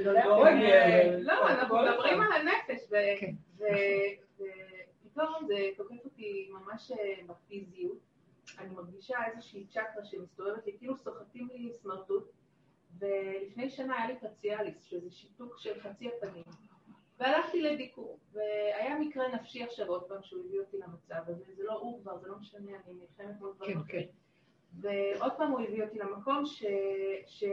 לא 0.05 0.19
החיים. 0.19 0.41
רגע. 0.43 1.17
לא, 1.19 1.49
אנחנו 1.49 1.77
מדברים. 1.77 2.21
על 2.21 2.31
הנפש, 2.31 2.83
ו- 2.91 3.19
כן. 3.19 3.31
ו- 3.57 3.63
ופתאום 5.05 5.47
זה 5.47 5.55
תוקף 5.77 6.05
אותי 6.05 6.49
ממש 6.51 6.91
אה, 6.91 6.97
בפיזיות. 7.27 7.97
אני 8.59 8.69
מרגישה 8.75 9.17
איזושהי 9.31 9.65
צ'קרה 9.67 10.05
שמסתובבת 10.05 10.65
לי, 10.65 10.75
כאילו 10.77 10.97
סוחטים 10.97 11.47
לי 11.53 11.73
סמרטוט, 11.73 12.31
ולפני 12.99 13.69
שנה 13.69 13.97
היה 13.97 14.07
לי 14.07 14.15
פציאליס, 14.19 14.83
שזה 14.83 15.11
שיתוק 15.11 15.55
של 15.57 15.79
חצי 15.81 16.07
הפנים. 16.07 16.43
והלכתי 17.19 17.61
לדיקור, 17.61 18.19
והיה 18.33 18.99
מקרה 18.99 19.27
נפשי 19.27 19.63
עכשיו 19.63 19.87
עוד 19.87 20.03
פעם 20.03 20.17
שהוא 20.23 20.41
הביא 20.47 20.59
אותי 20.59 20.77
למצב 20.77 21.29
הזה, 21.29 21.43
זה 21.57 21.63
לא 21.63 21.73
הוא 21.73 22.01
כבר, 22.01 22.17
זה 22.17 22.27
לא 22.27 22.35
משנה, 22.39 22.59
אני 22.87 22.93
נלחמת 22.93 23.41
מול 23.41 23.53
דברים 23.55 23.73
כן, 23.73 23.79
אחרים. 23.79 24.07
ועוד 24.81 25.31
פעם 25.37 25.51
הוא 25.51 25.59
הביא 25.61 25.83
אותי 25.83 25.99
למקום 25.99 26.45
ש... 26.45 26.63
ש... 27.27 27.43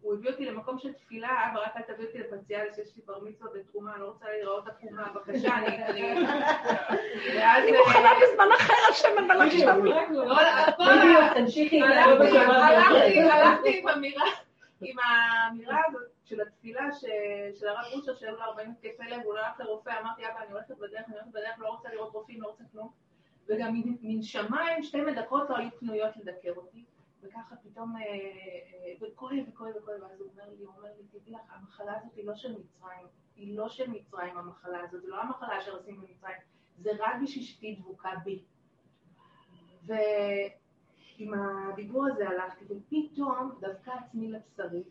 הוא 0.00 0.14
הביא 0.14 0.30
אותי 0.30 0.44
למקום 0.44 0.78
של 0.78 0.92
תפילה, 0.92 1.28
אבא 1.52 1.60
רק 1.60 1.76
אל 1.76 1.82
תביא 1.94 2.06
אותי 2.06 2.18
לפציאליס, 2.18 2.78
יש 2.78 2.96
לי 2.96 3.02
בר 3.06 3.18
מצווה 3.24 3.50
בתרומה, 3.54 3.92
אני 3.94 4.00
לא 4.00 4.06
רוצה 4.06 4.24
להיראות 4.28 4.68
עקומה, 4.68 5.08
בבקשה, 5.14 5.56
אני... 5.58 5.84
אני- 5.84 7.72
מוכנה 7.78 8.10
בזמן 8.22 8.48
אחר, 8.56 8.74
השם, 8.90 9.08
לא. 9.28 10.34
כל- 10.34 10.44
הכל- 10.44 10.82
בדיוק, 10.84 11.24
תמשיכי. 11.34 11.82
הלכתי- 11.82 12.38
עם 14.80 14.96
האמירה 14.98 15.78
הזאת 15.88 16.09
של 16.30 16.40
התפילה 16.40 16.92
ש- 16.92 17.04
של 17.60 17.68
הרב 17.68 17.84
אושר, 17.92 18.14
שהיו 18.14 18.36
לו 18.36 18.42
40 18.42 18.70
התקפי 18.70 19.04
לב, 19.10 19.20
הוא 19.24 19.34
לא 19.34 19.40
הלך 19.40 19.60
לרופא, 19.60 20.00
אמרתי, 20.00 20.22
אבא, 20.26 20.42
אני 20.44 20.52
הולכת 20.52 20.76
בדרך, 20.78 21.04
אני 21.08 21.14
הולכת 21.14 21.28
בדרך, 21.30 21.58
לא 21.58 21.68
רוצה 21.68 21.88
לראות 21.88 22.12
רופאים, 22.14 22.42
לא 22.42 22.46
רוצה 22.46 22.64
כלום. 22.72 22.90
וגם 23.48 23.74
מן- 24.02 24.22
שמיים 24.22 24.82
שתי 24.82 25.00
מדקות 25.00 25.50
לא 25.50 25.56
היו 25.56 25.68
פנויות 25.78 26.16
לדקר 26.16 26.52
אותי. 26.56 26.84
וככה 27.22 27.56
פתאום, 27.56 27.96
אה, 27.96 28.02
אה, 28.02 28.92
וכואב 29.00 29.32
וכואב 29.48 29.72
וכואב, 29.76 29.96
ואז 30.02 30.20
הוא 30.20 30.28
אומר 30.32 30.44
לי, 30.50 30.64
הוא 30.64 30.74
אומר 30.76 30.88
לי, 30.96 31.18
תדעי 31.20 31.32
לך, 31.32 31.40
המחלה 31.48 31.96
הזאת 31.96 32.14
היא 32.16 32.26
לא 32.26 32.34
של 32.34 32.52
מצרים, 32.52 33.06
היא 33.36 33.58
לא 33.58 33.68
של 33.68 33.90
מצרים 33.90 34.36
המחלה 34.38 34.80
הזאת, 34.80 35.02
זה 35.02 35.08
לא 35.08 35.20
המחלה 35.22 35.58
אשר 35.58 35.72
עושים 35.76 36.00
במצרים, 36.00 36.36
זה 36.78 36.90
רק 36.98 37.14
בשביל 37.22 37.44
שתהיי 37.44 37.74
דבוקה 37.76 38.10
בי. 38.24 38.42
ועם 39.86 41.34
הדיבור 41.34 42.06
הזה 42.06 42.28
הלכתי, 42.28 42.64
ופתאום 42.68 43.58
דווקא 43.60 43.90
עצמי 43.90 44.28
לבשרי, 44.32 44.82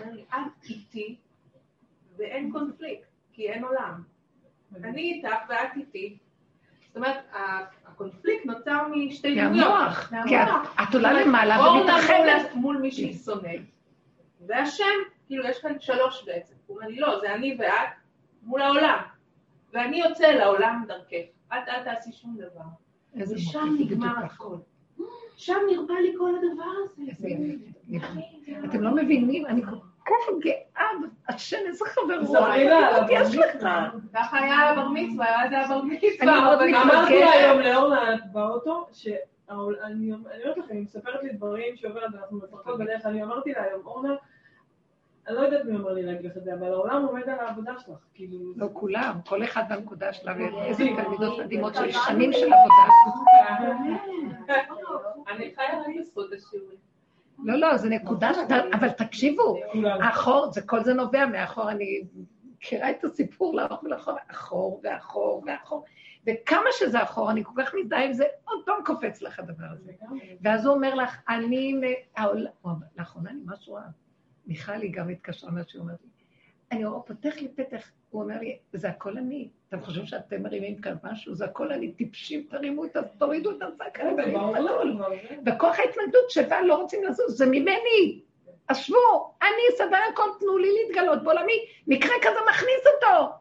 אומר 0.00 0.12
לי, 0.12 0.24
את 0.30 0.64
איתי, 0.64 1.16
ואין 2.16 2.52
קונפליקט, 2.52 3.04
כי 3.32 3.48
אין 3.50 3.64
עולם. 3.64 4.02
אני 4.84 5.00
איתך 5.02 5.36
ואת 5.48 5.76
איתי. 5.76 6.18
זאת 6.88 6.96
אומרת, 6.96 7.24
הקונפליקט 7.86 8.46
נוצר 8.46 8.88
משתי 8.96 9.34
דמויות. 9.34 9.68
מהמוח. 9.68 10.10
כי 10.28 10.34
את- 10.82 10.94
עולה 10.94 11.12
למעלה 11.12 11.60
ומתרחבת. 11.72 12.54
מול- 12.54 12.76
מי 12.76 12.90
שהיא 12.90 13.14
שונאת. 13.18 13.60
והשם, 14.46 14.84
כאילו, 15.26 15.44
יש 15.48 15.58
כאן 15.58 15.80
שלוש 15.80 16.24
בעצם. 16.26 16.54
הוא 16.66 16.76
אומר 16.76 16.88
לי, 16.88 16.96
לא, 16.96 17.20
זה 17.20 17.34
אני 17.34 17.56
ואת 17.58 17.88
מול 18.42 18.62
העולם. 18.62 18.98
ואני 19.72 20.00
יוצא 20.00 20.26
לעולם 20.26 20.84
דרכך. 20.88 21.24
את 21.48 21.68
אל 21.68 21.84
תעשי 21.84 22.12
שום 22.12 22.36
דבר. 22.38 22.64
ושם 23.16 23.76
נגמר. 23.80 24.24
הכל. 24.24 24.56
שם 25.36 25.56
נרפא 25.70 25.92
לי 25.92 26.14
כל 26.18 26.30
הדבר 26.36 26.70
הזה. 26.84 27.02
איזה. 27.24 27.54
אתם 28.64 28.82
לא 28.82 28.90
מבינים, 28.94 29.46
אני 29.46 29.62
כל 29.62 29.76
כך 30.06 30.14
גאה, 30.40 30.86
השם, 31.28 31.56
איזה 31.66 31.84
חברות. 31.84 32.26
ספרי 32.26 32.64
לה 32.64 32.96
על 32.96 33.04
יש 33.10 33.34
הבר 33.34 33.46
לך. 33.46 33.68
ככה 34.14 34.38
היה 34.38 34.54
על 34.54 34.78
הבר 34.78 34.88
מצווה, 34.88 35.44
אז 35.44 35.52
היה 35.52 35.68
בר 35.68 35.80
אני 36.62 36.72
מצווה. 36.72 36.82
אמרתי 36.82 37.20
לה 37.20 37.30
היום 37.30 37.60
לאורנה 37.60 38.16
באוטו, 38.32 38.86
שהעול- 38.92 39.78
אני 39.82 39.94
אני 40.12 40.12
אומרת 40.42 40.58
לכם, 40.58 40.74
היא 40.74 40.82
מספרת 40.82 41.22
לי 41.22 41.32
דברים 41.32 41.76
שעוברת 41.76 42.14
ואנחנו 42.14 42.36
מפרקות 42.38 42.78
בדרך, 42.78 43.06
אני 43.06 43.22
אמרתי 43.22 43.52
לה 43.52 43.62
היום, 43.62 43.80
אורנה, 43.86 44.14
אני 45.28 45.36
לא 45.36 45.40
יודעת 45.40 45.64
מי 45.64 45.76
אומר 45.76 45.92
לי 45.92 46.02
להגיד 46.02 46.30
לך 46.30 46.36
את 46.36 46.44
זה, 46.44 46.54
אבל 46.54 46.72
העולם 46.72 47.04
עומד 47.04 47.28
על 47.28 47.38
העבודה 47.38 47.72
שלך, 47.78 47.98
כאילו... 48.14 48.38
לא 48.56 48.68
כולם, 48.72 49.18
כל 49.26 49.44
אחד 49.44 49.62
בנקודה 49.68 50.12
שלה, 50.12 50.34
ואיזה 50.38 50.84
בדיוק. 50.84 51.00
תלמידות 51.00 51.38
מדהימות 51.38 51.74
של 51.74 51.90
שנים 51.90 52.32
של 52.32 52.52
עבודה. 52.52 53.74
אני 55.28 55.54
חיה 55.54 55.80
רק 55.80 55.86
בזכות 55.98 56.32
השיעורים. 56.32 56.78
לא, 57.38 57.54
לא, 57.54 57.76
זה 57.76 57.88
נקודה, 57.88 58.30
אבל 58.72 58.90
תקשיבו, 58.90 59.60
זה 60.50 60.62
כל 60.62 60.80
זה 60.84 60.94
נובע 60.94 61.26
מאחור, 61.26 61.70
אני 61.70 62.04
מכירה 62.56 62.90
את 62.90 63.04
הסיפור 63.04 63.56
לאחור 63.56 63.78
ולאחור, 63.84 64.14
אחור 64.30 64.80
ואחור 64.84 65.42
ואחור, 65.46 65.84
וכמה 66.26 66.68
שזה 66.72 67.02
אחור, 67.02 67.30
אני 67.30 67.44
כל 67.44 67.62
כך 67.62 67.74
מזדהה 67.80 68.04
עם 68.04 68.12
זה, 68.12 68.24
עוד 68.44 68.58
פעם 68.66 68.84
קופץ 68.84 69.22
לך 69.22 69.38
הדבר 69.38 69.66
הזה. 69.70 69.92
ואז 70.42 70.66
הוא 70.66 70.74
אומר 70.74 70.94
לך, 70.94 71.16
אני, 71.28 71.80
אמר, 72.18 72.32
לאחרונה 72.96 73.30
אני 73.30 73.40
משהו 73.44 73.74
רע. 73.74 73.82
מיכל 74.46 74.72
היא 74.72 74.92
גם 74.92 75.08
התקשרה 75.08 75.50
מה 75.50 75.60
שהיא 75.68 75.80
אומרת 75.80 75.98
לי. 76.02 76.08
אני 76.72 76.84
אומר, 76.84 77.00
פותח 77.00 77.34
לי 77.36 77.48
פתח, 77.48 77.90
הוא 78.10 78.22
אומר 78.22 78.38
לי, 78.38 78.58
זה 78.72 78.88
הכל 78.88 79.18
אני. 79.18 79.48
אתם 79.68 79.80
חושבים 79.80 80.06
שאתם 80.06 80.42
מרימים 80.42 80.80
כאן 80.80 80.94
משהו? 81.02 81.34
זה 81.34 81.44
הכל 81.44 81.72
אני, 81.72 81.92
טיפשים, 81.92 82.46
תרימו 82.50 82.84
את 82.84 82.96
ה... 82.96 83.02
תורידו 83.02 83.50
את 83.50 83.58
זה. 83.58 83.64
וכוח 85.46 85.78
ההתנגדות 85.78 86.30
שבה 86.30 86.62
לא 86.62 86.74
רוצים 86.74 87.04
לזוז, 87.04 87.38
זה 87.38 87.46
ממני. 87.46 88.20
אז 88.68 88.76
שבו, 88.76 89.34
אני 89.42 89.74
אסדר 89.74 89.98
הכל, 90.12 90.30
תנו 90.40 90.58
לי 90.58 90.68
להתגלות 90.72 91.22
בעולמי. 91.22 91.66
מקרה 91.86 92.14
כזה 92.22 92.38
מכניס 92.50 92.86
אותו. 92.94 93.32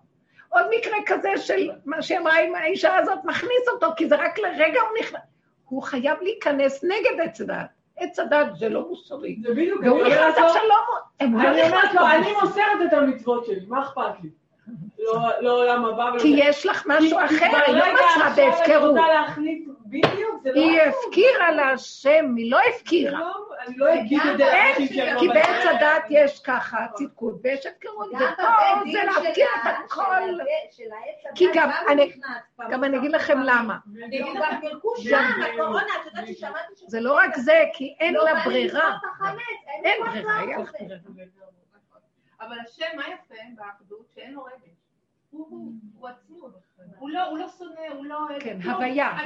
עוד 0.50 0.66
מקרה 0.78 0.98
כזה 1.06 1.30
של 1.38 1.70
מה 1.86 2.02
שאמרה 2.02 2.40
עם 2.40 2.56
האישה 2.56 2.96
הזאת, 2.96 3.20
מכניס 3.24 3.68
אותו, 3.74 3.88
כי 3.98 4.08
זה 4.08 4.16
רק 4.16 4.40
לרגע 4.40 4.82
הוא 4.82 4.98
נכנס. 5.00 5.22
הוא 5.66 5.84
חייב 5.84 6.18
להיכנס 6.22 6.84
נגד 6.84 7.20
עץ 7.24 7.42
הדת. 7.42 7.83
עץ 7.98 8.20
הדת 8.20 8.56
זה 8.56 8.70
לא 8.70 8.88
מוסרי. 8.90 9.38
זה 9.42 9.52
בדיוק, 9.52 9.82
והוא 9.84 10.04
נכנס 10.04 10.38
עכשיו 10.38 10.62
לא... 10.70 10.76
אני 11.22 11.64
אומרת 11.64 11.94
לו. 11.94 12.08
אני 12.08 12.34
מוסרת 12.42 12.82
את 12.88 12.94
המצוות 12.94 13.46
שלי, 13.46 13.66
מה 13.68 13.82
אכפת 13.82 14.24
לי? 14.24 14.30
לא 15.00 15.30
לא 15.42 15.52
עולם 15.52 15.86
הבא 15.86 16.02
ולא... 16.14 16.20
כי 16.22 16.28
יש 16.38 16.66
לך 16.66 16.84
משהו 16.88 17.18
אחר, 17.26 17.58
היא 17.68 17.76
לא 17.76 17.86
את 17.86 18.36
בהפקרות. 18.36 18.96
לא... 18.96 19.04
היא 20.56 20.82
הפקירה 20.82 21.52
להשם, 21.52 22.36
היא 22.38 22.52
לא 22.52 22.60
הפקירה. 22.70 23.20
לא, 23.20 23.34
אני 23.68 23.78
לא 23.78 23.94
אגיד 23.94 24.22
את 24.32 24.38
זה 24.38 24.54
אין, 24.54 24.68
לאנשים 24.80 24.96
שהם 24.96 25.16
לא 25.16 25.20
כי 25.20 25.28
בעץ. 25.28 25.66
הדת 25.66 26.04
יש 26.10 26.40
ככה 26.40 26.86
צדקות 26.94 27.36
ויש 27.44 27.66
הפקרות, 27.66 28.08
ופה 28.08 28.44
זה 28.92 29.00
להפקיר 29.04 29.48
את 29.62 29.68
הכל. 29.86 30.06
כי 31.36 31.46
גם 31.54 31.70
אני- 32.84 32.98
אגיד 32.98 33.12
לכם. 33.12 33.40
למה. 33.44 33.78
זה 36.88 37.00
לא 37.00 37.14
רק 37.14 37.36
זה, 37.38 37.64
כי 37.74 37.96
אין 38.00 38.14
לא 38.14 38.26
לה 38.26 38.34
ברירה. 38.46 38.98
אין 39.84 40.02
ברירה, 40.06 40.42
לך 40.64 40.72
זה. 40.72 40.78
ברירה. 40.80 40.98
אבל 42.48 42.60
השם, 42.60 42.86
מה 42.96 43.04
יפה 43.08 43.36
באחדות? 43.56 44.06
שאין 44.16 44.34
לו 44.34 44.44
רגש. 44.44 44.84
הוא 45.34 46.08
עצמות. 46.08 46.54
הוא 46.98 47.10
לא, 47.10 47.24
הוא 47.24 47.38
לא 47.38 47.48
שונא, 47.50 47.88
הוא 47.94 48.06
לא... 48.06 48.28
כן. 48.40 48.62
הוויה, 48.62 49.18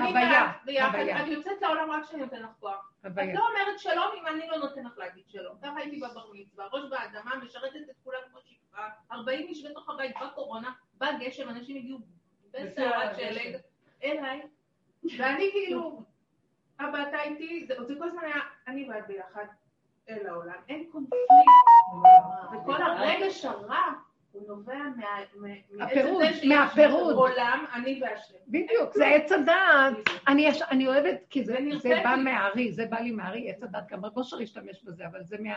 הוויה. 0.87 1.23
אני 1.23 1.33
יוצאת 1.33 1.61
לעולם 1.61 1.91
רק 1.91 2.03
כשאני 2.03 2.21
נותן 2.21 2.41
לך 2.41 2.49
כוח. 2.59 2.93
את. 3.05 3.35
לא 3.35 3.47
אומרת 3.47 3.79
שלום 3.79 4.11
אם 4.21 4.27
אני 4.27 4.47
לא 4.47 4.57
נותן 4.57 4.83
לך 4.83 4.97
להגיד 4.97 5.23
שלום. 5.27 5.55
ככה 5.61 5.79
הייתי 5.79 5.99
בבר 5.99 6.31
מצווה, 6.33 6.67
ראש 6.73 6.89
באדמה, 6.89 7.35
משרתת 7.35 7.89
את 7.89 7.95
כולם 8.03 8.19
כמו 8.31 8.39
שפחה, 8.41 8.89
40 9.11 9.47
איש 9.47 9.65
בתוך 9.65 9.89
הבית, 9.89 10.15
בקורונה, 10.21 10.71
בא 10.97 11.07
גשם, 11.19 11.49
אנשים 11.49 11.77
הגיעו 11.77 11.99
בסערת 12.51 13.15
שלג 13.15 13.55
אליי, 14.03 14.41
ואני 15.17 15.49
כאילו, 15.51 16.01
אבא 16.79 17.09
אתה 17.09 17.21
איתי, 17.21 17.67
זה 17.67 17.93
כל 17.99 18.07
הזמן 18.07 18.23
היה 18.23 18.41
אני 18.67 18.89
ואת 18.89 19.07
ביחד. 19.07 19.45
אל 20.09 20.27
העולם, 20.27 20.53
אין 20.69 20.85
קונפליקט. 20.91 21.23
וכל 22.53 22.81
הרגש 22.81 23.45
הרע 23.45 23.83
הוא 24.31 24.47
נובע 24.47 24.73
מה- 24.97 25.03
מ- 25.47 25.77
מעצם 25.77 25.99
הפירוד, 25.99 26.23
זה 26.23 26.33
שיש 26.33 26.45
מהפירוד. 26.45 27.15
עולם, 27.15 27.65
אני 27.73 27.99
והשם. 28.03 28.33
בדיוק, 28.47 28.93
זה 28.93 29.07
עץ 29.07 29.31
הדעת. 29.31 29.93
אני, 30.27 30.87
אוהבת, 30.87 31.19
כי 31.29 31.43
זה. 31.45 31.57
בא 32.03 32.15
מהארי, 32.23 32.71
זה 32.71 32.85
בא 32.85 32.97
לי 32.99 33.11
מהארי, 33.11 33.49
עץ 33.51 33.63
הדת, 33.63 33.87
גם 33.89 34.05
רב 34.05 34.17
אושר 34.17 34.37
השתמש 34.37 34.83
בזה, 34.83 35.07
אבל 35.07 35.23
זה 35.23 35.37
מה... 35.39 35.53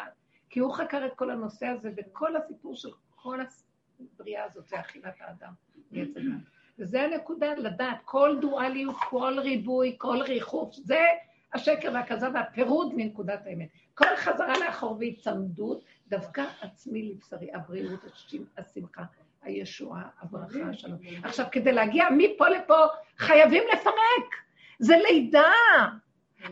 כי 0.50 0.60
הוא 0.60 0.72
חקר 0.74 1.06
את 1.06 1.14
כל 1.14 1.30
הנושא 1.30 1.66
הזה, 1.66 1.90
וכל 1.96 2.36
הסיפור 2.36 2.76
של 2.76 2.88
כל 3.16 3.38
הבריאה 4.14 4.44
הזאת, 4.44 4.68
זה 4.68 4.80
אכילת 4.80 5.14
האדם, 5.20 5.52
מעץ. 5.90 6.08
וזה 6.78 7.02
הנקודה, 7.02 7.54
לדעת, 7.54 7.96
כל 8.04 8.36
דואליות, 8.40 8.94
כל 9.08 9.34
ריבוי, 9.38 9.94
כל 9.98 10.16
ריחוף, 10.22 10.74
זה 10.74 11.00
השקר 11.54 11.90
והכזב 11.94 12.30
והפירוד 12.34 12.92
מנקודת 12.96 13.46
האמת. 13.46 13.68
כל 14.00 14.16
חזרה 14.16 14.58
לאחור 14.58 14.96
והיצמדות, 14.98 15.84
דווקא 16.08 16.44
עצמי 16.60 17.02
לבשרי, 17.02 17.54
הבריאות, 17.54 18.00
השמחה, 18.58 19.02
הישועה, 19.42 20.02
הברכה, 20.20 20.58
השלום. 20.70 20.98
עכשיו, 21.24 21.46
כדי 21.52 21.72
להגיע 21.72 22.04
מפה 22.16 22.48
לפה, 22.48 22.84
חייבים 23.18 23.62
לפרק. 23.72 24.34
זה 24.78 24.96
לידה. 24.96 25.52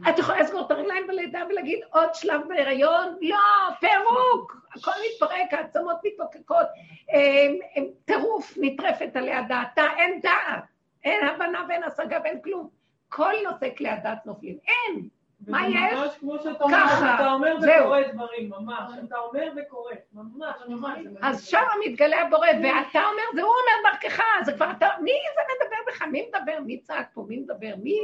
את 0.08 0.18
יכולה 0.18 0.40
לסגור 0.40 0.66
את 0.66 0.70
הרגליים 0.70 1.06
בלידה 1.06 1.42
ולהגיד 1.50 1.80
עוד 1.90 2.14
שלב 2.14 2.40
בהיריון? 2.48 3.16
לא, 3.20 3.36
פירוק. 3.80 4.66
הכל 4.74 4.90
מתפרק, 5.06 5.52
העצמות 5.52 5.96
מתפוקקות, 6.04 6.66
אמ, 7.12 7.54
אמ, 7.76 7.84
טירוף 8.04 8.54
נטרפת 8.60 9.16
עליה 9.16 9.42
דעתה, 9.42 9.84
אין 9.96 10.20
דעת. 10.20 10.64
אין 11.04 11.26
הבנה 11.26 11.66
ואין 11.68 11.82
השגה 11.82 12.18
ואין 12.24 12.40
כלום. 12.42 12.68
כל 13.08 13.32
נושא 13.44 13.68
כלי 13.76 13.88
הדת 13.88 14.26
נופלים. 14.26 14.58
אין. 14.68 15.08
מה 15.48 15.68
יש? 15.68 15.98
ממש 15.98 16.16
כמו 16.20 16.38
שאתה 16.38 16.64
אומר, 16.64 16.76
ככה, 16.76 17.14
אתה 17.14 17.32
אומר 17.32 17.60
זהו. 17.60 17.84
וקורא 17.84 18.00
דברים, 18.12 18.50
ממש. 18.50 18.90
אתה 19.04 19.18
אומר 19.18 19.52
וקורא, 19.56 19.92
ממש, 20.12 20.56
ממש. 20.68 20.98
אז 21.22 21.46
שם 21.46 21.64
מתגלה 21.86 22.22
הבורא, 22.22 22.48
ואתה 22.48 22.98
אומר, 22.98 23.22
זה 23.34 23.42
הוא 23.42 23.50
אומר 23.50 23.90
דרכך, 23.92 24.22
זה 24.44 24.52
כבר 24.52 24.70
אתה, 24.70 24.88
מי 25.02 25.10
זה 25.34 25.40
מדבר 25.54 25.76
בך? 25.86 26.02
מי 26.02 26.28
מדבר? 26.28 26.60
מי 26.66 26.80
צעק 26.80 27.08
פה? 27.14 27.24
מי 27.28 27.36
מדבר? 27.36 27.74
מי? 27.82 28.00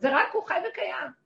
זה 0.00 0.16
רק 0.16 0.32
הוא 0.32 0.42
חי 0.42 0.58
וקיים. 0.68 1.22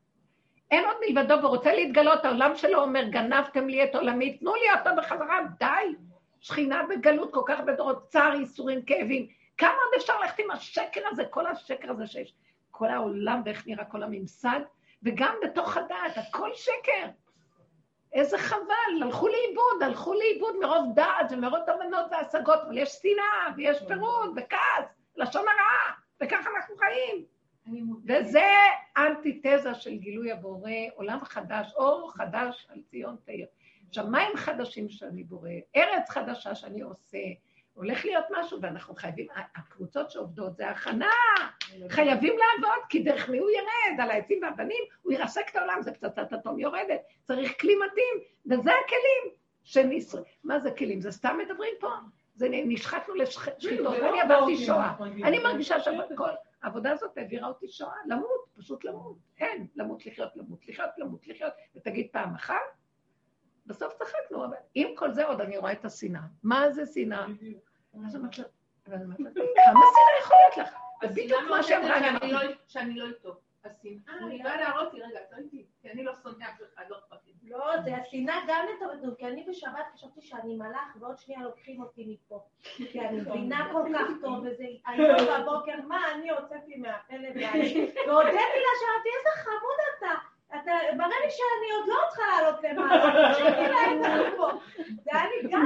אין 0.71 0.85
עוד 0.85 0.97
מלבדו, 1.09 1.43
ורוצה 1.43 1.73
להתגלות, 1.73 2.25
העולם 2.25 2.55
שלו 2.55 2.83
אומר, 2.83 3.05
גנבתם 3.05 3.69
לי 3.69 3.85
את 3.85 3.95
עולמי, 3.95 4.39
תנו 4.39 4.55
לי 4.55 4.81
אותו 4.81 4.91
בחזרה, 4.97 5.39
די. 5.59 5.95
שכינה 6.41 6.83
בגלות 6.91 7.35
כל 7.35 7.43
כך 7.47 7.59
הרבה 7.59 7.73
דורות, 7.73 8.09
צער, 8.09 8.35
ייסורים, 8.35 8.83
כאבים. 8.83 9.27
כמה 9.59 9.71
עוד 9.71 10.01
אפשר 10.01 10.21
ללכת 10.21 10.39
עם 10.39 10.51
השקר 10.51 11.01
הזה, 11.11 11.25
כל 11.25 11.47
השקר 11.47 11.91
הזה 11.91 12.07
שיש, 12.07 12.35
כל 12.71 12.89
העולם 12.89 13.43
ואיך 13.45 13.67
נראה 13.67 13.85
כל 13.85 14.03
הממסד, 14.03 14.61
וגם 15.07 15.35
בתוך 15.43 15.77
הדעת, 15.77 16.19
הכל 16.19 16.51
שקר. 16.55 17.07
איזה 18.13 18.39
חבל, 18.39 19.03
הלכו 19.03 19.29
לאיבוד, 19.29 19.83
הלכו 19.83 20.15
לאיבוד 20.15 20.57
מרוב 20.61 20.95
דעת 20.95 21.27
ומרוב 21.33 21.59
תובנות 21.67 22.07
והשגות, 22.11 22.59
אבל 22.67 22.79
יש 22.79 22.93
שנאה 22.93 23.55
ויש 23.57 23.79
פירוד 23.89 24.31
וכעס, 24.37 24.87
לשון 25.17 25.45
הרע, 25.49 25.95
וככה 26.23 26.51
אנחנו 26.57 26.77
חיים. 26.77 27.25
וזה 28.07 28.47
אנטיתזה 28.97 29.75
של 29.75 29.97
גילוי 29.97 30.33
הבורא, 30.33 30.71
עולם 30.95 31.19
חדש, 31.25 31.73
אור 31.77 32.13
חדש 32.15 32.67
על 32.71 32.81
ציון 32.91 33.17
תאיר. 33.25 33.47
שמיים 33.93 34.37
חדשים 34.37 34.89
שאני 34.89 35.25
בורא, 35.25 35.51
ארץ 35.77 36.11
חדשה 36.11 36.55
שאני 36.55 36.81
עושה, 36.81 37.19
הולך 37.77 38.05
להיות 38.05 38.25
משהו, 38.31 38.59
ואנחנו 38.63 38.95
חייבים, 38.95 39.27
הקבוצות 39.57 40.11
שעובדות 40.11 40.57
זה 40.57 40.71
הכנה, 40.71 41.11
חייבים 41.89 42.35
לעבוד, 42.39 42.85
כי 42.89 43.03
דרך 43.03 43.29
מי 43.29 43.39
הוא 43.39 43.51
ירד? 43.51 44.01
על 44.01 44.11
העצים 44.11 44.43
והבנים, 44.43 44.85
הוא 45.03 45.13
ירסק 45.13 45.51
את 45.51 45.57
העולם, 45.57 45.83
זה 45.83 45.93
פצצת 45.93 46.33
אטום 46.33 46.59
יורדת, 46.59 47.01
צריך 47.25 47.61
כלי 47.61 47.75
מתאים, 47.75 48.15
וזה 48.47 48.71
הכלים 48.85 49.35
שניסו. 49.65 50.19
מה 50.45 50.61
זה 50.61 50.71
כלים? 50.71 51.01
זה 51.01 51.11
סתם 51.11 51.39
מדברים 51.39 51.75
פה? 51.81 51.89
זה 52.35 52.49
נשחטנו 52.51 53.15
לשחיתות, 53.15 53.61
זה 53.61 53.81
לא 53.81 54.11
אני 54.11 54.21
עברתי 54.21 54.57
שואה. 54.57 54.95
אני 55.25 55.39
מרגישה 55.39 55.81
שכל 55.81 56.31
העבודה 56.63 56.93
הזאת 56.93 57.19
העבירה 57.19 57.49
אותי 57.49 57.69
שואה, 57.69 57.97
למות, 58.07 58.47
פשוט 58.57 58.85
למות. 58.85 59.17
אין, 59.39 59.67
למות, 59.77 60.07
לחיות, 60.07 60.37
למות, 60.37 60.69
לחיות, 60.69 60.91
למות, 60.99 61.27
לחיות. 61.27 61.53
ותגיד 61.77 62.07
פעם 62.13 62.35
אחת, 62.35 62.55
בסוף 63.67 63.95
צחקנו, 63.95 64.45
אבל 64.45 64.57
עם 64.75 64.89
כל 64.97 65.13
זה 65.13 65.27
עוד 65.27 65.41
אני 65.41 65.59
רואה 65.59 65.73
את 65.73 65.85
השנאה. 65.85 66.21
מה 66.43 66.71
זה 66.71 66.87
שנאה? 66.95 67.27
אז 68.07 68.17
אמרתי 68.17 68.43
לה, 68.43 68.49
כמה 69.65 69.81
שנאה 69.93 70.19
יכול 70.21 70.37
להיות 70.43 70.57
לך? 70.69 70.77
זה 71.03 71.09
בדיוק 71.09 71.41
מה 71.51 71.63
שאמרה 71.63 72.01
לי. 72.01 72.19
שאני 72.19 72.33
לא- 72.33 72.41
שאני 72.67 72.95
לא 72.95 73.07
איתו. 73.07 73.37
השנאה, 73.65 74.27
היא 74.31 74.45
באה 74.45 74.57
להראות 74.57 74.95
לי, 74.95 75.03
רגע, 75.03 75.19
את 75.21 75.33
לא 75.33 75.37
איתי, 75.39 75.67
כי 75.83 75.91
אני 75.91 76.05
לא 76.05 76.13
שונא 76.23 76.45
אף 76.45 76.61
אחד, 76.75 76.85
לא 76.89 76.97
אכפת 76.99 77.17
לי. 77.27 77.51
לא, 77.51 77.83
זה 77.85 77.97
השנאה 77.97 78.35
גם 78.49 78.65
לטובתנו, 78.77 79.17
כי 79.17 79.27
אני 79.27 79.47
בשבת 79.49 79.87
חשבתי 79.95 80.21
שאני 80.21 80.57
מלאך, 80.57 80.97
ועוד 81.01 81.19
שנייה 81.19 81.43
לוקחים 81.43 81.83
אותי 81.83 82.07
מפה. 82.13 82.45
כי 82.63 83.01
אני 83.01 83.21
מבינה 83.21 83.69
כל 83.73 83.83
כך 83.95 84.07
טוב, 84.21 84.39
וזה 84.39 84.65
היום 84.87 85.17
בבוקר, 85.43 85.73
מה 85.89 86.01
אני 86.15 86.31
הוצאתי 86.31 86.77
מהפה 86.77 87.15
לבעלי, 87.15 87.93
והודיתי 88.09 88.37
לה, 88.37 88.73
שאלתי, 88.81 89.09
איזה 89.19 89.31
חמוד 89.45 89.79
אתה. 89.99 90.36
אתה, 90.49 90.73
מראה 90.97 91.17
לי 91.25 91.31
שאני 91.31 91.73
עוד 91.77 91.89
לא 91.89 91.97
צריכה 92.09 92.23
לעלות 92.43 92.65
למעלה, 92.65 93.05
לא 94.39 94.53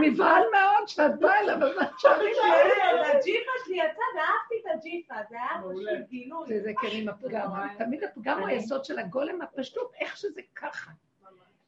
לי. 0.01 0.11
נבהל 0.11 0.43
מאוד 0.53 0.89
שאת 0.89 1.19
באה 1.21 1.41
אליו, 1.41 1.57
אבל 1.57 1.75
שאלתי 1.99 2.25
כן, 2.35 3.17
הג'יפה 3.17 3.51
שלי 3.65 3.77
יצא 3.77 4.03
ואהבתי 4.15 4.55
את 4.61 4.67
הג'יפה, 4.75 5.15
זה 5.31 5.37
היה. 5.37 5.63
פשוט 5.71 6.09
גילוי. 6.09 6.61
זה 6.61 6.73
כן 6.83 6.89
עם 6.93 7.09
הפגם. 7.09 7.49
תמיד 7.79 8.05
הפגם 8.05 8.39
הוא 8.39 8.49
היסוד 8.49 8.85
של 8.85 8.99
הגולם, 8.99 9.43
הפשטות, 9.43 9.93
איך 10.01 10.17
שזה 10.17 10.41
ככה. 10.55 10.91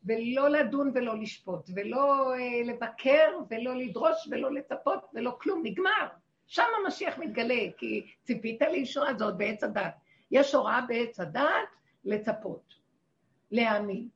ולא 0.04 0.48
לדון 0.48 0.90
ולא 0.94 1.18
לשפוט, 1.18 1.70
ולא 1.74 2.34
אה, 2.34 2.62
לבקר, 2.64 3.38
ולא 3.50 3.74
לדרוש, 3.74 4.28
ולא 4.30 4.52
לצפות, 4.52 5.04
ולא 5.14 5.36
כלום, 5.40 5.60
נגמר. 5.64 6.06
שם 6.46 6.66
המשיח 6.82 7.18
מתגלה, 7.18 7.60
כי 7.76 8.06
ציפית 8.22 8.62
לישועה 8.62 9.14
זאת 9.14 9.36
בעץ 9.36 9.64
הדת. 9.64 9.94
יש 10.30 10.54
הוראה 10.54 10.80
בעץ 10.80 11.20
הדת 11.20 11.68
לצפות, 12.04 12.74
להאמין. 13.52 14.08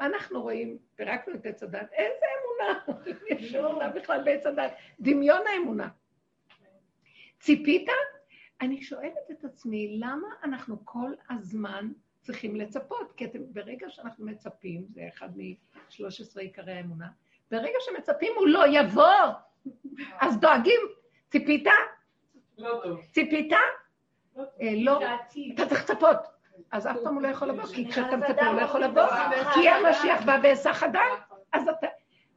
אנחנו 0.00 0.42
רואים, 0.42 0.78
פירקנו 0.96 1.34
את 1.34 1.46
עץ 1.46 1.62
הדת, 1.62 1.92
איזה 1.92 2.26
אמונה? 2.38 3.02
יש 3.28 3.54
אמונה 3.54 3.88
בכלל 3.88 4.24
בעץ 4.24 4.46
הדת, 4.46 4.72
דמיון 5.00 5.40
האמונה. 5.46 5.88
ציפית? 7.40 7.88
אני 8.60 8.82
שואלת 8.82 9.30
את 9.30 9.44
עצמי, 9.44 9.98
למה 9.98 10.28
אנחנו 10.44 10.76
כל 10.84 11.12
הזמן 11.30 11.88
צריכים 12.20 12.56
לצפות? 12.56 13.12
כי 13.16 13.24
אתם, 13.24 13.38
ברגע 13.52 13.90
שאנחנו 13.90 14.26
מצפים, 14.26 14.84
זה 14.88 15.08
אחד 15.08 15.36
מ-13 15.36 16.38
עיקרי 16.40 16.72
האמונה, 16.72 17.08
ברגע 17.50 17.78
שמצפים 17.80 18.32
הוא 18.36 18.46
לא 18.46 18.64
יבוא, 18.68 19.32
אז 20.20 20.40
דואגים. 20.40 20.80
ציפית? 21.30 21.64
לא 22.58 22.80
טוב. 22.84 23.00
ציפית? 23.12 23.52
אה, 23.52 24.42
לא. 24.76 25.00
אתה 25.54 25.66
צריך 25.68 25.90
לצפות. 25.90 26.41
אז 26.72 26.86
אף 26.86 26.96
פעם 27.04 27.14
הוא 27.14 27.22
לא 27.22 27.28
יכול 27.28 27.48
לבוא, 27.48 27.64
כי 27.64 27.90
כשאתה 27.90 28.16
מצפה 28.16 28.46
הוא 28.46 28.56
לא 28.56 28.62
יכול 28.62 28.80
לבוא, 28.84 29.02
כי 29.54 29.68
המשיח 29.68 30.22
בא 30.26 30.38
בהיסח 30.38 30.82
הדעת, 30.82 31.18
אז 31.52 31.68
אתה... 31.68 31.86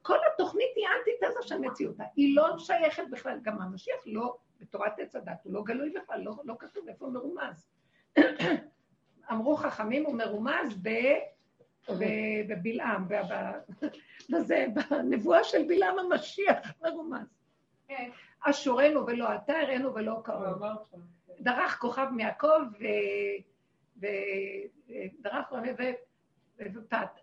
כל 0.01 0.17
התוכנית 0.33 0.69
היא 0.75 0.85
אנטיתזה 0.99 1.47
של 1.47 1.57
מציאותה. 1.57 2.03
היא 2.15 2.35
לא 2.35 2.57
שייכת 2.57 3.03
בכלל, 3.11 3.39
גם 3.41 3.61
המשיח 3.61 3.95
לא, 4.05 4.37
בתורת 4.59 4.99
עץ 4.99 5.15
הדת, 5.15 5.43
הוא 5.43 5.53
לא 5.53 5.63
גלוי 5.63 5.89
בכלל, 5.89 6.21
לא, 6.21 6.33
לא 6.43 6.55
כתוב 6.59 6.89
איפה 6.89 7.05
הוא 7.05 7.13
מרומז. 7.13 7.67
אמרו 9.31 9.55
חכמים, 9.55 10.05
הוא 10.05 10.15
מרומז 10.15 10.77
ב... 10.81 10.89
בבלעם, 12.47 13.07
בזה, 14.31 14.65
בנבואה 14.89 15.43
של 15.43 15.63
בלעם 15.67 15.99
המשיח 15.99 16.73
מרומז. 16.81 17.27
כן. 17.87 18.09
אשורנו 18.41 19.05
ולא 19.07 19.35
אתה, 19.35 19.53
הראינו 19.53 19.95
ולא 19.95 20.21
קרוב. 20.23 20.63
אמרת. 20.63 20.93
דרך 21.39 21.77
כוכב 21.79 22.07
מיעקב, 22.11 22.61
ודרך 23.97 25.53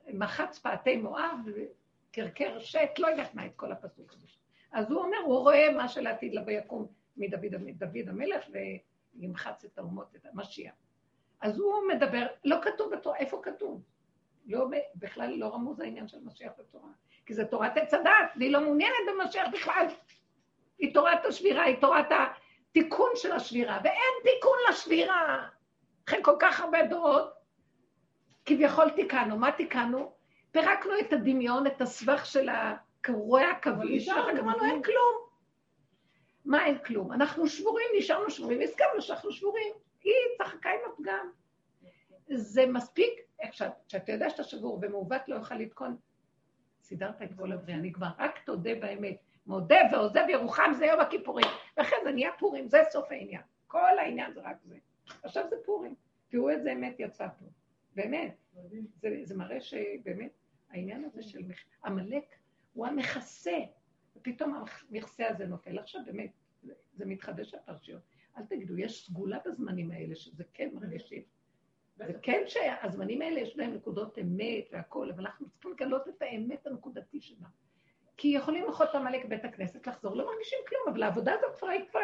ומחץ 0.06 0.58
פעתי 0.58 0.96
מואב, 0.96 1.36
וקרקר 1.46 2.58
שת, 2.58 2.90
לא 2.98 3.06
יודעת 3.06 3.34
מה 3.34 3.46
את 3.46 3.52
כל 3.56 3.72
הפסוק 3.72 4.12
הזה. 4.12 4.26
אז 4.72 4.90
הוא 4.90 5.02
אומר, 5.02 5.18
הוא 5.24 5.38
רואה 5.38 5.72
מה 5.76 5.88
שלעתיד 5.88 6.34
לבוא 6.34 6.50
יקום 6.50 6.86
מדוד 7.16 7.54
דוד 7.72 8.08
המלך, 8.08 8.44
וימחץ 9.14 9.64
את 9.64 9.78
האומות, 9.78 10.16
את 10.16 10.26
המשיח. 10.26 10.74
אז 11.40 11.58
הוא 11.58 11.74
מדבר, 11.88 12.26
לא 12.44 12.56
כתוב 12.62 12.92
בתורה, 12.92 13.16
איפה 13.16 13.40
כתוב? 13.42 13.82
לא, 14.46 14.66
בכלל 14.94 15.34
לא 15.36 15.46
רמוז 15.46 15.80
העניין 15.80 16.08
של 16.08 16.18
משיח 16.24 16.52
בתורה. 16.58 16.90
כי 17.26 17.34
זה 17.34 17.44
תורת 17.44 17.76
עץ 17.76 17.94
הדת, 17.94 18.32
והיא 18.36 18.52
לא 18.52 18.60
מעוניינת 18.60 18.96
במשיח 19.08 19.48
בכלל. 19.52 19.86
היא 20.78 20.94
תורת 20.94 21.24
השבירה, 21.24 21.62
היא 21.62 21.76
תורת 21.80 22.06
התיקון 22.10 23.10
של 23.14 23.32
השבירה, 23.32 23.80
ואין 23.84 24.12
תיקון 24.22 24.58
לשבירה. 24.70 25.48
אחרי 26.12 26.24
כל 26.24 26.36
כך 26.40 26.60
הרבה 26.60 26.86
דורות, 26.86 27.32
כביכול 28.44 28.90
תיקנו. 28.90 29.38
מה 29.38 29.52
תיקנו? 29.52 30.12
פירקנו 30.50 30.92
את 31.00 31.12
הדמיון, 31.12 31.66
את 31.66 31.80
הסבך 31.80 32.26
של 32.26 32.48
הקרוע 32.48 33.42
הכביש, 33.42 34.08
ואחר 34.08 34.32
כך 34.32 34.38
אמרנו, 34.38 34.64
אין 34.64 34.82
כלום. 34.82 35.14
מה 36.44 36.66
אין 36.66 36.78
כלום? 36.78 37.12
אנחנו 37.12 37.46
שבורים, 37.46 37.86
נשארנו 37.98 38.30
שבורים, 38.30 38.60
הסכמנו 38.60 39.02
שאנחנו 39.02 39.32
שבורים. 39.32 39.72
היא 40.02 40.12
צחקה 40.38 40.70
עם 40.70 40.92
הפגם. 40.92 41.30
זה 42.26 42.66
מספיק, 42.66 43.20
כשאתה 43.86 44.12
יודע 44.12 44.30
שאתה 44.30 44.44
שבור 44.44 44.78
ומעוות 44.82 45.28
לא 45.28 45.34
יוכל 45.34 45.54
לתקון, 45.54 45.96
סידרת 46.82 47.22
את 47.22 47.28
כל 47.38 47.52
הבריאה, 47.52 47.78
נגמר. 47.78 48.10
רק 48.18 48.38
תודה 48.44 48.74
באמת. 48.74 49.16
מודה 49.46 49.78
ועוזב 49.92 50.24
ירוחם 50.28 50.72
זה 50.74 50.86
יום 50.86 51.00
הכיפורים. 51.00 51.46
ואחרי 51.76 51.98
זה 52.04 52.12
נהיה 52.12 52.30
פורים, 52.38 52.68
זה 52.68 52.82
סוף 52.90 53.10
העניין. 53.10 53.42
כל 53.66 53.98
העניין 53.98 54.32
זה 54.32 54.40
רק 54.40 54.56
זה. 54.64 54.76
עכשיו 55.22 55.44
זה 55.50 55.56
פורים. 55.64 55.94
תראו 56.28 56.50
איזה 56.50 56.72
אמת 56.72 56.94
יצא 56.98 57.28
פה. 57.38 57.44
באמת. 57.94 58.36
זה, 59.00 59.20
זה 59.24 59.36
מראה 59.36 59.60
שבאמת 59.60 60.32
העניין 60.70 61.04
הזה 61.04 61.22
של 61.22 61.42
עמלק 61.84 62.24
הוא 62.72 62.86
המכסה. 62.86 63.58
ופתאום 64.16 64.54
המכסה 64.90 65.28
הזה 65.28 65.46
נופל. 65.46 65.78
עכשיו 65.78 66.00
באמת, 66.06 66.30
זה, 66.62 66.72
זה 66.92 67.06
מתחדש 67.06 67.54
הפרשיות. 67.54 68.02
אל 68.38 68.42
תגידו, 68.44 68.78
יש 68.78 69.06
סגולה 69.06 69.38
בזמנים 69.46 69.90
האלה, 69.90 70.14
שזה 70.14 70.44
כן 70.54 70.68
מרגישים. 70.72 71.22
זה 71.96 72.12
כן 72.22 72.42
שהזמנים 72.46 73.22
האלה 73.22 73.40
יש 73.40 73.56
להם 73.56 73.74
נקודות 73.74 74.18
אמת 74.18 74.64
והכול, 74.72 75.10
אבל 75.10 75.26
אנחנו 75.26 75.50
צריכים 75.50 75.72
לגלות 75.72 76.08
את 76.08 76.22
האמת 76.22 76.66
הנקודתי 76.66 77.20
שלה. 77.20 77.48
כי 78.16 78.28
יכולים 78.28 78.64
ללכות 78.64 78.94
עמלק 78.94 79.24
בית 79.24 79.44
הכנסת, 79.44 79.86
לחזור, 79.86 80.16
לא 80.16 80.26
מרגישים 80.26 80.58
כלום, 80.68 80.82
אבל 80.88 81.02
העבודה 81.02 81.34
הזאת 81.34 81.58
כבר 81.58 81.68
היית 81.68 81.90
כבר, 81.90 82.00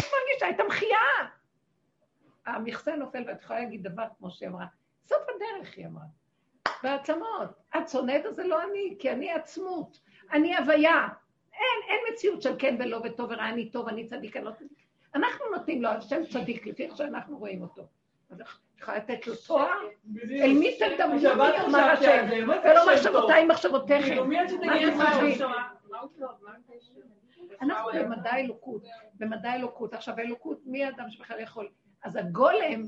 את 0.00 0.04
מרגישה 0.04 0.50
את 0.50 0.60
המחייה. 0.60 0.98
המכסה 2.46 2.96
נופל, 2.96 3.24
ואת 3.26 3.42
יכולה 3.42 3.60
להגיד 3.60 3.82
דבר 3.82 4.04
כמו 4.18 4.30
שהיא 4.30 4.48
אמרה, 4.48 4.66
סוף 5.06 5.22
הדרך, 5.34 5.76
היא 5.76 5.86
אמרה. 5.86 6.04
בעצמות. 6.82 7.48
את 7.76 7.88
שונאת, 7.88 8.26
אז 8.26 8.34
זה 8.34 8.44
לא 8.44 8.62
אני, 8.62 8.96
כי 8.98 9.10
אני 9.10 9.30
עצמות. 9.30 10.00
אני 10.32 10.56
הוויה. 10.56 11.08
אין, 11.52 11.88
אין 11.88 11.98
מציאות 12.12 12.42
של 12.42 12.54
כן 12.58 12.76
ולא 12.78 13.00
וטוב 13.04 13.30
ורע, 13.30 13.48
אני 13.48 13.70
טוב, 13.70 13.88
אני 13.88 14.06
צדיק, 14.06 14.36
אני 14.36 14.44
לא 14.44 14.50
צדיק. 14.50 14.78
אנחנו 15.14 15.44
נותנים 15.56 15.82
לו 15.82 15.88
השם 15.88 16.26
צדיק, 16.32 16.66
לפי 16.66 16.84
איך 16.84 16.96
שאנחנו 16.96 17.38
רואים 17.38 17.62
אותו. 17.62 17.86
אז 18.30 18.40
את 18.40 18.46
יכולה 18.80 18.96
לתת 18.96 19.26
לו 19.26 19.34
תואר? 19.46 19.68
אל 20.30 20.52
מי 20.52 20.78
תדברו 20.78 21.14
מי 21.14 21.60
אמר 21.66 21.78
השם? 21.78 22.26
ולא 22.64 22.92
מחשבותיי 22.94 23.44
מחשבותיכם. 23.44 24.16
אנחנו 27.62 27.90
במדע 27.94 28.36
אלוקות, 28.36 28.82
במדע 29.14 29.54
אלוקות. 29.54 29.94
עכשיו, 29.94 30.18
אלוקות, 30.18 30.60
מי 30.66 30.84
האדם 30.84 31.10
שבכלל 31.10 31.40
יכול? 31.40 31.68
אז 32.04 32.16
הגולם 32.16 32.82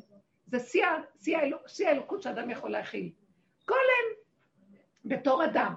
זה 0.47 0.59
שיא 1.68 1.88
האלוקות 1.88 2.22
שאדם 2.22 2.51
יכול 2.51 2.70
להכיל. 2.70 3.10
גולם, 3.68 4.06
בתור 5.05 5.44
אדם. 5.44 5.74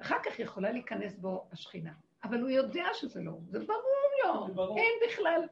אחר 0.00 0.16
כך 0.22 0.38
יכולה 0.38 0.70
להיכנס 0.70 1.16
בו 1.16 1.48
השכינה. 1.52 1.92
אבל 2.24 2.40
הוא 2.40 2.48
יודע 2.48 2.84
שזה 2.94 3.20
לא, 3.20 3.32
זה 3.48 3.58
ברור 3.58 4.46
לו. 4.54 4.76
אין 4.76 4.92
בכלל, 5.08 5.42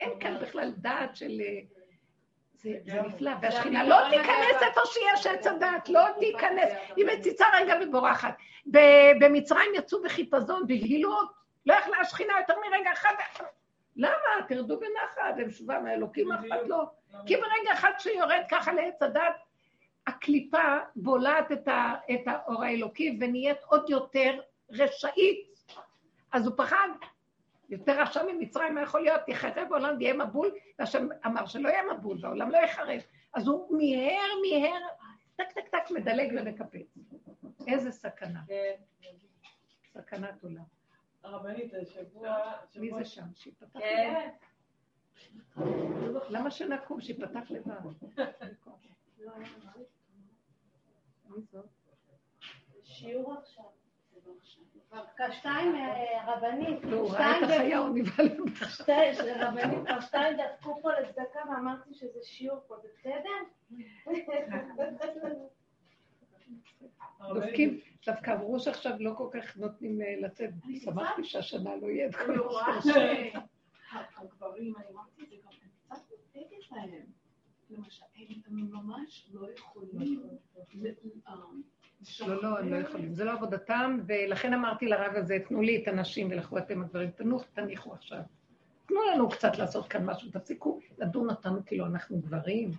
אין 0.00 0.20
כאן 0.20 0.38
בכלל 0.42 0.72
דעת 0.76 1.16
של... 1.16 1.40
זה, 2.54 2.70
זה 2.84 3.02
נפלא, 3.02 3.30
והשכינה 3.42 3.84
לא 3.84 3.96
תיכנס 4.10 4.62
איפה 4.62 4.80
שיש 4.84 5.26
עץ 5.26 5.46
הדת, 5.46 5.88
לא 5.88 6.00
תיכנס, 6.20 6.72
היא 6.96 7.06
מציצה 7.06 7.46
רגע 7.54 7.74
ובורחת. 7.82 8.36
במצרים 9.20 9.70
יצאו 9.74 10.02
בחיפזון, 10.02 10.62
בבהילות, 10.62 11.32
לא 11.66 11.74
יכלה 11.74 11.96
השכינה 12.00 12.32
יותר 12.40 12.54
מרגע 12.70 12.92
אחד. 12.92 13.14
למה? 13.98 14.46
תרדו 14.48 14.80
בנחת, 14.80 15.38
הם 15.38 15.50
שובה 15.50 15.80
מהאלוקים, 15.80 16.32
אף 16.32 16.40
אחד 16.48 16.66
לא. 16.66 16.84
כי 17.26 17.36
ברגע 17.36 17.72
אחד 17.72 17.90
שיורד 17.98 18.42
ככה 18.48 18.72
לעץ 18.72 19.02
הדת, 19.02 19.34
הקליפה 20.06 20.78
בולעת 20.96 21.52
את, 21.52 21.68
ה, 21.68 21.94
את 22.10 22.20
האור 22.26 22.64
האלוקי 22.64 23.18
ונהיית 23.20 23.58
עוד 23.66 23.90
יותר 23.90 24.40
רשאית. 24.70 25.48
אז 26.32 26.46
הוא 26.46 26.54
פחד, 26.56 26.88
יותר 27.68 28.00
רשע 28.00 28.22
ממצרים, 28.32 28.74
מה 28.74 28.82
יכול 28.82 29.00
להיות? 29.00 29.28
יחרב 29.28 29.72
העולם 29.72 29.96
ויהיה 29.98 30.14
מבול, 30.14 30.50
והשם 30.78 31.08
אמר 31.26 31.46
שלא 31.46 31.68
יהיה 31.68 31.82
מבול, 31.92 32.18
והעולם 32.20 32.50
לא 32.50 32.58
יחרב. 32.58 33.00
אז 33.34 33.48
הוא 33.48 33.76
מיהר, 33.76 34.28
מיהר, 34.42 34.80
טק 35.36 35.52
טק 35.54 35.68
טק 35.68 35.90
מדלג 35.90 36.32
ומקפץ. 36.36 36.98
איזה 37.66 37.90
סכנה. 37.90 38.40
כן. 38.46 38.74
סכנת 39.92 40.42
עולם. 40.42 40.77
הרבנית, 41.22 41.74
השבוע... 41.74 42.52
מי 42.76 42.90
זה 42.98 43.04
שם? 43.04 43.34
שיפתח 43.34 43.78
כן. 43.78 44.30
לבד. 45.56 46.20
למה 46.28 46.50
שנקום? 46.50 47.00
שיפתח 47.00 47.50
לבד. 47.50 47.70
מי 51.28 51.42
זאת? 51.52 51.66
שיעור 52.84 53.34
עכשיו. 53.38 53.64
כבר 55.16 55.32
שתיים 55.32 55.74
רבנית, 56.26 56.84
לא, 56.84 56.96
הוא 56.96 57.10
ראה 57.10 57.38
את 57.38 57.42
החיה, 57.42 57.78
הוא 57.78 57.88
נבהל. 57.94 58.26
רבנית, 59.42 59.88
שתיים 60.00 60.36
דפקו 60.36 60.82
פה 60.82 60.92
לצדקה 60.92 61.40
ואמרתי 61.50 61.94
שזה 61.94 62.18
שיעור 62.22 62.60
פה, 62.66 62.76
בסדר? 62.76 63.30
דופקים, 67.34 67.80
דווקא 68.06 68.34
אמרו 68.34 68.60
שעכשיו 68.60 68.92
לא 69.00 69.14
כל 69.16 69.28
כך 69.32 69.56
נותנים 69.56 70.00
לצאת. 70.20 70.50
שמחתי 70.84 71.24
שהשנה 71.24 71.76
לא 71.76 71.86
יהיה 71.86 72.08
את 72.08 72.14
כל 72.14 72.22
אני 72.30 72.38
רואה 72.38 72.82
שהגברים, 72.82 74.74
אני 74.76 74.84
אמרתי 74.92 75.22
את 75.22 75.28
זה 75.30 75.36
גם, 75.44 75.50
אני 75.62 75.70
קצת 75.84 76.02
מודאגת 76.10 76.70
להם. 76.72 77.06
למשל, 77.70 78.04
הם 78.46 78.70
ממש 78.72 79.30
לא 79.32 79.48
יכולים... 79.52 80.22
לא, 82.26 82.42
לא, 82.42 82.58
הם 82.58 82.72
לא 82.72 82.76
יכולים. 82.76 83.14
זה 83.14 83.24
לא 83.24 83.32
עבודתם, 83.32 83.98
ולכן 84.06 84.54
אמרתי 84.54 84.86
לרב 84.86 85.12
הזה, 85.14 85.38
תנו 85.48 85.62
לי 85.62 85.82
את 85.82 85.88
הנשים 85.88 86.28
ולכו 86.30 86.58
אתם 86.58 86.82
הגברים, 86.82 87.10
תניחו 87.54 87.92
עכשיו. 87.92 88.20
תנו 88.86 89.00
לנו 89.12 89.28
קצת 89.28 89.58
לעשות 89.58 89.88
כאן 89.88 90.06
משהו, 90.06 90.30
תפסיקו 90.30 90.80
לדון 90.98 91.30
אותנו 91.30 91.60
כאילו 91.66 91.86
אנחנו 91.86 92.20
גברים. 92.20 92.70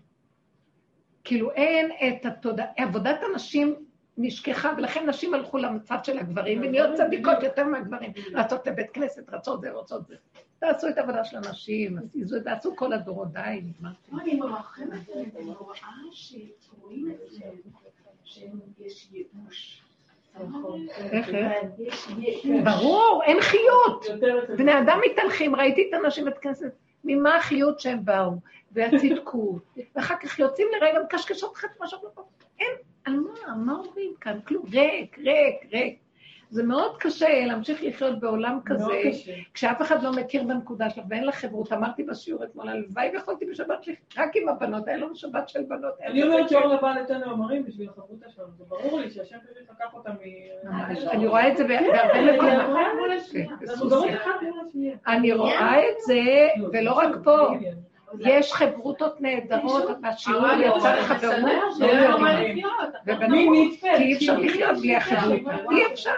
כאילו 1.30 1.52
אין 1.52 1.92
את 1.92 2.26
התודעה, 2.26 2.66
עבודת 2.78 3.20
הנשים 3.24 3.76
נשכחה, 4.18 4.74
ולכן 4.78 5.10
נשים 5.10 5.34
הלכו 5.34 5.58
למצב 5.58 5.96
של 6.04 6.18
הגברים, 6.18 6.62
ונהיות 6.62 6.96
צדיקות 6.96 7.44
יותר 7.44 7.64
מהגברים, 7.64 8.12
רצות 8.34 8.68
לבית 8.68 8.92
כנסת, 8.92 9.30
רצות 9.30 9.62
זה, 9.62 9.72
רוצות 9.72 10.08
זה. 10.08 10.16
תעשו 10.60 10.88
את 10.90 10.98
העבודה 10.98 11.24
של 11.24 11.38
הנשים, 11.38 11.98
תעשו 12.44 12.76
כל 12.76 12.94
הדורות, 12.94 13.34
די, 13.34 13.62
נגמר. 13.64 13.90
אני 14.22 14.36
מרחמת 14.36 15.10
עליהם, 15.10 15.30
אני 15.40 15.52
רואה 15.60 15.76
שרואים 16.12 17.12
את 17.12 17.32
זה. 17.32 17.40
שיש 18.24 19.10
ייאוש. 19.14 19.84
איך, 20.98 21.30
איך? 21.30 22.10
ברור, 22.64 23.22
אין 23.26 23.38
חיות. 23.42 24.06
בני 24.58 24.80
אדם 24.80 25.00
מתהלכים, 25.12 25.56
ראיתי 25.56 25.86
את 25.90 25.94
האנשים 25.94 26.26
בבית 26.26 26.38
כנסת, 26.38 26.72
ממה 27.04 27.36
החיות 27.36 27.80
שהם 27.80 28.06
באו, 28.06 28.32
והצדקות, 28.72 29.64
ואחר 29.96 30.16
כך 30.24 30.40
יוצאים 30.40 30.68
לרגע 30.72 31.00
מקשקשות 31.06 31.54
אחת 31.58 31.70
משהו 31.80 32.00
לפה. 32.08 32.24
אין, 32.60 32.72
על 33.06 33.20
מה, 33.20 33.56
מה 33.56 33.74
אומרים 33.74 34.14
כאן? 34.22 34.40
כלום, 34.42 34.66
ריק, 34.72 35.18
ריק, 35.18 35.66
ריק. 35.72 36.00
זה 36.50 36.64
מאוד 36.64 36.98
קשה 36.98 37.46
להמשיך 37.46 37.84
לחיות 37.84 38.20
בעולם 38.20 38.60
כזה, 38.66 39.02
כשאף 39.54 39.82
אחד 39.82 40.04
לא 40.04 40.12
מכיר 40.12 40.44
בנקודה 40.44 40.90
שלך 40.90 41.04
ואין 41.10 41.26
לך 41.26 41.36
חברות. 41.36 41.74
אמרתי 41.74 42.04
בשיעור 42.04 42.44
אתמול, 42.44 42.70
הלוואי 42.70 43.10
ויכולתי 43.14 43.46
בשבת 43.46 43.86
רק 44.18 44.36
עם 44.36 44.50
הבנות, 44.50 44.88
היה 44.88 44.98
לנו 44.98 45.16
שבת 45.16 45.50
של 45.50 45.64
בנות. 45.64 45.94
אני 46.06 46.24
אומרת 46.24 46.50
שאור 46.50 46.66
לבן 46.66 46.98
נתן 47.04 47.20
מאמרים 47.20 47.66
בשביל 47.66 47.90
החברותה 47.90 48.30
שלנו, 48.30 48.48
זה 48.58 48.64
ברור 48.68 49.00
לי 49.00 49.10
שהשם 49.10 49.38
פשוט 49.52 49.70
לקח 49.72 49.94
אותה 49.94 50.12
מ... 50.12 50.16
ממש, 50.64 51.04
אני 51.04 51.28
רואה 51.28 51.48
את 51.52 51.58
זה 51.58 51.68
בהרבה 51.68 52.34
מקומות. 52.34 52.78
אני 55.08 55.34
רואה 55.34 55.90
את 55.90 55.96
זה, 56.06 56.22
ולא 56.74 56.92
רק 56.92 57.10
פה. 57.24 57.38
יש 58.20 58.54
חברותות 58.54 59.22
נהדרות, 59.22 59.84
והשיעור 60.04 60.48
יצא 60.48 61.02
חברות, 61.02 61.52
כי 63.98 64.04
אי 64.04 64.16
אפשר 64.16 64.38
לחיות 64.38 64.78
בלי 64.78 64.96
החברותה, 64.96 65.56
אי 65.72 65.94
אפשר. 65.94 66.12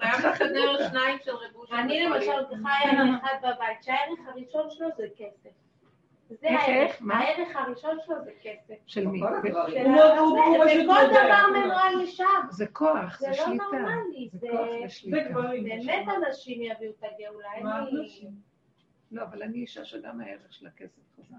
חייב 0.00 0.26
לסדר 0.26 0.88
שניים 0.88 1.18
של 1.24 1.36
ריבוש. 1.36 1.72
אני 1.72 2.04
למשל 2.04 2.46
חיה 2.48 2.90
עם 2.90 3.14
אחד 3.14 3.34
בבית, 3.42 3.82
שהערך 3.82 4.18
הראשון 4.28 4.70
שלו 4.70 4.88
זה 4.96 5.06
כסף. 5.16 5.50
זה 6.28 6.48
הערך, 6.50 7.00
הערך 7.10 7.56
הראשון 7.56 7.98
שלו 8.06 8.14
זה 8.24 8.30
כסף. 8.42 8.74
של 8.86 9.06
מי? 9.06 9.20
וכל 9.22 11.06
דבר 11.10 11.46
מנוהל 11.52 12.02
לשם. 12.02 12.24
זה 12.50 12.66
כוח, 12.66 13.18
זה 13.18 13.26
זה 13.26 13.40
לא 13.40 13.46
שליטה. 13.46 13.64
נורמלי, 13.72 14.28
זה. 14.32 14.48
באמת 15.86 16.06
אנשים 16.16 16.62
יביאו 16.62 16.92
את 16.98 17.04
הגאולה. 17.04 17.48
לא, 19.12 19.22
אבל 19.22 19.42
אני 19.42 19.58
אישה 19.58 19.84
שגם 19.84 20.20
הערך 20.20 20.52
של 20.52 20.66
הכסף 20.66 21.02
חזק. 21.18 21.34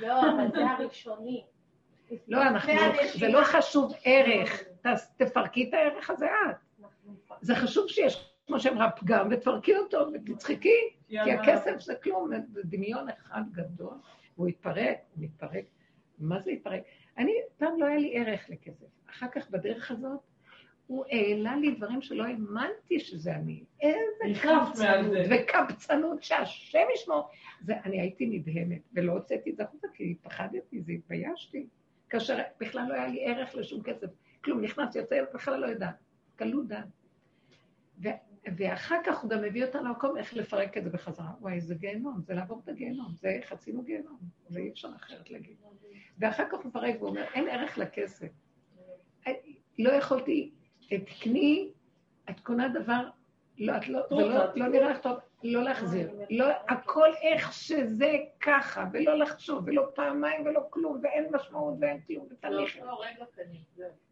לא, 0.00 0.20
אבל 0.20 0.50
זה 0.54 0.66
הראשוני. 0.66 1.44
לא, 2.28 2.42
אנחנו, 2.42 2.72
זה 3.18 3.28
לא 3.28 3.44
חשוב 3.44 3.92
ערך, 4.04 4.62
תפרקי 5.16 5.68
את 5.68 5.74
הערך 5.74 6.10
הזה 6.10 6.26
את. 6.26 6.56
זה 7.44 7.54
חשוב 7.54 7.88
שיש, 7.88 8.34
כמו 8.46 8.60
שאמרה, 8.60 8.90
פגם, 8.90 9.28
ותפרקי 9.30 9.76
אותו 9.76 10.06
ותצחקי, 10.14 10.78
כי 11.08 11.32
הכסף 11.32 11.80
זה 11.80 11.94
כלום, 11.94 12.30
זה 12.52 12.60
דמיון 12.64 13.08
אחד 13.08 13.42
גדול, 13.52 13.94
והוא 14.36 14.48
יתפרק, 14.48 14.98
הוא 15.14 15.24
מתפרק. 15.24 15.64
מה 16.18 16.40
זה 16.40 16.50
יתפרק? 16.52 16.82
אני, 17.18 17.32
פעם 17.58 17.80
לא 17.80 17.86
היה 17.86 17.96
לי 17.96 18.18
ערך 18.18 18.50
לכסף. 18.50 18.86
אחר 19.10 19.26
כך 19.32 19.50
בדרך 19.50 19.90
הזאת, 19.90 20.20
הוא 20.86 21.04
העלה 21.10 21.56
לי 21.56 21.70
דברים 21.70 22.02
שלא 22.02 22.24
האמנתי 22.24 23.00
שזה 23.00 23.34
אני. 23.34 23.64
איזה 23.80 24.40
קבצנות. 24.42 25.16
וקבצנות 25.30 26.22
שהשם 26.22 26.86
ישמור. 26.94 27.28
זה, 27.60 27.74
אני 27.84 28.00
הייתי 28.00 28.26
נדהמת, 28.26 28.82
ולא 28.92 29.12
הוצאתי 29.12 29.50
את 29.50 29.56
זה 29.56 29.62
החוצה, 29.62 29.88
כי 29.94 30.14
פחדתי, 30.22 30.80
זה 30.80 30.92
התביישתי. 30.92 31.66
כאשר 32.08 32.38
בכלל 32.60 32.86
לא 32.88 32.94
היה 32.94 33.06
לי 33.06 33.26
ערך 33.26 33.54
לשום 33.54 33.82
כסף. 33.82 34.06
כלום, 34.44 34.60
נכנס, 34.60 34.96
יוצא, 34.96 35.22
בכלל 35.34 35.60
לא 35.60 35.66
יודעת. 35.66 35.94
קלות 36.36 36.68
דעת. 36.68 37.03
ו- 38.02 38.08
ואחר 38.56 38.96
כך 39.04 39.18
הוא 39.18 39.30
גם 39.30 39.42
מביא 39.42 39.64
אותנו 39.64 39.84
למקום 39.84 40.16
איך 40.16 40.34
לפרק 40.34 40.76
את 40.76 40.84
זה 40.84 40.90
בחזרה. 40.90 41.30
וואי, 41.40 41.60
זה 41.60 41.74
גיהנום, 41.74 42.20
זה 42.20 42.34
לעבור 42.34 42.60
את 42.64 42.68
הגיהנום, 42.68 43.12
זה 43.14 43.38
חצינו 43.44 43.82
גיהנום, 43.82 44.18
זה 44.48 44.60
אי 44.60 44.70
אפשר 44.70 44.88
אחרת 44.96 45.30
להגיד. 45.30 45.56
ואחר 46.18 46.44
כך 46.48 46.54
הוא 46.58 46.64
מפרק 46.64 47.02
ואומר, 47.02 47.24
אין 47.34 47.48
ערך 47.48 47.78
לכסף. 47.78 48.28
לא 49.78 49.92
יכולתי, 49.92 50.50
תקני, 50.88 51.70
את 52.30 52.40
קונה 52.40 52.68
דבר, 52.68 53.08
לא, 53.58 53.76
את 53.76 53.88
לא, 53.88 54.00
זה 54.08 54.14
לא, 54.14 54.44
לא 54.54 54.68
נראה 54.68 54.90
לך 54.90 54.98
טוב, 54.98 55.18
לא 55.42 55.62
להחזיר. 55.62 56.10
לא, 56.30 56.46
הכל 56.68 57.08
איך 57.22 57.52
שזה 57.52 58.12
ככה, 58.40 58.84
ולא 58.92 59.18
לחשוב, 59.18 59.62
ולא 59.66 59.86
פעמיים 59.94 60.46
ולא 60.46 60.60
כלום, 60.70 61.00
ואין 61.02 61.24
משמעות 61.32 61.74
ואין 61.80 62.00
כלום, 62.00 62.26
ותהליך. 62.30 62.78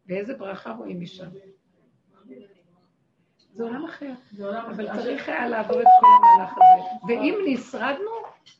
ואיזה 0.07 0.33
ברכה 0.37 0.71
רואים 0.71 1.01
משם. 1.01 1.29
זה 3.53 3.63
עולם 3.63 3.85
אחר. 3.85 4.11
אבל 4.67 4.87
צריך 4.93 5.29
היה 5.29 5.47
לעבור 5.47 5.81
את 5.81 5.87
כל 5.99 6.07
המהלך 6.07 6.51
הזה. 6.51 6.83
ואם 7.07 7.35
נשרדנו, 7.45 8.11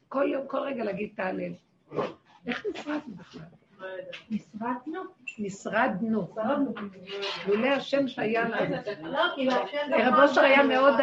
כל 0.10 0.26
יום, 0.34 0.48
כל 0.48 0.60
רגע 0.60 0.84
להגיד 0.84 1.10
תהלל. 1.16 1.54
איך 2.48 2.66
נשרדנו 2.74 3.16
בכלל? 3.16 3.42
נשרדנו? 4.30 5.02
נשרדנו. 5.40 6.28
לולא 7.48 7.68
השם 7.68 8.08
שהיה 8.08 8.50
לנו. 8.50 8.76
לא, 9.04 9.20
השם 9.64 9.78
רב 9.94 10.14
אושר 10.24 10.42
היה 10.42 10.64
מאוד, 10.64 10.94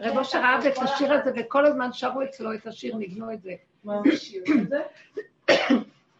רב 0.00 0.18
אושר 0.18 0.38
אהב 0.38 0.66
את 0.66 0.78
השיר 0.78 1.12
הזה, 1.12 1.30
וכל 1.36 1.66
הזמן 1.66 1.92
שרו 1.92 2.22
אצלו 2.22 2.54
את 2.54 2.66
השיר, 2.66 2.96
ניגנו 2.96 3.32
את 3.32 3.42
זה. 3.42 3.52
מה 3.84 4.00
השיר 4.12 4.42
הזה? 4.62 4.82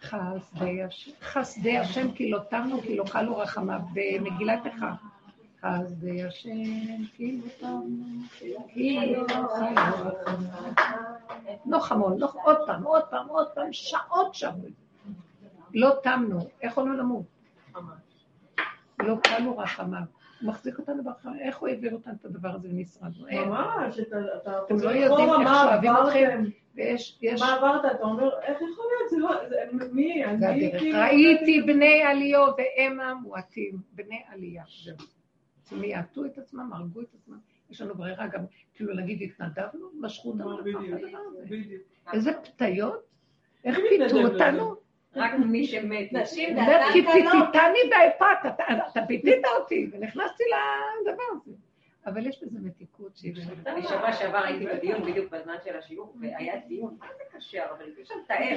חסדי 0.02 0.82
השם, 0.82 1.10
חסדי 1.22 1.78
השם 1.78 2.12
כי 2.12 2.30
לא 2.30 2.38
תמנו, 2.50 2.82
כי 2.82 2.96
לא 2.96 3.04
כלו 3.04 3.38
רחמיו, 3.38 3.80
במגילת 3.92 4.66
איכה. 4.66 4.92
השם 5.62 7.04
כי 7.16 7.40
לא 7.40 7.48
תמנו, 7.60 8.20
כי 8.32 8.54
לא 8.54 9.24
כלו 9.28 9.44
רחמיו. 9.44 10.10
נוח 11.66 11.92
המון, 11.92 12.18
נוח 12.18 12.34
עוד 12.44 12.56
פעם, 12.66 12.82
עוד 12.84 13.02
פעם, 13.10 13.28
עוד 13.28 13.48
פעם, 13.54 13.72
שעות 13.72 14.34
שרו 14.34 14.52
זה. 14.62 14.68
לא 15.74 15.90
תמנו, 16.02 16.38
איך 16.62 16.72
יכולנו 16.72 16.92
למות? 16.92 17.24
לא 19.02 19.14
כלו 19.36 19.58
רחמיו. 19.58 20.00
הוא 20.40 20.48
מחזיק 20.48 20.78
אותנו 20.78 21.04
ברחמיו, 21.04 21.40
איך 21.40 21.58
הוא 21.58 21.68
העביר 21.68 21.92
אותנו 21.92 22.12
את 22.20 22.24
הדבר 22.24 22.48
הזה 22.48 22.68
ונשרדנו? 22.70 23.26
ממש, 23.46 23.98
אתם 23.98 24.76
לא 24.82 24.90
יודעים 24.90 25.28
איך 25.28 25.38
מה 25.38 25.62
שאוהבים 25.64 25.92
אתכם? 26.06 26.44
ויש, 26.74 27.18
יש... 27.22 27.40
מה 27.42 27.54
עברת? 27.54 27.92
אתה 27.92 28.02
אומר, 28.04 28.30
איך 28.42 28.56
יכול 28.72 28.84
להיות? 28.98 29.10
זה 29.10 29.16
לא... 29.18 29.48
זה- 29.48 29.88
מי? 29.92 30.24
אני. 30.24 30.72
כאילו... 30.78 30.98
ראיתי 30.98 31.62
בני 31.62 32.02
עליו 32.02 32.46
והמה 32.58 33.14
מועטים, 33.14 33.78
בני 33.92 34.22
עלייה. 34.28 34.62
זהו. 34.84 34.96
הם 35.72 35.84
יעטו 35.84 36.24
את 36.24 36.38
עצמם, 36.38 36.70
הרגו 36.72 37.00
את 37.00 37.14
עצמם. 37.14 37.38
יש 37.70 37.80
לנו 37.80 37.94
ברירה 37.94 38.26
גם, 38.26 38.40
כאילו 38.74 38.92
להגיד, 38.94 39.22
התנדבנו, 39.22 39.88
משכו 40.00 40.28
אותנו 40.28 40.58
לתוך 40.58 40.82
הדבר 40.82 41.18
הזה. 41.28 41.46
איזה 42.12 42.32
פתיות, 42.32 43.04
איך 43.64 43.78
פיתו? 43.90 44.04
אותנו? 44.26 44.74
רק 45.16 45.32
מי 45.38 45.66
שמת. 45.66 46.12
נשים 46.12 46.56
כי 46.92 47.02
קלות. 47.02 47.12
פיתיתני 47.52 47.78
באפת, 47.90 48.26
אתה- 48.54 48.64
אתה 48.92 49.00
פיתית 49.08 49.44
אותי, 49.60 49.90
ונכנסתי 49.92 50.44
לדבר 51.02 51.22
הזה. 51.32 51.52
אבל 52.08 52.26
יש 52.26 52.42
בזה 52.42 52.58
מתיקות 52.60 53.16
שאי 53.16 53.30
אפשר. 53.32 53.52
אני 53.66 53.82
שבוע 53.82 54.12
שעבר 54.12 54.38
הייתי 54.38 54.66
בדיון 54.66 55.02
בדיוק 55.02 55.32
בזמן 55.32 55.56
של 55.64 55.76
השיעור, 55.76 56.14
והיה 56.20 56.60
דיון, 56.66 56.96
מה 56.98 57.06
זה 57.18 57.38
קשה, 57.38 57.70
אבל 57.70 57.84
אי 57.96 58.02
אפשר 58.02 58.14
לתאר. 58.24 58.56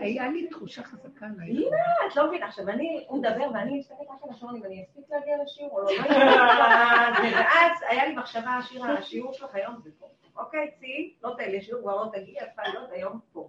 היה 0.00 0.28
לי 0.28 0.48
תחושה 0.48 0.82
חזקה 0.82 1.26
על 1.26 1.32
הנה, 1.40 1.76
את 2.06 2.16
לא 2.16 2.28
מבינה, 2.28 2.46
עכשיו 2.46 2.68
אני, 2.68 3.04
הוא 3.08 3.18
מדבר 3.18 3.50
ואני 3.54 3.78
מסתכלת 3.78 4.08
רק 4.10 4.22
על 4.22 4.30
השעון 4.30 4.56
אם 4.56 4.64
אני 4.64 4.84
אספיק 4.84 5.04
להגיע 5.10 5.36
לשיעור 5.42 5.70
או 5.72 5.82
לא, 5.82 5.90
לא. 5.90 6.06
ואז 7.36 7.72
היה 7.88 8.06
לי 8.06 8.16
מחשבה, 8.16 8.50
השירה, 8.50 8.98
השיעור 8.98 9.32
שלך 9.32 9.54
היום 9.54 9.74
זה 9.84 9.90
פה. 9.98 10.08
אוקיי, 10.36 10.70
צאי, 10.80 11.14
לא 11.22 11.34
תהיה 11.36 11.58
לשיעור, 11.58 11.82
כבר 11.82 11.96
לא 11.96 12.10
תגיעי, 12.12 12.40
את 12.40 12.46
צריכה 12.54 12.62
להיות 12.68 12.90
היום 12.92 13.20
פה. 13.32 13.48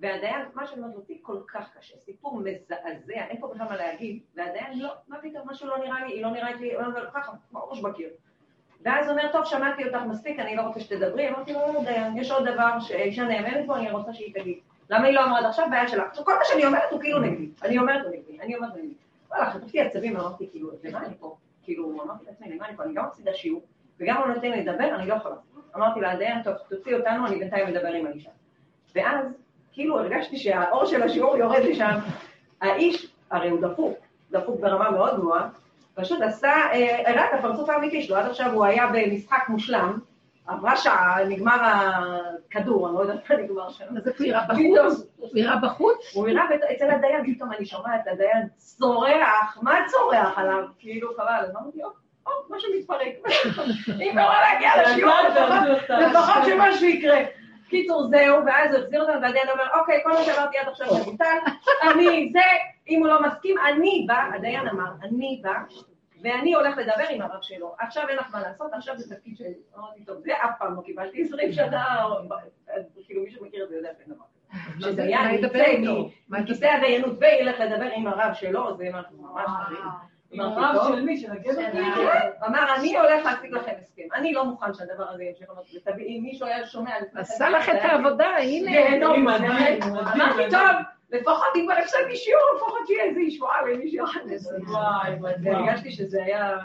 והדיין, 0.00 0.46
מה 0.54 0.66
שאומרת 0.66 0.94
אותי 0.94 1.18
כל 1.22 1.40
כך 1.48 1.76
קשה, 1.78 1.96
סיפור 1.96 2.40
מזעזע, 2.40 3.26
אין 3.28 3.40
פה 3.40 3.48
בכלל 3.48 3.68
מה 3.68 3.76
להגיד, 3.76 4.22
והדיין 4.34 4.78
לא, 4.78 4.92
מה 5.08 5.18
פתאום, 5.22 5.50
משהו 5.50 5.68
לא 5.68 5.78
נראה 5.78 6.06
לי, 6.06 6.12
היא 6.12 6.22
לא 6.22 6.30
נראית 6.30 6.60
לי, 6.60 6.76
אומר, 6.76 7.10
ככה, 7.14 7.32
בראש 7.52 7.80
בקיר. 7.80 8.10
ואז 8.82 9.06
הוא 9.06 9.12
אומר, 9.18 9.32
טוב, 9.32 9.44
שמעתי 9.44 9.84
אותך 9.84 9.98
מספיק, 10.08 10.38
אני 10.38 10.56
לא 10.56 10.62
רוצה 10.62 10.80
שתדברי, 10.80 11.28
אמרתי 11.28 11.52
לו, 11.52 11.60
לא, 11.74 11.82
דיין, 11.84 12.18
יש 12.18 12.30
עוד 12.30 12.48
דבר 12.48 12.80
שאישה 12.80 13.24
נאמנת 13.24 13.66
בו, 13.66 13.76
אני 13.76 13.90
רוצה 13.90 14.12
שהיא 14.12 14.34
תגיד. 14.34 14.58
למה 14.90 15.06
היא 15.06 15.14
לא 15.14 15.24
אמרה 15.24 15.38
עד 15.38 15.44
עכשיו? 15.44 15.66
בעיה 15.70 15.88
שלה. 15.88 16.04
עכשיו, 16.04 16.24
כל 16.24 16.34
מה 16.38 16.44
שאני 16.44 16.66
אומרת 16.66 16.90
הוא 16.90 17.00
כאילו 17.00 17.18
נגדי. 17.18 17.48
אני 17.62 17.78
אומרת 17.78 18.06
הוא 18.06 18.12
נגדי, 18.14 18.40
אני 18.40 18.56
אומרת 18.56 18.70
הוא 18.70 18.78
נגדי. 18.78 18.94
וואלה, 19.30 19.50
חטפתי 19.50 19.80
עצבים, 19.80 20.16
אמרתי, 20.16 20.48
כאילו, 20.50 20.70
למה 20.84 20.98
אני 20.98 21.14
פה? 21.18 21.36
כאילו, 21.62 22.02
אמרתי 22.04 22.24
לעצמי, 22.26 22.54
למה 22.54 22.68
אני 22.68 22.76
פה? 22.76 22.82
אני 22.82 22.94
גם 22.94 23.04
מפסידה 23.04 23.34
שיעור, 23.34 23.62
וגם 24.00 24.20
לא 24.20 24.34
נותן 24.34 24.50
לי 24.50 24.64
לדבר, 24.64 24.94
אני 24.94 25.06
לא 25.06 25.14
יכולה. 25.14 25.34
אמרתי 25.76 26.00
לה, 26.00 26.16
דיין, 26.16 26.42
טוב, 26.42 26.54
תוציא 26.68 26.96
אותנו, 26.96 27.26
אני 27.26 27.38
בינתיים 27.38 27.66
מדבר 27.66 27.88
עם 27.88 28.06
האישה. 28.06 28.30
ואז, 28.94 29.26
כאילו, 29.72 29.98
הרגשתי 29.98 30.36
שהאור 30.36 30.86
של 30.86 31.02
השיעור 31.02 31.36
יורד 31.36 31.62
לשם. 31.62 31.98
האיש, 32.60 33.12
הרי 33.30 33.50
הוא 33.50 33.60
דפוק, 33.60 33.98
דפוק 34.30 34.60
ברמה 34.60 34.90
מאוד 34.90 35.16
גבוהה, 35.16 35.48
פשוט 35.98 36.22
עשה, 36.22 36.48
אה, 36.72 37.10
הראה 37.10 37.24
את 37.24 37.38
הפרצוף 37.38 37.68
האמיתי 37.70 38.02
שלו, 38.02 38.16
עד 38.16 38.26
עכשיו 38.26 38.52
הוא 38.52 38.64
היה 38.64 38.86
במשחק 38.92 39.44
מושלם, 39.48 39.98
עברה 40.46 40.76
שעה, 40.76 41.16
נגמר 41.28 41.56
הכדור, 41.62 42.86
אני 42.88 42.94
לא 42.96 43.00
יודעת 43.00 43.30
מה 43.30 43.36
נגמר 43.36 43.70
שם. 43.70 43.84
אז 43.96 44.08
איפה 44.08 44.24
פתאום, 44.44 44.86
בחוץ? 44.88 45.06
הוא 45.16 45.38
יראה 45.38 45.56
בחוץ? 45.56 45.96
הוא 46.14 46.28
הראה 46.28 46.42
בת- 46.50 46.70
אצל 46.76 46.90
הדיין, 46.90 47.34
פתאום 47.34 47.52
אני 47.52 47.66
שומעת 47.66 48.00
את 48.02 48.12
הדיין 48.12 48.46
צורח, 48.56 49.58
מה 49.62 49.74
צורח 49.90 50.38
עליו? 50.38 50.64
כאילו 50.78 51.08
חבל, 51.16 51.26
אז 51.44 51.50
אמרתי, 51.50 51.82
"או, 51.84 51.88
או, 52.26 52.32
משהו 52.56 52.70
מתפרק. 52.78 53.08
אם 54.02 54.16
לא 54.18 54.22
להגיע 54.24 54.70
לשיעור, 54.82 55.12
לפחות- 55.88 56.44
שמשהו 56.46 56.86
יקרה. 56.86 57.18
קיצור, 57.68 58.06
זהו, 58.10 58.46
ואז 58.46 58.74
הוא 58.74 58.82
החזיר 58.82 59.00
אותנו, 59.00 59.22
והדיין 59.22 59.48
אומר, 59.52 59.64
אוקיי, 59.80 60.00
כל 60.04 60.12
מה 60.12 60.22
שאמרתי 60.24 60.58
עד 60.58 60.68
עכשיו 60.68 60.86
מבוטל, 61.00 61.24
אני 61.82 62.28
זה, 62.32 62.40
אם 62.88 62.98
הוא 62.98 63.08
לא 63.08 63.22
מסכים, 63.22 63.56
אני 63.58 64.04
בא, 64.08 64.28
הדיין 64.34 64.68
אמר, 64.68 64.90
אני 65.02 65.40
בא, 65.42 65.54
ואני 66.22 66.54
הולך 66.54 66.78
לדבר 66.78 67.04
עם 67.10 67.22
הרב 67.22 67.42
שלו. 67.42 67.74
עכשיו 67.78 68.08
אין 68.08 68.16
לך 68.16 68.34
מה 68.34 68.40
לעשות, 68.40 68.72
עכשיו 68.72 68.98
זה 68.98 69.16
תפקיד 69.16 69.36
שלי. 69.36 69.54
אמרתי, 69.78 70.04
טוב, 70.04 70.18
זה 70.18 70.32
אף 70.44 70.50
פעם 70.58 70.76
לא 70.76 70.80
קיבלתי 70.82 71.22
20 71.22 71.52
שנה, 71.52 71.84
כאילו 73.06 73.22
מי 73.22 73.30
שמכיר 73.30 73.64
את 73.64 73.68
זה 73.68 73.76
יודע 73.76 73.90
שאין 73.98 74.14
דבר 74.14 74.24
כזה. 74.24 74.92
שדיין 74.92 75.24
מה 75.24 75.34
יצא 75.34 75.88
מכיסא 76.28 76.64
הדיינות 76.64 77.16
וילך 77.20 77.60
לדבר 77.60 77.88
עם 77.94 78.06
הרב 78.06 78.34
שלו, 78.34 78.76
זה 78.76 78.84
ממש 78.92 79.06
חריג. 79.46 79.78
הרב. 80.40 80.94
של 80.94 81.02
מי? 81.02 81.16
של 81.16 81.32
הגבר? 81.32 81.72
כן, 81.72 82.30
אמר, 82.46 82.74
אני 82.76 82.98
הולך 82.98 83.24
להשיג 83.24 83.52
לכם 83.52 83.72
הסכם. 83.80 84.02
אני 84.14 84.32
לא 84.32 84.44
מוכן 84.44 84.74
שהדבר 84.74 85.10
הזה 85.10 85.24
ימשיך. 85.24 85.48
אם 85.98 86.20
מישהו 86.22 86.46
היה 86.46 86.66
שומע... 86.66 86.90
עשה 87.14 87.48
לך 87.48 87.68
את 87.68 87.78
העבודה, 87.82 88.26
הנה. 88.26 89.06
אמרתי. 90.14 90.50
טוב, 90.50 90.97
לפחות 91.10 91.46
אם 91.56 91.66
כבר 91.66 91.74
הפסדתי 91.82 92.16
שיעור, 92.16 92.42
לפחות 92.56 92.86
שיהיה 92.86 93.04
איזה 93.04 93.20
ישועה 93.20 93.62
למישהו 93.62 94.04
אחד. 94.04 94.20
וואי, 94.68 95.14
וואי. 95.14 95.32
והרגשתי 95.42 95.90
שזה 95.90 96.24
היה... 96.24 96.58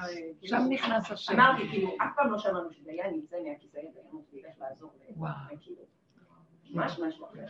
שם 0.43 0.61
נכנס 0.69 1.11
השם. 1.11 1.33
אמרתי, 1.33 1.67
כאילו, 1.69 1.89
אף 2.01 2.09
פעם 2.15 2.31
לא 2.31 2.37
שמענו 2.37 2.71
שדיין 2.73 3.15
יצא 3.15 3.35
מהכיסא 3.45 3.77
הדיינות 3.77 4.23
וילך 4.33 4.55
לעזור. 4.61 4.91
ל- 5.09 5.13
וואו. 5.19 5.31
כאילו, 5.61 5.81
ממש 6.71 6.99
משהו 7.07 7.25
אחר. 7.25 7.45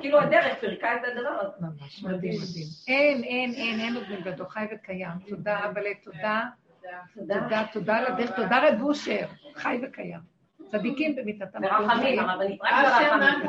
כאילו 0.00 0.20
הדרך 0.20 0.58
פירקה 0.60 0.94
את 0.96 1.00
הדבר 1.04 1.28
הזה. 1.40 1.52
ממש 1.60 2.02
מדהים, 2.04 2.32
מדהים. 2.42 2.66
אין, 2.88 3.24
אין, 3.24 3.50
אין, 3.54 3.80
אין 3.80 3.94
עוד 3.96 4.04
מלבדו, 4.10 4.46
חי 4.48 4.64
וקיים. 4.74 5.10
תודה, 5.28 5.64
אבל 5.64 5.82
תודה, 6.04 6.42
תודה, 7.14 7.62
תודה 7.72 7.96
על 7.96 8.06
הדרך, 8.06 8.30
תודה 8.36 8.68
רב 8.68 8.82
אושר, 8.82 9.26
חי 9.54 9.80
וקיים. 9.82 10.36
צדיקים 10.66 11.16
במיתתם. 11.16 11.60
ברחמים, 11.60 12.18
הרבנית, 12.18 12.60
רק 12.62 12.70
ברחמים. 12.84 13.46